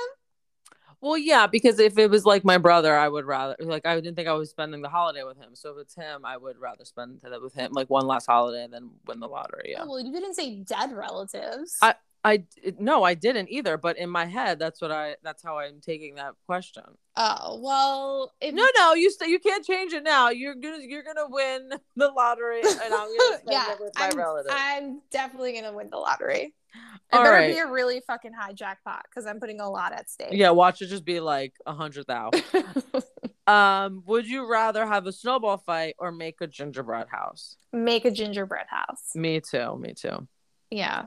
Well, 1.02 1.18
yeah, 1.18 1.48
because 1.48 1.80
if 1.80 1.98
it 1.98 2.08
was 2.08 2.24
like 2.24 2.44
my 2.44 2.58
brother, 2.58 2.96
I 2.96 3.08
would 3.08 3.24
rather 3.24 3.56
like 3.60 3.84
I 3.84 3.96
didn't 3.96 4.14
think 4.14 4.28
I 4.28 4.34
was 4.34 4.50
spending 4.50 4.82
the 4.82 4.88
holiday 4.88 5.24
with 5.24 5.36
him. 5.36 5.54
So 5.54 5.72
if 5.72 5.78
it's 5.78 5.94
him, 5.96 6.24
I 6.24 6.36
would 6.36 6.58
rather 6.58 6.84
spend 6.84 7.20
it 7.24 7.42
with 7.42 7.54
him, 7.54 7.72
like 7.72 7.90
one 7.90 8.06
last 8.06 8.26
holiday, 8.26 8.68
than 8.70 8.90
win 9.06 9.18
the 9.18 9.26
lottery. 9.26 9.70
Yeah, 9.72 9.82
Oh, 9.82 9.88
well, 9.88 10.00
you 10.00 10.12
didn't 10.12 10.34
say 10.34 10.60
dead 10.60 10.92
relatives. 10.92 11.76
I- 11.82 11.96
I 12.24 12.44
no, 12.78 13.02
I 13.02 13.14
didn't 13.14 13.50
either. 13.50 13.76
But 13.76 13.98
in 13.98 14.08
my 14.08 14.26
head, 14.26 14.58
that's 14.58 14.80
what 14.80 14.92
I 14.92 15.16
that's 15.22 15.42
how 15.42 15.58
I'm 15.58 15.80
taking 15.80 16.14
that 16.16 16.34
question. 16.46 16.84
oh 17.16 17.58
well, 17.60 18.32
if 18.40 18.54
No, 18.54 18.66
no, 18.78 18.94
you 18.94 19.10
st- 19.10 19.30
you 19.30 19.38
can't 19.40 19.64
change 19.64 19.92
it 19.92 20.04
now. 20.04 20.30
You're 20.30 20.54
gonna 20.54 20.78
you're 20.80 21.02
gonna 21.02 21.28
win 21.28 21.70
the 21.96 22.08
lottery, 22.08 22.60
and 22.60 22.80
I'm 22.80 22.90
gonna 22.90 23.38
spend 23.38 23.42
yeah, 23.50 23.72
it 23.72 23.78
with 23.80 23.92
my 23.98 24.10
I'm. 24.10 24.82
I'm 24.84 25.00
definitely 25.10 25.54
gonna 25.54 25.72
win 25.72 25.88
the 25.90 25.98
lottery. 25.98 26.54
It 27.12 27.16
All 27.16 27.24
better 27.24 27.36
right. 27.36 27.52
be 27.52 27.58
a 27.58 27.66
really 27.66 28.00
fucking 28.06 28.32
high 28.32 28.52
jackpot 28.52 29.04
because 29.10 29.26
I'm 29.26 29.38
putting 29.38 29.60
a 29.60 29.68
lot 29.68 29.92
at 29.92 30.08
stake. 30.08 30.28
Yeah, 30.32 30.50
watch 30.50 30.80
it 30.80 30.86
just 30.86 31.04
be 31.04 31.20
like 31.20 31.52
a 31.66 31.74
hundred 31.74 32.06
thousand. 32.06 32.42
um, 33.46 34.02
would 34.06 34.26
you 34.26 34.48
rather 34.48 34.86
have 34.86 35.06
a 35.06 35.12
snowball 35.12 35.58
fight 35.58 35.96
or 35.98 36.12
make 36.12 36.40
a 36.40 36.46
gingerbread 36.46 37.08
house? 37.10 37.56
Make 37.72 38.04
a 38.06 38.10
gingerbread 38.10 38.66
house. 38.70 39.10
Me 39.14 39.40
too. 39.40 39.76
Me 39.78 39.92
too. 39.92 40.26
Yeah. 40.70 41.06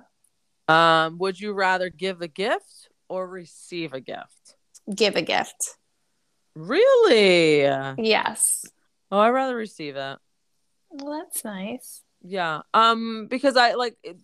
Um, 0.68 1.18
would 1.20 1.40
you 1.40 1.54
rather 1.54 1.90
give 1.90 2.22
a 2.22 2.28
gift 2.28 2.90
or 3.08 3.28
receive 3.28 3.94
a 3.94 4.00
gift? 4.00 4.56
Give 4.94 5.16
a 5.16 5.22
gift. 5.22 5.78
Really? 6.56 7.62
Yes. 7.98 8.66
Oh, 9.12 9.20
I'd 9.20 9.30
rather 9.30 9.56
receive 9.56 9.96
it. 9.96 10.18
Well, 10.90 11.20
that's 11.20 11.44
nice. 11.44 12.02
Yeah. 12.24 12.62
Um, 12.74 13.28
because 13.30 13.58
I 13.58 13.74
like 13.74 13.98
it, 14.04 14.18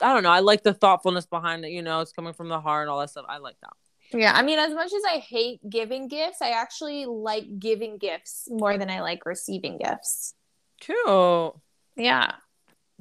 I 0.00 0.12
don't 0.12 0.22
know, 0.22 0.30
I 0.30 0.40
like 0.40 0.62
the 0.62 0.74
thoughtfulness 0.74 1.26
behind 1.26 1.64
it, 1.64 1.70
you 1.70 1.82
know, 1.82 2.00
it's 2.00 2.12
coming 2.12 2.32
from 2.32 2.48
the 2.48 2.60
heart 2.60 2.82
and 2.82 2.90
all 2.90 3.00
that 3.00 3.10
stuff. 3.10 3.24
I 3.28 3.38
like 3.38 3.56
that. 3.62 4.18
Yeah. 4.18 4.32
I 4.34 4.42
mean, 4.42 4.58
as 4.58 4.74
much 4.74 4.92
as 4.92 5.02
I 5.08 5.18
hate 5.18 5.60
giving 5.68 6.08
gifts, 6.08 6.42
I 6.42 6.50
actually 6.50 7.06
like 7.06 7.58
giving 7.58 7.96
gifts 7.96 8.48
more 8.50 8.76
than 8.76 8.90
I 8.90 9.00
like 9.00 9.24
receiving 9.24 9.78
gifts. 9.78 10.34
Cute. 10.80 11.54
Yeah. 11.96 12.32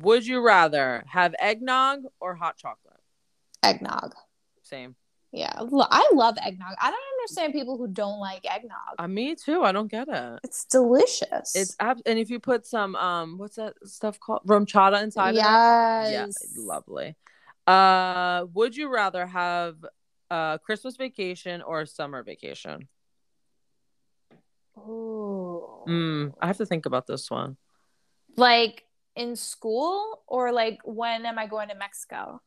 Would 0.02 0.26
you 0.26 0.42
rather 0.46 1.04
have 1.08 1.36
eggnog 1.40 2.04
or 2.20 2.36
hot 2.36 2.58
chocolate? 2.58 3.00
Eggnog. 3.64 4.14
Same. 4.64 4.96
Yeah. 5.32 5.54
I 5.58 6.10
love 6.14 6.36
eggnog. 6.44 6.76
I 6.82 6.90
don't 6.92 7.00
understand 7.20 7.54
people 7.54 7.78
who 7.78 7.88
don't 7.88 8.20
like 8.20 8.46
eggnog. 8.46 8.96
Uh, 9.00 9.08
me 9.08 9.36
too. 9.36 9.64
I 9.64 9.72
don't 9.72 9.90
get 9.90 10.08
it. 10.10 10.40
It's 10.44 10.66
delicious. 10.66 11.56
It's 11.56 11.76
ab- 11.80 12.02
and 12.06 12.20
if 12.20 12.30
you 12.30 12.40
put 12.40 12.66
some 12.66 12.96
um 12.96 13.38
what's 13.38 13.56
that 13.56 13.74
stuff 13.86 14.20
called 14.20 14.42
RumChata 14.46 15.02
inside 15.04 15.36
of 15.36 15.38
it? 15.38 16.12
yes. 16.12 16.38
Yeah, 16.42 16.62
lovely. 16.64 17.16
Uh 17.68 18.46
would 18.54 18.76
you 18.76 18.94
rather 18.94 19.26
have 19.26 19.76
a 20.30 20.60
Christmas 20.64 20.98
vacation 20.98 21.62
or 21.62 21.82
a 21.82 21.88
summer 21.88 22.24
vacation? 22.24 22.88
Ooh. 24.78 25.64
Mm, 25.88 26.34
I 26.42 26.48
have 26.48 26.58
to 26.58 26.66
think 26.66 26.86
about 26.86 27.08
this 27.08 27.30
one. 27.30 27.58
Like 28.38 28.84
in 29.16 29.36
school 29.36 30.24
or 30.28 30.52
like 30.52 30.80
when 30.84 31.26
am 31.26 31.38
I 31.38 31.48
going 31.48 31.70
to 31.70 31.76
Mexico? 31.76 32.42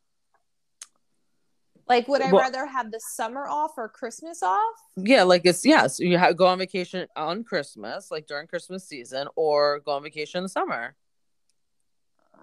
Like 1.86 2.08
would 2.08 2.22
I 2.22 2.32
Well- 2.32 2.42
rather 2.42 2.64
have 2.66 2.90
the 2.90 3.00
summer 3.00 3.46
off 3.46 3.72
or 3.76 3.88
Christmas 3.88 4.42
off? 4.42 4.74
Yeah, 4.96 5.24
like 5.24 5.42
it's 5.44 5.64
yes, 5.66 6.00
you 6.00 6.18
ha- 6.18 6.32
go 6.32 6.46
on 6.46 6.58
vacation 6.58 7.06
on 7.14 7.44
Christmas, 7.44 8.10
like 8.10 8.26
during 8.26 8.46
Christmas 8.46 8.86
season, 8.88 9.28
or 9.36 9.80
go 9.80 9.92
on 9.92 10.02
vacation 10.02 10.38
in 10.38 10.44
the 10.44 10.48
summer. 10.48 10.96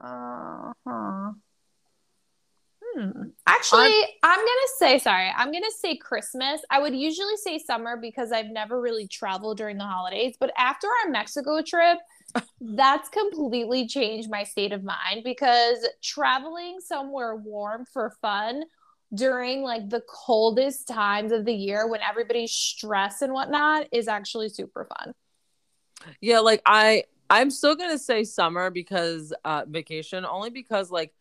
Uh-huh. 0.04 1.32
Hmm. 2.84 3.24
Actually, 3.48 3.94
I'm, 4.22 4.40
gonna 4.40 4.50
say 4.78 5.00
sorry. 5.00 5.32
I'm 5.36 5.52
gonna 5.52 5.66
say 5.80 5.96
Christmas. 5.96 6.62
I 6.70 6.80
would 6.80 6.94
usually 6.96 7.38
say 7.38 7.58
summer 7.58 7.98
because 7.98 8.32
I've 8.32 8.48
never 8.50 8.82
really 8.82 9.08
traveled 9.08 9.58
during 9.58 9.78
the 9.78 9.86
holidays. 9.86 10.36
But 10.40 10.52
after 10.58 10.88
our 10.88 11.10
Mexico 11.12 11.62
trip, 11.62 12.00
that's 12.62 13.10
completely 13.10 13.88
changed 13.88 14.30
my 14.30 14.44
state 14.44 14.72
of 14.72 14.84
mind 14.84 15.24
because 15.24 15.88
traveling 16.02 16.80
somewhere 16.80 17.36
warm 17.36 17.86
for 17.86 18.14
fun 18.22 18.64
during 19.14 19.62
like 19.62 19.90
the 19.90 20.02
coldest 20.08 20.88
times 20.88 21.32
of 21.32 21.46
the 21.46 21.54
year 21.54 21.88
when 21.88 22.02
everybody's 22.02 22.52
stressed 22.52 23.22
and 23.22 23.34
whatnot 23.34 23.88
is 23.92 24.08
actually 24.08 24.48
super 24.50 24.88
fun. 24.98 25.14
Yeah, 26.22 26.40
like 26.40 26.62
I 26.66 27.04
I'm 27.30 27.50
still 27.50 27.76
gonna 27.76 27.98
say 27.98 28.24
summer 28.24 28.70
because 28.70 29.34
uh 29.44 29.64
vacation 29.68 30.26
only 30.26 30.50
because 30.50 30.92
like 30.92 31.14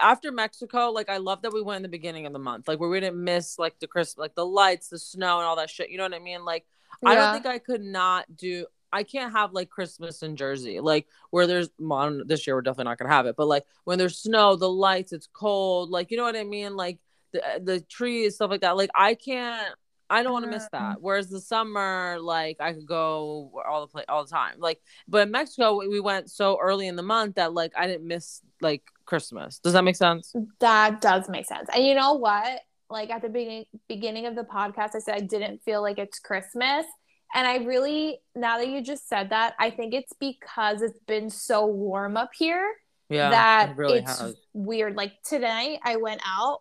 after 0.00 0.30
Mexico, 0.30 0.90
like 0.90 1.08
I 1.08 1.16
love 1.16 1.42
that 1.42 1.52
we 1.52 1.62
went 1.62 1.76
in 1.76 1.82
the 1.82 1.88
beginning 1.88 2.26
of 2.26 2.32
the 2.32 2.38
month, 2.38 2.68
like 2.68 2.78
where 2.78 2.90
we 2.90 3.00
didn't 3.00 3.22
miss 3.22 3.58
like 3.58 3.78
the 3.80 3.86
Christmas, 3.86 4.18
like 4.18 4.34
the 4.34 4.46
lights, 4.46 4.88
the 4.88 4.98
snow, 4.98 5.38
and 5.38 5.46
all 5.46 5.56
that 5.56 5.70
shit. 5.70 5.90
You 5.90 5.98
know 5.98 6.04
what 6.04 6.14
I 6.14 6.18
mean? 6.18 6.44
Like 6.44 6.66
I 7.04 7.14
don't 7.14 7.32
think 7.32 7.46
I 7.46 7.58
could 7.58 7.82
not 7.82 8.36
do. 8.36 8.66
I 8.92 9.02
can't 9.02 9.32
have 9.32 9.52
like 9.52 9.68
Christmas 9.70 10.22
in 10.22 10.36
Jersey, 10.36 10.80
like 10.80 11.06
where 11.30 11.46
there's 11.46 11.68
well, 11.78 12.22
this 12.26 12.46
year 12.46 12.56
we're 12.56 12.62
definitely 12.62 12.84
not 12.90 12.98
gonna 12.98 13.10
have 13.12 13.26
it, 13.26 13.36
but 13.36 13.46
like 13.48 13.64
when 13.84 13.98
there's 13.98 14.18
snow, 14.18 14.56
the 14.56 14.68
lights, 14.70 15.12
it's 15.12 15.28
cold, 15.32 15.90
like 15.90 16.10
you 16.10 16.16
know 16.16 16.24
what 16.24 16.36
I 16.36 16.44
mean, 16.44 16.76
like 16.76 16.98
the 17.32 17.42
the 17.62 17.80
trees, 17.80 18.34
stuff 18.36 18.50
like 18.50 18.62
that. 18.62 18.76
Like 18.76 18.90
I 18.94 19.14
can't. 19.14 19.74
I 20.12 20.24
don't 20.24 20.32
want 20.32 20.44
to 20.44 20.50
miss 20.50 20.64
Mm. 20.64 20.70
that. 20.72 21.00
Whereas 21.00 21.28
the 21.28 21.40
summer, 21.40 22.18
like 22.20 22.56
I 22.60 22.72
could 22.72 22.84
go 22.86 23.52
all 23.64 23.82
the 23.82 23.86
place 23.86 24.06
all 24.08 24.24
the 24.24 24.30
time. 24.30 24.56
Like, 24.58 24.80
but 25.06 25.22
in 25.22 25.30
Mexico, 25.30 25.76
we- 25.78 25.86
we 25.86 26.00
went 26.00 26.28
so 26.32 26.58
early 26.60 26.88
in 26.88 26.96
the 26.96 27.02
month 27.04 27.36
that 27.36 27.54
like 27.54 27.72
I 27.76 27.86
didn't 27.86 28.08
miss 28.08 28.40
like 28.60 28.82
Christmas. 29.04 29.60
Does 29.60 29.72
that 29.74 29.84
make 29.84 29.94
sense? 29.94 30.34
That 30.58 31.00
does 31.00 31.28
make 31.28 31.46
sense. 31.46 31.68
And 31.72 31.84
you 31.86 31.94
know 31.94 32.14
what? 32.14 32.60
Like 32.88 33.10
at 33.10 33.22
the 33.22 33.28
beginning 33.28 33.66
beginning 33.86 34.26
of 34.26 34.34
the 34.34 34.42
podcast, 34.42 34.96
I 34.96 34.98
said 34.98 35.14
I 35.14 35.20
didn't 35.20 35.62
feel 35.62 35.80
like 35.80 35.98
it's 35.98 36.18
Christmas. 36.18 36.86
And 37.34 37.46
I 37.46 37.56
really, 37.58 38.20
now 38.34 38.58
that 38.58 38.68
you 38.68 38.82
just 38.82 39.08
said 39.08 39.30
that, 39.30 39.54
I 39.58 39.70
think 39.70 39.94
it's 39.94 40.12
because 40.18 40.82
it's 40.82 40.98
been 41.06 41.30
so 41.30 41.66
warm 41.66 42.16
up 42.16 42.30
here 42.36 42.72
Yeah, 43.08 43.30
that 43.30 43.70
it 43.70 43.76
really 43.76 44.00
it's 44.00 44.06
has. 44.06 44.36
weird. 44.52 44.96
Like 44.96 45.12
tonight, 45.24 45.78
I 45.84 45.96
went 45.96 46.20
out. 46.26 46.60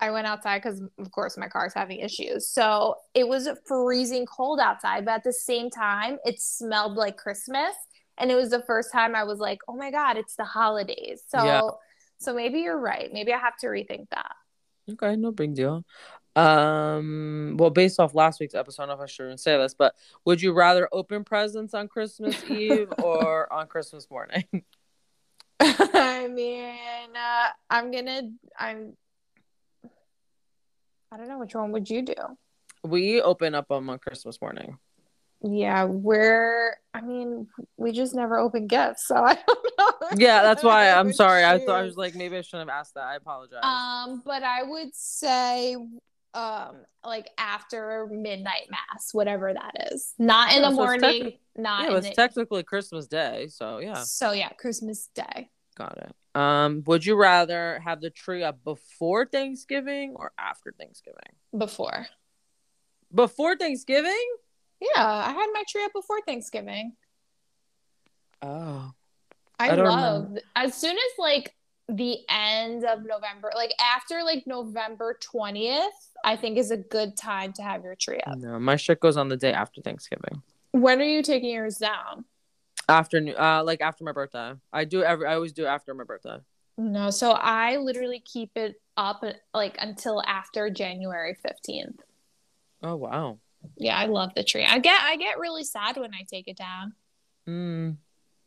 I 0.00 0.10
went 0.10 0.26
outside 0.26 0.62
because, 0.62 0.82
of 0.98 1.10
course, 1.10 1.36
my 1.36 1.48
car's 1.48 1.74
having 1.74 2.00
issues. 2.00 2.48
So 2.48 2.94
it 3.14 3.28
was 3.28 3.48
freezing 3.66 4.24
cold 4.26 4.58
outside, 4.58 5.04
but 5.04 5.12
at 5.12 5.24
the 5.24 5.32
same 5.32 5.68
time, 5.70 6.18
it 6.24 6.40
smelled 6.40 6.94
like 6.96 7.16
Christmas. 7.18 7.74
And 8.18 8.30
it 8.30 8.34
was 8.34 8.50
the 8.50 8.62
first 8.66 8.92
time 8.92 9.14
I 9.14 9.24
was 9.24 9.38
like, 9.38 9.60
"Oh 9.68 9.76
my 9.76 9.90
god, 9.90 10.16
it's 10.16 10.36
the 10.36 10.44
holidays." 10.44 11.22
So, 11.28 11.44
Yeah. 11.44 11.60
so 12.18 12.34
maybe 12.34 12.60
you're 12.60 12.78
right. 12.78 13.10
Maybe 13.12 13.32
I 13.32 13.38
have 13.38 13.56
to 13.58 13.66
rethink 13.68 14.08
that. 14.10 14.32
Okay, 14.90 15.16
no 15.16 15.30
big 15.32 15.54
deal. 15.54 15.84
Um, 16.36 17.56
well, 17.58 17.70
based 17.70 17.98
off 17.98 18.14
last 18.14 18.40
week's 18.40 18.54
episode, 18.54 18.82
I 18.82 18.86
don't 18.86 18.96
know 18.96 19.02
if 19.02 19.08
I 19.08 19.10
shouldn't 19.10 19.40
say 19.40 19.56
this, 19.56 19.74
but 19.74 19.94
would 20.24 20.40
you 20.40 20.52
rather 20.52 20.88
open 20.92 21.24
presents 21.24 21.74
on 21.74 21.88
Christmas 21.88 22.42
Eve 22.50 22.92
or 23.02 23.52
on 23.52 23.66
Christmas 23.66 24.08
morning? 24.10 24.44
I 25.60 26.28
mean, 26.28 26.74
uh, 27.14 27.48
I'm 27.68 27.90
gonna. 27.90 28.22
I'm. 28.58 28.96
I 31.12 31.16
don't 31.16 31.28
know 31.28 31.38
which 31.38 31.54
one 31.54 31.72
would 31.72 31.90
you 31.90 32.02
do. 32.02 32.14
We 32.84 33.20
open 33.20 33.54
up 33.54 33.68
them 33.68 33.90
on 33.90 33.98
Christmas 33.98 34.40
morning. 34.40 34.78
Yeah, 35.42 35.84
we're. 35.84 36.76
I 36.94 37.00
mean, 37.00 37.48
we 37.76 37.92
just 37.92 38.14
never 38.14 38.38
open 38.38 38.66
gifts, 38.66 39.06
so 39.06 39.16
I 39.24 39.34
don't 39.34 39.72
know. 39.78 40.08
Yeah, 40.16 40.42
that's 40.42 40.62
why 40.62 40.90
I'm 40.90 41.12
sorry. 41.12 41.44
I 41.44 41.58
thought 41.58 41.80
I 41.80 41.82
was 41.82 41.96
like, 41.96 42.14
maybe 42.14 42.36
I 42.36 42.42
shouldn't 42.42 42.68
have 42.68 42.78
asked 42.78 42.94
that. 42.94 43.04
I 43.04 43.16
apologize. 43.16 43.60
Um, 43.62 44.22
but 44.24 44.42
I 44.42 44.62
would 44.62 44.94
say, 44.94 45.76
um, 46.34 46.84
like 47.04 47.28
after 47.38 48.06
midnight 48.10 48.68
mass, 48.70 49.12
whatever 49.12 49.52
that 49.52 49.92
is, 49.92 50.14
not 50.18 50.52
in 50.54 50.62
Yeah, 50.62 50.68
the 50.68 50.74
so 50.74 50.82
morning, 50.82 51.22
techni- 51.22 51.38
not 51.56 51.82
yeah, 51.84 51.90
in 51.90 51.96
it's 51.98 52.08
the. 52.08 52.14
technically 52.14 52.62
Christmas 52.62 53.06
Day, 53.06 53.48
so 53.48 53.78
yeah, 53.78 54.02
So 54.04 54.32
yeah, 54.32 54.50
Christmas 54.50 55.08
Day. 55.14 55.50
got 55.76 55.96
it. 55.98 56.14
Um, 56.40 56.84
would 56.86 57.04
you 57.04 57.16
rather 57.16 57.80
have 57.84 58.00
the 58.00 58.10
tree 58.10 58.44
up 58.44 58.62
before 58.62 59.26
Thanksgiving 59.26 60.14
or 60.16 60.32
after 60.38 60.72
Thanksgiving? 60.78 61.18
Before. 61.56 62.06
Before 63.12 63.56
Thanksgiving? 63.56 64.26
Yeah, 64.80 65.04
I 65.04 65.32
had 65.32 65.48
my 65.52 65.64
tree 65.68 65.84
up 65.84 65.92
before 65.92 66.20
Thanksgiving. 66.26 66.92
Oh, 68.42 68.92
I, 69.58 69.70
I 69.70 69.74
love 69.74 70.38
as 70.56 70.74
soon 70.74 70.96
as 70.96 71.18
like 71.18 71.54
the 71.88 72.18
end 72.30 72.84
of 72.84 73.00
November, 73.04 73.50
like 73.54 73.74
after 73.80 74.22
like 74.24 74.44
November 74.46 75.18
20th, 75.34 75.88
I 76.24 76.36
think 76.36 76.58
is 76.58 76.70
a 76.70 76.76
good 76.76 77.16
time 77.16 77.52
to 77.54 77.62
have 77.62 77.82
your 77.84 77.94
tree 77.94 78.20
up. 78.26 78.38
no, 78.38 78.58
my 78.58 78.76
shit 78.76 79.00
goes 79.00 79.16
on 79.16 79.28
the 79.28 79.36
day 79.36 79.52
after 79.52 79.80
Thanksgiving. 79.80 80.42
When 80.72 81.00
are 81.00 81.04
you 81.04 81.22
taking 81.22 81.50
yours 81.50 81.78
down? 81.78 82.24
After 82.88 83.18
uh 83.38 83.62
like 83.64 83.80
after 83.80 84.04
my 84.04 84.12
birthday. 84.12 84.52
I 84.72 84.84
do 84.84 85.02
every 85.02 85.26
I 85.26 85.34
always 85.34 85.52
do 85.52 85.66
after 85.66 85.94
my 85.94 86.04
birthday. 86.04 86.38
No, 86.76 87.10
so 87.10 87.32
I 87.32 87.76
literally 87.76 88.20
keep 88.24 88.52
it 88.56 88.80
up 88.96 89.22
like 89.52 89.76
until 89.80 90.22
after 90.26 90.70
January 90.70 91.36
15th. 91.44 91.98
Oh 92.82 92.96
wow. 92.96 93.38
Yeah, 93.76 93.96
I 93.96 94.06
love 94.06 94.32
the 94.34 94.42
tree. 94.42 94.64
I 94.64 94.78
get 94.78 95.00
I 95.02 95.16
get 95.16 95.38
really 95.38 95.64
sad 95.64 95.96
when 95.98 96.14
I 96.14 96.24
take 96.28 96.48
it 96.48 96.56
down. 96.56 96.94
Mm. 97.48 97.96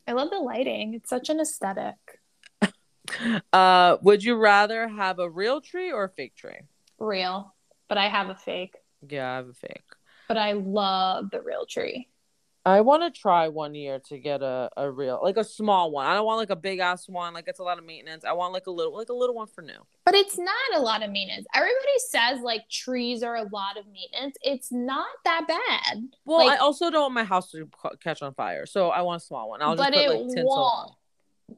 I 0.07 0.11
love 0.13 0.29
the 0.31 0.39
lighting. 0.39 0.93
It's 0.95 1.09
such 1.09 1.29
an 1.29 1.39
aesthetic. 1.39 1.95
Uh 3.51 3.97
would 4.01 4.23
you 4.23 4.35
rather 4.35 4.87
have 4.87 5.19
a 5.19 5.29
real 5.29 5.59
tree 5.61 5.91
or 5.91 6.05
a 6.05 6.09
fake 6.09 6.35
tree? 6.35 6.61
Real, 6.99 7.53
but 7.89 7.97
I 7.97 8.07
have 8.07 8.29
a 8.29 8.35
fake. 8.35 8.75
Yeah, 9.07 9.31
I 9.31 9.35
have 9.37 9.49
a 9.49 9.53
fake. 9.53 9.83
But 10.27 10.37
I 10.37 10.53
love 10.53 11.29
the 11.31 11.41
real 11.41 11.65
tree. 11.65 12.07
I 12.65 12.79
want 12.79 13.03
to 13.03 13.19
try 13.19 13.49
one 13.49 13.75
year 13.75 13.99
to 14.07 14.17
get 14.17 14.41
a, 14.41 14.69
a 14.77 14.89
real 14.89 15.19
like 15.21 15.35
a 15.35 15.43
small 15.43 15.91
one. 15.91 16.05
I 16.05 16.13
don't 16.13 16.25
want 16.25 16.37
like 16.37 16.49
a 16.49 16.55
big 16.55 16.79
ass 16.79 17.09
one. 17.09 17.33
Like 17.33 17.49
it's 17.49 17.59
a 17.59 17.63
lot 17.63 17.77
of 17.77 17.85
maintenance. 17.85 18.23
I 18.23 18.31
want 18.31 18.53
like 18.53 18.67
a 18.67 18.71
little 18.71 18.95
like 18.95 19.09
a 19.09 19.13
little 19.13 19.35
one 19.35 19.47
for 19.47 19.61
new. 19.61 19.85
But 20.05 20.15
it's 20.15 20.37
not 20.37 20.55
a 20.73 20.79
lot 20.79 21.03
of 21.03 21.11
maintenance. 21.11 21.45
Everybody 21.53 21.99
says 22.07 22.39
like 22.39 22.69
trees 22.69 23.21
are 23.21 23.35
a 23.35 23.43
lot 23.51 23.77
of 23.77 23.83
maintenance. 23.87 24.37
It's 24.41 24.71
not 24.71 25.07
that 25.25 25.45
bad. 25.45 26.03
Well, 26.23 26.45
Like- 26.45 26.57
I 26.57 26.61
also 26.61 26.89
don't 26.89 27.01
want 27.01 27.13
my 27.15 27.25
house 27.25 27.51
to 27.51 27.69
catch 28.01 28.21
on 28.21 28.33
fire, 28.33 28.65
so 28.65 28.89
I 28.91 29.01
want 29.01 29.21
a 29.21 29.25
small 29.25 29.49
one. 29.49 29.61
I'll 29.61 29.75
just 29.75 29.89
but 29.91 29.93
put 29.93 30.01
it 30.01 30.09
like 30.09 30.19
tinsel. 30.29 30.45
won't 30.45 30.93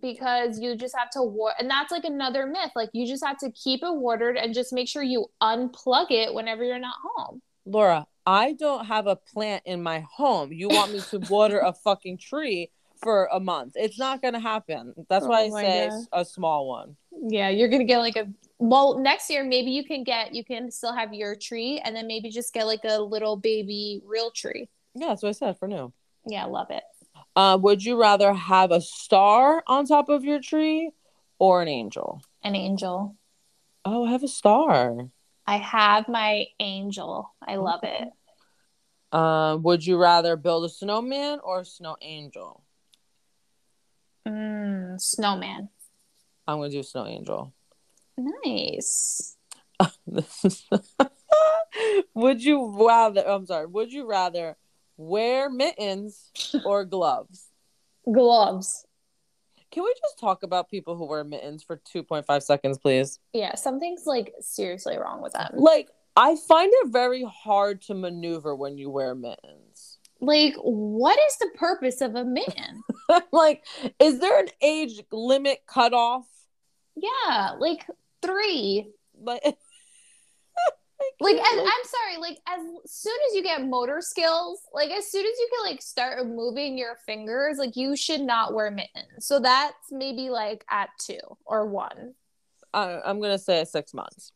because 0.01 0.59
you 0.59 0.75
just 0.75 0.95
have 0.97 1.09
to 1.11 1.21
water 1.21 1.55
and 1.59 1.69
that's 1.69 1.91
like 1.91 2.05
another 2.05 2.45
myth. 2.45 2.71
Like 2.75 2.89
you 2.93 3.07
just 3.07 3.23
have 3.25 3.37
to 3.39 3.51
keep 3.51 3.83
it 3.83 3.95
watered 3.95 4.37
and 4.37 4.53
just 4.53 4.73
make 4.73 4.87
sure 4.87 5.03
you 5.03 5.27
unplug 5.41 6.07
it 6.09 6.33
whenever 6.33 6.63
you're 6.63 6.79
not 6.79 6.95
home. 7.03 7.41
Laura, 7.65 8.05
I 8.25 8.53
don't 8.53 8.85
have 8.85 9.07
a 9.07 9.15
plant 9.15 9.63
in 9.65 9.81
my 9.81 9.99
home. 9.99 10.51
You 10.51 10.69
want 10.69 10.91
me 10.91 11.01
to 11.09 11.19
water 11.29 11.59
a 11.59 11.73
fucking 11.73 12.17
tree 12.17 12.69
for 13.01 13.29
a 13.31 13.39
month? 13.39 13.73
It's 13.75 13.99
not 13.99 14.21
gonna 14.21 14.39
happen. 14.39 14.93
That's 15.09 15.25
why 15.25 15.49
Oh 15.51 15.55
I 15.55 15.61
say 15.61 15.89
God. 15.89 16.21
a 16.21 16.25
small 16.25 16.67
one. 16.67 16.95
Yeah, 17.27 17.49
you're 17.49 17.69
gonna 17.69 17.83
get 17.83 17.99
like 17.99 18.15
a 18.15 18.27
well 18.57 18.97
next 18.99 19.29
year 19.29 19.43
maybe 19.43 19.71
you 19.71 19.83
can 19.83 20.03
get 20.03 20.33
you 20.33 20.43
can 20.43 20.71
still 20.71 20.93
have 20.93 21.13
your 21.13 21.35
tree 21.35 21.81
and 21.83 21.95
then 21.95 22.07
maybe 22.07 22.29
just 22.29 22.53
get 22.53 22.65
like 22.65 22.81
a 22.85 22.99
little 23.01 23.35
baby 23.35 24.01
real 24.05 24.31
tree. 24.31 24.69
Yeah, 24.95 25.07
that's 25.09 25.23
what 25.23 25.29
I 25.29 25.33
said 25.33 25.59
for 25.59 25.67
new. 25.67 25.93
Yeah, 26.25 26.45
love 26.45 26.67
it. 26.71 26.83
Uh, 27.35 27.57
would 27.61 27.83
you 27.83 27.99
rather 27.99 28.33
have 28.33 28.71
a 28.71 28.79
star 28.79 29.63
on 29.67 29.85
top 29.85 30.09
of 30.09 30.23
your 30.23 30.39
tree 30.39 30.91
or 31.37 31.61
an 31.61 31.67
angel? 31.67 32.21
An 32.43 32.55
angel. 32.55 33.15
Oh, 33.83 34.05
I 34.05 34.11
have 34.11 34.23
a 34.23 34.27
star. 34.27 35.09
I 35.45 35.57
have 35.57 36.07
my 36.07 36.45
angel. 36.59 37.33
I 37.45 37.57
love 37.57 37.81
it. 37.83 38.07
Um, 39.15 39.63
would 39.63 39.85
you 39.85 39.97
rather 39.97 40.35
build 40.35 40.65
a 40.65 40.69
snowman 40.69 41.39
or 41.43 41.61
a 41.61 41.65
snow 41.65 41.97
angel? 42.01 42.63
Mm, 44.27 44.99
snowman. 44.99 45.69
I'm 46.47 46.57
gonna 46.57 46.69
do 46.69 46.83
snow 46.83 47.05
angel. 47.05 47.53
Nice. 48.17 49.37
would 52.13 52.43
you 52.43 52.87
rather? 52.87 53.27
I'm 53.27 53.45
sorry. 53.45 53.65
Would 53.67 53.91
you 53.91 54.07
rather 54.07 54.57
wear 54.97 55.49
mittens 55.49 56.31
or 56.65 56.85
gloves? 56.85 57.47
Gloves. 58.11 58.85
Can 59.71 59.83
we 59.83 59.93
just 60.01 60.19
talk 60.19 60.43
about 60.43 60.69
people 60.69 60.95
who 60.95 61.05
wear 61.05 61.23
mittens 61.23 61.63
for 61.63 61.81
2.5 61.93 62.41
seconds, 62.41 62.77
please? 62.77 63.19
Yeah, 63.33 63.55
something's 63.55 64.05
like 64.05 64.33
seriously 64.39 64.97
wrong 64.97 65.21
with 65.21 65.33
them. 65.33 65.51
Like, 65.53 65.89
I 66.15 66.37
find 66.47 66.71
it 66.73 66.87
very 66.91 67.25
hard 67.25 67.81
to 67.83 67.93
maneuver 67.93 68.55
when 68.55 68.77
you 68.77 68.89
wear 68.89 69.15
mittens. 69.15 69.97
Like, 70.21 70.53
what 70.61 71.19
is 71.27 71.37
the 71.39 71.49
purpose 71.55 71.99
of 71.99 72.15
a 72.15 72.23
mitten? 72.23 72.81
like, 73.33 73.65
is 73.99 74.19
there 74.19 74.39
an 74.39 74.47
age 74.61 75.01
limit 75.11 75.63
cutoff? 75.67 76.25
yeah, 76.95 77.51
like 77.59 77.85
three. 78.21 78.91
Like, 79.19 79.41
Like, 81.19 81.35
as, 81.35 81.59
I'm 81.59 81.67
sorry. 81.67 82.17
Like, 82.19 82.39
as 82.47 82.91
soon 82.91 83.15
as 83.29 83.35
you 83.35 83.43
get 83.43 83.65
motor 83.65 83.99
skills, 84.01 84.61
like 84.73 84.91
as 84.91 85.09
soon 85.09 85.25
as 85.25 85.39
you 85.39 85.49
can 85.51 85.71
like 85.71 85.81
start 85.81 86.25
moving 86.27 86.77
your 86.77 86.97
fingers, 87.05 87.57
like 87.57 87.75
you 87.75 87.95
should 87.95 88.21
not 88.21 88.53
wear 88.53 88.71
mittens. 88.71 89.25
So 89.25 89.39
that's 89.39 89.91
maybe 89.91 90.29
like 90.29 90.65
at 90.69 90.89
two 90.99 91.19
or 91.45 91.67
one. 91.67 92.13
I, 92.73 92.99
I'm 93.05 93.21
gonna 93.21 93.39
say 93.39 93.63
six 93.65 93.93
months. 93.93 94.31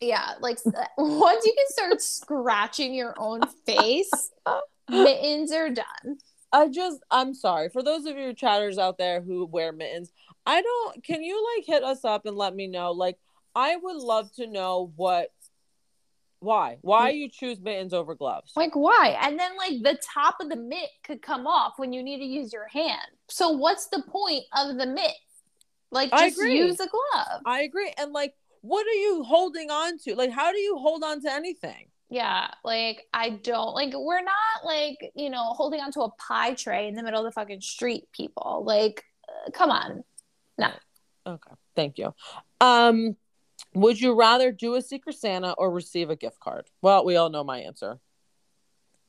Yeah, 0.00 0.32
like 0.40 0.58
once 0.98 1.46
you 1.46 1.54
can 1.56 1.66
start 1.68 2.02
scratching 2.02 2.94
your 2.94 3.14
own 3.18 3.40
face, 3.66 4.30
mittens 4.88 5.52
are 5.52 5.70
done. 5.70 6.18
I 6.52 6.68
just, 6.68 7.00
I'm 7.10 7.32
sorry 7.34 7.68
for 7.68 7.82
those 7.82 8.06
of 8.06 8.16
you 8.16 8.34
chatters 8.34 8.76
out 8.76 8.98
there 8.98 9.20
who 9.20 9.44
wear 9.46 9.72
mittens. 9.72 10.10
I 10.46 10.62
don't. 10.62 11.04
Can 11.04 11.22
you 11.22 11.46
like 11.56 11.66
hit 11.66 11.84
us 11.84 12.04
up 12.04 12.26
and 12.26 12.36
let 12.36 12.54
me 12.54 12.66
know? 12.66 12.92
Like, 12.92 13.18
I 13.54 13.76
would 13.76 13.96
love 13.96 14.32
to 14.34 14.46
know 14.46 14.92
what, 14.96 15.30
why, 16.40 16.78
why 16.80 17.10
you 17.10 17.28
choose 17.28 17.60
mittens 17.60 17.92
over 17.92 18.14
gloves. 18.14 18.52
Like 18.56 18.74
why? 18.74 19.18
And 19.20 19.38
then 19.38 19.56
like 19.56 19.82
the 19.82 20.00
top 20.02 20.36
of 20.40 20.48
the 20.48 20.56
mitt 20.56 20.88
could 21.04 21.22
come 21.22 21.46
off 21.46 21.74
when 21.76 21.92
you 21.92 22.02
need 22.02 22.18
to 22.18 22.24
use 22.24 22.52
your 22.52 22.66
hand. 22.66 23.00
So 23.28 23.50
what's 23.50 23.88
the 23.88 24.02
point 24.08 24.44
of 24.56 24.76
the 24.76 24.86
mitt? 24.86 25.12
Like 25.90 26.10
just 26.10 26.38
use 26.38 26.80
a 26.80 26.88
glove. 26.88 27.42
I 27.44 27.62
agree. 27.62 27.92
And 27.98 28.12
like, 28.12 28.34
what 28.62 28.86
are 28.86 28.98
you 28.98 29.22
holding 29.24 29.70
on 29.70 29.98
to? 29.98 30.14
Like, 30.14 30.30
how 30.30 30.52
do 30.52 30.58
you 30.58 30.76
hold 30.78 31.02
on 31.04 31.20
to 31.22 31.32
anything? 31.32 31.86
Yeah, 32.08 32.48
like 32.64 33.06
I 33.14 33.30
don't 33.30 33.72
like 33.74 33.92
we're 33.94 34.22
not 34.22 34.64
like, 34.64 34.98
you 35.14 35.30
know, 35.30 35.52
holding 35.52 35.80
onto 35.80 36.00
a 36.00 36.10
pie 36.10 36.54
tray 36.54 36.88
in 36.88 36.94
the 36.94 37.04
middle 37.04 37.20
of 37.20 37.24
the 37.24 37.32
fucking 37.32 37.60
street 37.60 38.08
people. 38.12 38.64
Like 38.66 39.04
uh, 39.28 39.50
come 39.52 39.70
on. 39.70 40.02
No. 40.58 40.70
Okay, 41.26 41.52
thank 41.76 41.98
you. 41.98 42.12
Um, 42.60 43.16
would 43.74 44.00
you 44.00 44.14
rather 44.14 44.52
do 44.52 44.74
a 44.74 44.82
Secret 44.82 45.16
Santa 45.16 45.52
or 45.52 45.70
receive 45.70 46.10
a 46.10 46.16
gift 46.16 46.40
card? 46.40 46.66
Well, 46.82 47.04
we 47.04 47.16
all 47.16 47.30
know 47.30 47.44
my 47.44 47.60
answer. 47.60 47.98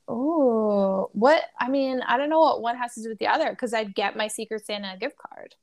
Oh, 0.08 1.10
what? 1.14 1.44
I 1.60 1.70
mean, 1.70 2.02
I 2.02 2.18
don't 2.18 2.30
know 2.30 2.40
what 2.40 2.62
one 2.62 2.78
has 2.78 2.94
to 2.96 3.04
do 3.04 3.10
with 3.10 3.20
the 3.20 3.28
other 3.28 3.50
because 3.50 3.74
I'd 3.74 3.96
get 3.96 4.18
my 4.18 4.28
Secret 4.28 4.66
Santa 4.66 4.94
a 4.94 4.98
gift 4.98 5.16
card. 5.18 5.56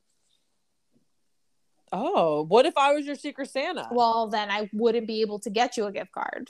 Oh, 1.92 2.44
what 2.44 2.66
if 2.66 2.76
I 2.76 2.92
was 2.92 3.06
your 3.06 3.14
Secret 3.14 3.50
Santa? 3.50 3.88
Well, 3.90 4.28
then 4.28 4.50
I 4.50 4.68
wouldn't 4.72 5.06
be 5.06 5.22
able 5.22 5.38
to 5.40 5.50
get 5.50 5.76
you 5.76 5.86
a 5.86 5.92
gift 5.92 6.12
card. 6.12 6.48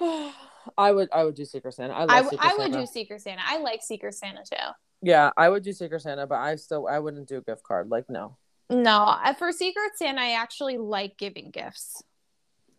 I 0.78 0.92
would 0.92 1.08
I 1.12 1.24
would 1.24 1.34
do 1.34 1.44
Secret 1.44 1.74
Santa. 1.74 1.94
I, 1.94 2.06
I, 2.08 2.22
Secret 2.22 2.40
I 2.40 2.54
would 2.54 2.72
Santa. 2.72 2.78
do 2.78 2.86
Secret 2.86 3.20
Santa. 3.20 3.42
I 3.44 3.58
like 3.58 3.82
Secret 3.82 4.14
Santa 4.14 4.42
too. 4.50 4.56
Yeah, 5.02 5.30
I 5.36 5.48
would 5.48 5.62
do 5.62 5.72
Secret 5.72 6.00
Santa, 6.00 6.26
but 6.26 6.38
I 6.38 6.56
still 6.56 6.88
I 6.88 6.98
wouldn't 6.98 7.28
do 7.28 7.36
a 7.36 7.42
gift 7.42 7.62
card. 7.62 7.90
Like 7.90 8.08
no. 8.08 8.36
No, 8.70 9.02
uh, 9.02 9.34
for 9.34 9.52
Secret 9.52 9.92
Santa, 9.96 10.20
I 10.20 10.32
actually 10.32 10.78
like 10.78 11.16
giving 11.18 11.50
gifts. 11.50 12.02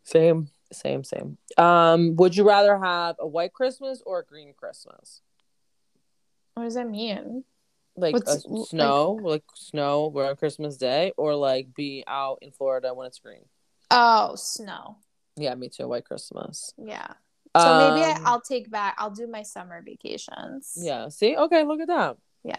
Same, 0.04 0.50
same, 0.72 1.04
same. 1.04 1.38
Um, 1.58 2.16
would 2.16 2.36
you 2.36 2.48
rather 2.48 2.78
have 2.78 3.16
a 3.20 3.28
white 3.28 3.54
Christmas 3.54 4.02
or 4.06 4.20
a 4.20 4.26
green 4.26 4.54
Christmas? 4.56 5.22
What 6.56 6.64
does 6.64 6.76
that 6.76 6.90
mean? 6.90 7.44
Like 7.96 8.16
a 8.16 8.18
like- 8.18 8.68
snow, 8.68 9.20
like, 9.22 9.44
snow 9.56 10.12
on 10.16 10.36
Christmas 10.36 10.78
Day, 10.78 11.14
or 11.18 11.36
like 11.36 11.74
be 11.74 12.04
out 12.08 12.40
in 12.42 12.52
Florida 12.52 12.94
when 12.94 13.08
it's 13.08 13.20
green. 13.20 13.46
Oh, 13.92 14.36
snow. 14.36 14.98
Yeah, 15.38 15.56
me 15.56 15.70
too. 15.70 15.88
White 15.88 16.06
Christmas. 16.06 16.74
Yeah. 16.78 17.08
So 17.58 17.94
maybe 17.94 18.06
I, 18.06 18.16
Um, 18.18 18.24
I'll 18.26 18.42
take 18.42 18.70
back. 18.70 18.96
I'll 18.98 19.12
do 19.12 19.28
my 19.28 19.44
summer 19.44 19.82
vacations. 19.82 20.74
Yeah. 20.76 21.08
See. 21.08 21.38
Okay. 21.38 21.64
Look 21.64 21.80
at 21.80 21.88
that. 21.88 22.18
Yeah. 22.44 22.56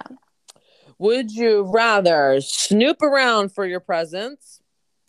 Would 0.98 1.30
you 1.30 1.62
rather 1.62 2.40
snoop 2.40 3.02
around 3.02 3.52
for 3.52 3.66
your 3.66 3.80
presents 3.80 4.60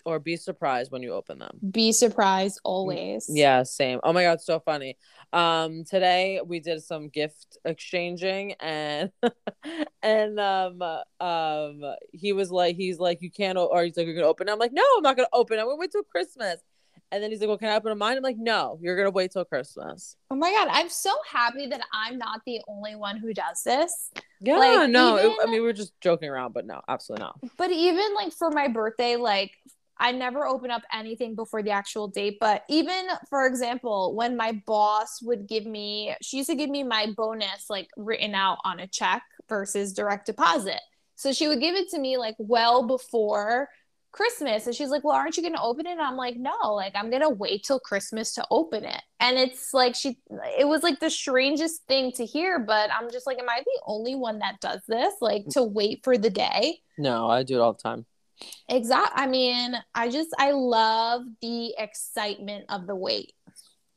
or 0.06 0.20
be 0.20 0.36
surprised 0.36 0.92
when 0.92 1.02
you 1.04 1.14
open 1.14 1.40
them? 1.40 1.60
Be 1.72 1.92
surprised 1.92 2.60
always. 2.64 3.30
Yeah, 3.30 3.64
same. 3.64 4.00
Oh 4.04 4.14
my 4.14 4.24
god, 4.24 4.42
so 4.42 4.60
funny. 4.60 4.98
Um 5.34 5.84
today 5.84 6.42
we 6.46 6.60
did 6.60 6.84
some 6.84 7.10
gift 7.10 7.58
exchanging 7.66 8.54
and 8.60 9.12
and 10.02 10.40
um 10.40 10.82
um 11.20 11.82
he 12.12 12.34
was 12.34 12.52
like 12.52 12.76
he's 12.76 13.00
like 13.00 13.22
you 13.22 13.32
can't 13.32 13.58
o-, 13.58 13.66
or 13.66 13.84
he's 13.84 13.98
like 13.98 14.06
you're 14.06 14.16
going 14.16 14.24
to 14.24 14.30
open 14.30 14.48
it. 14.48 14.52
I'm 14.52 14.60
like 14.60 14.74
no, 14.74 14.84
I'm 14.98 15.04
not 15.04 15.16
going 15.18 15.26
to 15.26 15.38
open 15.38 15.58
it. 15.58 15.62
I'm 15.62 15.68
going 15.68 15.78
to 15.78 15.82
wait 15.82 15.92
till 15.92 16.04
Christmas. 16.04 16.62
And 17.12 17.24
then 17.24 17.32
he's 17.32 17.40
like, 17.40 17.48
"Well, 17.48 17.58
can 17.58 17.70
I 17.70 17.76
open 17.76 17.92
a 17.92 17.96
mine?" 17.96 18.18
I'm 18.18 18.24
like, 18.24 18.38
"No, 18.38 18.78
you're 18.82 18.96
going 18.96 19.06
to 19.08 19.12
wait 19.12 19.32
till 19.32 19.46
Christmas." 19.46 20.16
Oh 20.30 20.36
my 20.36 20.52
god, 20.52 20.68
I'm 20.70 20.90
so 20.90 21.12
happy 21.30 21.68
that 21.68 21.82
I'm 21.94 22.18
not 22.18 22.42
the 22.46 22.62
only 22.68 22.96
one 22.96 23.18
who 23.18 23.34
does 23.34 23.64
this. 23.64 24.12
Yeah, 24.42 24.58
Like, 24.58 24.90
no. 24.90 25.16
it- 25.16 25.22
I 25.22 25.34
even- 25.34 25.52
mean, 25.52 25.62
we 25.64 25.70
are 25.70 25.74
just 25.74 25.94
joking 26.02 26.30
around, 26.30 26.54
but 26.54 26.66
no, 26.66 26.82
absolutely 26.88 27.24
not. 27.26 27.40
But 27.58 27.72
even 27.72 28.14
like 28.14 28.34
for 28.34 28.52
my 28.52 28.68
birthday, 28.68 29.16
like 29.16 29.52
I 30.00 30.12
never 30.12 30.46
open 30.46 30.70
up 30.70 30.84
anything 30.94 31.34
before 31.34 31.64
the 31.64 31.72
actual 31.72 32.08
date. 32.08 32.38
But 32.40 32.64
even 32.70 33.08
for 33.30 33.48
example, 33.48 34.14
when 34.14 34.36
my 34.38 34.62
boss 34.68 35.22
would 35.24 35.48
give 35.48 35.66
me, 35.66 36.16
she 36.22 36.38
used 36.38 36.50
to 36.50 36.56
give 36.56 36.70
me 36.70 36.84
my 36.84 37.08
bonus 37.18 37.70
like 37.70 37.88
written 37.98 38.36
out 38.36 38.60
on 38.64 38.80
a 38.80 38.86
check 38.88 39.24
versus 39.50 39.94
direct 39.94 40.26
deposit. 40.28 40.82
So 41.16 41.32
she 41.34 41.48
would 41.48 41.60
give 41.62 41.74
it 41.74 41.90
to 41.92 42.00
me 42.00 42.18
like 42.18 42.36
well 42.38 42.86
before 42.86 43.70
Christmas. 44.12 44.66
And 44.66 44.76
she's 44.76 44.90
like, 44.90 45.04
Well, 45.04 45.16
aren't 45.16 45.38
you 45.38 45.44
going 45.44 45.56
to 45.56 45.62
open 45.62 45.86
it? 45.86 45.92
And 45.92 46.02
I'm 46.02 46.16
like, 46.16 46.38
No, 46.38 46.74
like 46.74 46.94
I'm 46.96 47.10
going 47.10 47.22
to 47.22 47.30
wait 47.30 47.64
till 47.64 47.80
Christmas 47.80 48.34
to 48.34 48.46
open 48.50 48.84
it. 48.84 49.02
And 49.20 49.38
it's 49.38 49.74
like, 49.74 49.96
she, 49.96 50.18
it 50.58 50.68
was 50.68 50.84
like 50.84 51.00
the 51.00 51.10
strangest 51.10 51.84
thing 51.88 52.12
to 52.14 52.26
hear. 52.26 52.60
But 52.60 52.90
I'm 52.92 53.12
just 53.12 53.28
like, 53.28 53.40
Am 53.40 53.50
I 53.50 53.62
the 53.64 53.82
only 53.86 54.16
one 54.16 54.40
that 54.40 54.60
does 54.62 54.82
this? 54.88 55.14
Like 55.22 55.48
to 55.52 55.64
wait 55.64 56.02
for 56.04 56.18
the 56.18 56.30
day? 56.30 56.80
No, 56.98 57.30
I 57.30 57.44
do 57.44 57.56
it 57.56 57.62
all 57.62 57.74
the 57.74 57.82
time. 57.82 58.06
Exact. 58.70 59.12
I 59.16 59.28
mean, 59.28 59.76
I 59.96 60.10
just 60.10 60.30
I 60.38 60.52
love 60.52 61.24
the 61.42 61.74
excitement 61.78 62.66
of 62.70 62.88
the 62.88 62.96
wait. 62.96 63.34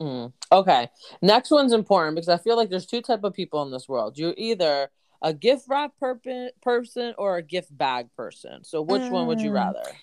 Mm. 0.00 0.32
Okay. 0.50 0.88
Next 1.20 1.50
one's 1.50 1.72
important 1.72 2.16
because 2.16 2.28
I 2.28 2.38
feel 2.38 2.56
like 2.56 2.70
there's 2.70 2.86
two 2.86 3.02
type 3.02 3.22
of 3.22 3.34
people 3.34 3.62
in 3.62 3.70
this 3.70 3.88
world. 3.88 4.16
You're 4.16 4.34
either 4.36 4.90
a 5.22 5.32
gift 5.34 5.64
wrap 5.68 5.92
per- 5.98 6.50
person 6.62 7.14
or 7.18 7.36
a 7.36 7.42
gift 7.42 7.76
bag 7.76 8.08
person. 8.16 8.64
So 8.64 8.82
which 8.82 9.10
one 9.10 9.26
would 9.26 9.40
you 9.40 9.50
Mm. 9.50 9.54
rather? 9.54 9.96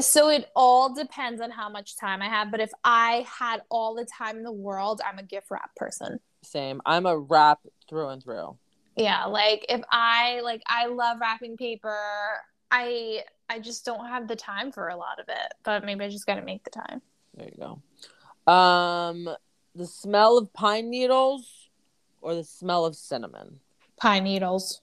So 0.00 0.28
it 0.28 0.50
all 0.54 0.94
depends 0.94 1.40
on 1.40 1.50
how 1.50 1.68
much 1.68 1.96
time 1.96 2.22
I 2.22 2.28
have. 2.28 2.50
But 2.50 2.60
if 2.60 2.70
I 2.84 3.26
had 3.28 3.62
all 3.68 3.94
the 3.94 4.04
time 4.04 4.36
in 4.36 4.42
the 4.44 4.52
world, 4.52 5.00
I'm 5.04 5.18
a 5.18 5.22
gift 5.22 5.50
wrap 5.50 5.74
person. 5.74 6.20
Same. 6.42 6.80
I'm 6.86 7.06
a 7.06 7.18
wrap 7.18 7.60
through 7.88 8.08
and 8.10 8.22
through. 8.22 8.56
Yeah, 8.96 9.26
like 9.26 9.64
if 9.68 9.82
I 9.90 10.40
like 10.40 10.62
I 10.66 10.86
love 10.86 11.18
wrapping 11.20 11.56
paper. 11.56 11.96
I 12.70 13.24
I 13.48 13.60
just 13.60 13.84
don't 13.84 14.06
have 14.06 14.28
the 14.28 14.36
time 14.36 14.72
for 14.72 14.88
a 14.88 14.96
lot 14.96 15.18
of 15.18 15.28
it. 15.28 15.54
But 15.64 15.84
maybe 15.84 16.04
I 16.04 16.08
just 16.10 16.26
got 16.26 16.34
to 16.34 16.42
make 16.42 16.64
the 16.64 16.70
time. 16.70 17.00
There 17.34 17.48
you 17.48 17.80
go. 18.46 18.52
Um, 18.52 19.28
the 19.74 19.86
smell 19.86 20.38
of 20.38 20.52
pine 20.52 20.90
needles 20.90 21.70
or 22.20 22.34
the 22.34 22.44
smell 22.44 22.84
of 22.84 22.94
cinnamon. 22.96 23.60
Pine 24.00 24.24
needles. 24.24 24.80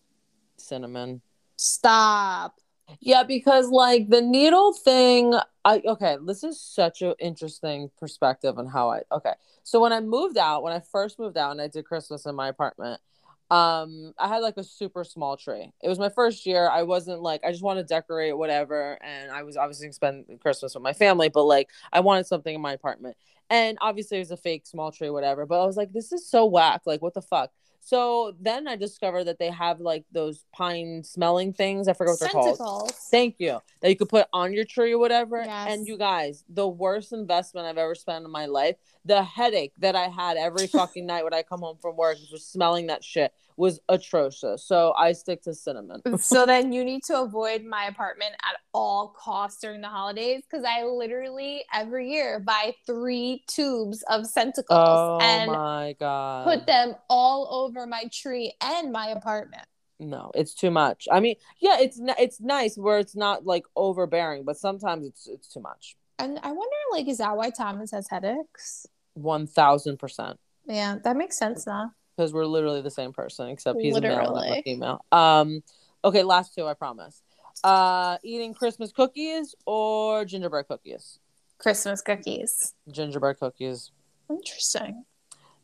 Cinnamon. 0.58 1.22
Stop. 1.58 2.60
Yeah, 3.00 3.24
because 3.24 3.70
like 3.70 4.10
the 4.10 4.22
needle 4.22 4.74
thing, 4.74 5.34
I 5.64 5.82
okay, 5.86 6.18
this 6.26 6.44
is 6.44 6.62
such 6.62 7.02
an 7.02 7.16
interesting 7.20 7.90
perspective 7.98 8.58
on 8.58 8.68
how 8.68 8.92
I 8.92 9.02
okay. 9.12 9.34
So 9.64 9.80
when 9.80 9.92
I 9.92 10.00
moved 10.02 10.38
out, 10.38 10.64
when 10.64 10.74
I 10.74 10.80
first 10.80 11.18
moved 11.18 11.38
out 11.38 11.52
and 11.52 11.62
I 11.62 11.68
did 11.68 11.86
Christmas 11.86 12.26
in 12.26 12.36
my 12.36 12.50
apartment, 12.50 13.02
um, 13.50 14.14
I 14.20 14.28
had 14.28 14.40
like 14.40 14.58
a 14.58 14.64
super 14.64 15.04
small 15.04 15.38
tree. 15.38 15.72
It 15.82 15.90
was 15.90 15.98
my 15.98 16.10
first 16.10 16.46
year. 16.46 16.70
I 16.70 16.84
wasn't 16.84 17.22
like 17.22 17.44
I 17.44 17.52
just 17.52 17.64
want 17.64 17.80
to 17.80 17.84
decorate 17.84 18.38
whatever, 18.38 19.00
and 19.04 19.32
I 19.32 19.44
was 19.44 19.58
obviously 19.58 19.88
gonna 19.88 19.94
spend 19.94 20.26
Christmas 20.42 20.76
with 20.76 20.84
my 20.84 20.94
family, 20.94 21.30
but 21.30 21.46
like 21.46 21.70
I 21.92 22.02
wanted 22.02 22.28
something 22.28 22.54
in 22.54 22.62
my 22.62 22.74
apartment. 22.74 23.18
And 23.50 23.78
obviously 23.82 24.18
it 24.18 24.22
was 24.22 24.32
a 24.32 24.38
fake 24.38 24.66
small 24.66 24.92
tree, 24.92 25.10
whatever. 25.10 25.46
But 25.46 25.62
I 25.62 25.66
was 25.66 25.78
like, 25.78 25.94
this 25.94 26.12
is 26.12 26.28
so 26.28 26.46
whack. 26.46 26.82
Like, 26.86 27.02
what 27.02 27.14
the 27.14 27.22
fuck? 27.22 27.52
So 27.86 28.34
then 28.42 28.68
I 28.68 28.78
discovered 28.78 29.26
that 29.26 29.38
they 29.38 29.52
have 29.52 29.80
like 29.80 30.06
those 30.12 30.44
pine 30.52 31.04
smelling 31.04 31.54
things. 31.54 31.88
I 31.88 31.94
forget 31.94 32.14
what 32.14 32.20
they're 32.20 32.30
called. 32.30 32.92
Thank 33.12 33.36
you. 33.38 33.60
That 33.82 33.92
you 33.92 33.96
could 33.96 34.10
put 34.10 34.26
on 34.34 34.54
your 34.54 34.66
tree 34.66 34.92
or 34.92 34.98
whatever. 34.98 35.44
Yes. 35.46 35.68
And 35.70 35.88
you 35.88 35.96
guys, 35.96 36.44
the 36.50 36.68
worst 36.68 37.14
investment 37.14 37.68
I've 37.68 37.78
ever 37.78 37.94
spent 37.94 38.26
in 38.26 38.32
my 38.32 38.48
life, 38.48 38.78
the 39.06 39.22
headache 39.22 39.74
that 39.78 39.96
I 39.96 40.08
had 40.08 40.36
every 40.36 40.66
fucking 40.80 41.06
night 41.06 41.24
when 41.24 41.36
I 41.36 41.44
come 41.44 41.60
home 41.60 41.78
from 41.80 41.96
work 41.96 42.18
just 42.28 42.52
smelling 42.52 42.88
that 42.88 43.04
shit 43.04 43.32
was 43.58 43.80
atrocious. 43.90 44.66
So 44.66 44.94
I 44.98 45.14
stick 45.14 45.42
to 45.44 45.54
cinnamon. 45.54 46.02
so 46.20 46.46
then 46.46 46.72
you 46.74 46.84
need 46.84 47.04
to 47.08 47.22
avoid 47.22 47.64
my 47.64 47.86
apartment 47.86 48.34
at 48.44 48.58
all 48.74 49.16
costs 49.18 49.62
during 49.62 49.82
the 49.82 49.88
holidays 49.88 50.44
because 50.50 50.66
I 50.66 50.84
literally 50.84 51.64
every 51.74 52.12
year 52.12 52.40
buy 52.40 52.74
three 52.86 53.44
tubes 53.48 54.04
of 54.10 54.24
Scentsicles 54.24 54.66
Oh 54.70 55.20
and 55.22 55.52
my 55.52 55.96
god. 56.00 56.46
put 56.46 56.68
them 56.68 56.96
all 57.10 57.48
over 57.52 57.86
my 57.88 58.04
tree 58.12 58.54
and 58.62 58.92
my 58.92 59.08
apartment. 59.08 59.64
no, 60.00 60.32
it's 60.36 60.54
too 60.54 60.72
much. 60.72 61.08
I 61.10 61.22
mean, 61.22 61.36
yeah, 61.62 61.78
it's 61.80 62.00
it's 62.20 62.42
nice 62.42 62.78
where 62.78 63.00
it's 63.00 63.16
not 63.16 63.46
like 63.46 63.64
overbearing, 63.78 64.44
but 64.44 64.58
sometimes 64.58 65.06
it's 65.08 65.28
it's 65.28 65.48
too 65.48 65.62
much. 65.62 65.96
And 66.20 66.40
I 66.44 66.52
wonder, 66.52 66.76
like, 66.92 67.08
is 67.08 67.18
that 67.20 67.36
why 67.38 67.50
Thomas 67.50 67.92
has 67.92 68.08
headaches? 68.10 68.86
One 69.14 69.48
thousand 69.48 69.98
percent. 69.98 70.38
Yeah, 70.68 70.98
that 71.04 71.16
makes 71.16 71.38
sense 71.38 71.66
now. 71.66 71.92
Because 72.16 72.34
we're 72.34 72.46
literally 72.46 72.82
the 72.82 72.92
same 72.92 73.14
person 73.14 73.50
except 73.50 73.80
he's 73.82 73.96
a 73.96 74.02
male 74.02 74.36
and 74.38 74.52
I'm 74.52 74.58
a 74.60 74.62
female. 74.62 75.06
Um, 75.12 75.64
okay, 76.04 76.24
last 76.24 76.54
two, 76.54 76.66
I 76.66 76.74
promise. 76.74 77.22
Uh, 77.64 78.18
eating 78.24 78.54
Christmas 78.54 78.92
cookies 78.92 79.56
or 79.66 80.26
gingerbread 80.26 80.68
cookies? 80.68 81.20
Christmas 81.58 82.02
cookies. 82.02 82.74
Gingerbread 82.92 83.40
cookies. 83.40 83.92
Interesting. 84.30 85.06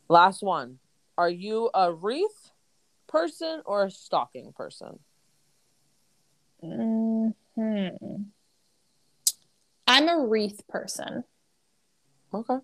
Last 0.09 0.41
one. 0.41 0.79
Are 1.17 1.29
you 1.29 1.69
a 1.73 1.93
wreath 1.93 2.51
person 3.07 3.61
or 3.65 3.85
a 3.85 3.91
stocking 3.91 4.53
person? 4.53 4.99
hmm 6.61 7.29
I'm 9.87 10.07
a 10.07 10.25
wreath 10.25 10.61
person. 10.69 11.23
Okay, 12.33 12.57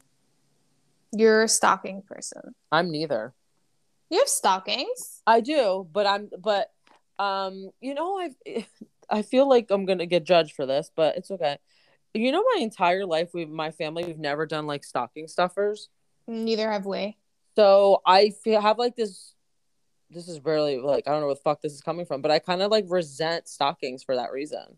You're 1.12 1.44
a 1.44 1.50
stocking 1.50 2.02
person. 2.02 2.56
I'm 2.72 2.90
neither. 2.90 3.34
You 4.10 4.20
have 4.20 4.28
stockings. 4.28 5.22
I 5.28 5.42
do, 5.42 5.88
but 5.92 6.06
I'm 6.08 6.30
but 6.40 6.72
um, 7.20 7.72
you 7.82 7.94
know, 7.94 8.20
I 8.20 8.66
I 9.10 9.22
feel 9.22 9.48
like 9.48 9.68
I'm 9.70 9.86
gonna 9.86 10.06
get 10.06 10.24
judged 10.24 10.54
for 10.54 10.66
this, 10.66 10.92
but 10.96 11.18
it's 11.18 11.32
okay. 11.32 11.58
You 12.14 12.32
know, 12.32 12.44
my 12.56 12.62
entire 12.62 13.06
life, 13.06 13.30
we 13.34 13.46
my 13.46 13.72
family, 13.72 14.06
we've 14.06 14.18
never 14.18 14.46
done 14.46 14.66
like 14.66 14.84
stocking 14.84 15.28
stuffers. 15.28 15.90
Neither 16.28 16.72
have 16.72 16.86
we. 16.86 17.18
So 17.56 18.02
I 18.06 18.32
feel 18.44 18.62
have 18.62 18.78
like 18.78 18.96
this. 18.96 19.34
This 20.10 20.30
is 20.30 20.44
really 20.46 20.80
like 20.80 21.06
I 21.08 21.12
don't 21.12 21.22
know 21.22 21.28
what 21.28 21.38
the 21.38 21.44
fuck 21.44 21.62
this 21.62 21.74
is 21.74 21.82
coming 21.82 22.06
from, 22.06 22.22
but 22.22 22.32
I 22.32 22.40
kind 22.40 22.62
of 22.62 22.72
like 22.72 22.86
resent 22.88 23.50
stockings 23.50 24.04
for 24.04 24.16
that 24.16 24.32
reason. 24.32 24.78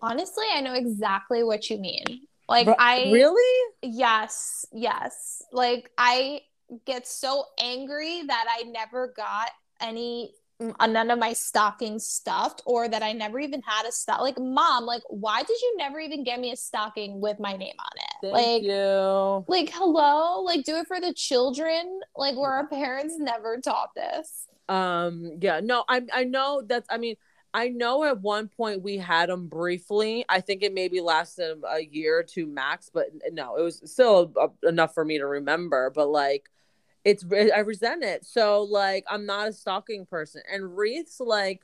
Honestly, 0.00 0.46
I 0.52 0.62
know 0.62 0.72
exactly 0.74 1.44
what 1.44 1.68
you 1.68 1.78
mean. 1.78 2.22
Like 2.48 2.66
Ru- 2.66 2.74
I 2.78 3.10
really 3.10 3.74
yes, 3.82 4.64
yes. 4.72 5.42
Like 5.52 5.90
I 5.98 6.40
get 6.86 7.06
so 7.06 7.44
angry 7.58 8.22
that 8.26 8.46
I 8.50 8.64
never 8.64 9.12
got 9.16 9.50
any 9.80 10.32
uh, 10.78 10.86
none 10.86 11.10
of 11.10 11.18
my 11.18 11.32
stockings 11.32 12.06
stuffed 12.06 12.62
or 12.66 12.88
that 12.88 13.02
I 13.02 13.12
never 13.12 13.40
even 13.40 13.62
had 13.62 13.84
a 13.86 13.92
stock 13.92 14.20
like 14.20 14.38
mom 14.38 14.84
like 14.86 15.02
why 15.08 15.42
did 15.42 15.60
you 15.60 15.74
never 15.76 15.98
even 15.98 16.22
get 16.24 16.38
me 16.40 16.52
a 16.52 16.56
stocking 16.56 17.20
with 17.20 17.40
my 17.40 17.56
name 17.56 17.74
on 17.80 17.90
it 17.96 18.32
Thank 18.32 18.62
like 18.62 18.62
you. 18.62 19.44
like 19.48 19.70
hello 19.74 20.42
like 20.42 20.64
do 20.64 20.76
it 20.76 20.86
for 20.86 21.00
the 21.00 21.12
children 21.14 22.00
like 22.16 22.36
where 22.36 22.52
our 22.52 22.68
parents 22.68 23.16
never 23.18 23.58
taught 23.60 23.90
this 23.96 24.46
Um, 24.68 25.38
yeah, 25.40 25.60
no, 25.62 25.84
I 25.88 26.02
I 26.12 26.24
know 26.24 26.62
that's. 26.66 26.86
I 26.90 26.96
mean, 26.98 27.16
I 27.52 27.68
know 27.68 28.04
at 28.04 28.20
one 28.20 28.48
point 28.48 28.82
we 28.82 28.96
had 28.96 29.28
them 29.28 29.48
briefly. 29.48 30.24
I 30.28 30.40
think 30.40 30.62
it 30.62 30.72
maybe 30.72 31.00
lasted 31.00 31.58
a 31.68 31.80
year 31.84 32.18
or 32.18 32.22
two 32.22 32.46
max, 32.46 32.90
but 32.92 33.06
no, 33.32 33.56
it 33.56 33.62
was 33.62 33.82
still 33.84 34.32
enough 34.62 34.94
for 34.94 35.04
me 35.04 35.18
to 35.18 35.26
remember. 35.26 35.90
But 35.94 36.08
like, 36.08 36.48
it's 37.04 37.24
I 37.32 37.60
resent 37.60 38.04
it. 38.04 38.24
So 38.24 38.62
like, 38.62 39.04
I'm 39.08 39.26
not 39.26 39.48
a 39.48 39.52
stocking 39.52 40.06
person, 40.06 40.42
and 40.52 40.76
wreaths 40.76 41.20
like. 41.20 41.62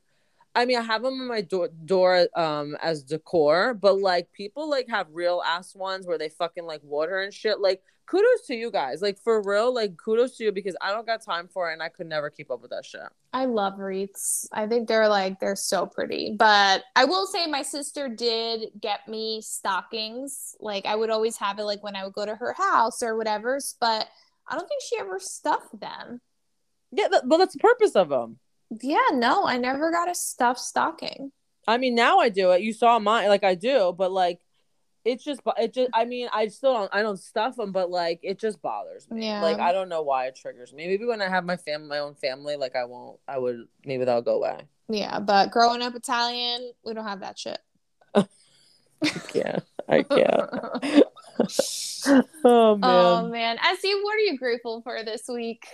I 0.55 0.65
mean, 0.65 0.79
I 0.79 0.83
have 0.83 1.03
them 1.03 1.21
in 1.21 1.29
my 1.29 1.43
door, 1.43 1.69
door 1.85 2.27
um 2.35 2.77
as 2.83 3.05
decor, 3.05 3.75
but 3.75 4.01
like 4.01 4.33
people 4.33 4.69
like 4.69 4.89
have 4.89 5.07
real 5.13 5.43
ass 5.47 5.75
ones 5.75 6.07
where 6.07 6.19
they 6.19 6.31
fucking 6.31 6.65
like 6.65 6.83
water 6.83 7.21
and 7.21 7.33
shit. 7.33 7.61
Like 7.61 7.83
kudos 8.09 8.47
to 8.47 8.55
you 8.55 8.71
guys. 8.71 9.03
Like 9.03 9.19
for 9.19 9.43
real, 9.43 9.73
like 9.73 9.97
kudos 9.97 10.37
to 10.39 10.45
you 10.45 10.53
because 10.53 10.77
I 10.81 10.91
don't 10.91 11.07
got 11.07 11.23
time 11.23 11.49
for 11.49 11.71
it 11.71 11.75
and 11.75 11.83
I 11.83 11.89
could 11.89 12.07
never 12.07 12.31
keep 12.31 12.51
up 12.51 12.61
with 12.61 12.71
that 12.71 12.85
shit. 12.85 13.01
I 13.33 13.45
love 13.45 13.79
wreaths. 13.79 14.49
I 14.53 14.67
think 14.67 14.89
they're 14.89 15.09
like 15.09 15.39
they're 15.41 15.57
so 15.57 15.87
pretty. 15.87 16.35
But 16.37 16.85
I 16.97 17.05
will 17.05 17.27
say 17.27 17.47
my 17.47 17.63
sister 17.63 18.09
did 18.09 18.71
get 18.81 19.07
me 19.07 19.43
stockings. 19.43 20.57
Like 20.61 20.87
I 20.87 20.97
would 20.97 21.11
always 21.11 21.37
have 21.37 21.59
it 21.59 21.65
like 21.65 21.83
when 21.83 21.95
I 21.95 22.05
would 22.05 22.15
go 22.15 22.27
to 22.27 22.35
her 22.35 22.55
house 22.55 23.03
or 23.03 23.17
whatever, 23.17 23.59
but 23.81 24.09
I 24.49 24.57
don't 24.57 24.69
think 24.69 24.83
she 24.83 24.99
ever 24.99 25.19
stuffed 25.19 25.79
them. 25.79 26.21
Yeah, 26.91 27.09
but 27.11 27.37
that's 27.37 27.55
the 27.55 27.59
purpose 27.59 27.95
of 27.97 28.09
them. 28.09 28.39
Yeah, 28.83 29.09
no, 29.13 29.47
I 29.47 29.59
never 29.59 29.91
got 29.91 30.11
a 30.11 30.15
stuffed 30.15 30.61
stocking. 30.61 31.33
I 31.67 31.77
mean, 31.77 31.95
now 31.95 32.19
I 32.19 32.29
do 32.29 32.53
it. 32.53 32.63
You 32.63 32.73
saw 32.73 32.99
mine, 32.99 33.29
like 33.29 33.45
I 33.45 33.55
do, 33.55 33.95
but 33.97 34.11
like 34.11 34.41
it's 35.09 35.25
just 35.25 35.41
it 35.57 35.73
just 35.73 35.91
i 35.95 36.05
mean 36.05 36.29
i 36.33 36.49
still 36.49 36.75
don't 36.75 36.95
i 36.95 37.03
don't 37.03 37.19
stuff 37.19 37.57
them 37.57 37.73
but 37.73 37.91
like 37.91 38.21
it 38.23 38.39
just 38.39 38.61
bothers 38.61 39.09
me 39.11 39.27
yeah 39.27 39.41
like 39.41 39.59
i 39.59 39.73
don't 39.73 39.89
know 39.89 40.03
why 40.03 40.27
it 40.27 40.37
triggers 40.37 40.73
me 40.73 40.87
maybe 40.87 41.05
when 41.05 41.23
i 41.23 41.29
have 41.29 41.45
my 41.45 41.57
family 41.57 41.89
my 41.89 41.99
own 41.99 42.15
family 42.15 42.57
like 42.57 42.77
i 42.77 42.85
won't 42.85 43.19
i 43.27 43.39
would 43.39 43.65
maybe 43.85 44.05
that'll 44.05 44.23
go 44.23 44.37
away 44.37 44.61
yeah 44.89 45.19
but 45.19 45.51
growing 45.51 45.83
up 45.83 45.95
italian 45.95 46.73
we 46.85 46.93
don't 46.93 47.07
have 47.07 47.21
that 47.21 47.39
shit 47.39 47.59
i 48.15 48.27
can't 49.29 49.65
i 49.89 50.03
can't 50.11 50.51
oh 52.45 52.77
man. 52.77 52.81
oh 52.83 53.29
man. 53.29 53.59
Este, 53.59 53.89
what 54.03 54.17
are 54.17 54.21
you 54.21 54.39
grateful 54.39 54.83
for 54.83 55.03
this 55.03 55.29
week? 55.29 55.67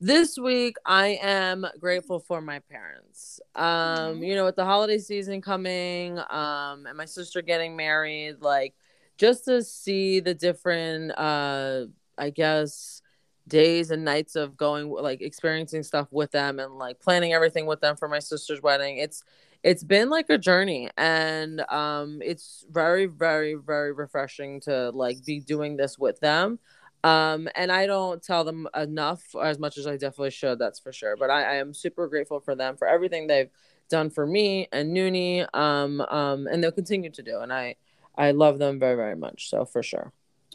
This 0.00 0.36
week 0.36 0.76
i 0.84 1.18
am 1.22 1.66
grateful 1.80 2.18
for 2.18 2.42
my 2.42 2.58
parents. 2.58 3.40
Um 3.54 3.64
mm-hmm. 3.64 4.22
you 4.22 4.34
know 4.34 4.44
with 4.44 4.56
the 4.56 4.64
holiday 4.64 4.98
season 4.98 5.40
coming 5.40 6.18
um 6.18 6.86
and 6.86 6.96
my 6.96 7.06
sister 7.06 7.40
getting 7.40 7.74
married 7.74 8.42
like 8.42 8.74
just 9.16 9.46
to 9.46 9.62
see 9.62 10.20
the 10.20 10.34
different 10.34 11.12
uh 11.16 11.86
i 12.18 12.28
guess 12.30 13.00
days 13.46 13.90
and 13.90 14.04
nights 14.04 14.36
of 14.36 14.56
going 14.56 14.90
like 14.90 15.22
experiencing 15.22 15.82
stuff 15.82 16.08
with 16.10 16.30
them 16.32 16.58
and 16.58 16.74
like 16.74 17.00
planning 17.00 17.32
everything 17.32 17.64
with 17.64 17.80
them 17.80 17.96
for 17.96 18.08
my 18.08 18.18
sister's 18.18 18.60
wedding 18.60 18.98
it's 18.98 19.22
it's 19.64 19.82
been 19.82 20.10
like 20.10 20.30
a 20.30 20.38
journey 20.38 20.88
and 20.96 21.60
um 21.70 22.20
it's 22.22 22.64
very 22.70 23.06
very 23.06 23.54
very 23.54 23.92
refreshing 23.92 24.60
to 24.60 24.90
like 24.90 25.16
be 25.24 25.40
doing 25.40 25.76
this 25.76 25.98
with 25.98 26.20
them 26.20 26.60
um, 27.04 27.50
and 27.54 27.70
I 27.70 27.86
don't 27.86 28.22
tell 28.22 28.44
them 28.44 28.66
enough 28.74 29.22
as 29.40 29.58
much 29.58 29.76
as 29.76 29.86
I 29.86 29.98
definitely 29.98 30.30
should, 30.30 30.58
that's 30.58 30.78
for 30.78 30.90
sure. 30.90 31.18
But 31.18 31.28
I, 31.28 31.42
I 31.42 31.54
am 31.56 31.74
super 31.74 32.08
grateful 32.08 32.40
for 32.40 32.54
them 32.54 32.78
for 32.78 32.88
everything 32.88 33.26
they've 33.26 33.50
done 33.90 34.08
for 34.08 34.26
me 34.26 34.68
and 34.72 34.96
Noonie. 34.96 35.46
Um, 35.54 36.00
um, 36.00 36.46
and 36.46 36.64
they'll 36.64 36.72
continue 36.72 37.10
to 37.10 37.22
do. 37.22 37.40
And 37.40 37.52
I 37.52 37.76
I 38.16 38.30
love 38.30 38.58
them 38.58 38.78
very, 38.78 38.96
very 38.96 39.16
much. 39.16 39.50
So 39.50 39.66
for 39.66 39.82
sure. 39.82 40.12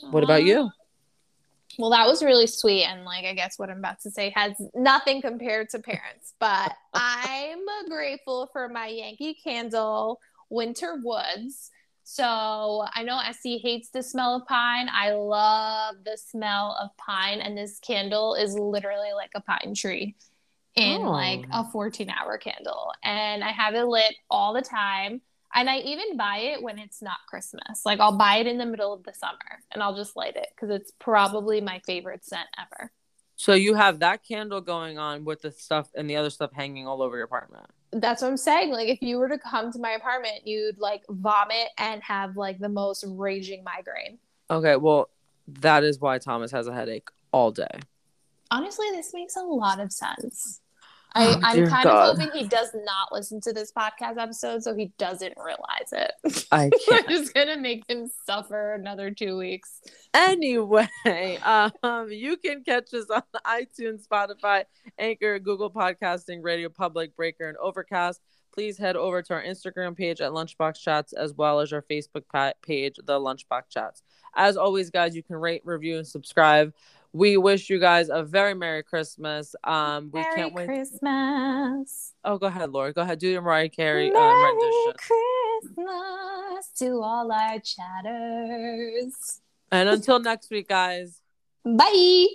What 0.10 0.24
about 0.24 0.44
you? 0.44 0.72
Well, 1.78 1.92
that 1.92 2.08
was 2.08 2.24
really 2.24 2.48
sweet. 2.48 2.84
And 2.86 3.06
like 3.06 3.26
I 3.26 3.34
guess 3.34 3.58
what 3.58 3.70
I'm 3.70 3.78
about 3.78 4.02
to 4.02 4.12
say 4.12 4.32
has 4.36 4.54
nothing 4.74 5.22
compared 5.22 5.70
to 5.70 5.80
parents, 5.80 6.34
but 6.40 6.74
I'm 6.94 7.60
grateful 7.88 8.50
for 8.52 8.68
my 8.70 8.88
Yankee 8.88 9.38
candle 9.44 10.20
winter 10.50 11.00
woods 11.04 11.70
so 12.12 12.84
I 12.92 13.04
know 13.04 13.20
Este 13.20 13.62
hates 13.62 13.92
the 13.92 14.02
smell 14.02 14.38
of 14.38 14.48
pine. 14.48 14.90
I 14.92 15.12
love 15.12 15.98
the 16.04 16.18
smell 16.18 16.76
of 16.82 16.90
pine, 16.98 17.40
and 17.40 17.56
this 17.56 17.78
candle 17.78 18.34
is 18.34 18.56
literally 18.56 19.12
like 19.16 19.30
a 19.36 19.42
pine 19.42 19.76
tree 19.76 20.16
in 20.76 21.02
oh. 21.04 21.12
like 21.12 21.46
a 21.52 21.70
14 21.70 22.10
hour 22.10 22.40
candle. 22.40 22.92
And 23.04 23.44
I 23.44 23.52
have 23.52 23.76
it 23.76 23.86
lit 23.86 24.16
all 24.28 24.54
the 24.54 24.64
time. 24.64 25.22
And 25.54 25.70
I 25.70 25.80
even 25.80 26.16
buy 26.16 26.38
it 26.38 26.62
when 26.62 26.78
it's 26.78 27.02
not 27.02 27.18
Christmas. 27.28 27.82
Like 27.86 28.00
I'll 28.00 28.18
buy 28.18 28.38
it 28.38 28.48
in 28.48 28.58
the 28.58 28.66
middle 28.66 28.94
of 28.94 29.04
the 29.04 29.14
summer 29.14 29.64
and 29.72 29.82
I'll 29.82 29.96
just 29.96 30.16
light 30.16 30.36
it 30.36 30.48
because 30.56 30.70
it's 30.70 30.92
probably 31.00 31.60
my 31.62 31.82
favorite 31.86 32.26
scent 32.26 32.48
ever. 32.58 32.92
So 33.36 33.54
you 33.54 33.74
have 33.74 34.00
that 34.00 34.24
candle 34.28 34.62
going 34.62 35.00
on 35.00 35.24
with 35.24 35.42
the 35.42 35.52
stuff 35.52 35.90
and 35.96 36.10
the 36.10 36.18
other 36.18 36.30
stuff 36.30 36.52
hanging 36.54 36.88
all 36.88 37.02
over 37.02 37.16
your 37.16 37.26
apartment. 37.26 37.66
That's 37.92 38.22
what 38.22 38.28
I'm 38.28 38.38
saying. 38.38 38.72
Like 38.72 38.90
if 38.90 39.02
you 39.02 39.18
were 39.18 39.30
to 39.30 39.40
come 39.40 39.72
to 39.72 39.80
my 39.80 39.92
apartment, 39.92 40.46
you'd 40.46 40.78
like 40.78 41.04
vomit 41.10 41.70
and 41.78 42.04
have 42.04 42.38
like 42.38 42.60
the 42.60 42.70
most 42.70 43.06
raging 43.08 43.64
migraine. 43.64 44.20
Okay, 44.52 44.76
well, 44.76 45.10
that 45.48 45.84
is 45.84 46.00
why 46.00 46.18
Thomas 46.18 46.52
has 46.52 46.68
a 46.68 46.74
headache 46.74 47.10
all 47.32 47.52
day. 47.52 47.80
Honestly, 48.52 48.88
this 48.92 49.14
makes 49.14 49.36
a 49.36 49.42
lot 49.42 49.80
of 49.80 49.92
sense. 49.92 50.62
I, 51.16 51.28
oh, 51.28 51.40
I'm 51.42 51.68
kind 51.68 51.84
God. 51.84 52.10
of 52.10 52.18
hoping 52.18 52.40
he 52.40 52.48
does 52.48 52.70
not 52.74 53.12
listen 53.12 53.42
to 53.42 53.54
this 53.54 53.72
podcast 53.72 54.18
episode 54.18 54.64
so 54.64 54.76
he 54.76 54.92
doesn't 54.98 55.34
realize 55.38 55.92
it. 55.92 56.46
I 56.52 56.70
can't. 56.88 57.10
I'm 57.10 57.10
just 57.10 57.34
gonna 57.34 57.58
make 57.58 57.90
him 57.90 58.12
suffer 58.26 58.74
another 58.74 59.10
two 59.12 59.38
weeks. 59.38 59.82
Anyway, 60.14 60.88
um, 61.84 62.12
you 62.12 62.38
can 62.38 62.64
catch 62.64 62.94
us 62.94 63.10
on 63.10 63.24
iTunes, 63.46 64.08
Spotify, 64.08 64.66
Anchor, 64.98 65.40
Google 65.40 65.72
Podcasting, 65.72 66.44
Radio 66.44 66.70
Public, 66.70 67.16
Breaker, 67.16 67.50
and 67.50 67.58
Overcast. 67.58 68.22
Please 68.54 68.78
head 68.78 68.96
over 68.96 69.22
to 69.22 69.34
our 69.34 69.44
Instagram 69.44 69.96
page 69.96 70.22
at 70.22 70.32
Lunchbox 70.32 70.80
Chats 70.80 71.14
as 71.14 71.34
well 71.34 71.60
as 71.60 71.72
our 71.72 71.84
Facebook 71.84 72.24
page, 72.62 72.96
The 73.04 73.20
Lunchbox 73.20 73.64
Chats. 73.70 74.04
As 74.36 74.58
always, 74.58 74.90
guys, 74.90 75.16
you 75.16 75.24
can 75.24 75.38
rate, 75.38 75.62
review, 75.66 75.98
and 75.98 76.08
subscribe 76.08 76.74
we 77.14 77.38
wish 77.38 77.70
you 77.70 77.80
guys 77.80 78.10
a 78.10 78.24
very 78.24 78.54
Merry 78.54 78.84
Christmas. 78.84 79.56
Um, 79.64 80.10
we 80.14 80.22
Merry 80.22 80.36
can't 80.36 80.54
wait. 80.54 80.68
Christmas. 80.68 82.14
Oh, 82.24 82.38
go 82.38 82.48
ahead, 82.48 82.72
Laura. 82.72 82.94
Go 82.94 83.02
ahead. 83.02 83.20
Do 83.20 83.28
your 83.28 83.42
Mariah 83.42 83.70
Carey 83.70 84.10
uh, 84.10 84.14
Merry 84.14 84.58
uh, 84.88 84.94
Christmas 84.94 86.72
to 86.78 87.02
all 87.02 87.32
our 87.32 87.60
chatters. 87.60 89.42
And 89.72 89.90
until 89.90 90.20
next 90.20 90.50
week, 90.50 90.70
guys. 90.70 91.22
Bye. 91.66 92.28